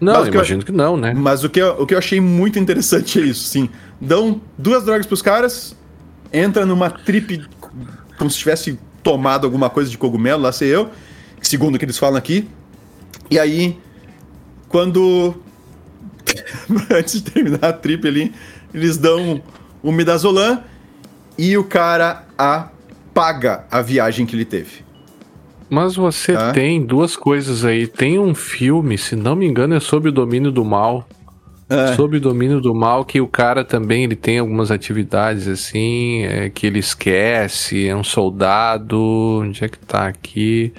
Não, 0.00 0.22
que 0.22 0.28
eu- 0.28 0.34
imagino 0.34 0.62
que 0.64 0.72
não, 0.72 0.96
né? 0.96 1.14
Mas 1.14 1.42
o 1.42 1.48
que, 1.48 1.60
eu, 1.60 1.70
o 1.80 1.86
que 1.86 1.94
eu 1.94 1.98
achei 1.98 2.20
muito 2.20 2.58
interessante 2.58 3.18
é 3.18 3.22
isso, 3.24 3.44
sim. 3.44 3.68
Dão 4.00 4.40
duas 4.58 4.84
drogas 4.84 5.06
pros 5.06 5.22
caras, 5.22 5.74
entra 6.32 6.66
numa 6.66 6.90
trip 6.90 7.44
como 8.18 8.30
se 8.30 8.38
tivesse 8.38 8.78
tomado 9.02 9.46
alguma 9.46 9.70
coisa 9.70 9.90
de 9.90 9.96
cogumelo, 9.96 10.42
lá 10.42 10.52
sei 10.52 10.68
eu, 10.74 10.90
segundo 11.40 11.76
o 11.76 11.78
que 11.78 11.84
eles 11.84 11.98
falam 11.98 12.16
aqui. 12.16 12.48
E 13.30 13.38
aí, 13.38 13.78
quando. 14.68 15.34
Antes 16.90 17.22
de 17.22 17.30
terminar 17.30 17.64
a 17.64 17.72
trip 17.72 18.06
ali, 18.06 18.34
eles 18.74 18.96
dão 18.98 19.40
o 19.82 19.92
midazolam 19.92 20.62
e 21.38 21.56
o 21.56 21.64
cara 21.64 22.24
apaga 22.36 23.64
a 23.70 23.80
viagem 23.82 24.26
que 24.26 24.34
ele 24.36 24.44
teve. 24.44 24.84
Mas 25.68 25.96
você 25.96 26.32
Tá. 26.32 26.52
tem 26.52 26.84
duas 26.84 27.16
coisas 27.16 27.64
aí. 27.64 27.86
Tem 27.86 28.18
um 28.18 28.34
filme, 28.34 28.96
se 28.96 29.16
não 29.16 29.34
me 29.34 29.46
engano, 29.46 29.74
é 29.74 29.80
sobre 29.80 30.10
o 30.10 30.12
domínio 30.12 30.52
do 30.52 30.64
mal. 30.64 31.06
É. 31.68 31.94
Sob 31.94 32.18
o 32.18 32.20
domínio 32.20 32.60
do 32.60 32.72
mal, 32.72 33.04
que 33.04 33.20
o 33.20 33.26
cara 33.26 33.64
também 33.64 34.04
ele 34.04 34.14
tem 34.14 34.38
algumas 34.38 34.70
atividades 34.70 35.48
assim, 35.48 36.22
é, 36.22 36.48
que 36.48 36.64
ele 36.64 36.78
esquece, 36.78 37.88
é 37.88 37.96
um 37.96 38.04
soldado. 38.04 39.40
Onde 39.42 39.64
é 39.64 39.68
que 39.68 39.78
tá 39.78 40.06
aqui? 40.06 40.72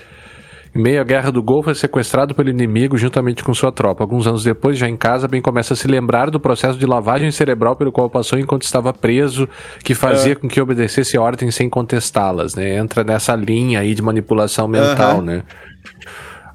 Em 0.77 0.79
meio 0.79 1.01
à 1.01 1.03
guerra 1.03 1.31
do 1.31 1.41
Golfo, 1.41 1.71
é 1.71 1.73
sequestrado 1.73 2.35
pelo 2.35 2.51
inimigo 2.51 2.99
juntamente 2.99 3.43
com 3.43 3.51
sua 3.51 3.71
tropa. 3.71 4.03
Alguns 4.03 4.27
anos 4.27 4.43
depois, 4.43 4.77
já 4.77 4.87
em 4.87 4.95
casa, 4.95 5.27
bem 5.27 5.41
começa 5.41 5.73
a 5.73 5.75
se 5.75 5.87
lembrar 5.87 6.29
do 6.29 6.39
processo 6.39 6.77
de 6.77 6.85
lavagem 6.85 7.31
cerebral 7.31 7.75
pelo 7.75 7.91
qual 7.91 8.07
passou 8.11 8.37
enquanto 8.37 8.61
estava 8.61 8.93
preso, 8.93 9.49
que 9.83 9.95
fazia 9.95 10.35
com 10.35 10.47
que 10.47 10.61
obedecesse 10.61 11.17
ordens 11.17 11.55
sem 11.55 11.67
contestá-las, 11.67 12.53
né? 12.53 12.75
Entra 12.75 13.03
nessa 13.03 13.35
linha 13.35 13.79
aí 13.79 13.95
de 13.95 14.03
manipulação 14.03 14.67
mental, 14.67 15.19
né? 15.19 15.41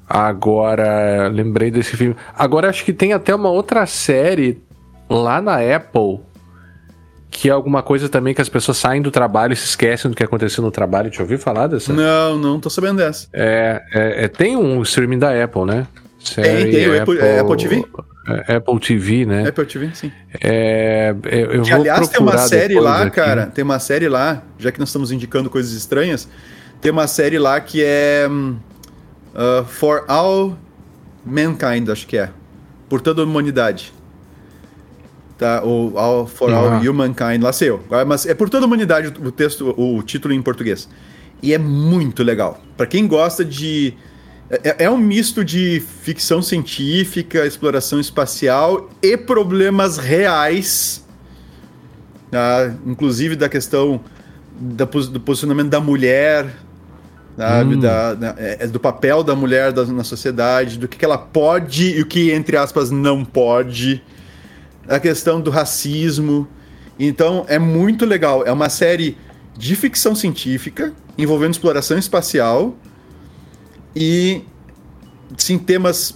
Agora, 0.07 1.27
lembrei 1.27 1.69
desse 1.69 1.97
filme. 1.97 2.15
Agora 2.33 2.69
acho 2.69 2.85
que 2.85 2.93
tem 2.93 3.11
até 3.11 3.35
uma 3.35 3.49
outra 3.49 3.85
série 3.85 4.63
lá 5.09 5.41
na 5.41 5.57
Apple 5.57 6.21
que 7.33 7.49
é 7.49 7.51
alguma 7.51 7.81
coisa 7.81 8.07
também 8.07 8.33
que 8.33 8.41
as 8.41 8.49
pessoas 8.49 8.77
saem 8.77 9.01
do 9.01 9.09
trabalho 9.11 9.53
e 9.53 9.55
se 9.55 9.65
esquecem 9.65 10.09
do 10.09 10.15
que 10.15 10.23
aconteceu 10.23 10.63
no 10.63 10.71
trabalho. 10.71 11.09
Te 11.09 11.21
ouviu 11.21 11.37
falar 11.39 11.67
dessa? 11.67 11.91
Não, 11.91 12.37
não 12.37 12.59
tô 12.59 12.69
sabendo 12.69 12.97
dessa. 12.97 13.27
É, 13.33 13.81
é- 13.93 14.25
é- 14.25 14.27
tem 14.27 14.55
um 14.55 14.81
streaming 14.83 15.19
da 15.19 15.43
Apple, 15.43 15.65
né? 15.65 15.87
Tem, 16.35 16.71
tem, 16.71 16.87
o 16.89 17.01
Apple- 17.01 17.19
é 17.19 17.39
Apple 17.39 17.57
TV? 17.57 17.85
é, 18.47 18.55
Apple 18.55 18.79
TV, 18.79 19.25
né? 19.25 19.49
Apple 19.49 19.65
TV, 19.65 19.89
sim. 19.93 20.11
É, 20.41 21.13
é, 21.25 21.41
eu 21.41 21.61
Que, 21.63 21.71
vou 21.71 21.79
aliás, 21.81 22.07
tem 22.07 22.21
uma 22.21 22.37
série 22.37 22.79
lá, 22.79 23.01
aqui. 23.01 23.11
cara. 23.17 23.47
Tem 23.47 23.63
uma 23.63 23.79
série 23.79 24.07
lá, 24.07 24.41
já 24.57 24.71
que 24.71 24.79
nós 24.79 24.87
estamos 24.89 25.11
indicando 25.11 25.49
coisas 25.49 25.73
estranhas, 25.73 26.29
tem 26.79 26.91
uma 26.91 27.07
série 27.07 27.37
lá 27.39 27.59
que 27.59 27.83
é. 27.83 28.25
hum, 28.29 28.55
uh, 29.35 29.65
For 29.65 30.05
All 30.07 30.57
Mankind, 31.25 31.89
acho 31.89 32.07
que 32.07 32.17
é. 32.17 32.29
Por 32.87 33.01
toda 33.01 33.21
a 33.21 33.25
humanidade. 33.25 33.91
Tá? 35.43 35.61
Ou 35.61 35.99
all, 35.99 36.25
For 36.25 36.53
All 36.53 36.67
Ah. 36.69 36.79
Humankind, 36.79 37.41
lá 37.43 37.51
sei 37.51 37.69
eu. 37.69 37.83
Mas 38.07 38.25
é 38.25 38.33
por 38.33 38.49
toda 38.49 38.63
a 38.63 38.67
humanidade 38.67 39.07
o 39.21 39.29
texto, 39.29 39.73
o 39.77 40.01
título 40.01 40.33
em 40.33 40.41
português. 40.41 40.87
E 41.41 41.53
é 41.53 41.57
muito 41.57 42.23
legal. 42.23 42.61
Pra 42.77 42.85
quem 42.85 43.05
gosta 43.05 43.43
de. 43.43 43.93
É, 44.49 44.85
é 44.85 44.89
um 44.89 44.97
misto 44.97 45.43
de 45.43 45.83
ficção 46.01 46.41
científica, 46.41 47.45
exploração 47.45 47.99
espacial 47.99 48.89
e 49.01 49.17
problemas 49.17 49.97
reais 49.97 51.03
tá? 52.31 52.73
inclusive 52.85 53.35
da 53.35 53.49
questão 53.49 53.99
da 54.57 54.85
do 54.85 55.19
posicionamento 55.19 55.69
da 55.69 55.79
mulher, 55.81 56.47
sabe? 57.35 57.75
Hum. 57.75 57.79
Da, 57.79 58.13
da- 58.13 58.35
é, 58.37 58.65
do 58.67 58.79
papel 58.79 59.23
da 59.23 59.35
mulher 59.35 59.71
da- 59.73 59.85
na 59.85 60.03
sociedade, 60.05 60.77
do 60.79 60.87
que, 60.87 60.97
que 60.97 61.03
ela 61.05 61.17
pode 61.17 61.97
e 61.97 62.01
o 62.01 62.05
que, 62.05 62.31
entre 62.31 62.55
aspas, 62.55 62.89
não 62.91 63.25
pode, 63.25 64.01
a 64.87 64.99
questão 64.99 65.39
do 65.41 65.49
racismo. 65.49 66.47
Então, 66.99 67.45
é 67.47 67.57
muito 67.57 68.05
legal. 68.05 68.45
É 68.45 68.51
uma 68.51 68.69
série 68.69 69.17
de 69.57 69.75
ficção 69.75 70.13
científica 70.15 70.93
envolvendo 71.17 71.51
exploração 71.51 71.97
espacial 71.97 72.75
e, 73.95 74.41
sim, 75.37 75.57
temas 75.57 76.15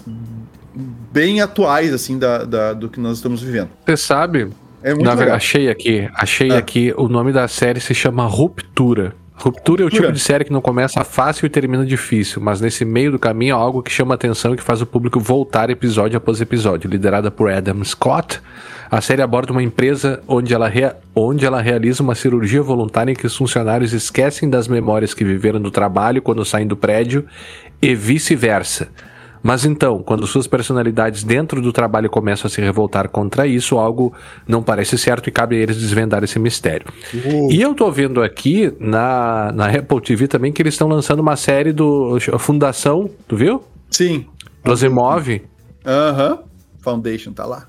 bem 1.11 1.41
atuais, 1.41 1.93
assim, 1.93 2.17
da, 2.17 2.43
da- 2.43 2.73
do 2.73 2.89
que 2.89 2.99
nós 2.99 3.17
estamos 3.17 3.41
vivendo. 3.41 3.69
Você 3.85 3.97
sabe? 3.97 4.49
É 4.83 4.93
muito 4.93 5.05
Na 5.05 5.13
legal. 5.13 5.35
achei 5.35 5.69
aqui, 5.69 6.07
achei 6.13 6.51
Ah. 6.51 6.57
aqui, 6.59 6.93
o 6.95 7.07
nome 7.07 7.31
da 7.33 7.47
série 7.47 7.79
se 7.79 7.93
chama 7.95 8.25
Ruptura. 8.27 9.15
Ruptura 9.39 9.83
é 9.83 9.85
o 9.85 9.89
tipo 9.89 10.11
de 10.11 10.19
série 10.19 10.43
que 10.43 10.51
não 10.51 10.61
começa 10.61 11.03
fácil 11.03 11.45
e 11.45 11.49
termina 11.49 11.85
difícil, 11.85 12.41
mas 12.41 12.59
nesse 12.59 12.83
meio 12.83 13.11
do 13.11 13.19
caminho 13.19 13.51
é 13.51 13.59
algo 13.59 13.83
que 13.83 13.91
chama 13.91 14.15
atenção 14.15 14.55
e 14.55 14.57
que 14.57 14.63
faz 14.63 14.81
o 14.81 14.85
público 14.85 15.19
voltar 15.19 15.69
episódio 15.69 16.17
após 16.17 16.41
episódio. 16.41 16.89
Liderada 16.89 17.29
por 17.29 17.51
Adam 17.51 17.83
Scott, 17.83 18.41
A 18.89 19.01
série 19.01 19.21
aborda 19.21 19.51
uma 19.51 19.61
empresa 19.61 20.23
onde 20.27 20.53
ela, 20.53 20.67
rea, 20.67 20.95
onde 21.13 21.45
ela 21.45 21.61
realiza 21.61 22.01
uma 22.01 22.15
cirurgia 22.15 22.63
voluntária 22.63 23.11
em 23.11 23.15
que 23.15 23.27
os 23.27 23.35
funcionários 23.35 23.91
esquecem 23.93 24.49
das 24.49 24.67
memórias 24.67 25.13
que 25.13 25.25
viveram 25.25 25.61
do 25.61 25.69
trabalho 25.69 26.21
quando 26.21 26.43
saem 26.45 26.65
do 26.65 26.77
prédio 26.77 27.25
e 27.81 27.93
vice-versa. 27.93 28.89
Mas 29.41 29.65
então, 29.65 30.01
quando 30.03 30.25
suas 30.27 30.47
personalidades 30.47 31.23
dentro 31.23 31.61
do 31.61 31.71
trabalho 31.71 32.09
começam 32.09 32.47
a 32.47 32.49
se 32.49 32.61
revoltar 32.61 33.09
contra 33.09 33.47
isso, 33.47 33.77
algo 33.77 34.13
não 34.47 34.61
parece 34.61 34.97
certo 34.97 35.27
e 35.27 35.31
cabe 35.31 35.55
a 35.55 35.59
eles 35.59 35.77
desvendar 35.77 36.23
esse 36.23 36.39
mistério. 36.39 36.87
Uh. 37.13 37.51
E 37.51 37.61
eu 37.61 37.73
tô 37.73 37.91
vendo 37.91 38.21
aqui 38.21 38.73
na, 38.79 39.51
na 39.53 39.67
Apple 39.67 40.01
TV 40.01 40.27
também 40.27 40.51
que 40.51 40.61
eles 40.61 40.73
estão 40.73 40.87
lançando 40.87 41.19
uma 41.19 41.35
série 41.35 41.71
do 41.71 42.17
Fundação, 42.39 43.09
tu 43.27 43.35
viu? 43.35 43.63
Sim. 43.89 44.25
Rosemove. 44.65 45.43
Aham. 45.85 46.33
Uh 46.33 46.37
-huh. 46.37 46.39
Foundation, 46.81 47.33
tá 47.33 47.45
lá. 47.45 47.67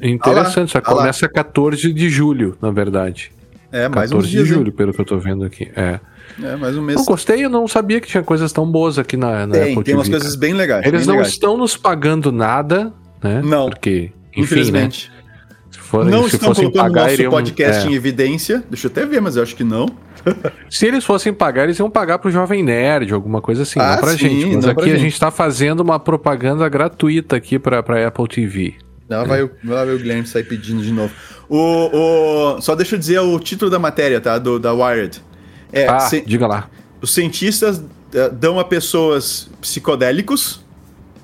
Interessante, 0.00 0.76
ah 0.76 0.82
só 0.84 0.94
começa 0.94 1.26
ah 1.26 1.28
14 1.28 1.92
de 1.92 2.08
julho, 2.08 2.56
na 2.60 2.70
verdade. 2.70 3.30
É, 3.72 3.88
mais 3.88 4.10
14 4.10 4.16
uns 4.16 4.28
dias, 4.28 4.44
de 4.46 4.54
julho, 4.54 4.66
hein? 4.68 4.74
pelo 4.76 4.92
que 4.92 5.00
eu 5.00 5.04
tô 5.04 5.18
vendo 5.18 5.44
aqui. 5.44 5.70
É. 5.74 5.98
É, 6.42 6.56
mais 6.56 6.76
um 6.76 6.82
mês. 6.82 6.98
Eu 6.98 7.04
gostei, 7.04 7.44
eu 7.44 7.50
não 7.50 7.66
sabia 7.66 8.00
que 8.00 8.06
tinha 8.08 8.22
coisas 8.22 8.52
tão 8.52 8.70
boas 8.70 8.98
aqui 8.98 9.16
na, 9.16 9.46
na 9.46 9.52
tem, 9.54 9.72
Apple 9.72 9.84
Tem 9.84 9.94
umas 9.94 10.08
coisas 10.08 10.36
bem 10.36 10.52
legais. 10.54 10.84
Eles 10.86 11.00
bem 11.00 11.08
não 11.08 11.14
legais. 11.16 11.32
estão 11.32 11.56
nos 11.56 11.76
pagando 11.76 12.30
nada, 12.30 12.92
né? 13.22 13.40
Não. 13.42 13.68
Porque, 13.70 13.90
enfim, 13.90 14.12
né? 14.40 14.42
infelizmente. 14.44 15.10
Né? 15.10 15.22
Se 15.70 15.78
for, 15.78 16.04
não 16.04 16.28
se 16.28 16.36
estão 16.36 16.54
colocando 16.54 16.82
pagar, 16.82 17.02
nosso 17.02 17.14
iriam, 17.14 17.30
podcast 17.30 17.86
é. 17.86 17.90
em 17.90 17.94
evidência. 17.94 18.62
Deixa 18.68 18.86
eu 18.86 18.90
até 18.90 19.06
ver, 19.06 19.20
mas 19.22 19.36
eu 19.36 19.42
acho 19.42 19.56
que 19.56 19.64
não. 19.64 19.86
Se 20.70 20.86
eles 20.86 21.02
fossem 21.04 21.32
pagar, 21.32 21.64
eles 21.64 21.78
iam 21.78 21.90
pagar 21.90 22.18
pro 22.18 22.30
Jovem 22.30 22.62
Nerd, 22.62 23.12
alguma 23.12 23.40
coisa 23.40 23.62
assim, 23.62 23.80
Ah, 23.80 23.94
não 23.94 24.00
pra 24.00 24.10
sim, 24.12 24.18
gente. 24.18 24.56
Mas 24.56 24.64
não 24.66 24.72
aqui 24.72 24.82
a 24.82 24.86
gente. 24.88 25.00
gente 25.00 25.18
tá 25.18 25.30
fazendo 25.30 25.80
uma 25.80 25.98
propaganda 25.98 26.68
gratuita 26.68 27.36
aqui 27.36 27.58
pra, 27.58 27.82
pra 27.82 28.06
Apple 28.06 28.28
TV. 28.28 28.74
Lá 29.08 29.24
vai, 29.24 29.42
o- 29.42 29.50
lá 29.64 29.84
vai 29.84 29.94
o 29.94 29.98
Guilherme 29.98 30.26
sair 30.26 30.44
pedindo 30.44 30.82
de 30.82 30.92
novo. 30.92 31.12
O, 31.54 32.56
o, 32.56 32.60
só 32.62 32.74
deixa 32.74 32.94
eu 32.94 32.98
dizer 32.98 33.18
o 33.20 33.38
título 33.38 33.70
da 33.70 33.78
matéria, 33.78 34.20
tá? 34.22 34.38
Do, 34.38 34.58
da 34.58 34.72
Wired. 34.72 35.22
É, 35.70 35.86
ah, 35.86 36.00
ci- 36.00 36.22
diga 36.26 36.46
lá. 36.46 36.70
os 37.02 37.12
cientistas 37.12 37.82
eh, 38.14 38.30
dão 38.30 38.58
a 38.58 38.64
pessoas 38.64 39.50
psicodélicos, 39.60 40.64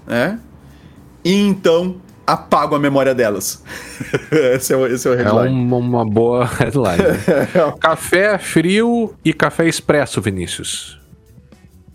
né? 0.07 0.39
E 1.25 1.33
então 1.33 1.97
apagam 2.27 2.77
a 2.77 2.79
memória 2.79 3.15
delas. 3.15 3.63
esse, 4.55 4.73
é 4.75 4.77
o, 4.77 4.87
esse 4.87 5.09
é 5.09 5.11
o 5.11 5.15
É 5.15 5.17
headline. 5.23 5.49
uma, 5.65 5.77
uma 5.79 6.05
boa 6.05 6.45
headline. 6.45 6.99
né? 7.03 7.73
café 7.81 8.37
frio 8.37 9.15
e 9.25 9.33
café 9.33 9.67
expresso, 9.67 10.21
Vinícius. 10.21 10.99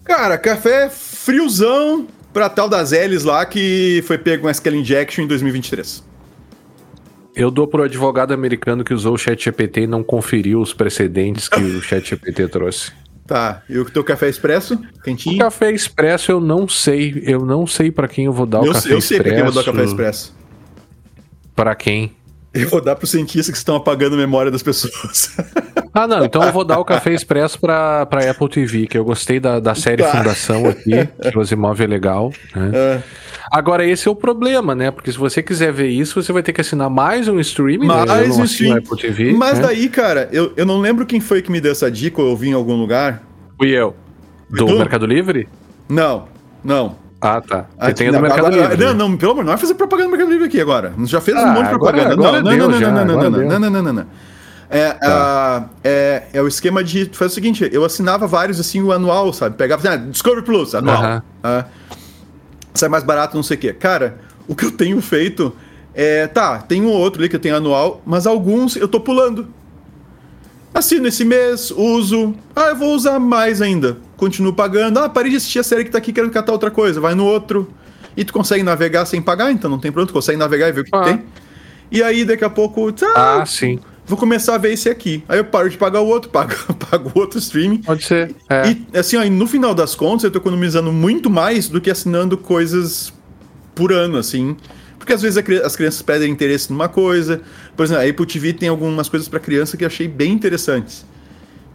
Cara, 0.04 0.38
café 0.40 0.90
friozão 0.90 2.08
pra 2.34 2.50
tal 2.50 2.68
das 2.68 2.92
L's 2.92 3.24
lá 3.24 3.46
que 3.46 4.04
foi 4.08 4.18
pego 4.18 4.44
com 4.44 4.50
SQL 4.50 4.76
Injection 4.76 5.24
em 5.24 5.28
2023. 5.28 6.04
Eu 7.36 7.50
dou 7.50 7.68
pro 7.68 7.84
advogado 7.84 8.34
americano 8.34 8.84
que 8.84 8.94
usou 8.94 9.16
o 9.16 9.18
ChatGPT 9.18 9.82
e 9.82 9.88
não 9.88 10.04
conferiu 10.04 10.62
os 10.62 10.74
precedentes 10.74 11.50
que 11.50 11.60
o 11.60 11.82
ChatGPT 11.82 12.48
trouxe. 12.48 12.92
Tá, 13.26 13.64
e 13.70 13.78
o 13.78 13.86
teu 13.86 14.04
café 14.04 14.30
expresso? 14.30 14.76
O 14.76 15.02
Quentinho? 15.02 15.40
café 15.40 15.72
expresso 15.72 16.32
eu 16.32 16.40
não 16.42 16.68
sei, 16.68 17.24
eu 17.26 17.46
não 17.46 17.66
sei 17.66 17.90
pra 17.90 18.08
quem 18.08 18.26
eu 18.26 18.34
vou 18.34 18.46
dar 18.46 18.62
o 18.62 18.66
eu, 18.66 18.74
café 18.74 18.94
eu 18.94 18.98
expresso. 18.98 19.08
sei 19.08 19.18
pra 19.18 19.30
quem 19.32 19.40
eu 19.40 19.46
vou 19.46 19.54
dar 19.54 19.64
café 19.64 19.84
expresso. 19.86 20.36
Pra 21.56 21.76
quem? 21.76 22.12
Eu 22.54 22.70
vou 22.70 22.82
dar 22.82 22.96
pros 22.96 23.10
cientistas 23.12 23.50
que 23.50 23.58
estão 23.58 23.76
apagando 23.76 24.14
a 24.14 24.18
memória 24.18 24.52
das 24.52 24.62
pessoas. 24.62 25.36
Ah, 25.94 26.08
não, 26.08 26.26
então 26.26 26.42
eu 26.44 26.52
vou 26.52 26.64
dar 26.64 26.80
o 26.80 26.86
café 26.86 27.14
expresso 27.14 27.60
pra, 27.60 28.06
pra 28.08 28.30
Apple 28.32 28.50
TV, 28.50 28.88
que 28.88 28.98
eu 28.98 29.06
gostei 29.06 29.40
da, 29.40 29.60
da 29.60 29.76
série 29.76 30.02
Tá. 30.02 30.10
Fundação 30.10 30.66
aqui, 30.68 31.08
que 31.30 31.38
o 31.38 31.42
Asimov 31.42 31.80
é 31.82 31.86
legal, 31.88 32.32
né? 32.56 32.72
É. 32.74 33.00
Agora, 33.52 33.86
esse 33.86 34.08
é 34.08 34.12
o 34.12 34.16
problema, 34.16 34.74
né? 34.74 34.90
Porque 34.90 35.12
se 35.12 35.18
você 35.20 35.44
quiser 35.44 35.72
ver 35.72 35.90
isso, 35.90 36.20
você 36.22 36.34
vai 36.34 36.42
ter 36.42 36.52
que 36.52 36.62
assinar 36.62 36.90
mais 36.90 37.28
um 37.28 37.40
streaming, 37.40 37.88
né? 37.88 38.06
Mais 38.06 38.08
não 38.30 38.38
um 38.40 38.44
assino 38.44 38.46
stream. 38.46 38.76
a 38.76 38.78
Apple 38.80 38.98
TV. 38.98 39.34
Mas 39.34 39.60
né? 39.60 39.68
daí, 39.68 39.88
cara, 39.90 40.28
eu, 40.32 40.52
eu 40.58 40.66
não 40.66 40.80
lembro 40.80 41.06
quem 41.06 41.20
foi 41.20 41.44
que 41.44 41.52
me 41.52 41.62
deu 41.62 41.72
essa 41.74 41.92
dica 41.92 42.20
ou 42.22 42.30
eu 42.32 42.36
vi 42.36 42.50
em 42.50 42.54
algum 42.54 42.74
lugar. 42.76 43.22
Fui 43.58 43.70
eu. 43.70 43.96
Do? 44.50 44.66
Mercado 44.80 45.06
Livre? 45.06 45.48
Não, 45.88 46.28
não. 46.64 46.96
Ah, 47.22 47.40
tá. 47.40 47.68
Você 47.80 47.92
Ah, 47.92 47.94
tem 47.94 48.08
a 48.08 48.12
do 48.12 48.16
não, 48.16 48.22
Mercado 48.24 48.48
agora- 48.48 48.68
Livre. 48.70 48.86
Não, 48.86 48.94
não, 49.10 49.18
pelo 49.18 49.32
amor, 49.34 49.44
não 49.44 49.52
vai 49.52 49.58
fazer 49.60 49.76
propaganda 49.76 50.08
do 50.10 50.12
Mercado 50.12 50.32
Livre 50.32 50.48
aqui 50.48 50.60
agora. 50.60 50.94
Já 51.06 51.22
fez 51.22 51.38
um 51.38 51.42
Ah, 51.42 51.46
monte 51.48 51.68
de 51.70 51.74
agora- 51.76 51.80
propaganda. 51.98 52.14
agora 52.14 52.42
não, 52.42 52.52
não, 52.52 52.58
deu 52.58 52.70
não, 52.70 52.80
já, 52.80 52.88
não, 52.92 52.94
não, 52.94 53.06
não, 53.06 53.14
agora 53.14 53.30
não, 53.30 53.40
deu. 53.40 53.50
não, 53.50 53.60
não, 53.60 53.70
não, 53.70 53.84
não, 53.84 53.94
não. 53.94 54.06
É, 54.74 54.98
ah, 55.04 55.66
é, 55.84 56.24
é 56.34 56.42
o 56.42 56.48
esquema 56.48 56.84
de. 56.84 57.06
Tu 57.06 57.16
faz 57.18 57.32
o 57.32 57.36
seguinte, 57.36 57.70
eu 57.72 57.86
assinava 57.86 58.26
vários 58.26 58.60
assim, 58.60 58.82
o 58.82 58.92
anual, 58.92 59.32
sabe? 59.32 59.56
Pegava 59.56 59.80
assim, 59.88 59.94
ah, 59.94 59.98
Discovery 60.10 60.42
Plus, 60.44 60.74
anual. 60.74 60.98
Aham. 61.04 61.24
Ah, 61.44 61.66
sai 62.74 62.90
mais 62.90 63.04
barato, 63.04 63.36
não 63.36 63.44
sei 63.44 63.56
o 63.56 63.60
quê. 63.60 63.72
Cara, 63.74 64.18
o 64.48 64.56
que 64.56 64.66
eu 64.66 64.72
tenho 64.72 65.00
feito 65.02 65.56
é. 65.94 66.26
Tá, 66.26 66.58
tem 66.58 66.82
um 66.82 66.88
ou 66.88 66.98
outro 66.98 67.22
ali 67.22 67.30
que 67.30 67.36
eu 67.36 67.40
tenho 67.40 67.56
anual, 67.56 68.02
mas 68.04 68.26
alguns 68.26 68.76
eu 68.76 68.88
tô 68.88 69.00
pulando. 69.00 69.48
Assino 70.74 71.08
esse 71.08 71.24
mês, 71.24 71.70
uso. 71.70 72.34
Ah, 72.56 72.70
eu 72.70 72.76
vou 72.76 72.96
usar 72.96 73.20
mais 73.20 73.62
ainda. 73.62 73.98
Continuo 74.18 74.54
pagando. 74.54 74.98
Ah, 74.98 75.08
parei 75.08 75.30
de 75.30 75.38
assistir 75.38 75.60
a 75.60 75.64
série 75.64 75.84
que 75.84 75.92
tá 75.92 76.00
aqui, 76.00 76.12
quero 76.12 76.32
catar 76.32 76.52
outra 76.52 76.72
coisa. 76.72 77.00
Vai 77.00 77.14
no 77.14 77.26
outro. 77.26 77.72
E 78.18 78.24
tu 78.26 78.34
consegue 78.34 78.64
navegar 78.64 79.06
sem 79.06 79.22
pagar, 79.22 79.52
então 79.52 79.70
não 79.70 79.78
tem 79.78 79.92
problema. 79.92 80.08
Tu 80.08 80.14
consegue 80.14 80.38
navegar 80.38 80.68
e 80.70 80.72
ver 80.72 80.82
o 80.82 80.84
que 80.84 80.90
Ah. 80.94 81.04
tem. 81.04 81.24
E 81.92 82.02
aí, 82.02 82.26
daqui 82.26 82.44
a 82.44 82.50
pouco, 82.50 82.92
tá, 82.92 83.14
Ah, 83.16 83.46
sim. 83.46 83.80
Vou 84.06 84.18
começar 84.18 84.56
a 84.56 84.58
ver 84.58 84.74
esse 84.74 84.90
aqui. 84.90 85.24
Aí 85.28 85.38
eu 85.40 85.46
paro 85.46 85.70
de 85.70 85.78
pagar 85.78 86.02
o 86.02 86.08
outro, 86.08 86.30
pago, 86.32 86.54
pago 86.90 87.12
o 87.14 87.20
outro 87.20 87.40
streaming. 87.40 87.78
Pode 87.78 88.04
ser. 88.04 88.36
É. 88.50 88.64
E 88.94 88.98
assim, 88.98 89.18
ó, 89.18 89.24
no 89.26 89.48
final 89.48 89.74
das 89.74 89.96
contas, 89.96 90.24
eu 90.24 90.32
tô 90.32 90.40
economizando 90.40 90.92
muito 90.92 91.30
mais 91.30 91.68
do 91.68 91.80
que 91.82 91.90
assinando 91.90 92.38
coisas 92.38 93.14
por 93.76 93.92
ano, 93.92 94.18
assim. 94.18 94.56
Porque 94.98 95.12
às 95.12 95.22
vezes 95.22 95.44
as 95.66 95.76
crianças 95.76 96.02
perdem 96.02 96.32
interesse 96.32 96.72
numa 96.72 96.88
coisa. 96.88 97.42
Por 97.76 97.84
exemplo, 97.84 98.04
a 98.04 98.10
Apple 98.10 98.26
TV 98.26 98.54
tem 98.54 98.70
algumas 98.70 99.10
coisas 99.10 99.28
pra 99.28 99.40
criança 99.40 99.76
que 99.76 99.84
eu 99.84 99.88
achei 99.88 100.08
bem 100.08 100.32
interessantes. 100.32 101.06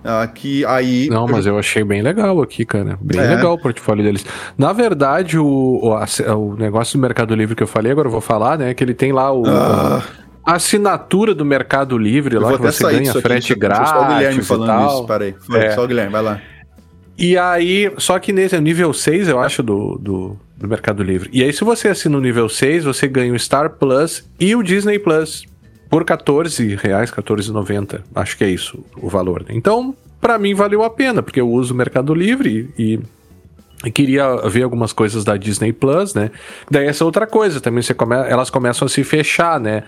Ah, 0.02 0.26
que 0.26 0.64
aí. 0.64 1.08
Não, 1.10 1.26
mas 1.26 1.44
eu 1.44 1.58
achei 1.58 1.84
bem 1.84 2.00
legal 2.00 2.40
aqui, 2.40 2.64
cara. 2.64 2.98
Bem 3.02 3.20
É. 3.20 3.34
legal 3.34 3.52
o 3.54 3.58
portfólio 3.58 4.02
deles. 4.02 4.24
Na 4.56 4.72
verdade, 4.72 5.36
o, 5.38 5.44
o, 5.44 6.34
o 6.34 6.56
negócio 6.56 6.96
do 6.98 7.02
Mercado 7.02 7.34
Livre 7.34 7.54
que 7.54 7.62
eu 7.62 7.66
falei, 7.66 7.92
agora 7.92 8.06
eu 8.06 8.12
vou 8.12 8.20
falar, 8.20 8.56
né? 8.56 8.72
Que 8.72 8.82
ele 8.82 8.94
tem 8.94 9.12
lá 9.12 9.30
o. 9.32 9.44
Ah. 9.46 10.02
A 10.02 10.27
assinatura 10.54 11.34
do 11.34 11.44
Mercado 11.44 11.98
Livre 11.98 12.38
lá, 12.38 12.52
que 12.52 12.62
você 12.62 12.82
ganha 12.82 13.10
aqui, 13.10 13.20
frete 13.20 13.54
deixa 13.54 13.82
eu 13.82 13.86
Só 13.86 14.02
o 14.02 14.06
Guilherme 14.06 14.34
grátis 14.34 14.46
falando 14.48 14.88
isso. 14.88 15.06
Para. 15.06 15.34
Vai, 15.46 15.66
É. 15.66 15.70
Só 15.72 15.84
o 15.84 15.86
Guilherme, 15.86 16.12
vai 16.12 16.22
lá. 16.22 16.40
E 17.18 17.36
aí, 17.36 17.92
só 17.98 18.18
que 18.18 18.32
nesse 18.32 18.54
é 18.54 18.60
nível 18.60 18.92
6, 18.92 19.28
eu 19.28 19.40
acho, 19.40 19.62
do, 19.62 19.98
do, 19.98 20.36
do 20.56 20.68
Mercado 20.68 21.02
Livre. 21.02 21.28
E 21.32 21.42
aí, 21.42 21.52
se 21.52 21.64
você 21.64 21.88
assina 21.88 22.16
o 22.16 22.20
nível 22.20 22.48
6, 22.48 22.84
você 22.84 23.08
ganha 23.08 23.32
o 23.32 23.38
Star 23.38 23.70
Plus 23.70 24.24
e 24.38 24.54
o 24.54 24.62
Disney 24.62 24.98
Plus 24.98 25.44
por 25.90 26.04
14 26.04 26.76
reais, 26.76 27.10
14,90. 27.10 28.02
Acho 28.14 28.36
que 28.36 28.44
é 28.44 28.48
isso 28.48 28.84
o 28.96 29.08
valor. 29.08 29.40
né? 29.40 29.48
Então, 29.50 29.94
pra 30.20 30.38
mim, 30.38 30.54
valeu 30.54 30.84
a 30.84 30.90
pena, 30.90 31.22
porque 31.22 31.40
eu 31.40 31.50
uso 31.50 31.74
o 31.74 31.76
Mercado 31.76 32.14
Livre 32.14 32.70
e, 32.78 33.00
e 33.84 33.90
queria 33.90 34.36
ver 34.48 34.62
algumas 34.62 34.92
coisas 34.92 35.24
da 35.24 35.36
Disney 35.36 35.72
Plus, 35.72 36.14
né? 36.14 36.30
Daí 36.70 36.86
essa 36.86 37.04
outra 37.04 37.26
coisa 37.26 37.60
também, 37.60 37.82
você 37.82 37.94
come, 37.94 38.14
elas 38.14 38.48
começam 38.48 38.86
a 38.86 38.88
se 38.88 39.02
fechar, 39.02 39.58
né? 39.58 39.82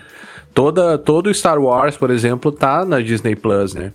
Toda, 0.53 0.97
todo 0.97 1.33
Star 1.33 1.59
Wars, 1.59 1.95
por 1.97 2.09
exemplo, 2.11 2.51
tá 2.51 2.83
na 2.85 2.99
Disney 3.01 3.35
Plus, 3.35 3.73
né? 3.73 3.93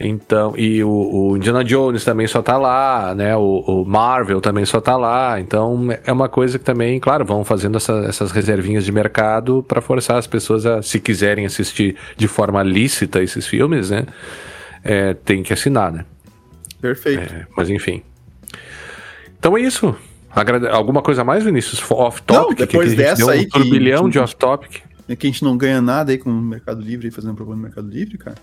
Então, 0.00 0.54
e 0.56 0.82
o, 0.84 0.88
o 1.32 1.36
Indiana 1.36 1.64
Jones 1.64 2.04
também 2.04 2.26
só 2.28 2.40
tá 2.40 2.56
lá, 2.56 3.12
né? 3.16 3.36
O, 3.36 3.64
o 3.66 3.84
Marvel 3.84 4.40
também 4.40 4.64
só 4.64 4.80
tá 4.80 4.96
lá. 4.96 5.40
Então, 5.40 5.88
é 6.06 6.12
uma 6.12 6.28
coisa 6.28 6.56
que 6.56 6.64
também, 6.64 7.00
claro, 7.00 7.24
vão 7.24 7.44
fazendo 7.44 7.76
essa- 7.78 8.04
essas 8.08 8.30
reservinhas 8.30 8.84
de 8.84 8.92
mercado 8.92 9.60
para 9.66 9.80
forçar 9.80 10.16
as 10.16 10.26
pessoas 10.26 10.64
a, 10.64 10.80
se 10.82 11.00
quiserem 11.00 11.44
assistir 11.44 11.96
de 12.16 12.28
forma 12.28 12.62
lícita 12.62 13.20
esses 13.20 13.44
filmes, 13.46 13.90
né? 13.90 14.06
É, 14.84 15.14
tem 15.14 15.42
que 15.42 15.52
assinar, 15.52 15.90
né? 15.92 16.04
Perfeito. 16.80 17.34
É, 17.34 17.44
mas 17.56 17.68
enfim. 17.68 18.00
Então 19.38 19.56
é 19.56 19.60
isso. 19.60 19.94
Agrade- 20.30 20.68
Alguma 20.68 21.02
coisa 21.02 21.22
a 21.22 21.24
mais, 21.24 21.42
Vinícius? 21.42 21.82
Off-topic? 21.90 22.60
Não, 22.60 22.66
depois 22.66 22.90
que 22.90 22.96
dessa 22.96 23.32
aí 23.32 23.46
um 23.46 23.48
turbilhão 23.48 24.04
que- 24.04 24.10
de 24.12 24.18
off-topic. 24.20 24.82
É 25.08 25.16
que 25.16 25.26
a 25.26 25.30
gente 25.30 25.42
não 25.42 25.56
ganha 25.56 25.80
nada 25.80 26.12
aí 26.12 26.18
com 26.18 26.30
o 26.30 26.40
Mercado 26.42 26.80
Livre, 26.82 27.10
fazendo 27.10 27.34
propaganda 27.34 27.56
no 27.56 27.62
Mercado 27.68 27.88
Livre, 27.88 28.18
cara. 28.18 28.36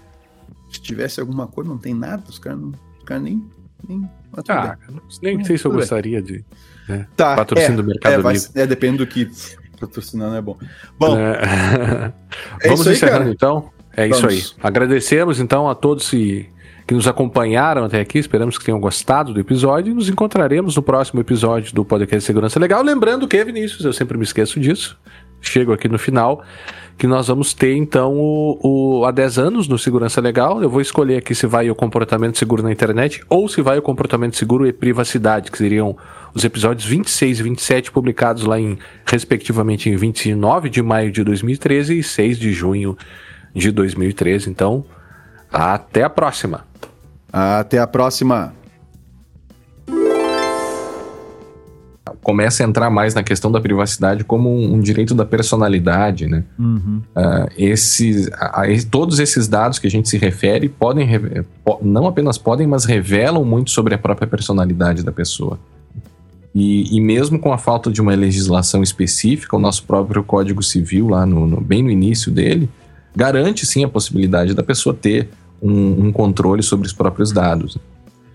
Se 0.72 0.82
tivesse 0.82 1.20
alguma 1.20 1.48
coisa, 1.48 1.70
não 1.70 1.78
tem 1.78 1.94
nada, 1.94 2.24
os 2.28 2.40
caras 2.40 2.60
não. 2.60 2.70
Os 2.70 3.22
nem. 3.22 3.44
nem 3.88 4.10
Ah, 4.48 4.76
nem 5.22 5.44
sei 5.44 5.58
se 5.58 5.66
eu 5.66 5.72
gostaria 5.72 6.22
de. 6.22 6.44
né? 6.90 7.08
tá, 7.16 7.36
patrocínio 7.36 7.74
é, 7.74 7.76
do 7.78 7.84
Mercado 7.84 8.14
é, 8.14 8.18
vai- 8.18 8.34
Livre. 8.34 8.50
é, 8.56 8.66
depende 8.68 8.98
do 8.98 9.08
que 9.08 9.30
patrocinar 9.80 10.30
não 10.30 10.36
é 10.38 10.42
bom. 10.42 10.58
Bom, 11.00 11.18
É. 11.18 12.12
É 12.62 12.68
Vamos 12.70 12.88
aí, 12.88 12.94
encerrando 12.96 13.30
então. 13.30 13.70
É 13.96 14.08
isso 14.08 14.26
aí. 14.28 14.38
Vamos. 14.40 14.56
Agradecemos 14.62 15.40
então 15.40 15.70
a 15.70 15.76
todos 15.76 16.10
que, 16.10 16.50
que 16.88 16.94
nos 16.94 17.08
acompanharam 17.08 17.86
até 17.86 18.00
aqui. 18.02 18.18
Esperamos 18.18 18.58
que 18.58 18.66
tenham 18.66 18.80
gostado 18.80 19.34
do 19.34 19.40
episódio. 19.40 19.92
E 19.92 19.94
nos 19.94 20.10
encontraremos 20.10 20.76
no 20.76 20.82
próximo 20.82 21.22
episódio 21.22 21.74
do 21.74 21.86
Podcast 21.86 22.26
Segurança 22.26 22.60
Legal. 22.60 22.82
Lembrando 22.84 23.28
que, 23.28 23.42
Vinícius, 23.44 23.86
eu 23.86 23.94
sempre 23.94 24.18
me 24.18 24.24
esqueço 24.24 24.60
disso. 24.60 24.98
Chego 25.50 25.74
aqui 25.74 25.88
no 25.88 25.98
final, 25.98 26.44
que 26.98 27.08
nós 27.08 27.28
vamos 27.28 27.54
ter 27.54 27.76
então 27.76 28.14
o, 28.14 29.00
o 29.00 29.06
há 29.06 29.12
10 29.12 29.38
anos 29.38 29.68
no 29.68 29.78
Segurança 29.78 30.22
Legal. 30.22 30.62
Eu 30.62 30.70
vou 30.70 30.82
escolher 30.82 31.18
aqui 31.18 31.36
se 31.36 31.46
vai 31.46 31.70
o 31.70 31.76
comportamento 31.76 32.38
seguro 32.38 32.64
na 32.64 32.72
internet 32.72 33.22
ou 33.30 33.48
se 33.48 33.62
vai 33.62 33.78
o 33.78 33.82
comportamento 33.82 34.36
seguro 34.36 34.66
e 34.66 34.74
privacidade, 34.74 35.52
que 35.52 35.58
seriam 35.58 35.96
os 36.34 36.44
episódios 36.44 36.86
26 36.86 37.40
e 37.40 37.44
27 37.44 37.92
publicados 37.92 38.44
lá 38.44 38.60
em 38.60 38.78
respectivamente 39.06 39.90
em 39.90 39.96
29 39.96 40.70
de 40.70 40.82
maio 40.82 41.12
de 41.12 41.24
2013 41.24 42.00
e 42.00 42.04
6 42.04 42.40
de 42.40 42.52
junho 42.52 42.98
de 43.54 43.72
2013. 43.72 44.50
Então, 44.50 44.86
até 45.52 46.04
a 46.04 46.10
próxima. 46.10 46.66
Até 47.32 47.80
a 47.80 47.88
próxima. 47.88 48.54
Começa 52.26 52.64
a 52.64 52.68
entrar 52.68 52.90
mais 52.90 53.14
na 53.14 53.22
questão 53.22 53.52
da 53.52 53.62
privacidade 53.62 54.24
como 54.24 54.50
um, 54.50 54.74
um 54.74 54.80
direito 54.80 55.14
da 55.14 55.24
personalidade, 55.24 56.26
né? 56.26 56.44
Uhum. 56.58 57.00
Uh, 57.16 57.48
esses, 57.56 58.32
a, 58.34 58.64
a, 58.64 58.66
todos 58.90 59.20
esses 59.20 59.48
dados 59.48 59.78
que 59.78 59.86
a 59.86 59.92
gente 59.92 60.10
se 60.10 60.18
refere 60.18 60.68
podem, 60.68 61.08
não 61.84 62.08
apenas 62.08 62.40
podem, 62.40 62.66
mas 62.66 62.84
revelam 62.84 63.46
muito 63.46 63.70
sobre 63.70 63.94
a 63.94 63.98
própria 64.00 64.28
personalidade 64.28 65.04
da 65.04 65.12
pessoa. 65.12 65.60
E, 66.56 66.98
e 66.98 67.00
mesmo 67.00 67.38
com 67.38 67.54
a 67.54 67.60
falta 67.60 67.92
de 67.92 68.02
uma 68.02 68.16
legislação 68.16 68.82
específica, 68.82 69.56
o 69.56 69.60
nosso 69.60 69.84
próprio 69.84 70.24
Código 70.24 70.64
Civil, 70.64 71.10
lá 71.10 71.28
no, 71.28 71.46
no 71.46 71.62
bem 71.62 71.84
no 71.84 71.92
início 71.92 72.32
dele, 72.32 72.68
garante 73.16 73.68
sim 73.68 73.84
a 73.84 73.88
possibilidade 73.88 74.56
da 74.56 74.64
pessoa 74.64 74.96
ter 74.96 75.30
um, 75.62 76.08
um 76.08 76.12
controle 76.12 76.64
sobre 76.64 76.88
os 76.88 76.94
próprios 76.94 77.32
dados. 77.32 77.78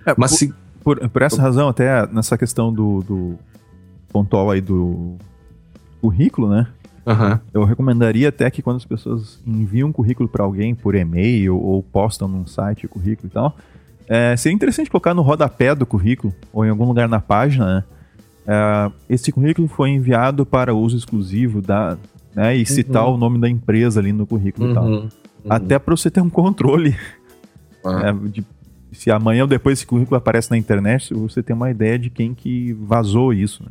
É, 0.06 0.14
mas 0.16 0.30
por, 0.30 0.38
se... 0.38 0.54
por, 0.84 1.08
por, 1.08 1.22
essa 1.22 1.42
razão, 1.42 1.68
até 1.68 2.06
nessa 2.06 2.38
questão 2.38 2.72
do, 2.72 3.02
do 3.02 3.38
pontual 4.12 4.50
aí 4.50 4.60
do 4.60 5.16
currículo, 6.00 6.48
né? 6.48 6.66
Uhum. 7.06 7.38
Eu 7.52 7.64
recomendaria 7.64 8.28
até 8.28 8.50
que 8.50 8.62
quando 8.62 8.76
as 8.76 8.84
pessoas 8.84 9.40
enviam 9.46 9.88
um 9.88 9.92
currículo 9.92 10.28
para 10.28 10.44
alguém 10.44 10.74
por 10.74 10.94
e-mail 10.94 11.56
ou 11.56 11.82
postam 11.82 12.28
num 12.28 12.46
site 12.46 12.86
o 12.86 12.88
currículo 12.88 13.28
e 13.28 13.30
tal, 13.30 13.56
é, 14.08 14.36
seria 14.36 14.54
interessante 14.54 14.90
colocar 14.90 15.14
no 15.14 15.22
rodapé 15.22 15.74
do 15.74 15.86
currículo 15.86 16.34
ou 16.52 16.64
em 16.64 16.68
algum 16.68 16.84
lugar 16.84 17.08
na 17.08 17.20
página, 17.20 17.76
né? 17.76 17.84
É, 18.46 18.90
esse 19.08 19.30
currículo 19.30 19.68
foi 19.68 19.90
enviado 19.90 20.44
para 20.44 20.74
uso 20.74 20.96
exclusivo 20.96 21.62
da, 21.62 21.96
né, 22.34 22.56
e 22.56 22.66
citar 22.66 23.06
uhum. 23.06 23.14
o 23.14 23.16
nome 23.16 23.38
da 23.38 23.48
empresa 23.48 24.00
ali 24.00 24.12
no 24.12 24.26
currículo 24.26 24.66
uhum. 24.66 24.72
e 24.72 24.74
tal. 24.74 24.84
Uhum. 24.84 25.08
Até 25.48 25.78
para 25.78 25.96
você 25.96 26.10
ter 26.10 26.20
um 26.20 26.30
controle 26.30 26.96
é, 27.84 28.28
de 28.28 28.44
se 28.92 29.10
amanhã 29.10 29.42
ou 29.42 29.48
depois 29.48 29.78
esse 29.78 29.86
currículo 29.86 30.16
aparece 30.16 30.50
na 30.50 30.58
internet, 30.58 31.14
você 31.14 31.42
tem 31.42 31.54
uma 31.54 31.70
ideia 31.70 31.98
de 31.98 32.10
quem 32.10 32.34
que 32.34 32.72
vazou 32.72 33.32
isso, 33.32 33.62
né? 33.62 33.70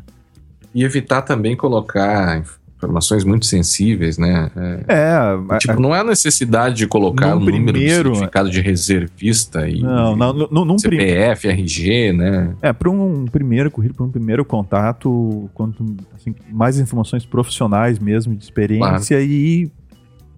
E 0.74 0.84
evitar 0.84 1.22
também 1.22 1.56
colocar 1.56 2.44
informações 2.80 3.26
muito 3.26 3.46
sensíveis, 3.46 4.18
né? 4.18 4.50
É. 4.88 5.54
é 5.54 5.58
tipo, 5.58 5.80
não 5.82 5.94
é 5.94 6.00
a 6.00 6.04
necessidade 6.04 6.76
de 6.76 6.88
colocar 6.88 7.36
o 7.36 7.40
número 7.40 7.74
do 7.74 7.80
certificado 7.80 8.50
de 8.50 8.62
reservista 8.62 9.68
e 9.68 9.82
não, 9.82 10.16
não, 10.16 10.66
num 10.66 10.78
CPF, 10.78 11.48
prim... 11.48 11.62
RG, 11.62 12.14
né? 12.14 12.56
É, 12.62 12.72
para 12.72 12.90
um 12.90 13.26
primeiro 13.26 13.70
currículo, 13.70 13.98
para 13.98 14.06
um 14.06 14.12
primeiro 14.12 14.46
contato, 14.46 15.50
quanto 15.54 15.86
assim, 16.16 16.34
mais 16.50 16.80
informações 16.80 17.26
profissionais 17.26 18.00
mesmo, 18.00 18.34
de 18.34 18.44
experiência 18.44 19.18
claro. 19.18 19.30
e, 19.30 19.70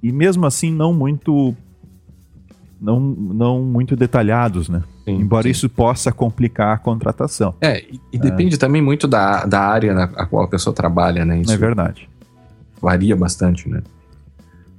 e 0.01 0.11
mesmo 0.11 0.45
assim 0.45 0.71
não 0.71 0.93
muito 0.93 1.55
não, 2.81 2.99
não 2.99 3.61
muito 3.61 3.95
detalhados, 3.95 4.67
né? 4.67 4.81
Sim, 5.05 5.21
Embora 5.21 5.43
sim. 5.43 5.49
isso 5.51 5.69
possa 5.69 6.11
complicar 6.11 6.75
a 6.75 6.77
contratação. 6.77 7.53
É, 7.61 7.79
e, 7.81 8.01
e 8.11 8.17
depende 8.17 8.55
é. 8.55 8.57
também 8.57 8.81
muito 8.81 9.07
da, 9.07 9.45
da 9.45 9.59
área 9.59 9.93
na 9.93 10.07
qual 10.07 10.43
a 10.43 10.47
pessoa 10.47 10.73
trabalha, 10.73 11.23
né? 11.23 11.39
Isso 11.39 11.53
é 11.53 11.57
verdade. 11.57 12.09
Varia 12.81 13.15
bastante, 13.15 13.69
né? 13.69 13.81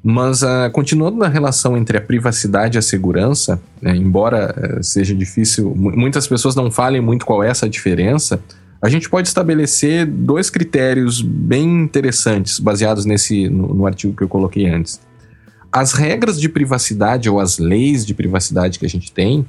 Mas, 0.02 0.42
uh, 0.42 0.68
continuando 0.72 1.16
na 1.16 1.28
relação 1.28 1.76
entre 1.76 1.96
a 1.96 2.00
privacidade 2.00 2.76
e 2.76 2.78
a 2.78 2.82
segurança, 2.82 3.62
né, 3.80 3.94
embora 3.94 4.52
uh, 4.80 4.82
seja 4.82 5.14
difícil, 5.14 5.72
muitas 5.76 6.26
pessoas 6.26 6.56
não 6.56 6.72
falem 6.72 7.00
muito 7.00 7.24
qual 7.24 7.44
é 7.44 7.48
essa 7.48 7.70
diferença, 7.70 8.42
a 8.82 8.88
gente 8.88 9.08
pode 9.08 9.28
estabelecer 9.28 10.04
dois 10.04 10.50
critérios 10.50 11.22
bem 11.22 11.82
interessantes, 11.82 12.58
baseados 12.58 13.04
nesse 13.04 13.48
no, 13.48 13.72
no 13.72 13.86
artigo 13.86 14.12
que 14.12 14.24
eu 14.24 14.28
coloquei 14.28 14.68
antes. 14.68 15.00
As 15.72 15.92
regras 15.92 16.38
de 16.38 16.48
privacidade 16.48 17.30
ou 17.30 17.40
as 17.40 17.58
leis 17.58 18.04
de 18.04 18.12
privacidade 18.12 18.78
que 18.78 18.84
a 18.84 18.88
gente 18.88 19.10
tem, 19.10 19.46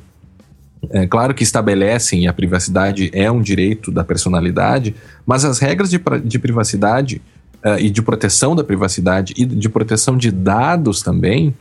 é 0.89 1.05
claro 1.05 1.33
que 1.33 1.43
estabelecem 1.43 2.27
a 2.27 2.33
privacidade 2.33 3.09
é 3.13 3.29
um 3.31 3.41
direito 3.41 3.91
da 3.91 4.03
personalidade, 4.03 4.95
mas 5.25 5.45
as 5.45 5.59
regras 5.59 5.89
de, 5.89 6.01
de 6.23 6.39
privacidade 6.39 7.21
uh, 7.63 7.79
e 7.79 7.89
de 7.89 8.01
proteção 8.01 8.55
da 8.55 8.63
privacidade 8.63 9.33
e 9.37 9.45
de 9.45 9.69
proteção 9.69 10.17
de 10.17 10.31
dados 10.31 11.01
também, 11.01 11.53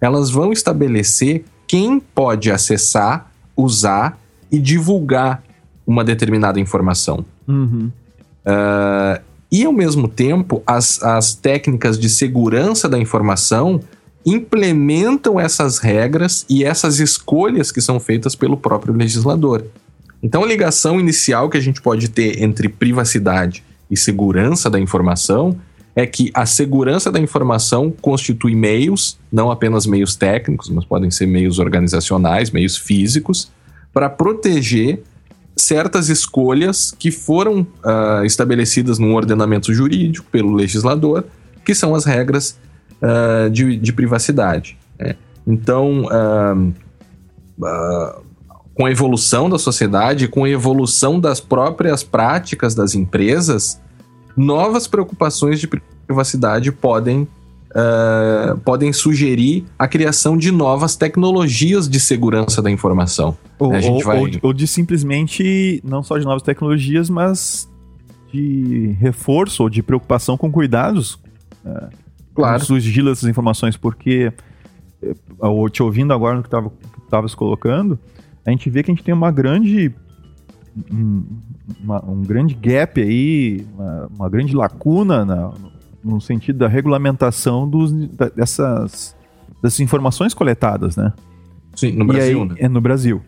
elas 0.00 0.30
vão 0.30 0.52
estabelecer 0.52 1.44
quem 1.66 2.00
pode 2.00 2.50
acessar, 2.50 3.30
usar 3.56 4.18
e 4.50 4.58
divulgar 4.58 5.42
uma 5.86 6.04
determinada 6.04 6.60
informação. 6.60 7.24
Uhum. 7.46 7.90
Uh, 8.46 9.20
e, 9.50 9.64
ao 9.64 9.72
mesmo 9.72 10.08
tempo, 10.08 10.62
as, 10.66 11.02
as 11.02 11.34
técnicas 11.34 11.98
de 11.98 12.08
segurança 12.08 12.88
da 12.88 12.98
informação 12.98 13.80
implementam 14.28 15.38
essas 15.38 15.78
regras 15.78 16.44
e 16.48 16.64
essas 16.64 16.98
escolhas 17.00 17.72
que 17.72 17.80
são 17.80 17.98
feitas 17.98 18.34
pelo 18.34 18.56
próprio 18.56 18.94
legislador. 18.94 19.64
Então, 20.22 20.42
a 20.42 20.46
ligação 20.46 20.98
inicial 20.98 21.48
que 21.48 21.56
a 21.56 21.60
gente 21.60 21.80
pode 21.80 22.08
ter 22.08 22.42
entre 22.42 22.68
privacidade 22.68 23.62
e 23.90 23.96
segurança 23.96 24.68
da 24.68 24.78
informação 24.78 25.56
é 25.94 26.06
que 26.06 26.30
a 26.34 26.46
segurança 26.46 27.10
da 27.10 27.18
informação 27.18 27.90
constitui 27.90 28.54
meios, 28.54 29.18
não 29.32 29.50
apenas 29.50 29.86
meios 29.86 30.14
técnicos, 30.14 30.68
mas 30.68 30.84
podem 30.84 31.10
ser 31.10 31.26
meios 31.26 31.58
organizacionais, 31.58 32.50
meios 32.50 32.76
físicos, 32.76 33.50
para 33.92 34.08
proteger 34.08 35.02
certas 35.56 36.08
escolhas 36.08 36.94
que 36.96 37.10
foram 37.10 37.62
uh, 37.62 38.24
estabelecidas 38.24 38.98
num 38.98 39.14
ordenamento 39.14 39.72
jurídico 39.72 40.26
pelo 40.30 40.52
legislador, 40.52 41.24
que 41.64 41.74
são 41.74 41.94
as 41.94 42.04
regras 42.04 42.56
uh, 43.02 43.50
de, 43.50 43.76
de, 43.76 43.92
privacidade. 43.92 44.76
Né? 44.98 45.14
Então, 45.46 46.04
uh, 46.04 46.74
uh, 47.58 48.22
com 48.74 48.86
a 48.86 48.90
evolução 48.90 49.48
da 49.50 49.58
sociedade, 49.58 50.28
com 50.28 50.44
a 50.44 50.50
evolução 50.50 51.18
das 51.18 51.40
próprias 51.40 52.02
práticas 52.02 52.74
das 52.74 52.94
empresas, 52.94 53.80
novas 54.36 54.86
preocupações 54.86 55.60
de 55.60 55.68
privacidade 56.06 56.70
podem 56.72 57.26
Uh, 57.68 58.58
podem 58.60 58.94
sugerir 58.94 59.66
a 59.78 59.86
criação 59.86 60.38
de 60.38 60.50
novas 60.50 60.96
tecnologias 60.96 61.86
de 61.86 62.00
segurança 62.00 62.62
da 62.62 62.70
informação. 62.70 63.36
Ou, 63.58 63.74
ou, 63.74 64.02
vai... 64.02 64.18
ou, 64.18 64.28
ou, 64.40 64.52
de 64.54 64.66
simplesmente, 64.66 65.82
não 65.84 66.02
só 66.02 66.16
de 66.16 66.24
novas 66.24 66.42
tecnologias, 66.42 67.10
mas 67.10 67.68
de 68.32 68.96
reforço 68.98 69.62
ou 69.62 69.68
de 69.68 69.82
preocupação 69.82 70.36
com 70.38 70.50
cuidados 70.50 71.20
uh, 71.62 71.90
claro. 72.42 72.64
sigilo 72.64 73.10
essas 73.10 73.28
informações, 73.28 73.76
porque 73.76 74.32
eh, 75.02 75.14
te 75.72 75.82
ouvindo 75.82 76.12
agora 76.12 76.36
no 76.36 76.42
que 76.42 76.50
tu 76.50 76.72
estavas 77.04 77.34
colocando, 77.34 77.98
a 78.44 78.50
gente 78.50 78.68
vê 78.70 78.82
que 78.82 78.90
a 78.90 78.94
gente 78.94 79.04
tem 79.04 79.14
uma 79.14 79.30
grande 79.30 79.94
uma, 81.80 82.04
um 82.04 82.22
grande 82.22 82.54
gap 82.54 83.00
aí, 83.00 83.66
uma, 83.74 84.10
uma 84.16 84.28
grande 84.28 84.54
lacuna 84.54 85.24
na, 85.24 85.52
no 86.04 86.20
sentido 86.20 86.58
da 86.58 86.68
regulamentação 86.68 87.68
dos, 87.68 87.92
da, 87.92 88.28
dessas, 88.28 89.16
dessas 89.62 89.80
informações 89.80 90.34
coletadas, 90.34 90.96
né? 90.96 91.12
Sim, 91.74 91.92
no 91.92 92.04
Brasil, 92.04 92.42
aí, 92.42 92.48
né? 92.48 92.54
É 92.58 92.68
no 92.68 92.80
Brasil. 92.80 93.22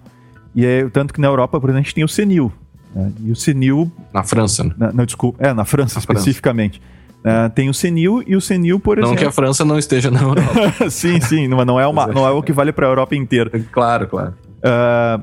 E 0.55 0.65
é 0.65 0.89
tanto 0.89 1.15
que 1.15 1.21
na 1.21 1.29
Europa, 1.29 1.61
por 1.61 1.71
exemplo, 1.71 1.81
a 1.81 1.83
gente 1.83 1.95
tem 1.95 2.05
o 2.05 2.09
CENIL. 2.09 2.53
Né? 2.95 3.13
E 3.25 3.31
o 3.31 3.37
CENIL... 3.37 3.91
Na 4.13 4.23
França, 4.23 4.65
né? 4.65 4.75
Na, 4.77 4.93
não, 4.93 5.05
desculpa. 5.05 5.45
É, 5.45 5.53
na 5.53 5.65
França 5.65 5.97
na 5.97 6.01
especificamente. 6.01 6.81
França. 6.81 7.00
Uh, 7.21 7.51
tem 7.51 7.69
o 7.69 7.75
Senil 7.75 8.23
e 8.27 8.35
o 8.35 8.41
Senil, 8.41 8.81
por 8.81 8.97
exemplo. 8.97 9.15
Não 9.15 9.19
que 9.19 9.27
a 9.27 9.33
França 9.33 9.63
não 9.63 9.79
esteja 9.79 10.11
na 10.11 10.23
Europa. 10.23 10.73
sim, 10.91 11.21
sim, 11.21 11.49
não, 11.49 11.63
não, 11.67 11.79
é 11.79 11.87
uma, 11.87 12.07
não 12.07 12.27
é 12.27 12.31
o 12.31 12.43
que 12.43 12.53
vale 12.53 12.73
para 12.73 12.87
a 12.87 12.91
Europa 12.91 13.15
inteira. 13.15 13.51
Claro, 13.71 14.07
claro. 14.07 14.35
Uh, 14.59 15.23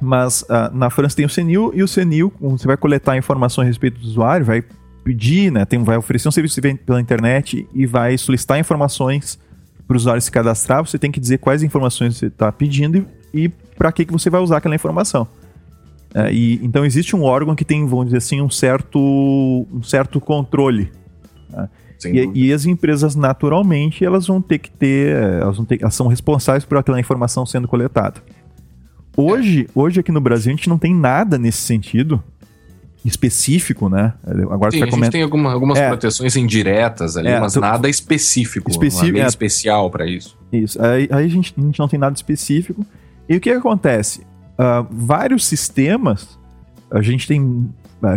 mas 0.00 0.40
uh, 0.42 0.74
na 0.74 0.88
França 0.88 1.16
tem 1.16 1.26
o 1.26 1.28
Senil 1.28 1.70
e 1.74 1.82
o 1.82 1.88
Senil, 1.88 2.32
você 2.40 2.66
vai 2.66 2.78
coletar 2.78 3.16
informações 3.16 3.66
a 3.66 3.68
respeito 3.68 4.00
do 4.00 4.06
usuário, 4.06 4.46
vai 4.46 4.64
pedir, 5.04 5.52
né, 5.52 5.66
tem, 5.66 5.82
vai 5.84 5.98
oferecer 5.98 6.28
um 6.28 6.32
serviço 6.32 6.60
pela 6.86 7.00
internet 7.00 7.68
e 7.74 7.84
vai 7.84 8.16
solicitar 8.16 8.58
informações 8.58 9.38
para 9.86 9.94
o 9.94 9.96
usuário 9.96 10.22
se 10.22 10.30
cadastrar. 10.30 10.82
Você 10.84 10.98
tem 10.98 11.10
que 11.12 11.20
dizer 11.20 11.38
quais 11.38 11.62
informações 11.62 12.16
você 12.16 12.26
está 12.26 12.50
pedindo 12.50 13.06
e, 13.34 13.44
e 13.44 13.48
para 13.76 13.92
que, 13.92 14.06
que 14.06 14.12
você 14.12 14.30
vai 14.30 14.40
usar 14.40 14.58
aquela 14.58 14.74
informação. 14.74 15.26
E, 16.30 16.60
então 16.62 16.84
existe 16.84 17.16
um 17.16 17.22
órgão 17.22 17.54
que 17.54 17.64
tem, 17.64 17.86
vamos 17.86 18.06
dizer 18.06 18.18
assim, 18.18 18.40
um 18.40 18.50
certo, 18.50 18.98
um 19.72 19.82
certo 19.82 20.20
controle 20.20 20.90
né? 21.52 21.68
E, 22.04 22.46
e, 22.46 22.52
as 22.52 22.66
empresas, 22.66 23.14
naturalmente, 23.14 24.04
elas 24.04 24.26
vão 24.26 24.42
ter 24.42 24.58
que 24.58 24.70
ter, 24.70 25.14
elas, 25.40 25.56
vão 25.56 25.64
ter, 25.64 25.80
elas 25.80 25.94
são 25.94 26.08
responsáveis 26.08 26.64
por 26.64 26.78
aquela 26.78 26.98
informação 26.98 27.46
sendo 27.46 27.68
coletada. 27.68 28.20
Hoje, 29.16 29.68
hoje 29.74 30.00
aqui 30.00 30.10
no 30.10 30.20
Brasil, 30.20 30.52
a 30.52 30.56
gente 30.56 30.68
não 30.68 30.78
tem 30.78 30.94
nada 30.94 31.38
nesse 31.38 31.58
sentido. 31.58 32.22
específico, 33.04 33.88
né? 33.88 34.14
Agora 34.50 34.70
Sim, 34.70 34.82
a 34.82 34.86
gente 34.86 35.10
tem 35.10 35.22
alguma, 35.22 35.52
algumas 35.52 35.78
é, 35.78 35.88
proteções 35.88 36.36
indiretas 36.36 37.16
ali, 37.16 37.28
é, 37.28 37.40
mas 37.40 37.56
nada 37.56 37.88
específico, 37.88 38.70
específico 38.70 39.18
é, 39.18 39.26
especial 39.26 39.90
para 39.90 40.06
isso. 40.06 40.38
Isso, 40.52 40.80
aí, 40.80 41.08
aí 41.10 41.24
a, 41.24 41.28
gente, 41.28 41.54
a, 41.56 41.60
gente, 41.60 41.78
não 41.78 41.88
tem 41.88 41.98
nada 41.98 42.14
específico. 42.14 42.86
E 43.28 43.36
o 43.36 43.40
que, 43.40 43.50
que 43.50 43.56
acontece? 43.56 44.20
Uh, 44.52 44.86
vários 44.90 45.44
sistemas, 45.46 46.38
a 46.90 47.02
gente 47.02 47.26
tem, 47.26 47.40
uh, 47.42 47.72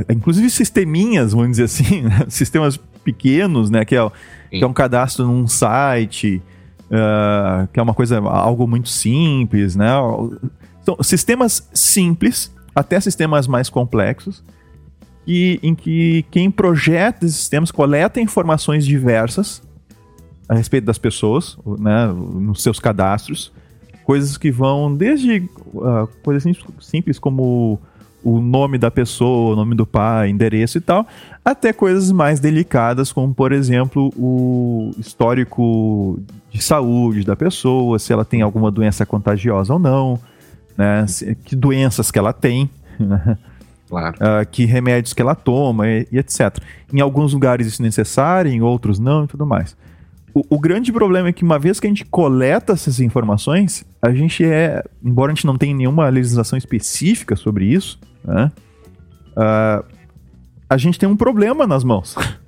inclusive 0.09 0.49
sisteminhas, 0.49 1.33
vamos 1.33 1.51
dizer 1.51 1.63
assim, 1.63 2.01
né? 2.05 2.25
sistemas 2.29 2.79
pequenos, 3.05 3.69
né? 3.69 3.85
Que 3.85 3.95
é, 3.95 4.11
que 4.49 4.63
é 4.63 4.67
um 4.67 4.73
cadastro 4.73 5.25
num 5.25 5.47
site, 5.47 6.41
uh, 6.87 7.67
que 7.71 7.79
é 7.79 7.83
uma 7.83 7.93
coisa, 7.93 8.19
algo 8.19 8.67
muito 8.67 8.89
simples, 8.89 9.75
né? 9.75 9.91
Então, 10.81 10.97
sistemas 11.01 11.69
simples, 11.73 12.53
até 12.75 12.99
sistemas 12.99 13.47
mais 13.47 13.69
complexos, 13.69 14.43
e, 15.25 15.59
em 15.63 15.73
que 15.73 16.25
quem 16.29 16.51
projeta 16.51 17.25
esses 17.25 17.37
sistemas 17.37 17.71
coleta 17.71 18.19
informações 18.19 18.85
diversas 18.85 19.63
a 20.47 20.53
respeito 20.53 20.85
das 20.85 20.99
pessoas, 20.99 21.57
né, 21.79 22.05
nos 22.05 22.61
seus 22.61 22.79
cadastros, 22.79 23.51
coisas 24.03 24.37
que 24.37 24.51
vão 24.51 24.95
desde 24.95 25.39
uh, 25.73 26.07
coisas 26.23 26.43
simples 26.79 27.17
como 27.17 27.79
o 28.25 28.41
nome 28.41 28.79
da 28.79 28.89
pessoa, 28.89 29.53
o 29.53 29.55
nome 29.55 29.75
do 29.75 29.85
pai, 29.85 30.29
endereço 30.29 30.79
e 30.79 30.81
tal, 30.81 31.05
até 31.45 31.71
coisas 31.71 32.11
mais 32.11 32.39
delicadas, 32.39 33.13
como 33.13 33.31
por 33.31 33.51
exemplo 33.51 34.11
o 34.17 34.91
histórico 34.97 36.19
de 36.49 36.59
saúde 36.59 37.23
da 37.23 37.35
pessoa, 37.35 37.99
se 37.99 38.11
ela 38.11 38.25
tem 38.25 38.41
alguma 38.41 38.71
doença 38.71 39.05
contagiosa 39.05 39.73
ou 39.73 39.79
não, 39.79 40.19
né, 40.75 41.05
se, 41.05 41.35
que 41.35 41.55
doenças 41.55 42.09
que 42.09 42.17
ela 42.17 42.33
tem. 42.33 42.69
Né? 42.97 43.37
Claro. 43.89 44.15
Uh, 44.15 44.45
que 44.49 44.63
remédios 44.63 45.13
que 45.13 45.21
ela 45.21 45.35
toma 45.35 45.85
e, 45.85 46.07
e, 46.09 46.17
etc. 46.17 46.57
Em 46.93 47.01
alguns 47.01 47.33
lugares 47.33 47.67
isso 47.67 47.81
é 47.81 47.85
necessário, 47.85 48.49
em 48.49 48.61
outros 48.61 48.99
não 48.99 49.25
e 49.25 49.27
tudo 49.27 49.45
mais. 49.45 49.75
O, 50.33 50.43
o, 50.49 50.57
grande 50.57 50.93
problema 50.93 51.27
é 51.27 51.33
que 51.33 51.43
uma 51.43 51.59
vez 51.59 51.77
que 51.77 51.85
a 51.85 51.89
gente 51.89 52.05
coleta 52.05 52.71
essas 52.71 53.01
informações, 53.01 53.85
a 54.01 54.11
gente 54.13 54.45
é, 54.45 54.81
embora 55.03 55.33
a 55.33 55.35
gente 55.35 55.45
não 55.45 55.57
tenha 55.57 55.75
nenhuma 55.75 56.07
legislação 56.07 56.57
específica 56.57 57.35
sobre 57.35 57.65
isso, 57.65 57.99
né, 58.25 58.51
uh, 59.31 59.85
a 60.69 60.77
gente 60.77 60.97
tem 60.97 61.07
um 61.07 61.15
problema 61.15 61.65
nas 61.67 61.83
mãos. 61.83 62.15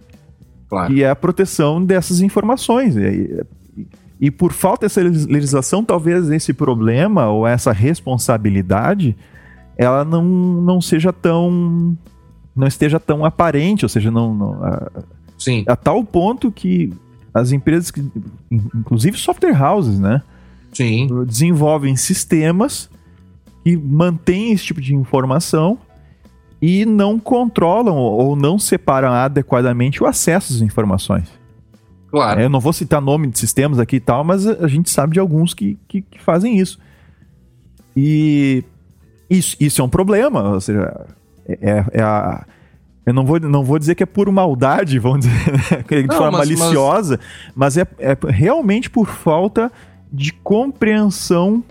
Claro. 0.70 0.94
Que 0.94 1.02
é 1.02 1.10
a 1.10 1.16
proteção 1.16 1.82
dessas 1.82 2.20
informações. 2.20 2.98
E, 2.98 3.46
e, 3.78 3.88
e 4.20 4.30
por 4.30 4.52
falta 4.52 4.86
dessa 4.86 5.02
legislação, 5.02 5.82
talvez 5.82 6.30
esse 6.30 6.52
problema 6.52 7.30
ou 7.30 7.48
essa 7.48 7.72
responsabilidade 7.72 9.16
ela 9.78 10.04
não, 10.04 10.26
não 10.26 10.82
seja 10.82 11.14
tão. 11.14 11.96
não 12.56 12.68
esteja 12.68 13.00
tão 13.00 13.24
aparente, 13.24 13.86
ou 13.86 13.90
seja, 13.90 14.10
não. 14.10 14.34
não 14.34 14.64
a, 14.64 14.92
Sim. 15.38 15.64
A 15.68 15.76
tal 15.76 16.04
ponto 16.04 16.52
que 16.52 16.92
as 17.32 17.52
empresas, 17.52 17.92
que, 17.92 18.04
inclusive 18.52 19.16
software 19.18 19.56
houses, 19.62 20.00
né? 20.00 20.24
Sim. 20.74 21.08
Desenvolvem 21.26 21.96
sistemas 21.96 22.90
que 23.68 23.76
mantêm 23.76 24.54
esse 24.54 24.64
tipo 24.64 24.80
de 24.80 24.96
informação 24.96 25.78
e 26.62 26.86
não 26.86 27.20
controlam 27.20 27.98
ou 27.98 28.34
não 28.34 28.58
separam 28.58 29.12
adequadamente 29.12 30.02
o 30.02 30.06
acesso 30.06 30.54
às 30.54 30.62
informações. 30.62 31.28
Claro. 32.10 32.40
Eu 32.40 32.50
não 32.50 32.62
vou 32.62 32.72
citar 32.72 33.02
nome 33.02 33.28
de 33.28 33.38
sistemas 33.38 33.78
aqui 33.78 33.98
e 33.98 34.00
tal, 34.00 34.24
mas 34.24 34.48
a 34.48 34.70
gente 34.70 34.90
sabe 34.90 35.16
de 35.16 35.20
alguns 35.20 35.54
que, 35.54 35.78
que, 35.86 36.02
que 36.02 36.18
fazem 36.22 36.58
isso. 36.58 36.80
E 37.94 38.64
isso, 39.30 39.58
isso 39.60 39.82
é 39.82 39.84
um 39.84 39.90
problema, 39.90 40.52
ou 40.52 40.62
seja, 40.62 41.06
é, 41.46 41.58
é, 41.62 41.86
é 41.92 42.02
a. 42.02 42.46
Eu 43.06 43.14
não 43.14 43.26
vou, 43.26 43.38
não 43.38 43.66
vou 43.66 43.78
dizer 43.78 43.96
que 43.96 44.04
é 44.04 44.06
por 44.06 44.32
maldade, 44.32 44.98
vamos 45.00 45.26
dizer, 45.26 45.52
né, 45.52 46.02
de 46.02 46.08
não, 46.08 46.16
forma 46.16 46.38
mas, 46.38 46.50
maliciosa, 46.50 47.20
mas, 47.54 47.76
mas 47.76 47.78
é, 47.78 47.88
é 48.00 48.18
realmente 48.30 48.90
por 48.90 49.10
falta 49.10 49.70
de 50.10 50.32
compreensão 50.32 51.62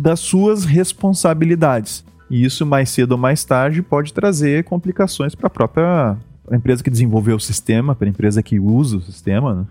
das 0.00 0.20
suas 0.20 0.64
responsabilidades. 0.64 2.04
E 2.30 2.44
isso, 2.44 2.64
mais 2.64 2.90
cedo 2.90 3.12
ou 3.12 3.18
mais 3.18 3.44
tarde, 3.44 3.82
pode 3.82 4.12
trazer 4.12 4.64
complicações 4.64 5.34
para 5.34 5.48
a 5.48 5.50
própria 5.50 6.16
empresa 6.52 6.82
que 6.82 6.90
desenvolveu 6.90 7.36
o 7.36 7.40
sistema, 7.40 7.94
para 7.94 8.06
a 8.06 8.10
empresa 8.10 8.42
que 8.42 8.58
usa 8.58 8.96
o 8.96 9.02
sistema. 9.02 9.54
Né? 9.54 9.64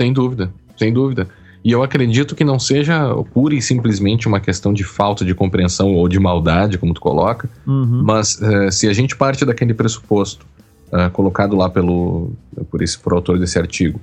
Sem 0.00 0.12
dúvida, 0.12 0.52
sem 0.76 0.92
dúvida. 0.92 1.28
E 1.64 1.72
eu 1.72 1.82
acredito 1.82 2.34
que 2.34 2.42
não 2.42 2.58
seja 2.58 3.14
pura 3.32 3.54
e 3.54 3.60
simplesmente 3.60 4.26
uma 4.26 4.40
questão 4.40 4.72
de 4.72 4.82
falta 4.82 5.24
de 5.24 5.34
compreensão 5.34 5.94
ou 5.94 6.08
de 6.08 6.18
maldade, 6.18 6.78
como 6.78 6.94
tu 6.94 7.00
coloca, 7.00 7.48
uhum. 7.66 8.02
mas 8.02 8.40
uh, 8.40 8.72
se 8.72 8.88
a 8.88 8.92
gente 8.92 9.14
parte 9.14 9.44
daquele 9.44 9.74
pressuposto 9.74 10.46
uh, 10.90 11.10
colocado 11.10 11.54
lá 11.54 11.68
pelo 11.68 12.32
por 12.70 12.80
esse 12.80 12.98
por 12.98 13.12
autor 13.12 13.38
desse 13.38 13.58
artigo, 13.58 14.00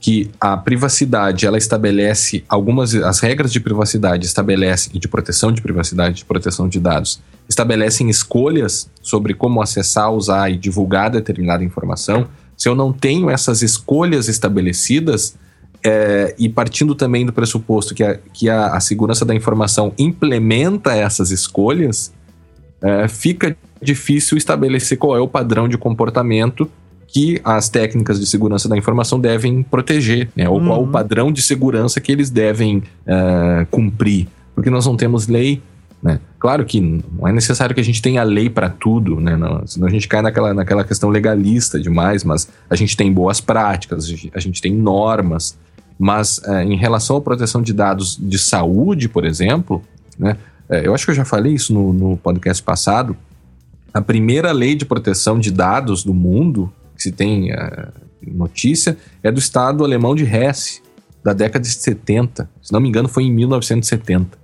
que 0.00 0.30
a 0.40 0.56
privacidade 0.56 1.46
ela 1.46 1.58
estabelece 1.58 2.42
algumas 2.48 2.94
as 2.94 3.20
regras 3.20 3.52
de 3.52 3.60
privacidade 3.60 4.24
estabelecem 4.24 4.98
de 4.98 5.06
proteção 5.06 5.52
de 5.52 5.60
privacidade, 5.60 6.16
de 6.16 6.24
proteção 6.24 6.68
de 6.68 6.80
dados, 6.80 7.20
estabelecem 7.46 8.08
escolhas 8.08 8.90
sobre 9.02 9.34
como 9.34 9.60
acessar, 9.60 10.10
usar 10.10 10.50
e 10.50 10.56
divulgar 10.56 11.10
determinada 11.10 11.62
informação. 11.62 12.28
Se 12.56 12.68
eu 12.68 12.74
não 12.74 12.92
tenho 12.92 13.28
essas 13.28 13.60
escolhas 13.60 14.26
estabelecidas, 14.28 15.36
é, 15.84 16.34
e 16.38 16.48
partindo 16.48 16.94
também 16.94 17.24
do 17.24 17.32
pressuposto 17.32 17.94
que, 17.94 18.02
a, 18.02 18.18
que 18.32 18.48
a, 18.50 18.74
a, 18.74 18.80
segurança 18.80 19.24
da 19.24 19.34
informação 19.34 19.94
implementa 19.98 20.94
essas 20.94 21.30
escolhas, 21.30 22.12
é, 22.82 23.08
fica 23.08 23.56
difícil 23.80 24.36
estabelecer 24.36 24.98
qual 24.98 25.16
é 25.16 25.20
o 25.20 25.28
padrão 25.28 25.68
de 25.68 25.78
comportamento 25.78 26.70
que 27.12 27.40
as 27.44 27.68
técnicas 27.68 28.20
de 28.20 28.26
segurança 28.26 28.68
da 28.68 28.76
informação 28.76 29.18
devem 29.18 29.62
proteger, 29.62 30.28
né? 30.36 30.48
ou 30.48 30.58
uhum. 30.58 30.66
qual 30.66 30.80
o 30.80 30.84
uhum. 30.84 30.90
padrão 30.90 31.32
de 31.32 31.42
segurança 31.42 32.00
que 32.00 32.12
eles 32.12 32.30
devem 32.30 32.82
é, 33.04 33.66
cumprir. 33.70 34.28
Porque 34.54 34.70
nós 34.70 34.86
não 34.86 34.96
temos 34.96 35.26
lei. 35.26 35.60
Né? 36.02 36.20
Claro 36.38 36.64
que 36.64 36.80
não 36.80 37.28
é 37.28 37.32
necessário 37.32 37.74
que 37.74 37.80
a 37.80 37.84
gente 37.84 38.00
tenha 38.00 38.22
lei 38.22 38.48
para 38.48 38.70
tudo, 38.70 39.20
né? 39.20 39.36
Não, 39.36 39.66
senão 39.66 39.86
a 39.86 39.90
gente 39.90 40.08
cai 40.08 40.22
naquela, 40.22 40.54
naquela 40.54 40.82
questão 40.82 41.10
legalista 41.10 41.78
demais, 41.78 42.24
mas 42.24 42.48
a 42.70 42.76
gente 42.76 42.96
tem 42.96 43.12
boas 43.12 43.38
práticas, 43.38 44.06
a 44.32 44.40
gente 44.40 44.62
tem 44.62 44.72
normas. 44.72 45.58
Mas 45.98 46.40
é, 46.44 46.64
em 46.64 46.76
relação 46.76 47.16
à 47.16 47.20
proteção 47.20 47.60
de 47.60 47.74
dados 47.74 48.16
de 48.18 48.38
saúde, 48.38 49.10
por 49.10 49.26
exemplo, 49.26 49.82
né, 50.18 50.38
é, 50.70 50.86
eu 50.86 50.94
acho 50.94 51.04
que 51.04 51.10
eu 51.10 51.14
já 51.14 51.24
falei 51.26 51.52
isso 51.52 51.74
no, 51.74 51.92
no 51.92 52.16
podcast 52.16 52.62
passado. 52.62 53.14
A 53.92 54.00
primeira 54.00 54.52
lei 54.52 54.74
de 54.74 54.86
proteção 54.86 55.38
de 55.38 55.50
dados 55.50 56.02
do 56.02 56.14
mundo, 56.14 56.72
que 57.00 57.04
se 57.04 57.12
tem 57.12 57.50
é, 57.50 57.88
notícia, 58.26 58.98
é 59.22 59.32
do 59.32 59.38
estado 59.38 59.82
alemão 59.82 60.14
de 60.14 60.24
Hesse, 60.24 60.82
da 61.24 61.32
década 61.32 61.62
de 61.62 61.72
70. 61.72 62.48
Se 62.60 62.70
não 62.70 62.80
me 62.80 62.90
engano, 62.90 63.08
foi 63.08 63.24
em 63.24 63.32
1970. 63.32 64.38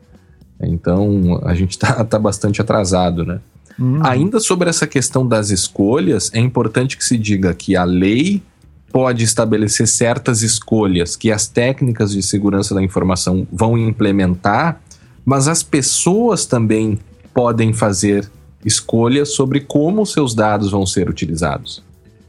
Então 0.62 1.38
a 1.44 1.54
gente 1.54 1.72
está 1.72 2.02
tá 2.04 2.18
bastante 2.18 2.62
atrasado, 2.62 3.26
né? 3.26 3.40
Uhum. 3.78 4.00
Ainda 4.02 4.40
sobre 4.40 4.70
essa 4.70 4.86
questão 4.86 5.26
das 5.28 5.50
escolhas, 5.50 6.30
é 6.32 6.40
importante 6.40 6.96
que 6.96 7.04
se 7.04 7.18
diga 7.18 7.52
que 7.52 7.76
a 7.76 7.84
lei 7.84 8.42
pode 8.90 9.22
estabelecer 9.22 9.86
certas 9.86 10.40
escolhas 10.40 11.14
que 11.14 11.30
as 11.30 11.46
técnicas 11.46 12.12
de 12.12 12.22
segurança 12.22 12.74
da 12.74 12.82
informação 12.82 13.46
vão 13.52 13.76
implementar, 13.76 14.80
mas 15.26 15.46
as 15.46 15.62
pessoas 15.62 16.46
também 16.46 16.98
podem 17.34 17.74
fazer 17.74 18.30
escolhas 18.64 19.34
sobre 19.34 19.60
como 19.60 20.06
seus 20.06 20.34
dados 20.34 20.70
vão 20.70 20.86
ser 20.86 21.10
utilizados. 21.10 21.84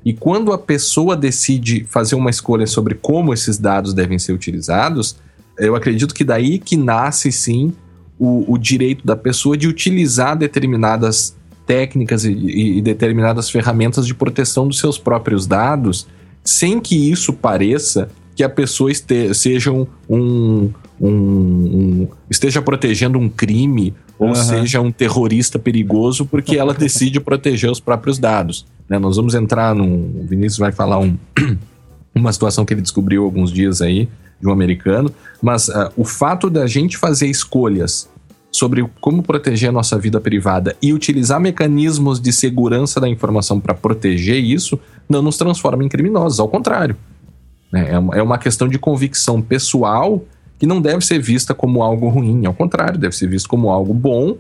E 0.08 0.14
quando 0.14 0.54
a 0.54 0.58
pessoa 0.58 1.18
decide 1.18 1.86
fazer 1.90 2.16
uma 2.16 2.30
escolha 2.30 2.66
sobre 2.66 2.96
como 2.96 3.34
esses 3.34 3.58
dados 3.58 3.94
devem 3.94 4.18
ser 4.18 4.32
utilizados, 4.32 5.18
eu 5.60 5.76
acredito 5.76 6.16
que 6.16 6.24
daí 6.24 6.60
que 6.60 6.78
nasce 6.78 7.30
sim 7.30 7.74
o, 8.18 8.54
o 8.54 8.58
direito 8.58 9.06
da 9.06 9.18
pessoa 9.18 9.58
de 9.58 9.68
utilizar 9.68 10.38
determinadas 10.38 11.36
técnicas 11.66 12.24
e, 12.24 12.32
e, 12.32 12.82
determinadas 12.82 13.50
ferramentas 13.50 14.08
de 14.08 14.16
proteção 14.16 14.66
dos 14.66 14.80
seus 14.80 14.98
próprios 14.98 15.46
dados 15.46 16.08
sem 16.42 16.80
que 16.80 17.12
isso 17.12 17.34
pareça 17.34 18.08
que 18.34 18.46
a 18.46 18.50
pessoa 18.50 18.90
este, 18.90 19.34
seja 19.34 19.74
um, 19.74 19.86
um, 20.10 20.72
um, 21.02 22.08
esteja 22.30 22.62
protegendo 22.62 23.20
um 23.20 23.28
crime 23.28 23.94
ou 24.18 24.30
uhum. 24.30 24.36
seja 24.36 24.80
um 24.80 24.90
terrorista 24.90 25.60
perigoso 25.60 26.26
porque 26.26 26.56
ela 26.56 26.74
decide 26.74 27.20
proteger 27.20 27.70
os 27.70 27.82
próprios 27.82 28.18
dados. 28.18 28.66
Né? 28.90 28.98
Nós 28.98 29.18
vamos 29.18 29.36
entrar 29.36 29.76
num. 29.76 30.22
O 30.22 30.26
Vinícius 30.28 30.58
vai 30.58 30.72
falar 30.72 31.00
um, 31.00 31.18
uma 32.14 32.32
situação 32.32 32.66
que 32.66 32.74
ele 32.74 32.82
descobriu 32.82 33.24
alguns 33.24 33.52
dias 33.52 33.82
aí 33.82 34.10
de 34.40 34.48
um 34.48 34.52
americano, 34.52 35.12
mas 35.42 35.68
uh, 35.68 35.92
o 35.96 36.06
fato 36.06 36.50
da 36.50 36.68
gente 36.68 36.98
fazer 36.98 37.28
escolhas 37.28 38.10
sobre 38.52 38.88
como 39.02 39.22
proteger 39.22 39.70
a 39.70 39.72
nossa 39.72 39.98
vida 39.98 40.20
privada 40.20 40.76
e 40.82 40.94
utilizar 40.94 41.40
mecanismos 41.40 42.20
de 42.20 42.32
segurança 42.32 43.00
da 43.00 43.10
informação 43.10 43.60
para 43.60 43.74
proteger 43.74 44.44
isso 44.44 44.80
não 45.08 45.22
nos 45.22 45.38
transforma 45.38 45.84
em 45.84 45.90
criminosos, 45.90 46.40
ao 46.40 46.48
contrário. 46.48 46.96
Né? 47.72 47.90
É, 47.90 48.20
é 48.20 48.24
uma 48.24 48.38
questão 48.38 48.68
de 48.68 48.80
convicção 48.80 49.42
pessoal 49.42 50.24
que 50.58 50.66
não 50.66 50.82
deve 50.82 51.06
ser 51.06 51.20
vista 51.20 51.54
como 51.54 51.84
algo 51.84 52.10
ruim, 52.10 52.46
ao 52.46 52.54
contrário, 52.54 53.00
deve 53.00 53.16
ser 53.16 53.28
visto 53.28 53.48
como 53.48 53.70
algo 53.70 53.94
bom, 53.94 54.38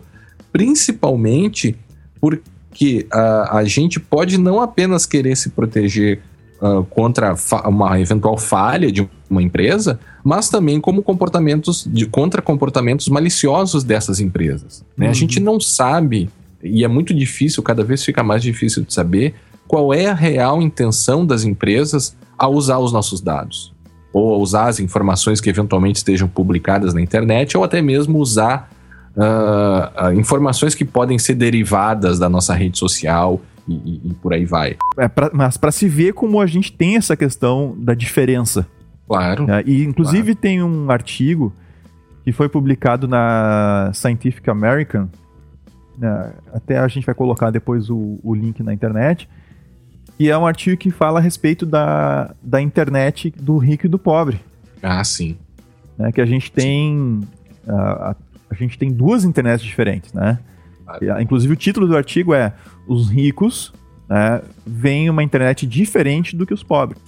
principalmente 0.51 1.75
por, 2.19 2.41
que 2.77 3.07
uh, 3.11 3.55
a 3.57 3.63
gente 3.63 3.99
pode 3.99 4.37
não 4.37 4.61
apenas 4.61 5.03
querer 5.03 5.35
se 5.35 5.49
proteger 5.49 6.21
uh, 6.61 6.83
contra 6.83 7.33
uma 7.65 7.99
eventual 7.99 8.37
falha 8.37 8.91
de 8.91 9.09
uma 9.27 9.41
empresa, 9.41 9.99
mas 10.23 10.47
também 10.47 10.79
como 10.79 11.01
comportamentos 11.01 11.87
de, 11.91 12.05
contra 12.05 12.39
comportamentos 12.39 13.07
maliciosos 13.07 13.83
dessas 13.83 14.19
empresas. 14.19 14.85
Né? 14.95 15.07
Uhum. 15.07 15.11
A 15.11 15.15
gente 15.15 15.39
não 15.39 15.59
sabe, 15.59 16.29
e 16.63 16.83
é 16.83 16.87
muito 16.87 17.15
difícil, 17.15 17.63
cada 17.63 17.83
vez 17.83 18.05
fica 18.05 18.21
mais 18.21 18.43
difícil 18.43 18.83
de 18.83 18.93
saber, 18.93 19.33
qual 19.67 19.91
é 19.91 20.05
a 20.05 20.13
real 20.13 20.61
intenção 20.61 21.25
das 21.25 21.43
empresas 21.43 22.15
ao 22.37 22.53
usar 22.53 22.77
os 22.77 22.91
nossos 22.91 23.21
dados. 23.21 23.73
Ou 24.13 24.39
usar 24.39 24.67
as 24.67 24.79
informações 24.79 25.41
que 25.41 25.49
eventualmente 25.49 25.95
estejam 25.95 26.27
publicadas 26.27 26.93
na 26.93 27.01
internet, 27.01 27.57
ou 27.57 27.63
até 27.63 27.81
mesmo 27.81 28.19
usar 28.19 28.71
uh, 29.17 30.07
uh, 30.07 30.13
informações 30.13 30.73
que 30.73 30.85
podem 30.85 31.19
ser 31.19 31.35
derivadas 31.35 32.19
da 32.19 32.29
nossa 32.29 32.53
rede 32.53 32.77
social 32.77 33.41
e, 33.67 33.73
e, 33.73 34.01
e 34.05 34.13
por 34.13 34.33
aí 34.33 34.45
vai. 34.45 34.77
É 34.97 35.07
pra, 35.07 35.29
mas 35.33 35.57
para 35.57 35.71
se 35.71 35.89
ver 35.89 36.13
como 36.13 36.39
a 36.39 36.45
gente 36.45 36.71
tem 36.71 36.95
essa 36.95 37.17
questão 37.17 37.75
da 37.77 37.93
diferença. 37.93 38.65
Claro. 39.07 39.49
É, 39.49 39.63
e 39.65 39.83
inclusive 39.83 40.33
claro. 40.33 40.39
tem 40.39 40.63
um 40.63 40.91
artigo 40.91 41.53
que 42.23 42.31
foi 42.31 42.49
publicado 42.49 43.07
na 43.07 43.91
Scientific 43.93 44.49
American. 44.49 45.07
Né, 45.97 46.33
até 46.53 46.77
a 46.77 46.87
gente 46.87 47.05
vai 47.05 47.15
colocar 47.15 47.49
depois 47.49 47.89
o, 47.89 48.19
o 48.21 48.35
link 48.35 48.61
na 48.61 48.73
internet. 48.73 49.29
E 50.19 50.29
é 50.29 50.37
um 50.37 50.45
artigo 50.45 50.77
que 50.77 50.91
fala 50.91 51.19
a 51.19 51.21
respeito 51.21 51.65
da, 51.65 52.33
da 52.41 52.61
internet 52.61 53.33
do 53.39 53.57
rico 53.57 53.85
e 53.85 53.89
do 53.89 53.99
pobre. 53.99 54.39
Ah, 54.81 55.03
sim. 55.03 55.37
Né, 55.97 56.11
que 56.11 56.21
a 56.21 56.25
gente 56.25 56.51
tem. 56.51 57.21
A, 57.67 58.15
a, 58.49 58.55
gente 58.55 58.77
tem 58.77 58.91
duas 58.91 59.23
internets 59.23 59.63
diferentes, 59.63 60.13
né? 60.13 60.39
Claro. 60.85 61.21
Inclusive 61.21 61.53
o 61.53 61.55
título 61.57 61.87
do 61.87 61.97
artigo 61.97 62.33
é 62.33 62.53
Os 62.87 63.09
ricos 63.09 63.73
né, 64.09 64.41
veem 64.65 65.09
uma 65.09 65.21
internet 65.21 65.67
diferente 65.67 66.35
do 66.35 66.45
que 66.45 66.53
os 66.53 66.63
pobres. 66.63 67.01